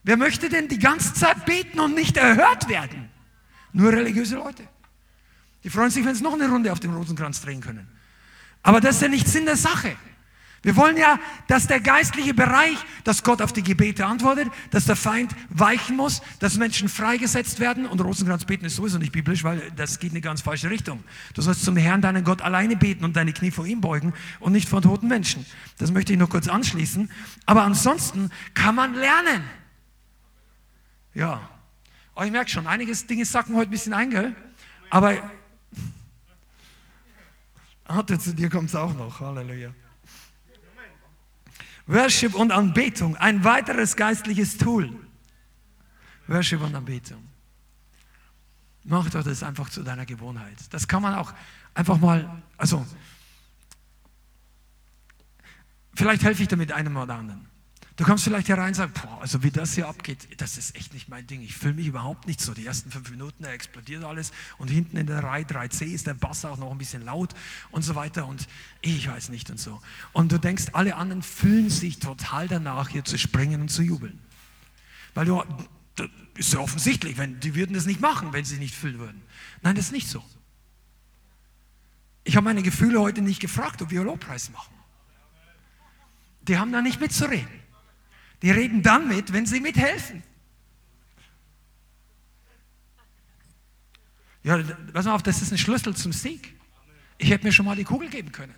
Wer 0.04 0.18
möchte 0.18 0.50
denn 0.50 0.68
die 0.68 0.80
ganze 0.80 1.14
Zeit 1.14 1.46
beten 1.46 1.80
und 1.80 1.94
nicht 1.94 2.18
erhört 2.18 2.70
werden? 2.70 3.10
Nur 3.74 3.92
religiöse 3.92 4.36
Leute. 4.36 4.68
Die 5.64 5.70
freuen 5.70 5.92
sich, 5.92 6.06
wenn 6.06 6.16
sie 6.16 6.24
noch 6.24 6.34
eine 6.34 6.50
Runde 6.50 6.72
auf 6.72 6.80
dem 6.80 6.96
Rosenkranz 6.96 7.42
drehen 7.42 7.62
können. 7.62 7.88
Aber 8.64 8.82
das 8.82 8.96
ist 8.96 9.02
ja 9.02 9.08
nicht 9.08 9.28
Sinn 9.28 9.46
der 9.46 9.58
Sache. 9.58 9.96
Wir 10.68 10.76
wollen 10.76 10.98
ja, 10.98 11.18
dass 11.48 11.68
der 11.68 11.80
geistliche 11.80 12.34
Bereich, 12.34 12.76
dass 13.06 13.24
Gott 13.24 13.42
auf 13.42 13.54
die 13.54 13.64
Gebete 13.64 14.06
antwortet, 14.06 14.50
dass 14.70 14.84
der 14.84 14.98
Feind 14.98 15.34
weichen 15.48 15.96
muss, 15.96 16.22
dass 16.40 16.58
Menschen 16.58 16.90
freigesetzt 16.90 17.62
werden. 17.62 17.86
Und 17.86 18.02
Rosenkranz 18.02 18.44
beten 18.44 18.66
ist 18.66 18.76
sowieso 18.76 18.98
nicht 18.98 19.14
biblisch, 19.14 19.46
weil 19.46 19.72
das 19.78 19.98
geht 19.98 20.10
in 20.12 20.18
eine 20.18 20.22
ganz 20.22 20.42
falsche 20.42 20.70
Richtung. 20.70 21.06
Du 21.34 21.42
sollst 21.42 21.64
zum 21.64 21.78
Herrn, 21.78 22.02
deinen 22.02 22.26
Gott, 22.26 22.42
alleine 22.42 22.76
beten 22.76 23.06
und 23.06 23.16
deine 23.16 23.32
Knie 23.32 23.50
vor 23.50 23.66
ihm 23.66 23.80
beugen 23.80 24.14
und 24.42 24.52
nicht 24.52 24.68
vor 24.68 24.82
toten 24.82 25.08
Menschen. 25.08 25.46
Das 25.78 25.92
möchte 25.92 26.12
ich 26.12 26.20
nur 26.20 26.28
kurz 26.28 26.50
anschließen. 26.50 27.10
Aber 27.46 27.64
ansonsten 27.64 28.30
kann 28.54 28.76
man 28.76 28.94
lernen. 28.94 29.44
Ja. 31.14 31.50
Aber 32.14 32.26
ich 32.26 32.32
merke 32.34 32.52
schon, 32.52 32.68
einige 32.68 32.94
Dinge 32.94 33.24
sacken 33.24 33.56
heute 33.56 33.70
ein 33.70 33.72
bisschen 33.72 33.94
ein, 33.94 34.10
gell? 34.10 34.36
Aber 34.90 35.16
Hatte 37.86 38.20
zu 38.20 38.36
dir 38.36 38.50
kommt 38.50 38.68
es 38.68 38.76
auch 38.76 38.94
noch. 38.94 39.22
Halleluja. 39.22 39.72
Worship 41.88 42.36
und 42.36 42.52
Anbetung, 42.52 43.16
ein 43.16 43.44
weiteres 43.44 43.96
geistliches 43.96 44.58
Tool. 44.58 44.94
Worship 46.28 46.62
und 46.62 46.76
Anbetung. 46.76 47.24
Mach 48.84 49.10
doch 49.10 49.24
das 49.24 49.44
einfach 49.44 49.70
zu 49.70 49.84
deiner 49.84 50.06
Gewohnheit. 50.06 50.58
Das 50.70 50.88
kann 50.88 51.02
man 51.02 51.16
auch 51.16 51.34
einfach 51.74 51.98
mal, 51.98 52.42
also, 52.58 52.86
vielleicht 55.96 56.24
helfe 56.24 56.44
ich 56.44 56.48
damit 56.48 56.72
einem 56.72 56.96
oder 56.98 57.16
anderen. 57.16 57.48
Du 57.98 58.04
kommst 58.04 58.26
vielleicht 58.26 58.48
herein 58.48 58.68
und 58.68 58.74
sagst, 58.76 59.02
boah, 59.02 59.22
also 59.22 59.42
wie 59.42 59.50
das 59.50 59.74
hier 59.74 59.88
abgeht, 59.88 60.40
das 60.40 60.60
ist 60.60 60.76
echt 60.76 60.94
nicht 60.94 61.10
mein 61.10 61.26
Ding. 61.26 61.42
Ich 61.42 61.56
fühle 61.56 61.74
mich 61.74 61.88
überhaupt 61.88 62.28
nicht 62.28 62.40
so. 62.40 62.54
Die 62.54 62.64
ersten 62.64 62.92
fünf 62.92 63.10
Minuten, 63.10 63.42
da 63.42 63.50
explodiert 63.50 64.04
alles 64.04 64.32
und 64.60 64.68
hinten 64.68 64.98
in 64.98 65.08
der 65.08 65.24
Reihe 65.24 65.46
3c 65.46 65.86
ist 65.86 66.06
der 66.06 66.14
Bass 66.14 66.46
auch 66.46 66.58
noch 66.58 66.70
ein 66.70 66.78
bisschen 66.78 67.04
laut 67.04 67.34
und 67.72 67.82
so 67.82 67.96
weiter 67.96 68.28
und 68.28 68.48
ich 68.82 69.10
weiß 69.10 69.30
nicht 69.30 69.50
und 69.50 69.60
so. 69.60 69.82
Und 70.14 70.32
du 70.32 70.38
denkst, 70.38 70.66
alle 70.74 70.96
anderen 70.96 71.24
fühlen 71.24 71.72
sich 71.72 71.98
total 71.98 72.48
danach, 72.48 72.90
hier 72.90 73.04
zu 73.04 73.18
springen 73.18 73.62
und 73.62 73.70
zu 73.70 73.82
jubeln. 73.82 74.20
Weil 75.16 75.26
du, 75.26 75.44
das 75.96 76.08
ist 76.36 76.54
ja 76.54 76.60
offensichtlich, 76.60 77.18
wenn, 77.18 77.40
die 77.40 77.56
würden 77.56 77.74
das 77.74 77.88
nicht 77.88 78.00
machen, 78.00 78.32
wenn 78.32 78.46
sie 78.46 78.58
nicht 78.58 78.76
fühlen 78.76 79.00
würden. 79.00 79.24
Nein, 79.64 79.76
das 79.76 79.86
ist 79.86 79.92
nicht 79.92 80.08
so. 80.08 80.24
Ich 82.24 82.36
habe 82.36 82.44
meine 82.44 82.62
Gefühle 82.62 83.02
heute 83.02 83.24
nicht 83.24 83.40
gefragt, 83.40 83.82
ob 83.82 83.90
wir 83.90 84.04
Lobpreis 84.04 84.52
machen. 84.52 84.76
Die 86.44 86.60
haben 86.60 86.72
da 86.72 86.84
nicht 86.84 87.02
mitzureden. 87.02 87.67
Die 88.42 88.52
reden 88.52 88.84
dann 88.84 89.08
mit, 89.08 89.34
wenn 89.34 89.46
sie 89.46 89.60
mithelfen. 89.60 90.24
Ja, 94.44 94.60
pass 94.94 95.06
mal 95.06 95.14
auf, 95.14 95.24
das 95.24 95.42
ist 95.42 95.52
ein 95.52 95.58
Schlüssel 95.58 95.96
zum 95.96 96.14
Sieg. 96.14 96.56
Ich 97.18 97.30
hätte 97.30 97.46
mir 97.46 97.52
schon 97.52 97.66
mal 97.66 97.76
die 97.76 97.84
Kugel 97.84 98.10
geben 98.10 98.32
können. 98.32 98.56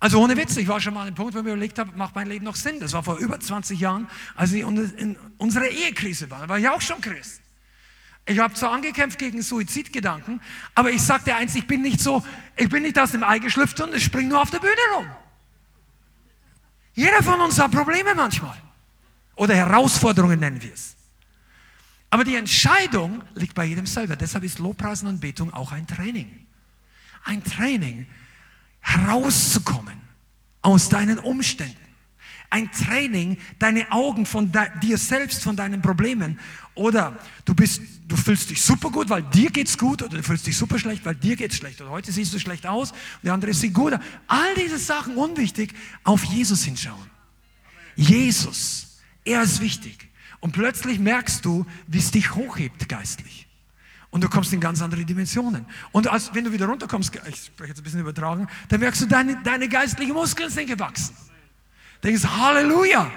Also 0.00 0.18
ohne 0.18 0.34
Witz, 0.36 0.56
ich 0.56 0.66
war 0.66 0.80
schon 0.80 0.94
mal 0.94 1.02
an 1.02 1.08
dem 1.08 1.14
Punkt, 1.14 1.34
wo 1.34 1.38
ich 1.38 1.44
mir 1.44 1.50
überlegt 1.50 1.78
habe, 1.78 1.94
macht 1.94 2.14
mein 2.14 2.26
Leben 2.26 2.46
noch 2.46 2.56
Sinn? 2.56 2.80
Das 2.80 2.94
war 2.94 3.02
vor 3.02 3.18
über 3.18 3.38
20 3.38 3.78
Jahren, 3.78 4.08
als 4.34 4.52
ich 4.52 4.62
in 4.62 5.16
unserer 5.36 5.68
Ehekrise 5.68 6.30
war. 6.30 6.40
Da 6.40 6.48
war 6.48 6.58
ich 6.58 6.68
auch 6.68 6.80
schon 6.80 7.02
Christ. 7.02 7.42
Ich 8.24 8.38
habe 8.38 8.54
zwar 8.54 8.72
angekämpft 8.72 9.18
gegen 9.18 9.42
Suizidgedanken, 9.42 10.40
aber 10.74 10.90
ich 10.90 11.02
sagte 11.02 11.34
eins, 11.34 11.54
ich 11.54 11.66
bin 11.66 11.82
nicht 11.82 12.00
so, 12.00 12.24
ich 12.56 12.68
bin 12.70 12.82
nicht 12.82 12.98
aus 12.98 13.12
dem 13.12 13.22
Ei 13.22 13.38
geschlüpft 13.40 13.80
und 13.80 13.94
ich 13.94 14.04
springe 14.04 14.30
nur 14.30 14.40
auf 14.40 14.50
der 14.50 14.60
Bühne 14.60 14.72
rum. 14.96 15.06
Jeder 16.94 17.22
von 17.22 17.40
uns 17.40 17.58
hat 17.58 17.70
Probleme 17.70 18.14
manchmal. 18.14 18.56
Oder 19.36 19.54
Herausforderungen 19.54 20.40
nennen 20.40 20.62
wir 20.62 20.72
es. 20.72 20.96
Aber 22.10 22.24
die 22.24 22.34
Entscheidung 22.34 23.22
liegt 23.34 23.54
bei 23.54 23.64
jedem 23.64 23.86
selber. 23.86 24.16
Deshalb 24.16 24.44
ist 24.44 24.58
Lobpreisen 24.58 25.08
und 25.08 25.20
Betung 25.20 25.52
auch 25.54 25.70
ein 25.72 25.86
Training. 25.86 26.46
Ein 27.24 27.44
Training, 27.44 28.06
herauszukommen 28.80 30.00
aus 30.62 30.88
deinen 30.88 31.18
Umständen. 31.18 31.76
Ein 32.52 32.72
Training, 32.72 33.38
deine 33.60 33.92
Augen 33.92 34.26
von 34.26 34.50
dir 34.82 34.98
selbst, 34.98 35.44
von 35.44 35.54
deinen 35.54 35.80
Problemen. 35.80 36.40
Oder 36.74 37.16
du 37.44 37.54
bist, 37.54 37.80
du 38.08 38.16
fühlst 38.16 38.50
dich 38.50 38.60
super 38.60 38.90
gut, 38.90 39.08
weil 39.08 39.22
dir 39.22 39.50
geht's 39.50 39.78
gut, 39.78 40.02
oder 40.02 40.16
du 40.16 40.22
fühlst 40.24 40.48
dich 40.48 40.56
super 40.56 40.76
schlecht, 40.80 41.04
weil 41.04 41.14
dir 41.14 41.36
geht's 41.36 41.56
schlecht. 41.56 41.80
Oder 41.80 41.90
heute 41.90 42.10
siehst 42.10 42.34
du 42.34 42.40
schlecht 42.40 42.66
aus, 42.66 42.90
und 42.90 42.98
der 43.24 43.34
andere 43.34 43.54
sieht 43.54 43.72
gut. 43.72 43.94
All 44.26 44.54
diese 44.56 44.78
Sachen 44.78 45.16
unwichtig, 45.16 45.74
auf 46.02 46.24
Jesus 46.24 46.64
hinschauen. 46.64 47.08
Jesus 47.94 48.89
er 49.24 49.42
ist 49.42 49.60
wichtig. 49.60 50.08
Und 50.40 50.52
plötzlich 50.52 50.98
merkst 50.98 51.44
du, 51.44 51.66
wie 51.86 51.98
es 51.98 52.10
dich 52.10 52.34
hochhebt 52.34 52.88
geistlich. 52.88 53.46
Und 54.10 54.24
du 54.24 54.28
kommst 54.28 54.52
in 54.52 54.60
ganz 54.60 54.82
andere 54.82 55.04
Dimensionen. 55.04 55.66
Und 55.92 56.08
als, 56.08 56.34
wenn 56.34 56.44
du 56.44 56.52
wieder 56.52 56.66
runterkommst, 56.66 57.14
ich 57.28 57.36
spreche 57.36 57.68
jetzt 57.68 57.78
ein 57.78 57.84
bisschen 57.84 58.00
übertragen, 58.00 58.48
dann 58.68 58.80
merkst 58.80 59.02
du, 59.02 59.06
deine, 59.06 59.40
deine 59.42 59.68
geistlichen 59.68 60.14
Muskeln 60.14 60.50
sind 60.50 60.66
gewachsen. 60.66 61.14
Denkst, 62.02 62.24
Halleluja. 62.24 63.10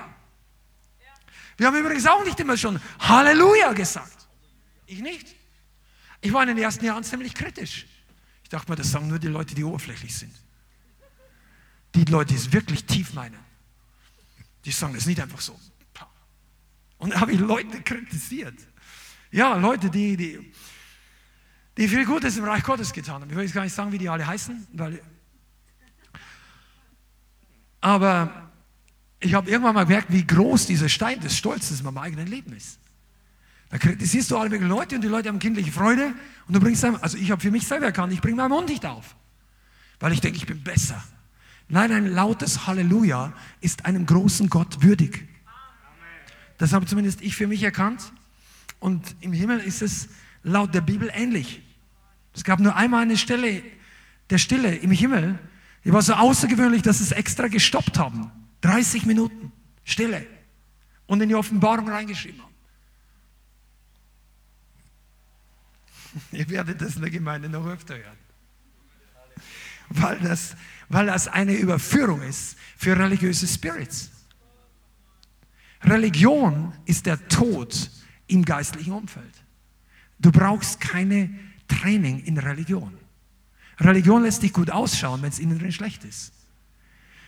Wir 1.58 1.68
haben 1.68 1.78
übrigens 1.78 2.06
auch 2.06 2.24
nicht 2.24 2.40
immer 2.40 2.58
schon 2.58 2.80
Halleluja 3.00 3.74
gesagt. 3.74 4.28
Ich 4.86 5.02
nicht. 5.02 5.36
Ich 6.22 6.32
war 6.32 6.44
in 6.44 6.50
den 6.50 6.58
ersten 6.58 6.86
Jahren 6.86 7.04
ziemlich 7.04 7.34
kritisch. 7.34 7.88
Ich 8.44 8.50
dachte 8.50 8.72
mir, 8.72 8.76
das 8.76 8.92
sagen 8.92 9.08
nur 9.08 9.20
die 9.20 9.28
Leute, 9.28 9.56
die 9.56 9.64
oberflächlich 9.64 10.16
sind. 10.16 10.34
Die 11.96 12.06
Leute, 12.06 12.34
die 12.34 12.40
es 12.40 12.52
wirklich 12.52 12.86
tief 12.86 13.14
meinen. 13.14 13.40
Die 14.66 14.72
sagen 14.72 14.94
das 14.94 15.06
nicht 15.06 15.20
einfach 15.20 15.42
so. 15.42 15.60
Und 17.04 17.14
da 17.14 17.20
habe 17.20 17.34
ich 17.34 17.40
Leute 17.40 17.82
kritisiert. 17.82 18.56
Ja, 19.30 19.58
Leute, 19.58 19.90
die, 19.90 20.16
die, 20.16 20.54
die 21.76 21.88
viel 21.90 22.06
Gutes 22.06 22.38
im 22.38 22.46
Reich 22.46 22.64
Gottes 22.64 22.94
getan 22.94 23.22
haben. 23.22 23.30
Ich 23.30 23.36
will 23.36 23.44
jetzt 23.44 23.54
gar 23.54 23.64
nicht 23.64 23.74
sagen, 23.74 23.92
wie 23.92 23.98
die 23.98 24.08
alle 24.08 24.26
heißen, 24.26 24.68
weil, 24.72 25.02
aber 27.82 28.50
ich 29.20 29.34
habe 29.34 29.50
irgendwann 29.50 29.76
mal 29.76 29.84
gemerkt, 29.84 30.14
wie 30.14 30.26
groß 30.26 30.66
dieser 30.66 30.88
Stein 30.88 31.20
des 31.20 31.36
Stolzes 31.36 31.80
in 31.80 31.86
meinem 31.86 31.98
eigenen 31.98 32.28
Leben 32.28 32.54
ist. 32.54 32.80
Da 33.70 33.78
kritisierst 33.80 34.32
du 34.32 34.38
alle 34.38 34.50
möglichen 34.50 34.70
Leute 34.70 34.96
und 34.96 35.02
die 35.02 35.10
Leute 35.10 35.28
haben 35.28 35.40
kindliche 35.40 35.74
Freude 35.74 36.14
und 36.48 36.56
du 36.56 36.62
bringst 36.62 36.86
einem, 36.86 37.00
also 37.02 37.18
ich 37.18 37.32
habe 37.32 37.42
für 37.42 37.52
mich 37.52 37.68
selber 37.68 37.88
erkannt, 37.88 38.14
ich 38.14 38.22
bringe 38.22 38.38
meinen 38.38 38.52
Mund 38.52 38.70
nicht 38.70 38.86
auf, 38.86 39.18
weil 40.00 40.14
ich 40.14 40.22
denke, 40.22 40.38
ich 40.38 40.46
bin 40.46 40.64
besser. 40.64 41.04
Nein, 41.68 41.92
ein 41.92 42.08
lautes 42.08 42.66
Halleluja 42.66 43.34
ist 43.60 43.84
einem 43.86 44.06
großen 44.06 44.50
Gott 44.50 44.82
würdig. 44.84 45.28
Das 46.58 46.74
habe 46.74 46.86
zumindest 46.86 47.22
ich 47.22 47.36
für 47.36 47.48
mich 47.48 47.64
erkannt. 47.64 48.14
Und 48.80 49.16
im 49.22 49.34
Himmel 49.34 49.60
ist 49.60 49.82
es 49.82 50.10
laut 50.44 50.74
der 50.74 50.82
Bibel 50.82 51.10
ähnlich. 51.14 51.62
Es 52.34 52.44
gab 52.44 52.60
nur 52.60 52.76
einmal 52.76 53.04
eine 53.04 53.18
Stelle 53.18 53.64
der 54.30 54.38
Stille 54.38 54.76
im 54.76 54.92
Himmel, 54.92 55.38
die 55.86 55.92
war 55.92 56.02
so 56.02 56.14
außergewöhnlich, 56.14 56.82
dass 56.82 57.00
sie 57.00 57.04
es 57.04 57.12
extra 57.12 57.48
gestoppt 57.48 58.00
haben. 58.00 58.32
30 58.62 59.06
Minuten 59.06 59.52
Stille. 59.84 60.26
Und 61.06 61.22
in 61.22 61.30
die 61.30 61.36
Offenbarung 61.36 61.90
reingeschrieben 61.90 62.42
haben. 62.42 62.54
Ihr 66.32 66.50
werdet 66.50 66.82
das 66.82 66.96
in 66.96 67.02
der 67.02 67.12
Gemeinde 67.12 67.50
noch 67.50 67.68
öfter 67.68 67.96
hören. 67.96 68.18
Weil 69.90 70.20
das, 70.20 70.56
weil 70.90 71.08
das 71.08 71.28
eine 71.28 71.54
Überführung 71.54 72.22
ist 72.22 72.56
für 72.78 72.98
religiöse 72.98 73.48
Spirits. 73.48 74.10
Religion 75.86 76.74
ist 76.86 77.06
der 77.06 77.28
Tod 77.28 77.90
im 78.28 78.46
geistlichen 78.46 78.94
Umfeld. 78.94 79.44
Du 80.20 80.32
brauchst 80.32 80.80
keine 80.80 81.30
Training 81.68 82.20
in 82.24 82.38
Religion. 82.38 82.98
Religion 83.80 84.24
lässt 84.24 84.44
dich 84.44 84.54
gut 84.54 84.70
ausschauen, 84.70 85.22
wenn 85.22 85.30
es 85.30 85.40
innen 85.40 85.60
drin 85.60 85.72
schlecht 85.72 86.04
ist. 86.04 86.32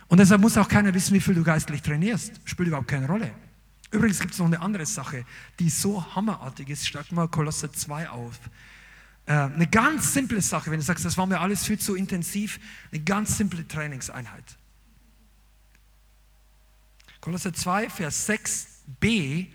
Und 0.07 0.19
deshalb 0.19 0.41
muss 0.41 0.57
auch 0.57 0.67
keiner 0.67 0.93
wissen, 0.93 1.13
wie 1.13 1.19
viel 1.19 1.33
du 1.33 1.43
geistlich 1.43 1.81
trainierst. 1.81 2.39
Spielt 2.45 2.67
überhaupt 2.67 2.87
keine 2.87 3.07
Rolle. 3.07 3.31
Übrigens 3.91 4.19
gibt 4.19 4.33
es 4.33 4.39
noch 4.39 4.45
eine 4.45 4.61
andere 4.61 4.85
Sache, 4.85 5.25
die 5.59 5.69
so 5.69 6.15
hammerartig 6.15 6.69
ist. 6.69 6.87
Schlag 6.87 7.11
mal 7.11 7.27
Kolosser 7.27 7.71
2 7.71 8.09
auf. 8.09 8.39
Äh, 9.25 9.33
eine 9.33 9.67
ganz 9.67 10.13
simple 10.13 10.41
Sache, 10.41 10.69
wenn 10.69 10.79
du 10.79 10.85
sagst, 10.85 11.05
das 11.05 11.17
war 11.17 11.25
mir 11.25 11.39
alles 11.39 11.65
viel 11.65 11.79
zu 11.79 11.95
intensiv, 11.95 12.59
eine 12.91 13.01
ganz 13.01 13.37
simple 13.37 13.67
Trainingseinheit. 13.67 14.57
Kolosser 17.25 17.53
2, 17.53 17.89
Vers 17.89 18.29
6b, 18.29 19.47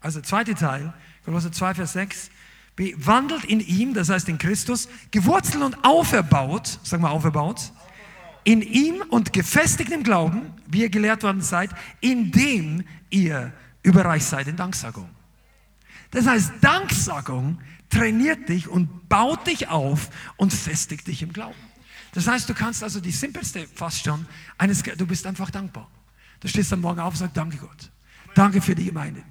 also 0.00 0.20
zweite 0.20 0.54
Teil, 0.54 0.92
Kolosser 1.24 1.50
2, 1.50 1.72
Vers 1.72 1.94
6, 1.94 2.30
b, 2.76 2.94
wandelt 2.98 3.46
in 3.46 3.60
ihm, 3.60 3.94
das 3.94 4.10
heißt 4.10 4.28
in 4.28 4.36
Christus, 4.36 4.86
gewurzelt 5.12 5.64
und 5.64 5.82
auferbaut, 5.82 6.78
sagen 6.82 7.02
wir 7.02 7.10
auferbaut, 7.10 7.72
in 8.44 8.60
ihm 8.60 9.02
und 9.08 9.32
gefestigt 9.32 9.92
im 9.92 10.02
Glauben, 10.02 10.52
wie 10.66 10.82
ihr 10.82 10.90
gelehrt 10.90 11.22
worden 11.22 11.40
seid, 11.40 11.70
indem 12.02 12.84
ihr 13.08 13.50
überreich 13.82 14.26
seid 14.26 14.46
in 14.46 14.56
Danksagung. 14.56 15.08
Das 16.10 16.26
heißt, 16.26 16.52
Danksagung 16.60 17.60
trainiert 17.88 18.46
dich 18.50 18.68
und 18.68 19.08
baut 19.08 19.46
dich 19.46 19.68
auf 19.68 20.10
und 20.36 20.52
festigt 20.52 21.06
dich 21.06 21.22
im 21.22 21.32
Glauben. 21.32 21.56
Das 22.12 22.28
heißt, 22.28 22.46
du 22.46 22.52
kannst 22.52 22.82
also 22.82 23.00
die 23.00 23.10
simpelste 23.10 23.66
fast 23.74 24.04
schon, 24.04 24.26
eines, 24.58 24.82
du 24.82 25.06
bist 25.06 25.26
einfach 25.26 25.50
dankbar. 25.50 25.90
Du 26.40 26.48
stehst 26.48 26.72
am 26.72 26.80
Morgen 26.80 27.00
auf 27.00 27.14
und 27.14 27.18
sagst, 27.18 27.36
danke 27.36 27.56
Gott. 27.56 27.90
Danke 28.34 28.60
für 28.60 28.74
die 28.74 28.84
Gemeinde. 28.84 29.24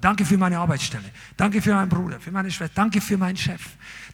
Danke 0.00 0.24
für 0.24 0.38
meine 0.38 0.58
Arbeitsstelle. 0.58 1.04
Danke 1.36 1.60
für 1.60 1.74
meinen 1.74 1.90
Bruder, 1.90 2.18
für 2.18 2.32
meine 2.32 2.50
Schwester. 2.50 2.72
Danke 2.74 3.02
für 3.02 3.18
meinen 3.18 3.36
Chef. 3.36 3.60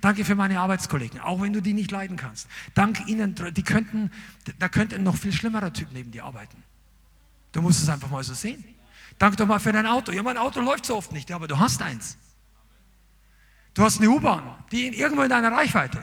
Danke 0.01 0.25
für 0.25 0.35
meine 0.35 0.59
Arbeitskollegen, 0.59 1.21
auch 1.21 1.41
wenn 1.41 1.53
du 1.53 1.63
die 1.63 1.73
nicht 1.73 1.93
leiden 1.93 2.17
kannst. 2.17 2.49
Dank 2.75 3.07
ihnen, 3.07 3.37
die 3.53 3.63
könnten, 3.63 4.11
da 4.59 4.69
könnte 4.69 4.97
ein 4.97 5.05
noch 5.05 5.17
viel 5.17 5.33
schlimmerer 5.33 5.73
Typ 5.73 5.89
neben 5.93 6.11
dir 6.11 6.25
arbeiten. 6.25 6.65
Du 7.53 7.63
musst 7.63 7.81
es 7.81 7.89
einfach 7.89 8.11
mal 8.11 8.25
so 8.25 8.35
sehen. 8.35 8.65
Danke 9.21 9.37
doch 9.37 9.47
mal 9.47 9.61
für 9.61 9.71
dein 9.71 9.87
Auto. 9.87 10.11
Ja, 10.11 10.25
mein 10.25 10.37
Auto 10.37 10.61
läuft 10.61 10.87
so 10.87 10.97
oft 10.97 11.13
nicht, 11.13 11.31
aber 11.31 11.47
du 11.47 11.57
hast 11.57 11.81
eins. 11.81 12.19
Du 13.75 13.85
hast 13.85 14.01
eine 14.01 14.11
U-Bahn, 14.11 14.43
die 14.73 14.89
irgendwo 14.89 15.23
in 15.23 15.29
deiner 15.29 15.53
Reichweite. 15.53 16.03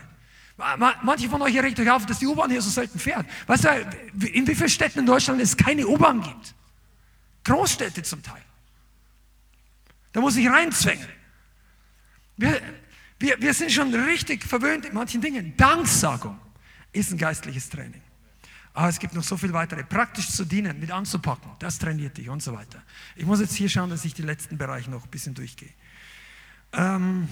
Manche 1.04 1.30
von 1.30 1.42
euch 1.42 1.58
regt 1.58 1.80
euch 1.80 1.90
auf, 1.90 2.06
dass 2.06 2.20
die 2.20 2.28
U-Bahn 2.28 2.50
hier 2.52 2.62
so 2.62 2.70
selten 2.70 3.00
fährt. 3.00 3.26
Weißt 3.48 3.66
du, 3.66 4.28
in 4.28 4.48
wie 4.48 4.56
vielen 4.56 4.70
Städten 4.70 5.00
in 5.00 5.06
Deutschland 5.06 5.42
es 5.42 5.56
keine 5.58 5.88
U-Bahn 5.88 6.22
gibt? 6.22 6.56
Großstädte 7.44 8.04
zum 8.04 8.22
Teil. 8.22 8.42
Da 10.12 10.22
muss 10.22 10.36
ich 10.36 10.48
reinzwängen. 10.48 11.08
Wir, 12.38 12.62
wir, 13.20 13.42
wir 13.42 13.54
sind 13.54 13.72
schon 13.72 13.94
richtig 13.94 14.44
verwöhnt 14.44 14.86
in 14.86 14.94
manchen 14.94 15.22
Dingen. 15.22 15.56
Danksagung 15.58 16.38
ist 16.92 17.12
ein 17.12 17.18
geistliches 17.18 17.70
Training. 17.70 18.02
Aber 18.74 18.88
es 18.88 19.00
gibt 19.00 19.14
noch 19.14 19.24
so 19.24 19.38
viel 19.38 19.54
weitere. 19.54 19.84
Praktisch 19.84 20.30
zu 20.30 20.46
dienen, 20.46 20.80
mit 20.80 20.92
anzupacken, 20.92 21.52
das 21.60 21.78
trainiert 21.78 22.18
dich 22.18 22.30
und 22.30 22.42
so 22.42 22.54
weiter. 22.54 22.82
Ich 23.16 23.26
muss 23.26 23.42
jetzt 23.42 23.56
hier 23.56 23.70
schauen, 23.70 23.90
dass 23.90 24.06
ich 24.06 24.14
die 24.14 24.22
letzten 24.22 24.58
Bereiche 24.58 24.90
noch 24.90 25.04
ein 25.04 25.10
bisschen 25.10 25.34
durchgehe. 25.34 25.70
Ähm, 26.74 27.28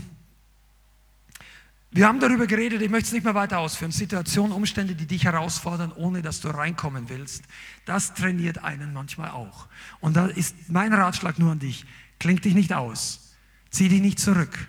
wir 1.91 2.07
haben 2.07 2.19
darüber 2.19 2.45
geredet, 2.45 2.81
ich 2.83 2.89
möchte 2.89 3.07
es 3.07 3.13
nicht 3.13 3.23
mehr 3.23 3.33
weiter 3.33 3.59
ausführen. 3.59 3.91
Situationen, 3.91 4.51
Umstände, 4.51 4.93
die 4.93 5.07
dich 5.07 5.23
herausfordern, 5.23 5.91
ohne 5.91 6.21
dass 6.21 6.39
du 6.39 6.49
reinkommen 6.49 7.09
willst, 7.09 7.43
das 7.85 8.13
trainiert 8.13 8.63
einen 8.63 8.93
manchmal 8.93 9.31
auch. 9.31 9.67
Und 9.99 10.15
da 10.15 10.27
ist 10.27 10.55
mein 10.69 10.93
Ratschlag 10.93 11.39
nur 11.39 11.51
an 11.51 11.59
dich. 11.59 11.85
Klingt 12.19 12.45
dich 12.45 12.53
nicht 12.53 12.73
aus. 12.73 13.33
Zieh 13.71 13.89
dich 13.89 14.01
nicht 14.01 14.19
zurück. 14.19 14.67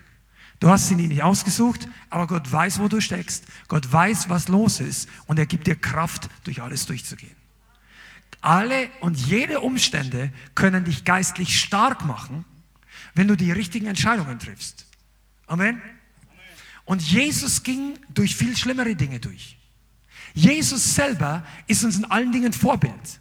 Du 0.59 0.69
hast 0.69 0.87
sie 0.87 0.95
nicht 0.95 1.21
ausgesucht, 1.21 1.87
aber 2.09 2.27
Gott 2.27 2.51
weiß, 2.51 2.79
wo 2.79 2.87
du 2.87 3.01
steckst. 3.01 3.45
Gott 3.67 3.91
weiß, 3.91 4.29
was 4.29 4.47
los 4.47 4.79
ist 4.79 5.07
und 5.27 5.37
er 5.37 5.45
gibt 5.45 5.67
dir 5.67 5.75
Kraft, 5.75 6.29
durch 6.43 6.61
alles 6.61 6.85
durchzugehen. 6.87 7.35
Alle 8.41 8.89
und 9.01 9.17
jede 9.17 9.59
Umstände 9.59 10.31
können 10.55 10.85
dich 10.85 11.03
geistlich 11.03 11.59
stark 11.59 12.05
machen, 12.05 12.45
wenn 13.13 13.27
du 13.27 13.35
die 13.35 13.51
richtigen 13.51 13.85
Entscheidungen 13.87 14.39
triffst. 14.39 14.87
Amen. 15.45 15.81
Und 16.85 17.01
Jesus 17.01 17.63
ging 17.63 17.97
durch 18.09 18.35
viel 18.35 18.57
schlimmere 18.57 18.95
Dinge 18.95 19.19
durch. 19.19 19.57
Jesus 20.33 20.95
selber 20.95 21.45
ist 21.67 21.83
uns 21.83 21.97
in 21.97 22.05
allen 22.05 22.31
Dingen 22.31 22.53
Vorbild. 22.53 23.19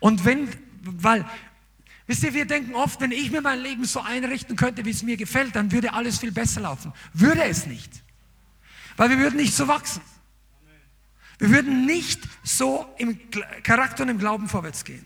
Und 0.00 0.24
wenn, 0.24 0.48
weil, 0.82 1.24
wisst 2.06 2.22
ihr, 2.24 2.34
wir 2.34 2.46
denken 2.46 2.74
oft, 2.74 3.00
wenn 3.00 3.12
ich 3.12 3.30
mir 3.30 3.40
mein 3.40 3.60
Leben 3.60 3.84
so 3.84 4.00
einrichten 4.00 4.56
könnte, 4.56 4.84
wie 4.84 4.90
es 4.90 5.02
mir 5.02 5.16
gefällt, 5.16 5.56
dann 5.56 5.72
würde 5.72 5.92
alles 5.92 6.18
viel 6.18 6.32
besser 6.32 6.60
laufen. 6.60 6.92
Würde 7.12 7.44
es 7.44 7.66
nicht. 7.66 8.02
Weil 8.96 9.10
wir 9.10 9.18
würden 9.18 9.36
nicht 9.36 9.54
so 9.54 9.68
wachsen. 9.68 10.02
Wir 11.38 11.50
würden 11.50 11.86
nicht 11.86 12.20
so 12.42 12.86
im 12.98 13.18
Charakter 13.62 14.02
und 14.02 14.08
im 14.08 14.18
Glauben 14.18 14.48
vorwärts 14.48 14.84
gehen. 14.84 15.04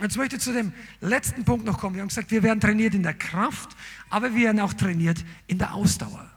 Jetzt 0.00 0.16
möchte 0.16 0.36
ich 0.36 0.42
zu 0.42 0.52
dem 0.52 0.72
letzten 1.00 1.44
Punkt 1.44 1.64
noch 1.64 1.78
kommen. 1.78 1.94
Wir 1.94 2.02
haben 2.02 2.08
gesagt, 2.08 2.32
wir 2.32 2.42
werden 2.42 2.60
trainiert 2.60 2.94
in 2.94 3.04
der 3.04 3.14
Kraft, 3.14 3.76
aber 4.10 4.34
wir 4.34 4.46
werden 4.46 4.60
auch 4.60 4.74
trainiert 4.74 5.24
in 5.46 5.58
der 5.58 5.74
Ausdauer. 5.74 6.28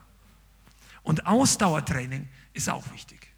Und 1.07 1.25
Ausdauertraining 1.25 2.27
ist 2.51 2.69
auch 2.69 2.83
wichtig. 2.91 3.33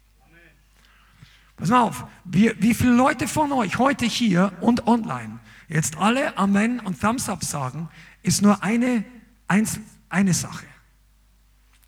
Pass 1.56 1.68
mal 1.68 1.82
auf, 1.82 2.04
wie, 2.24 2.52
wie 2.60 2.74
viele 2.74 2.94
Leute 2.94 3.28
von 3.28 3.52
euch 3.52 3.78
heute 3.78 4.06
hier 4.06 4.52
und 4.60 4.88
online 4.88 5.38
jetzt 5.68 5.96
alle 5.96 6.36
Amen 6.36 6.80
und 6.80 7.00
Thumbs 7.00 7.28
Up 7.28 7.44
sagen, 7.44 7.88
ist 8.24 8.42
nur 8.42 8.64
eine, 8.64 9.04
eins, 9.46 9.78
eine 10.08 10.34
Sache. 10.34 10.66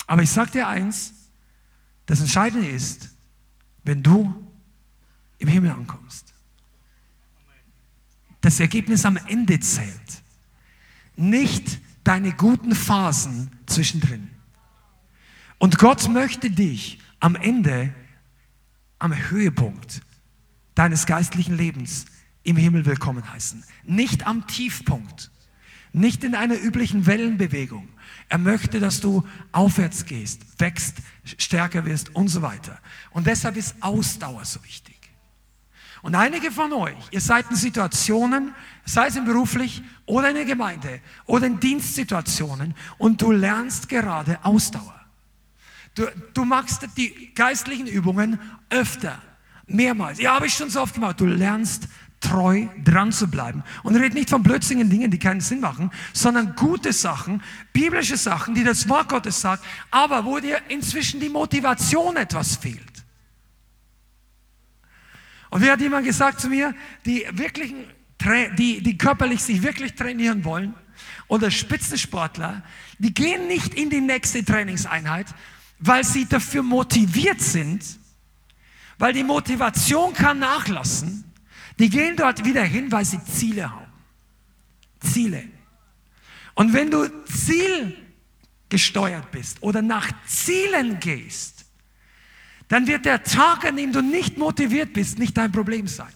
Aber 0.06 0.22
ich 0.22 0.30
sage 0.30 0.52
dir 0.52 0.68
eins, 0.68 1.14
das 2.06 2.20
Entscheidende 2.20 2.68
ist, 2.68 3.16
wenn 3.82 4.04
du 4.04 4.32
im 5.38 5.48
Himmel 5.48 5.72
ankommst. 5.72 6.32
Das 8.40 8.60
Ergebnis 8.60 9.04
am 9.04 9.16
Ende 9.16 9.58
zählt. 9.58 10.22
Nicht 11.16 11.80
deine 12.04 12.30
guten 12.34 12.76
Phasen 12.76 13.50
zwischendrin. 13.66 14.31
Und 15.62 15.78
Gott 15.78 16.08
möchte 16.08 16.50
dich 16.50 16.98
am 17.20 17.36
Ende, 17.36 17.94
am 18.98 19.14
Höhepunkt 19.14 20.00
deines 20.74 21.06
geistlichen 21.06 21.56
Lebens 21.56 22.06
im 22.42 22.56
Himmel 22.56 22.84
willkommen 22.84 23.32
heißen. 23.32 23.62
Nicht 23.84 24.26
am 24.26 24.48
Tiefpunkt, 24.48 25.30
nicht 25.92 26.24
in 26.24 26.34
einer 26.34 26.60
üblichen 26.60 27.06
Wellenbewegung. 27.06 27.88
Er 28.28 28.38
möchte, 28.38 28.80
dass 28.80 29.00
du 29.00 29.24
aufwärts 29.52 30.04
gehst, 30.04 30.40
wächst, 30.58 30.96
stärker 31.38 31.84
wirst 31.84 32.12
und 32.12 32.26
so 32.26 32.42
weiter. 32.42 32.80
Und 33.12 33.28
deshalb 33.28 33.56
ist 33.56 33.76
Ausdauer 33.78 34.44
so 34.44 34.64
wichtig. 34.64 34.98
Und 36.02 36.16
einige 36.16 36.50
von 36.50 36.72
euch, 36.72 36.96
ihr 37.12 37.20
seid 37.20 37.48
in 37.50 37.56
Situationen, 37.56 38.52
sei 38.84 39.06
es 39.06 39.14
in 39.14 39.26
beruflich 39.26 39.80
oder 40.06 40.30
in 40.30 40.34
der 40.34 40.44
Gemeinde 40.44 41.00
oder 41.26 41.46
in 41.46 41.60
Dienstsituationen 41.60 42.74
und 42.98 43.22
du 43.22 43.30
lernst 43.30 43.88
gerade 43.88 44.44
Ausdauer. 44.44 45.01
Du, 45.94 46.06
du 46.32 46.44
machst 46.44 46.86
die 46.96 47.34
geistlichen 47.34 47.86
Übungen 47.86 48.38
öfter, 48.70 49.20
mehrmals. 49.66 50.18
Ja, 50.18 50.34
habe 50.34 50.46
ich 50.46 50.54
schon 50.54 50.70
so 50.70 50.80
oft 50.80 50.94
gemacht. 50.94 51.20
Du 51.20 51.26
lernst 51.26 51.88
treu 52.20 52.68
dran 52.82 53.12
zu 53.12 53.28
bleiben. 53.28 53.62
Und 53.82 53.96
red 53.96 54.14
nicht 54.14 54.30
von 54.30 54.42
blödsinnigen 54.42 54.88
Dingen, 54.88 55.10
die 55.10 55.18
keinen 55.18 55.40
Sinn 55.40 55.60
machen, 55.60 55.90
sondern 56.12 56.54
gute 56.54 56.92
Sachen, 56.92 57.42
biblische 57.72 58.16
Sachen, 58.16 58.54
die 58.54 58.64
das 58.64 58.88
Wort 58.88 59.08
Gottes 59.08 59.40
sagt, 59.40 59.64
aber 59.90 60.24
wo 60.24 60.38
dir 60.38 60.60
inzwischen 60.68 61.20
die 61.20 61.28
Motivation 61.28 62.16
etwas 62.16 62.56
fehlt. 62.56 62.80
Und 65.50 65.62
wie 65.62 65.70
hat 65.70 65.80
jemand 65.80 66.06
gesagt 66.06 66.40
zu 66.40 66.48
mir, 66.48 66.74
die 67.04 67.26
wirklichen, 67.32 67.84
die, 68.56 68.82
die 68.82 68.96
körperlich 68.96 69.42
sich 69.42 69.62
wirklich 69.62 69.94
trainieren 69.94 70.44
wollen, 70.44 70.74
oder 71.28 71.50
Spitzensportler, 71.50 72.62
die 72.98 73.12
gehen 73.14 73.48
nicht 73.48 73.74
in 73.74 73.90
die 73.90 74.00
nächste 74.00 74.44
Trainingseinheit, 74.44 75.26
weil 75.82 76.04
sie 76.04 76.26
dafür 76.26 76.62
motiviert 76.62 77.40
sind, 77.40 77.84
weil 78.98 79.12
die 79.12 79.24
Motivation 79.24 80.14
kann 80.14 80.38
nachlassen. 80.38 81.24
Die 81.78 81.88
gehen 81.90 82.16
dort 82.16 82.44
wieder 82.44 82.62
hin, 82.62 82.92
weil 82.92 83.04
sie 83.04 83.22
Ziele 83.24 83.68
haben. 83.68 83.90
Ziele. 85.00 85.42
Und 86.54 86.72
wenn 86.72 86.88
du 86.90 87.10
zielgesteuert 87.24 89.32
bist 89.32 89.60
oder 89.62 89.82
nach 89.82 90.08
Zielen 90.26 91.00
gehst, 91.00 91.64
dann 92.68 92.86
wird 92.86 93.04
der 93.04 93.24
Tag, 93.24 93.64
an 93.64 93.76
dem 93.76 93.92
du 93.92 94.02
nicht 94.02 94.38
motiviert 94.38 94.92
bist, 94.92 95.18
nicht 95.18 95.36
dein 95.36 95.50
Problem 95.50 95.88
sein. 95.88 96.12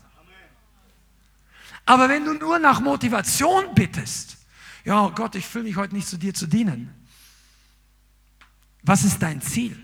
Aber 1.84 2.08
wenn 2.08 2.24
du 2.24 2.34
nur 2.34 2.60
nach 2.60 2.80
Motivation 2.80 3.74
bittest, 3.74 4.36
ja 4.84 5.08
Gott, 5.08 5.34
ich 5.34 5.46
fühle 5.46 5.64
mich 5.64 5.74
heute 5.76 5.94
nicht 5.94 6.06
zu 6.06 6.16
dir 6.16 6.34
zu 6.34 6.46
dienen, 6.46 6.94
Was 8.86 9.04
ist 9.04 9.20
dein 9.20 9.42
Ziel? 9.42 9.76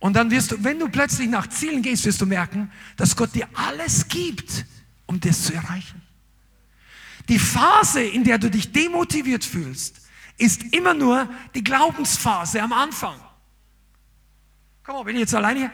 Und 0.00 0.14
dann 0.14 0.32
wirst 0.32 0.50
du, 0.50 0.64
wenn 0.64 0.80
du 0.80 0.88
plötzlich 0.88 1.28
nach 1.28 1.46
Zielen 1.46 1.80
gehst, 1.80 2.04
wirst 2.04 2.20
du 2.20 2.26
merken, 2.26 2.72
dass 2.96 3.14
Gott 3.14 3.32
dir 3.36 3.48
alles 3.54 4.08
gibt, 4.08 4.66
um 5.06 5.20
das 5.20 5.44
zu 5.44 5.54
erreichen. 5.54 6.02
Die 7.28 7.38
Phase, 7.38 8.02
in 8.02 8.24
der 8.24 8.38
du 8.38 8.50
dich 8.50 8.72
demotiviert 8.72 9.44
fühlst, 9.44 10.00
ist 10.38 10.74
immer 10.74 10.92
nur 10.92 11.28
die 11.54 11.62
Glaubensphase 11.62 12.60
am 12.60 12.72
Anfang. 12.72 13.14
Komm 14.82 14.96
mal, 14.96 15.04
bin 15.04 15.14
ich 15.14 15.20
jetzt 15.20 15.34
alleine 15.36 15.60
hier? 15.60 15.72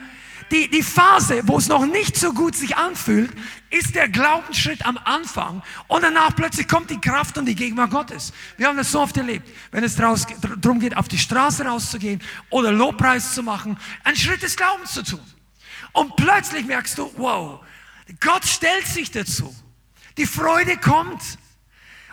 Die, 0.51 0.69
die 0.69 0.83
Phase, 0.83 1.43
wo 1.47 1.59
es 1.59 1.69
noch 1.69 1.85
nicht 1.85 2.17
so 2.17 2.33
gut 2.33 2.57
sich 2.57 2.77
anfühlt, 2.77 3.31
ist 3.71 3.95
der 3.95 4.09
Glaubensschritt 4.09 4.85
am 4.87 4.99
Anfang 4.99 5.63
und 5.89 6.03
danach 6.03 6.35
plötzlich 6.35 6.67
kommt 6.67 6.91
die 6.91 7.01
Kraft 7.01 7.37
und 7.37 7.47
die 7.47 7.55
Gegenwart 7.55 7.91
Gottes. 7.91 8.33
Wir 8.57 8.69
haben 8.69 8.77
das 8.77 8.93
so 8.93 9.01
oft 9.01 9.17
erlebt. 9.17 9.49
Wenn 9.71 9.85
es 9.85 9.97
darum 9.97 10.81
geht, 10.81 10.97
auf 10.97 11.09
die 11.09 11.19
Straße 11.19 11.65
rauszugehen 11.65 12.23
oder 12.51 12.73
Lobpreis 12.73 13.35
zu 13.35 13.43
machen, 13.43 13.79
einen 14.05 14.17
Schritt 14.17 14.43
des 14.43 14.57
Glaubens 14.57 14.93
zu 14.93 15.03
tun. 15.03 15.21
Und 15.93 16.17
plötzlich 16.17 16.65
merkst 16.65 16.97
du, 16.97 17.13
wow, 17.17 17.61
Gott 18.21 18.45
stellt 18.45 18.87
sich 18.87 19.11
dazu. 19.11 19.55
Die 20.17 20.27
Freude 20.27 20.77
kommt 20.79 21.23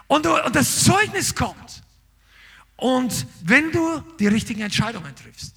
und, 0.07 0.25
du, 0.25 0.43
und 0.43 0.55
das 0.55 0.83
Zeugnis 0.83 1.35
kommt. 1.35 1.83
Und 2.77 3.25
wenn 3.43 3.71
du 3.71 4.01
die 4.19 4.27
richtigen 4.27 4.61
Entscheidungen 4.61 5.15
triffst. 5.15 5.55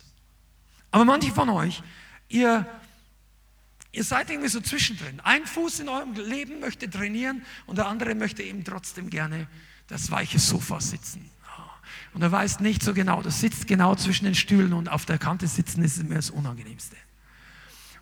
Aber 0.90 1.04
manche 1.04 1.32
von 1.32 1.48
euch, 1.50 1.82
ihr, 2.28 2.66
ihr 3.92 4.04
seid 4.04 4.30
irgendwie 4.30 4.48
so 4.48 4.60
zwischendrin. 4.60 5.20
Ein 5.20 5.46
Fuß 5.46 5.80
in 5.80 5.88
eurem 5.88 6.14
Leben 6.14 6.60
möchte 6.60 6.88
trainieren 6.88 7.42
und 7.66 7.78
der 7.78 7.86
andere 7.86 8.14
möchte 8.14 8.42
eben 8.42 8.64
trotzdem 8.64 9.10
gerne 9.10 9.46
das 9.88 10.10
weiche 10.10 10.38
Sofa 10.38 10.80
sitzen. 10.80 11.30
Und 12.14 12.22
er 12.22 12.32
weiß 12.32 12.60
nicht 12.60 12.82
so 12.82 12.94
genau, 12.94 13.22
das 13.22 13.40
sitzt 13.40 13.66
genau 13.66 13.94
zwischen 13.94 14.24
den 14.24 14.34
Stühlen 14.34 14.72
und 14.72 14.88
auf 14.88 15.04
der 15.04 15.18
Kante 15.18 15.46
sitzen 15.46 15.82
ist 15.82 16.02
mir 16.02 16.16
das 16.16 16.30
Unangenehmste. 16.30 16.96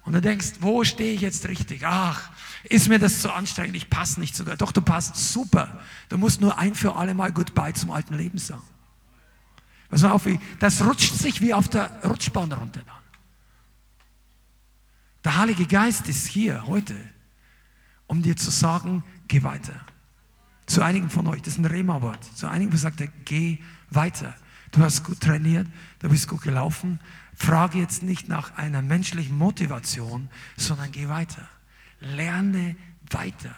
Und 0.05 0.13
du 0.13 0.21
denkst, 0.21 0.55
wo 0.61 0.85
stehe 0.85 1.15
ich 1.15 1.21
jetzt 1.21 1.49
richtig? 1.49 1.83
Ach, 1.85 2.31
ist 2.65 2.89
mir 2.89 3.01
das 3.01 3.21
zu 3.23 3.33
anstrengend, 3.33 3.77
ich 3.77 3.91
passe 3.91 4.21
nicht 4.21 4.37
sogar. 4.37 4.57
Doch, 4.57 4.71
du 4.71 4.81
passt 4.81 5.17
super. 5.17 5.81
Du 6.09 6.17
musst 6.17 6.41
nur 6.41 6.59
ein 6.59 6.77
für 6.77 6.95
alle 6.95 7.13
Mal 7.13 7.33
Goodbye 7.33 7.75
zum 7.75 7.91
alten 7.91 8.15
Leben 8.15 8.39
sagen. 8.39 8.63
Pass 9.89 10.03
mal 10.03 10.13
auf, 10.13 10.27
das 10.61 10.85
rutscht 10.85 11.15
sich 11.15 11.41
wie 11.41 11.55
auf 11.55 11.69
der 11.69 11.91
Rutschbahn 12.05 12.53
runter 12.53 12.83
dann. 12.87 13.06
Der 15.27 15.39
Heilige 15.39 15.67
Geist 15.67 16.09
ist 16.09 16.29
hier 16.29 16.69
heute, 16.69 16.95
um 18.07 18.23
dir 18.23 18.37
zu 18.37 18.53
sagen, 18.53 19.03
geh 19.27 19.43
weiter. 19.43 19.75
Zu 20.67 20.83
einigen 20.83 21.11
von 21.11 21.27
euch, 21.27 21.43
das 21.43 21.55
ist 21.55 21.59
ein 21.59 21.65
Rema-Wort. 21.65 22.23
Zu 22.37 22.47
einigen 22.47 22.77
sagt 22.77 23.01
er, 23.01 23.09
geh 23.25 23.59
weiter. 23.91 24.37
Du 24.71 24.83
hast 24.83 25.03
gut 25.03 25.19
trainiert, 25.19 25.67
du 25.99 26.11
bist 26.11 26.29
gut 26.29 26.43
gelaufen. 26.43 27.01
Frage 27.35 27.79
jetzt 27.79 28.05
nicht 28.05 28.29
nach 28.29 28.57
einer 28.57 28.83
menschlichen 28.83 29.37
Motivation, 29.37 30.29
sondern 30.57 30.93
geh 30.93 31.09
weiter. 31.09 31.49
Lerne 31.99 32.77
weiter. 33.11 33.57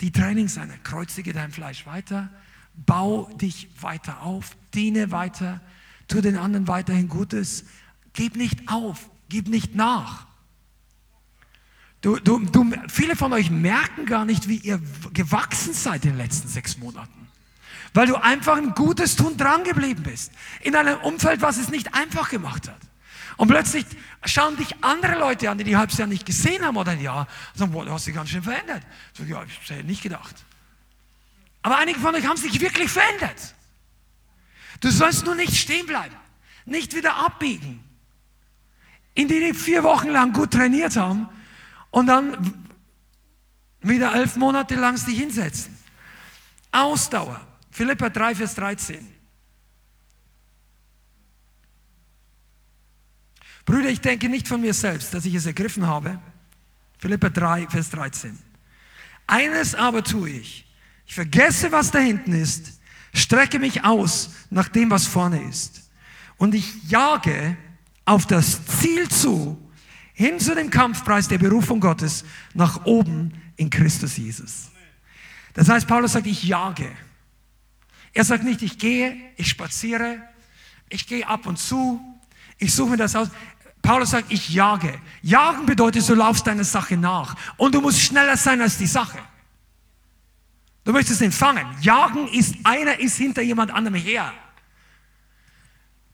Die 0.00 0.12
Trainings 0.12 0.54
seine, 0.54 0.78
kreuzige 0.78 1.32
dein 1.32 1.50
Fleisch 1.50 1.86
weiter, 1.86 2.30
Bau 2.76 3.28
dich 3.34 3.68
weiter 3.80 4.22
auf, 4.22 4.56
diene 4.74 5.10
weiter, 5.10 5.60
tu 6.06 6.20
den 6.20 6.38
anderen 6.38 6.68
weiterhin 6.68 7.08
Gutes, 7.08 7.64
gib 8.12 8.36
nicht 8.36 8.68
auf, 8.68 9.10
gib 9.32 9.48
nicht 9.48 9.74
nach. 9.74 10.26
Du, 12.02 12.16
du, 12.16 12.40
du, 12.40 12.70
viele 12.88 13.16
von 13.16 13.32
euch 13.32 13.50
merken 13.50 14.04
gar 14.04 14.24
nicht, 14.24 14.46
wie 14.46 14.56
ihr 14.56 14.80
gewachsen 15.12 15.72
seid 15.72 16.04
in 16.04 16.10
den 16.10 16.18
letzten 16.18 16.48
sechs 16.48 16.76
Monaten. 16.76 17.28
Weil 17.94 18.06
du 18.08 18.16
einfach 18.16 18.56
ein 18.58 18.74
gutes 18.74 19.16
Tun 19.16 19.36
dran 19.36 19.64
geblieben 19.64 20.02
bist. 20.02 20.32
In 20.60 20.76
einem 20.76 20.98
Umfeld, 21.00 21.40
was 21.40 21.56
es 21.56 21.70
nicht 21.70 21.94
einfach 21.94 22.28
gemacht 22.28 22.68
hat. 22.68 22.80
Und 23.38 23.48
plötzlich 23.48 23.86
schauen 24.24 24.56
dich 24.56 24.74
andere 24.82 25.18
Leute 25.18 25.48
an, 25.48 25.56
die 25.56 25.64
die 25.64 25.76
halbes 25.76 25.96
Jahr 25.96 26.08
nicht 26.08 26.26
gesehen 26.26 26.62
haben 26.62 26.76
oder 26.76 26.92
ein 26.92 27.00
Jahr, 27.00 27.26
und 27.52 27.58
sagen, 27.58 27.72
boah, 27.72 27.84
du 27.84 27.92
hast 27.92 28.06
dich 28.06 28.14
ganz 28.14 28.28
schön 28.28 28.42
verändert. 28.42 28.82
So, 29.16 29.24
ja, 29.24 29.42
ich 29.44 29.70
hätte 29.70 29.84
nicht 29.84 30.02
gedacht. 30.02 30.44
Aber 31.62 31.78
einige 31.78 32.00
von 32.00 32.14
euch 32.14 32.26
haben 32.26 32.36
sich 32.36 32.60
wirklich 32.60 32.90
verändert. 32.90 33.54
Du 34.80 34.90
sollst 34.90 35.24
nur 35.24 35.36
nicht 35.36 35.56
stehen 35.56 35.86
bleiben, 35.86 36.16
nicht 36.66 36.94
wieder 36.94 37.16
abbiegen, 37.16 37.81
in 39.14 39.28
die 39.28 39.52
vier 39.54 39.82
Wochen 39.82 40.08
lang 40.08 40.32
gut 40.32 40.52
trainiert 40.52 40.96
haben 40.96 41.28
und 41.90 42.06
dann 42.06 42.68
wieder 43.80 44.14
elf 44.14 44.36
Monate 44.36 44.74
lang 44.76 44.96
sich 44.96 45.18
hinsetzen. 45.18 45.76
Ausdauer. 46.70 47.40
Philippa 47.70 48.08
3, 48.08 48.34
Vers 48.34 48.54
13. 48.54 49.06
Brüder, 53.64 53.90
ich 53.90 54.00
denke 54.00 54.28
nicht 54.28 54.48
von 54.48 54.60
mir 54.60 54.74
selbst, 54.74 55.14
dass 55.14 55.24
ich 55.24 55.34
es 55.34 55.46
ergriffen 55.46 55.86
habe. 55.86 56.18
Philippa 56.98 57.28
3, 57.28 57.68
Vers 57.68 57.90
13. 57.90 58.38
Eines 59.26 59.74
aber 59.74 60.02
tue 60.02 60.30
ich 60.30 60.66
ich 61.12 61.14
vergesse, 61.14 61.72
was 61.72 61.90
da 61.90 61.98
hinten 61.98 62.32
ist, 62.32 62.80
strecke 63.12 63.58
mich 63.58 63.84
aus 63.84 64.30
nach 64.48 64.70
dem, 64.70 64.90
was 64.90 65.06
vorne 65.06 65.42
ist. 65.42 65.90
Und 66.38 66.54
ich 66.54 66.88
jage 66.88 67.54
auf 68.04 68.26
das 68.26 68.64
Ziel 68.66 69.08
zu, 69.08 69.58
hin 70.14 70.38
zu 70.38 70.54
dem 70.54 70.70
Kampfpreis 70.70 71.28
der 71.28 71.38
Berufung 71.38 71.80
Gottes, 71.80 72.24
nach 72.54 72.84
oben 72.84 73.32
in 73.56 73.70
Christus 73.70 74.16
Jesus. 74.16 74.70
Das 75.54 75.68
heißt, 75.68 75.86
Paulus 75.86 76.12
sagt, 76.12 76.26
ich 76.26 76.44
jage. 76.44 76.90
Er 78.14 78.24
sagt 78.24 78.44
nicht, 78.44 78.62
ich 78.62 78.78
gehe, 78.78 79.16
ich 79.36 79.48
spaziere, 79.48 80.18
ich 80.88 81.06
gehe 81.06 81.26
ab 81.26 81.46
und 81.46 81.58
zu, 81.58 82.00
ich 82.58 82.74
suche 82.74 82.90
mir 82.90 82.96
das 82.96 83.16
aus. 83.16 83.28
Paulus 83.80 84.10
sagt, 84.10 84.30
ich 84.30 84.50
jage. 84.50 85.00
Jagen 85.22 85.66
bedeutet, 85.66 86.08
du 86.08 86.14
laufst 86.14 86.46
deiner 86.46 86.64
Sache 86.64 86.96
nach. 86.96 87.34
Und 87.56 87.74
du 87.74 87.80
musst 87.80 88.00
schneller 88.00 88.36
sein 88.36 88.60
als 88.60 88.78
die 88.78 88.86
Sache. 88.86 89.18
Du 90.84 90.92
möchtest 90.92 91.20
ihn 91.20 91.32
fangen. 91.32 91.66
Jagen 91.80 92.28
ist, 92.28 92.54
einer 92.64 92.98
ist 93.00 93.16
hinter 93.16 93.42
jemand 93.42 93.72
anderem 93.72 93.96
her. 93.96 94.32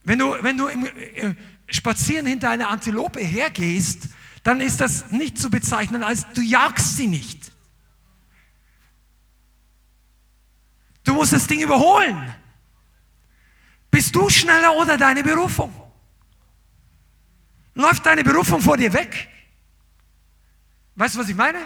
Wenn 0.03 0.17
du, 0.17 0.35
wenn 0.41 0.57
du 0.57 0.67
im, 0.67 0.85
äh, 0.85 1.35
spazieren 1.71 2.25
hinter 2.25 2.49
einer 2.49 2.69
Antilope 2.69 3.19
hergehst, 3.19 4.09
dann 4.43 4.61
ist 4.61 4.81
das 4.81 5.11
nicht 5.11 5.37
zu 5.37 5.49
bezeichnen 5.49 6.03
als 6.03 6.25
du 6.33 6.41
jagst 6.41 6.97
sie 6.97 7.07
nicht. 7.07 7.51
Du 11.03 11.13
musst 11.13 11.33
das 11.33 11.47
Ding 11.47 11.61
überholen. 11.61 12.35
Bist 13.91 14.15
du 14.15 14.29
schneller 14.29 14.75
oder 14.75 14.97
deine 14.97 15.23
Berufung? 15.23 15.73
Läuft 17.73 18.05
deine 18.05 18.23
Berufung 18.23 18.61
vor 18.61 18.77
dir 18.77 18.93
weg? 18.93 19.29
Weißt 20.95 21.15
du, 21.15 21.19
was 21.19 21.29
ich 21.29 21.35
meine? 21.35 21.59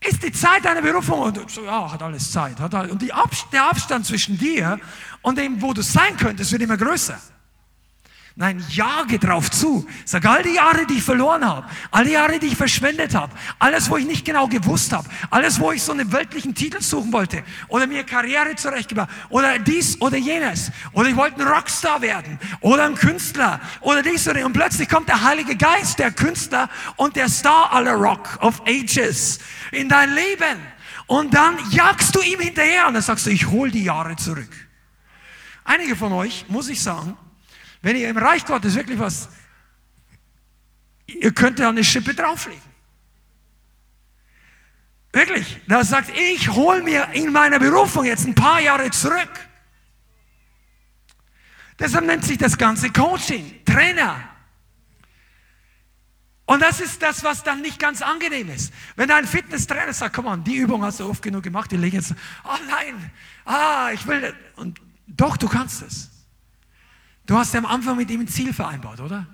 Ist 0.00 0.22
die 0.22 0.32
Zeit 0.32 0.64
deiner 0.64 0.82
Berufung? 0.82 1.20
Und 1.20 1.50
so, 1.50 1.64
ja, 1.64 1.90
hat 1.90 2.02
alles 2.02 2.30
Zeit. 2.30 2.58
Hat 2.58 2.74
alles. 2.74 2.92
Und 2.92 3.12
Ab 3.12 3.30
der 3.52 3.64
Abstand 3.64 4.06
zwischen 4.06 4.38
dir 4.38 4.80
und 5.22 5.38
dem, 5.38 5.60
wo 5.60 5.72
du 5.72 5.82
sein 5.82 6.16
könntest, 6.16 6.52
wird 6.52 6.62
immer 6.62 6.76
größer. 6.76 7.18
Nein, 8.38 8.62
jage 8.68 9.18
drauf 9.18 9.50
zu. 9.50 9.86
Sag, 10.04 10.26
all 10.26 10.42
die 10.42 10.56
Jahre, 10.56 10.86
die 10.86 10.98
ich 10.98 11.02
verloren 11.02 11.42
habe, 11.42 11.66
all 11.90 12.04
die 12.04 12.10
Jahre, 12.10 12.38
die 12.38 12.48
ich 12.48 12.56
verschwendet 12.56 13.14
habe, 13.14 13.32
alles, 13.58 13.88
wo 13.88 13.96
ich 13.96 14.04
nicht 14.04 14.26
genau 14.26 14.46
gewusst 14.46 14.92
habe, 14.92 15.08
alles, 15.30 15.58
wo 15.58 15.72
ich 15.72 15.82
so 15.82 15.92
einen 15.92 16.12
weltlichen 16.12 16.54
Titel 16.54 16.82
suchen 16.82 17.14
wollte 17.14 17.42
oder 17.68 17.86
mir 17.86 18.04
Karriere 18.04 18.54
zurechtgebracht 18.54 19.08
oder 19.30 19.58
dies 19.58 19.98
oder 20.02 20.18
jenes 20.18 20.70
oder 20.92 21.08
ich 21.08 21.16
wollte 21.16 21.40
ein 21.40 21.48
Rockstar 21.48 22.02
werden 22.02 22.38
oder 22.60 22.84
ein 22.84 22.94
Künstler 22.94 23.58
oder 23.80 24.02
dies 24.02 24.28
oder 24.28 24.44
und 24.44 24.52
plötzlich 24.52 24.86
kommt 24.86 25.08
der 25.08 25.24
Heilige 25.24 25.56
Geist, 25.56 25.98
der 25.98 26.10
Künstler 26.10 26.68
und 26.96 27.16
der 27.16 27.30
Star 27.30 27.72
aller 27.72 27.94
Rock 27.94 28.36
of 28.42 28.60
Ages 28.66 29.38
in 29.72 29.88
dein 29.88 30.14
Leben 30.14 30.60
und 31.06 31.32
dann 31.32 31.56
jagst 31.70 32.14
du 32.14 32.20
ihm 32.20 32.40
hinterher 32.40 32.86
und 32.86 32.92
dann 32.92 33.02
sagst 33.02 33.24
du, 33.24 33.30
ich 33.30 33.46
hol 33.46 33.70
die 33.70 33.84
Jahre 33.84 34.14
zurück. 34.16 34.50
Einige 35.64 35.96
von 35.96 36.12
euch, 36.12 36.44
muss 36.48 36.68
ich 36.68 36.82
sagen, 36.82 37.16
wenn 37.82 37.96
ihr 37.96 38.08
im 38.08 38.16
Reich 38.16 38.44
Gottes 38.44 38.74
wirklich 38.74 38.98
was, 38.98 39.28
ihr 41.06 41.32
könnt 41.32 41.58
ja 41.58 41.68
eine 41.68 41.84
Schippe 41.84 42.14
drauflegen. 42.14 42.62
Wirklich, 45.12 45.60
da 45.66 45.82
sagt, 45.82 46.10
ich 46.16 46.50
hole 46.50 46.82
mir 46.82 47.08
in 47.14 47.32
meiner 47.32 47.58
Berufung 47.58 48.04
jetzt 48.04 48.26
ein 48.26 48.34
paar 48.34 48.60
Jahre 48.60 48.90
zurück. 48.90 49.30
Deshalb 51.78 52.04
nennt 52.04 52.24
sich 52.24 52.38
das 52.38 52.58
Ganze 52.58 52.90
Coaching, 52.90 53.64
Trainer. 53.64 54.28
Und 56.46 56.60
das 56.60 56.80
ist 56.80 57.02
das, 57.02 57.24
was 57.24 57.42
dann 57.42 57.60
nicht 57.60 57.78
ganz 57.78 58.02
angenehm 58.02 58.50
ist. 58.50 58.72
Wenn 58.94 59.10
ein 59.10 59.26
Fitnesstrainer 59.26 59.92
sagt, 59.92 60.14
komm 60.14 60.26
on, 60.26 60.44
die 60.44 60.56
Übung 60.56 60.84
hast 60.84 61.00
du 61.00 61.08
oft 61.08 61.22
genug 61.22 61.42
gemacht, 61.42 61.72
die 61.72 61.76
legen 61.76 61.96
jetzt, 61.96 62.14
oh 62.44 62.56
nein, 62.68 63.10
ah, 63.44 63.90
ich 63.92 64.06
will, 64.06 64.34
und 64.54 64.80
doch, 65.08 65.36
du 65.36 65.48
kannst 65.48 65.82
es. 65.82 66.10
Du 67.26 67.36
hast 67.36 67.54
am 67.56 67.66
Anfang 67.66 67.96
mit 67.96 68.10
ihm 68.10 68.20
ein 68.20 68.28
Ziel 68.28 68.52
vereinbart, 68.52 69.00
oder? 69.00 69.26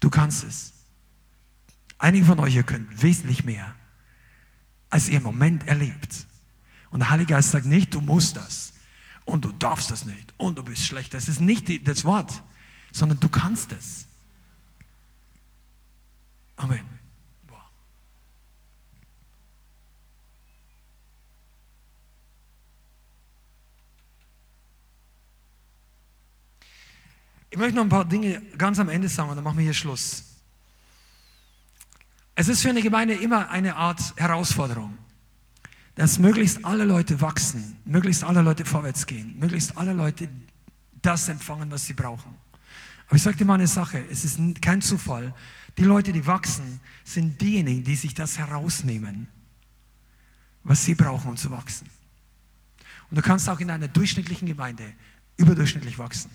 Du 0.00 0.10
kannst 0.10 0.44
es. 0.44 0.74
Einige 1.98 2.26
von 2.26 2.38
euch 2.38 2.52
hier 2.52 2.62
können 2.62 2.88
wesentlich 2.92 3.44
mehr, 3.44 3.74
als 4.90 5.08
ihr 5.08 5.16
im 5.16 5.24
Moment 5.24 5.66
erlebt. 5.66 6.26
Und 6.90 7.00
der 7.00 7.10
Heilige 7.10 7.34
Geist 7.34 7.50
sagt 7.50 7.66
nicht, 7.66 7.92
du 7.94 8.00
musst 8.00 8.36
das 8.36 8.74
und 9.24 9.44
du 9.44 9.52
darfst 9.52 9.90
das 9.90 10.04
nicht 10.04 10.32
und 10.36 10.58
du 10.58 10.62
bist 10.62 10.86
schlecht. 10.86 11.12
Das 11.14 11.28
ist 11.28 11.40
nicht 11.40 11.88
das 11.88 12.04
Wort, 12.04 12.42
sondern 12.92 13.18
du 13.18 13.28
kannst 13.28 13.72
es. 13.72 14.06
Amen. 16.56 16.97
Ich 27.50 27.56
möchte 27.56 27.76
noch 27.76 27.82
ein 27.82 27.88
paar 27.88 28.04
Dinge 28.04 28.42
ganz 28.58 28.78
am 28.78 28.88
Ende 28.88 29.08
sagen 29.08 29.30
und 29.30 29.36
dann 29.36 29.44
machen 29.44 29.58
wir 29.58 29.64
hier 29.64 29.74
Schluss. 29.74 30.24
Es 32.34 32.48
ist 32.48 32.60
für 32.60 32.68
eine 32.68 32.82
Gemeinde 32.82 33.14
immer 33.14 33.50
eine 33.50 33.74
Art 33.76 34.14
Herausforderung, 34.16 34.96
dass 35.94 36.18
möglichst 36.18 36.64
alle 36.64 36.84
Leute 36.84 37.20
wachsen, 37.20 37.76
möglichst 37.84 38.22
alle 38.22 38.42
Leute 38.42 38.64
vorwärts 38.64 39.06
gehen, 39.06 39.36
möglichst 39.38 39.76
alle 39.76 39.92
Leute 39.92 40.28
das 41.02 41.28
empfangen, 41.28 41.70
was 41.70 41.86
sie 41.86 41.94
brauchen. 41.94 42.34
Aber 43.06 43.16
ich 43.16 43.22
sage 43.22 43.38
dir 43.38 43.44
mal 43.46 43.54
eine 43.54 43.66
Sache, 43.66 44.04
es 44.10 44.24
ist 44.24 44.38
kein 44.60 44.82
Zufall. 44.82 45.34
Die 45.78 45.84
Leute, 45.84 46.12
die 46.12 46.26
wachsen, 46.26 46.80
sind 47.02 47.40
diejenigen, 47.40 47.82
die 47.82 47.96
sich 47.96 48.12
das 48.12 48.38
herausnehmen, 48.38 49.26
was 50.62 50.84
sie 50.84 50.94
brauchen, 50.94 51.30
um 51.30 51.36
zu 51.36 51.50
wachsen. 51.50 51.88
Und 53.10 53.16
du 53.16 53.22
kannst 53.22 53.48
auch 53.48 53.58
in 53.58 53.70
einer 53.70 53.88
durchschnittlichen 53.88 54.46
Gemeinde 54.46 54.92
überdurchschnittlich 55.38 55.98
wachsen 55.98 56.30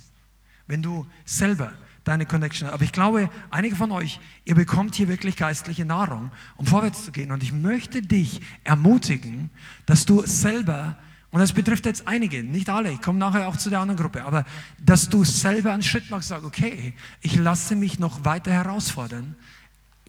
wenn 0.67 0.81
du 0.81 1.05
selber 1.25 1.73
deine 2.03 2.25
Connection 2.25 2.67
hast. 2.67 2.73
Aber 2.73 2.83
ich 2.83 2.91
glaube, 2.91 3.29
einige 3.49 3.75
von 3.75 3.91
euch, 3.91 4.19
ihr 4.45 4.55
bekommt 4.55 4.95
hier 4.95 5.07
wirklich 5.07 5.37
geistliche 5.37 5.85
Nahrung, 5.85 6.31
um 6.57 6.65
vorwärts 6.65 7.05
zu 7.05 7.11
gehen. 7.11 7.31
Und 7.31 7.43
ich 7.43 7.53
möchte 7.53 8.01
dich 8.01 8.41
ermutigen, 8.63 9.49
dass 9.85 10.05
du 10.05 10.25
selber, 10.25 10.97
und 11.31 11.39
das 11.39 11.53
betrifft 11.53 11.85
jetzt 11.85 12.07
einige, 12.07 12.43
nicht 12.43 12.69
alle, 12.69 12.91
ich 12.91 13.01
komme 13.01 13.19
nachher 13.19 13.47
auch 13.47 13.57
zu 13.57 13.69
der 13.69 13.79
anderen 13.79 13.99
Gruppe, 13.99 14.25
aber 14.25 14.45
dass 14.79 15.09
du 15.09 15.23
selber 15.23 15.73
einen 15.73 15.83
Schritt 15.83 16.09
machst, 16.09 16.29
sagst, 16.29 16.45
okay, 16.45 16.93
ich 17.21 17.35
lasse 17.35 17.75
mich 17.75 17.99
noch 17.99 18.25
weiter 18.25 18.51
herausfordern 18.51 19.35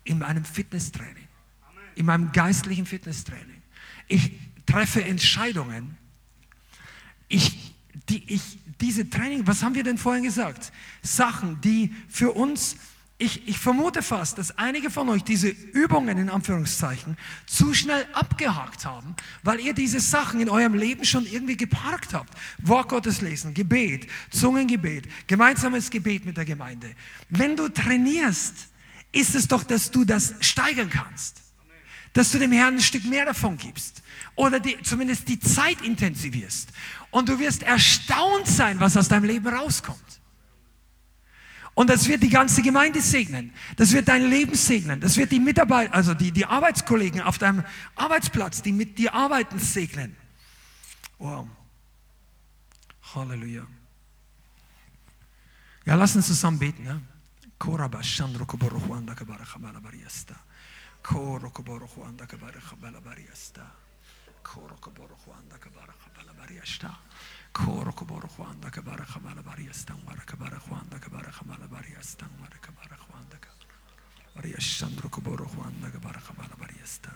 in 0.03 0.19
meinem 0.19 0.45
Fitnesstraining, 0.45 1.29
in 1.95 2.07
meinem 2.07 2.33
geistlichen 2.33 2.87
Fitnesstraining. 2.87 3.63
Ich 4.09 4.33
treffe 4.67 5.05
Entscheidungen, 5.05 5.97
ich, 7.29 7.75
die 8.09 8.33
ich 8.33 8.59
diese 8.81 9.09
Training, 9.09 9.47
was 9.47 9.63
haben 9.63 9.75
wir 9.75 9.85
denn 9.85 9.99
vorhin 9.99 10.25
gesagt? 10.25 10.73
Sachen, 11.03 11.61
die 11.61 11.95
für 12.09 12.33
uns, 12.33 12.77
ich, 13.17 13.47
ich 13.47 13.59
vermute 13.59 14.03
fast, 14.03 14.39
dass 14.39 14.59
einige 14.59 14.91
von 14.91 15.09
euch 15.09 15.23
diese 15.23 15.49
Übungen 15.49 16.19
in 16.19 16.29
Anführungszeichen 16.29 17.17
zu 17.47 17.73
schnell 17.73 18.07
abgehakt 18.13 18.85
haben, 18.85 19.15
weil 19.43 19.61
ihr 19.61 19.73
diese 19.73 20.01
Sachen 20.01 20.41
in 20.41 20.49
eurem 20.49 20.75
Leben 20.75 21.05
schon 21.05 21.25
irgendwie 21.25 21.57
geparkt 21.57 22.13
habt. 22.13 22.35
Wort 22.59 22.89
Gottes 22.89 23.21
lesen, 23.21 23.55
Gebet, 23.55 24.09
Zungengebet, 24.31 25.07
gemeinsames 25.27 25.91
Gebet 25.91 26.25
mit 26.27 26.37
der 26.37 26.45
Gemeinde. 26.45 26.95
Wenn 27.29 27.57
du 27.57 27.69
trainierst, 27.69 28.69
ist 29.15 29.35
es 29.35 29.47
doch, 29.47 29.63
dass 29.63 29.91
du 29.91 30.05
das 30.05 30.35
steigern 30.41 30.91
kannst. 30.91 31.41
Dass 32.13 32.31
du 32.31 32.39
dem 32.39 32.53
Herrn 32.53 32.75
ein 32.75 32.81
Stück 32.81 33.05
mehr 33.05 33.25
davon 33.25 33.57
gibst. 33.57 34.03
Oder 34.37 34.61
die, 34.61 34.81
zumindest 34.83 35.29
die 35.29 35.39
Zeit 35.39 35.81
intensivierst. 35.83 36.71
Und 37.15 37.29
du 37.29 37.39
wirst 37.39 37.63
erstaunt 37.63 38.49
sein, 38.49 38.81
was 38.81 38.97
aus 38.97 39.07
deinem 39.07 39.23
Leben 39.23 39.47
rauskommt. 39.47 40.21
Und 41.75 41.89
das 41.89 42.09
wird 42.09 42.25
die 42.25 42.29
ganze 42.29 42.61
Gemeinde 42.61 43.01
segnen. 43.01 43.53
Das 43.77 43.93
wird 43.93 44.09
dein 44.09 44.29
Leben 44.29 44.57
segnen. 44.57 45.01
Das 45.01 45.17
wird 45.17 45.31
die 45.31 45.39
Mitarbeiter, 45.39 45.95
also 45.95 46.13
die, 46.13 46.33
die 46.33 46.45
Arbeitskollegen 46.45 47.21
auf 47.21 47.39
deinem 47.39 47.63
Arbeitsplatz, 47.95 48.63
die 48.63 48.73
mit 48.73 48.99
dir 48.99 49.15
arbeiten, 49.15 49.61
segnen. 49.61 50.17
Wow. 51.19 51.47
Halleluja. 53.15 53.65
Ja, 55.85 55.95
lass 55.95 56.17
uns 56.17 56.27
zusammen 56.27 56.59
beten. 56.59 56.83
Ne? 56.83 57.01
Koraba 57.61 58.03
Shandro 58.03 58.45
Koboro 58.45 58.79
Juanda 58.89 59.15
Kabara 59.15 59.45
Kabala 59.45 59.79
Bariasta. 59.79 60.35
Koro 61.01 61.49
Koboro 61.51 61.87
Juanda 61.95 62.27
Kabara 62.27 62.59
Kabala. 62.59 62.95
Koro 67.55 67.93
Koboro 67.93 68.29
Juanda 68.37 68.69
Kabara 68.69 69.07
Bariasta. 69.45 69.95
Koro 70.05 70.19
Koboro 70.27 70.59
Juanda 70.69 70.99
Kabara. 70.99 70.99
Mara 70.99 70.99
Kabara 70.99 70.99
Juanda 70.99 70.99
Kabara 70.99 71.31
Kabala 71.31 71.69
Bariasta. 71.69 72.27
Mara 72.41 72.59
Kabara 72.61 72.97
Juanda 72.99 73.39
Kabara 73.39 74.61
Shandro 74.61 75.09
Koboro 75.09 75.47
Juanda 75.47 75.89
Kabara 75.89 76.21
Kabala 76.21 76.57
Bariasta. 76.59 77.13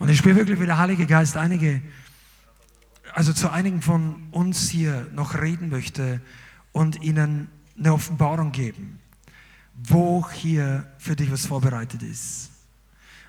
Und 0.00 0.08
ich 0.10 0.18
spüre 0.18 0.34
wirklich, 0.34 0.60
wie 0.60 0.66
der 0.66 0.78
Heilige 0.78 1.06
Geist 1.06 1.36
einige, 1.36 1.80
also 3.14 3.32
zu 3.32 3.50
einigen 3.50 3.82
von 3.82 4.28
uns 4.32 4.68
hier 4.68 5.06
noch 5.14 5.40
reden 5.40 5.70
möchte 5.70 6.20
und 6.72 7.00
ihnen 7.02 7.48
eine 7.78 7.92
Offenbarung 7.92 8.50
geben, 8.50 8.98
wo 9.74 10.28
hier 10.28 10.92
für 10.98 11.14
dich 11.14 11.30
was 11.30 11.46
vorbereitet 11.46 12.02
ist. 12.02 12.50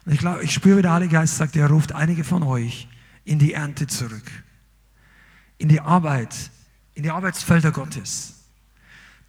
Und 0.05 0.14
ich 0.14 0.19
glaube, 0.19 0.43
ich 0.43 0.51
spüre, 0.51 0.80
wie 0.80 0.81
der 0.81 0.93
Heilige 0.93 1.14
Geist 1.14 1.38
sagt, 1.38 1.55
er 1.55 1.69
ruft 1.69 1.91
einige 1.93 2.23
von 2.23 2.41
euch 2.41 2.88
in 3.23 3.38
die 3.38 3.53
Ernte 3.53 3.85
zurück. 3.85 4.26
In 5.58 5.70
die 5.70 5.82
Arbeit, 5.82 6.52
in 6.94 7.04
die 7.04 7.10
Arbeitsfelder 7.10 7.72
Gottes. 7.72 8.36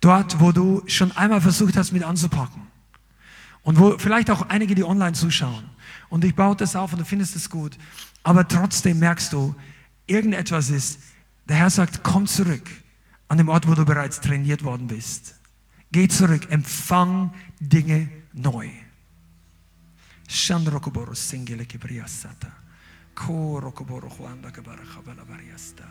Dort, 0.01 0.41
wo 0.41 0.53
du 0.53 0.83
schon 0.87 1.13
einmal 1.13 1.41
versucht 1.41 1.77
hast, 1.77 1.93
mit 1.93 2.03
anzupacken. 2.03 2.63
Und 3.63 3.79
wo 3.79 3.99
vielleicht 3.99 4.31
auch 4.31 4.43
einige, 4.49 4.75
die 4.75 4.85
online 4.85 5.13
zuschauen. 5.13 5.65
Und 6.09 6.25
ich 6.25 6.35
baue 6.35 6.57
das 6.57 6.77
auf 6.77 6.93
und 6.93 7.01
du 7.01 7.05
findest 7.05 7.37
es 7.37 7.51
gut. 7.51 7.77
Aber 8.23 8.47
trotzdem 8.47 8.99
merkst 8.99 9.33
du, 9.33 9.55
irgendetwas 10.07 10.71
ist. 10.71 11.01
Der 11.49 11.57
Herr 11.57 11.71
sagt, 11.71 12.03
komm 12.03 12.27
zurück 12.27 12.69
an 13.29 13.39
dem 13.39 13.49
Ort, 13.49 13.67
wo 13.69 13.75
du 13.75 13.85
bereits 13.85 14.21
trainiert 14.21 14.65
worden 14.65 14.87
bist. 14.87 15.35
Geh 15.93 16.09
zurück, 16.09 16.51
empfang 16.51 17.33
Dinge 17.61 18.09
neu. 18.33 18.69
Shandrokoboro 20.29 21.15
singele 21.15 21.65
kibriasata. 21.65 22.53
Korokoboro 23.15 24.09
juanda 24.09 24.51
kabara 24.51 24.85
chabala 24.85 25.25
bariasta. 25.25 25.85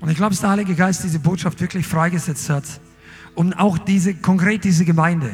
Und 0.00 0.10
ich 0.10 0.16
glaube, 0.16 0.30
dass 0.30 0.40
der 0.40 0.50
Heilige 0.50 0.74
Geist 0.74 1.02
diese 1.02 1.18
Botschaft 1.18 1.60
wirklich 1.62 1.86
freigesetzt 1.86 2.50
hat, 2.50 2.64
um 3.34 3.54
auch 3.54 3.78
diese, 3.78 4.14
konkret 4.14 4.62
diese 4.62 4.84
Gemeinde 4.84 5.30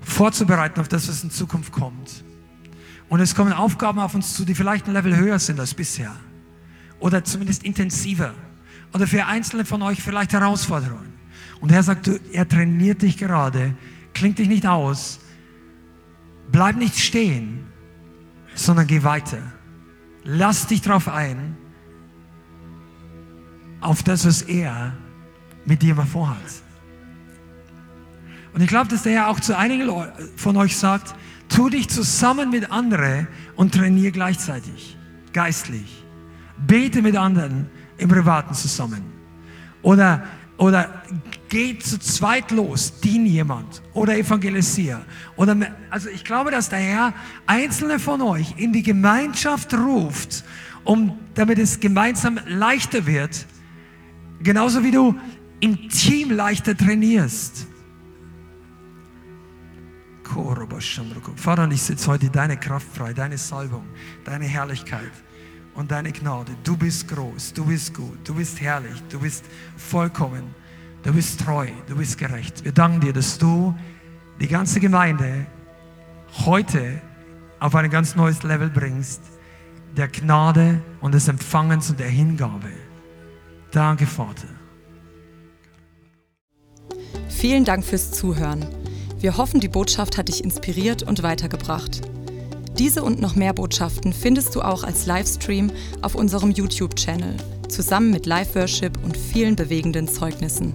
vorzubereiten 0.00 0.80
auf 0.80 0.88
das, 0.88 1.06
was 1.06 1.22
in 1.22 1.30
Zukunft 1.30 1.70
kommt. 1.70 2.24
Und 3.10 3.20
es 3.20 3.34
kommen 3.34 3.52
Aufgaben 3.52 3.98
auf 3.98 4.14
uns 4.14 4.34
zu, 4.34 4.46
die 4.46 4.54
vielleicht 4.54 4.86
ein 4.86 4.94
Level 4.94 5.14
höher 5.16 5.38
sind 5.38 5.60
als 5.60 5.74
bisher. 5.74 6.14
Oder 6.98 7.24
zumindest 7.24 7.62
intensiver. 7.62 8.32
Oder 8.94 9.06
für 9.06 9.26
einzelne 9.26 9.66
von 9.66 9.82
euch 9.82 10.02
vielleicht 10.02 10.32
Herausforderungen. 10.32 11.17
Und 11.60 11.72
er 11.72 11.82
sagt, 11.82 12.10
er 12.32 12.48
trainiert 12.48 13.02
dich 13.02 13.16
gerade, 13.16 13.74
klingt 14.14 14.38
dich 14.38 14.48
nicht 14.48 14.66
aus, 14.66 15.20
bleib 16.50 16.76
nicht 16.76 16.98
stehen, 16.98 17.66
sondern 18.54 18.86
geh 18.86 19.02
weiter. 19.02 19.38
Lass 20.24 20.66
dich 20.66 20.82
darauf 20.82 21.08
ein, 21.08 21.56
auf 23.80 24.02
das, 24.02 24.26
was 24.26 24.42
er 24.42 24.92
mit 25.64 25.82
dir 25.82 25.94
mal 25.94 26.06
vorhat. 26.06 26.36
Und 28.52 28.60
ich 28.60 28.68
glaube, 28.68 28.88
dass 28.88 29.04
der 29.04 29.12
Herr 29.12 29.28
auch 29.28 29.40
zu 29.40 29.56
einigen 29.56 29.88
von 30.36 30.56
euch 30.56 30.76
sagt, 30.76 31.14
tu 31.48 31.68
dich 31.68 31.88
zusammen 31.88 32.50
mit 32.50 32.70
anderen 32.70 33.28
und 33.56 33.74
trainiere 33.74 34.12
gleichzeitig, 34.12 34.96
geistlich. 35.32 36.04
Bete 36.66 37.02
mit 37.02 37.16
anderen 37.16 37.70
im 37.98 38.08
Privaten 38.08 38.54
zusammen. 38.54 39.02
Oder, 39.82 40.24
oder 40.56 41.02
geh 41.48 41.78
zu 41.78 41.98
zweit 41.98 42.50
los, 42.50 43.00
dien 43.00 43.26
jemand 43.26 43.82
oder 43.92 44.16
evangelisier. 44.16 45.04
Oder, 45.36 45.56
also 45.90 46.08
ich 46.08 46.24
glaube, 46.24 46.50
dass 46.50 46.68
der 46.68 46.78
Herr 46.78 47.14
einzelne 47.46 47.98
von 47.98 48.22
euch 48.22 48.54
in 48.56 48.72
die 48.72 48.82
Gemeinschaft 48.82 49.74
ruft, 49.74 50.44
um, 50.84 51.18
damit 51.34 51.58
es 51.58 51.80
gemeinsam 51.80 52.38
leichter 52.46 53.06
wird. 53.06 53.46
Genauso 54.40 54.82
wie 54.84 54.90
du 54.90 55.14
im 55.60 55.88
Team 55.88 56.30
leichter 56.30 56.76
trainierst. 56.76 57.66
Vater, 61.36 61.68
ich 61.70 61.82
setze 61.82 62.06
heute 62.06 62.30
deine 62.30 62.56
Kraft 62.56 62.86
frei, 62.94 63.12
deine 63.12 63.38
Salbung, 63.38 63.84
deine 64.24 64.44
Herrlichkeit 64.44 65.10
und 65.74 65.90
deine 65.90 66.12
Gnade. 66.12 66.52
Du 66.64 66.76
bist 66.76 67.08
groß, 67.08 67.54
du 67.54 67.64
bist 67.64 67.94
gut, 67.94 68.18
du 68.24 68.34
bist 68.34 68.60
herrlich, 68.60 69.02
du 69.08 69.20
bist 69.20 69.44
vollkommen, 69.76 70.54
du 71.02 71.12
bist 71.12 71.40
treu, 71.40 71.68
du 71.86 71.96
bist 71.96 72.18
gerecht. 72.18 72.64
Wir 72.64 72.72
danken 72.72 73.00
dir, 73.00 73.12
dass 73.12 73.38
du 73.38 73.74
die 74.40 74.48
ganze 74.48 74.80
Gemeinde 74.80 75.46
heute 76.44 77.00
auf 77.60 77.74
ein 77.74 77.90
ganz 77.90 78.14
neues 78.14 78.42
Level 78.42 78.70
bringst, 78.70 79.20
der 79.96 80.08
Gnade 80.08 80.80
und 81.00 81.12
des 81.12 81.28
Empfangens 81.28 81.90
und 81.90 81.98
der 81.98 82.08
Hingabe. 82.08 82.70
Danke, 83.70 84.06
Vater. 84.06 84.48
Vielen 87.28 87.64
Dank 87.64 87.84
fürs 87.84 88.12
Zuhören. 88.12 88.66
Wir 89.18 89.36
hoffen, 89.36 89.60
die 89.60 89.68
Botschaft 89.68 90.16
hat 90.16 90.28
dich 90.28 90.44
inspiriert 90.44 91.02
und 91.02 91.22
weitergebracht. 91.22 92.02
Diese 92.78 93.02
und 93.02 93.20
noch 93.20 93.34
mehr 93.34 93.52
Botschaften 93.52 94.12
findest 94.12 94.54
du 94.54 94.62
auch 94.62 94.84
als 94.84 95.06
Livestream 95.06 95.72
auf 96.00 96.14
unserem 96.14 96.52
YouTube-Channel, 96.52 97.36
zusammen 97.68 98.12
mit 98.12 98.26
Live-Worship 98.26 99.02
und 99.02 99.16
vielen 99.16 99.56
bewegenden 99.56 100.06
Zeugnissen. 100.06 100.74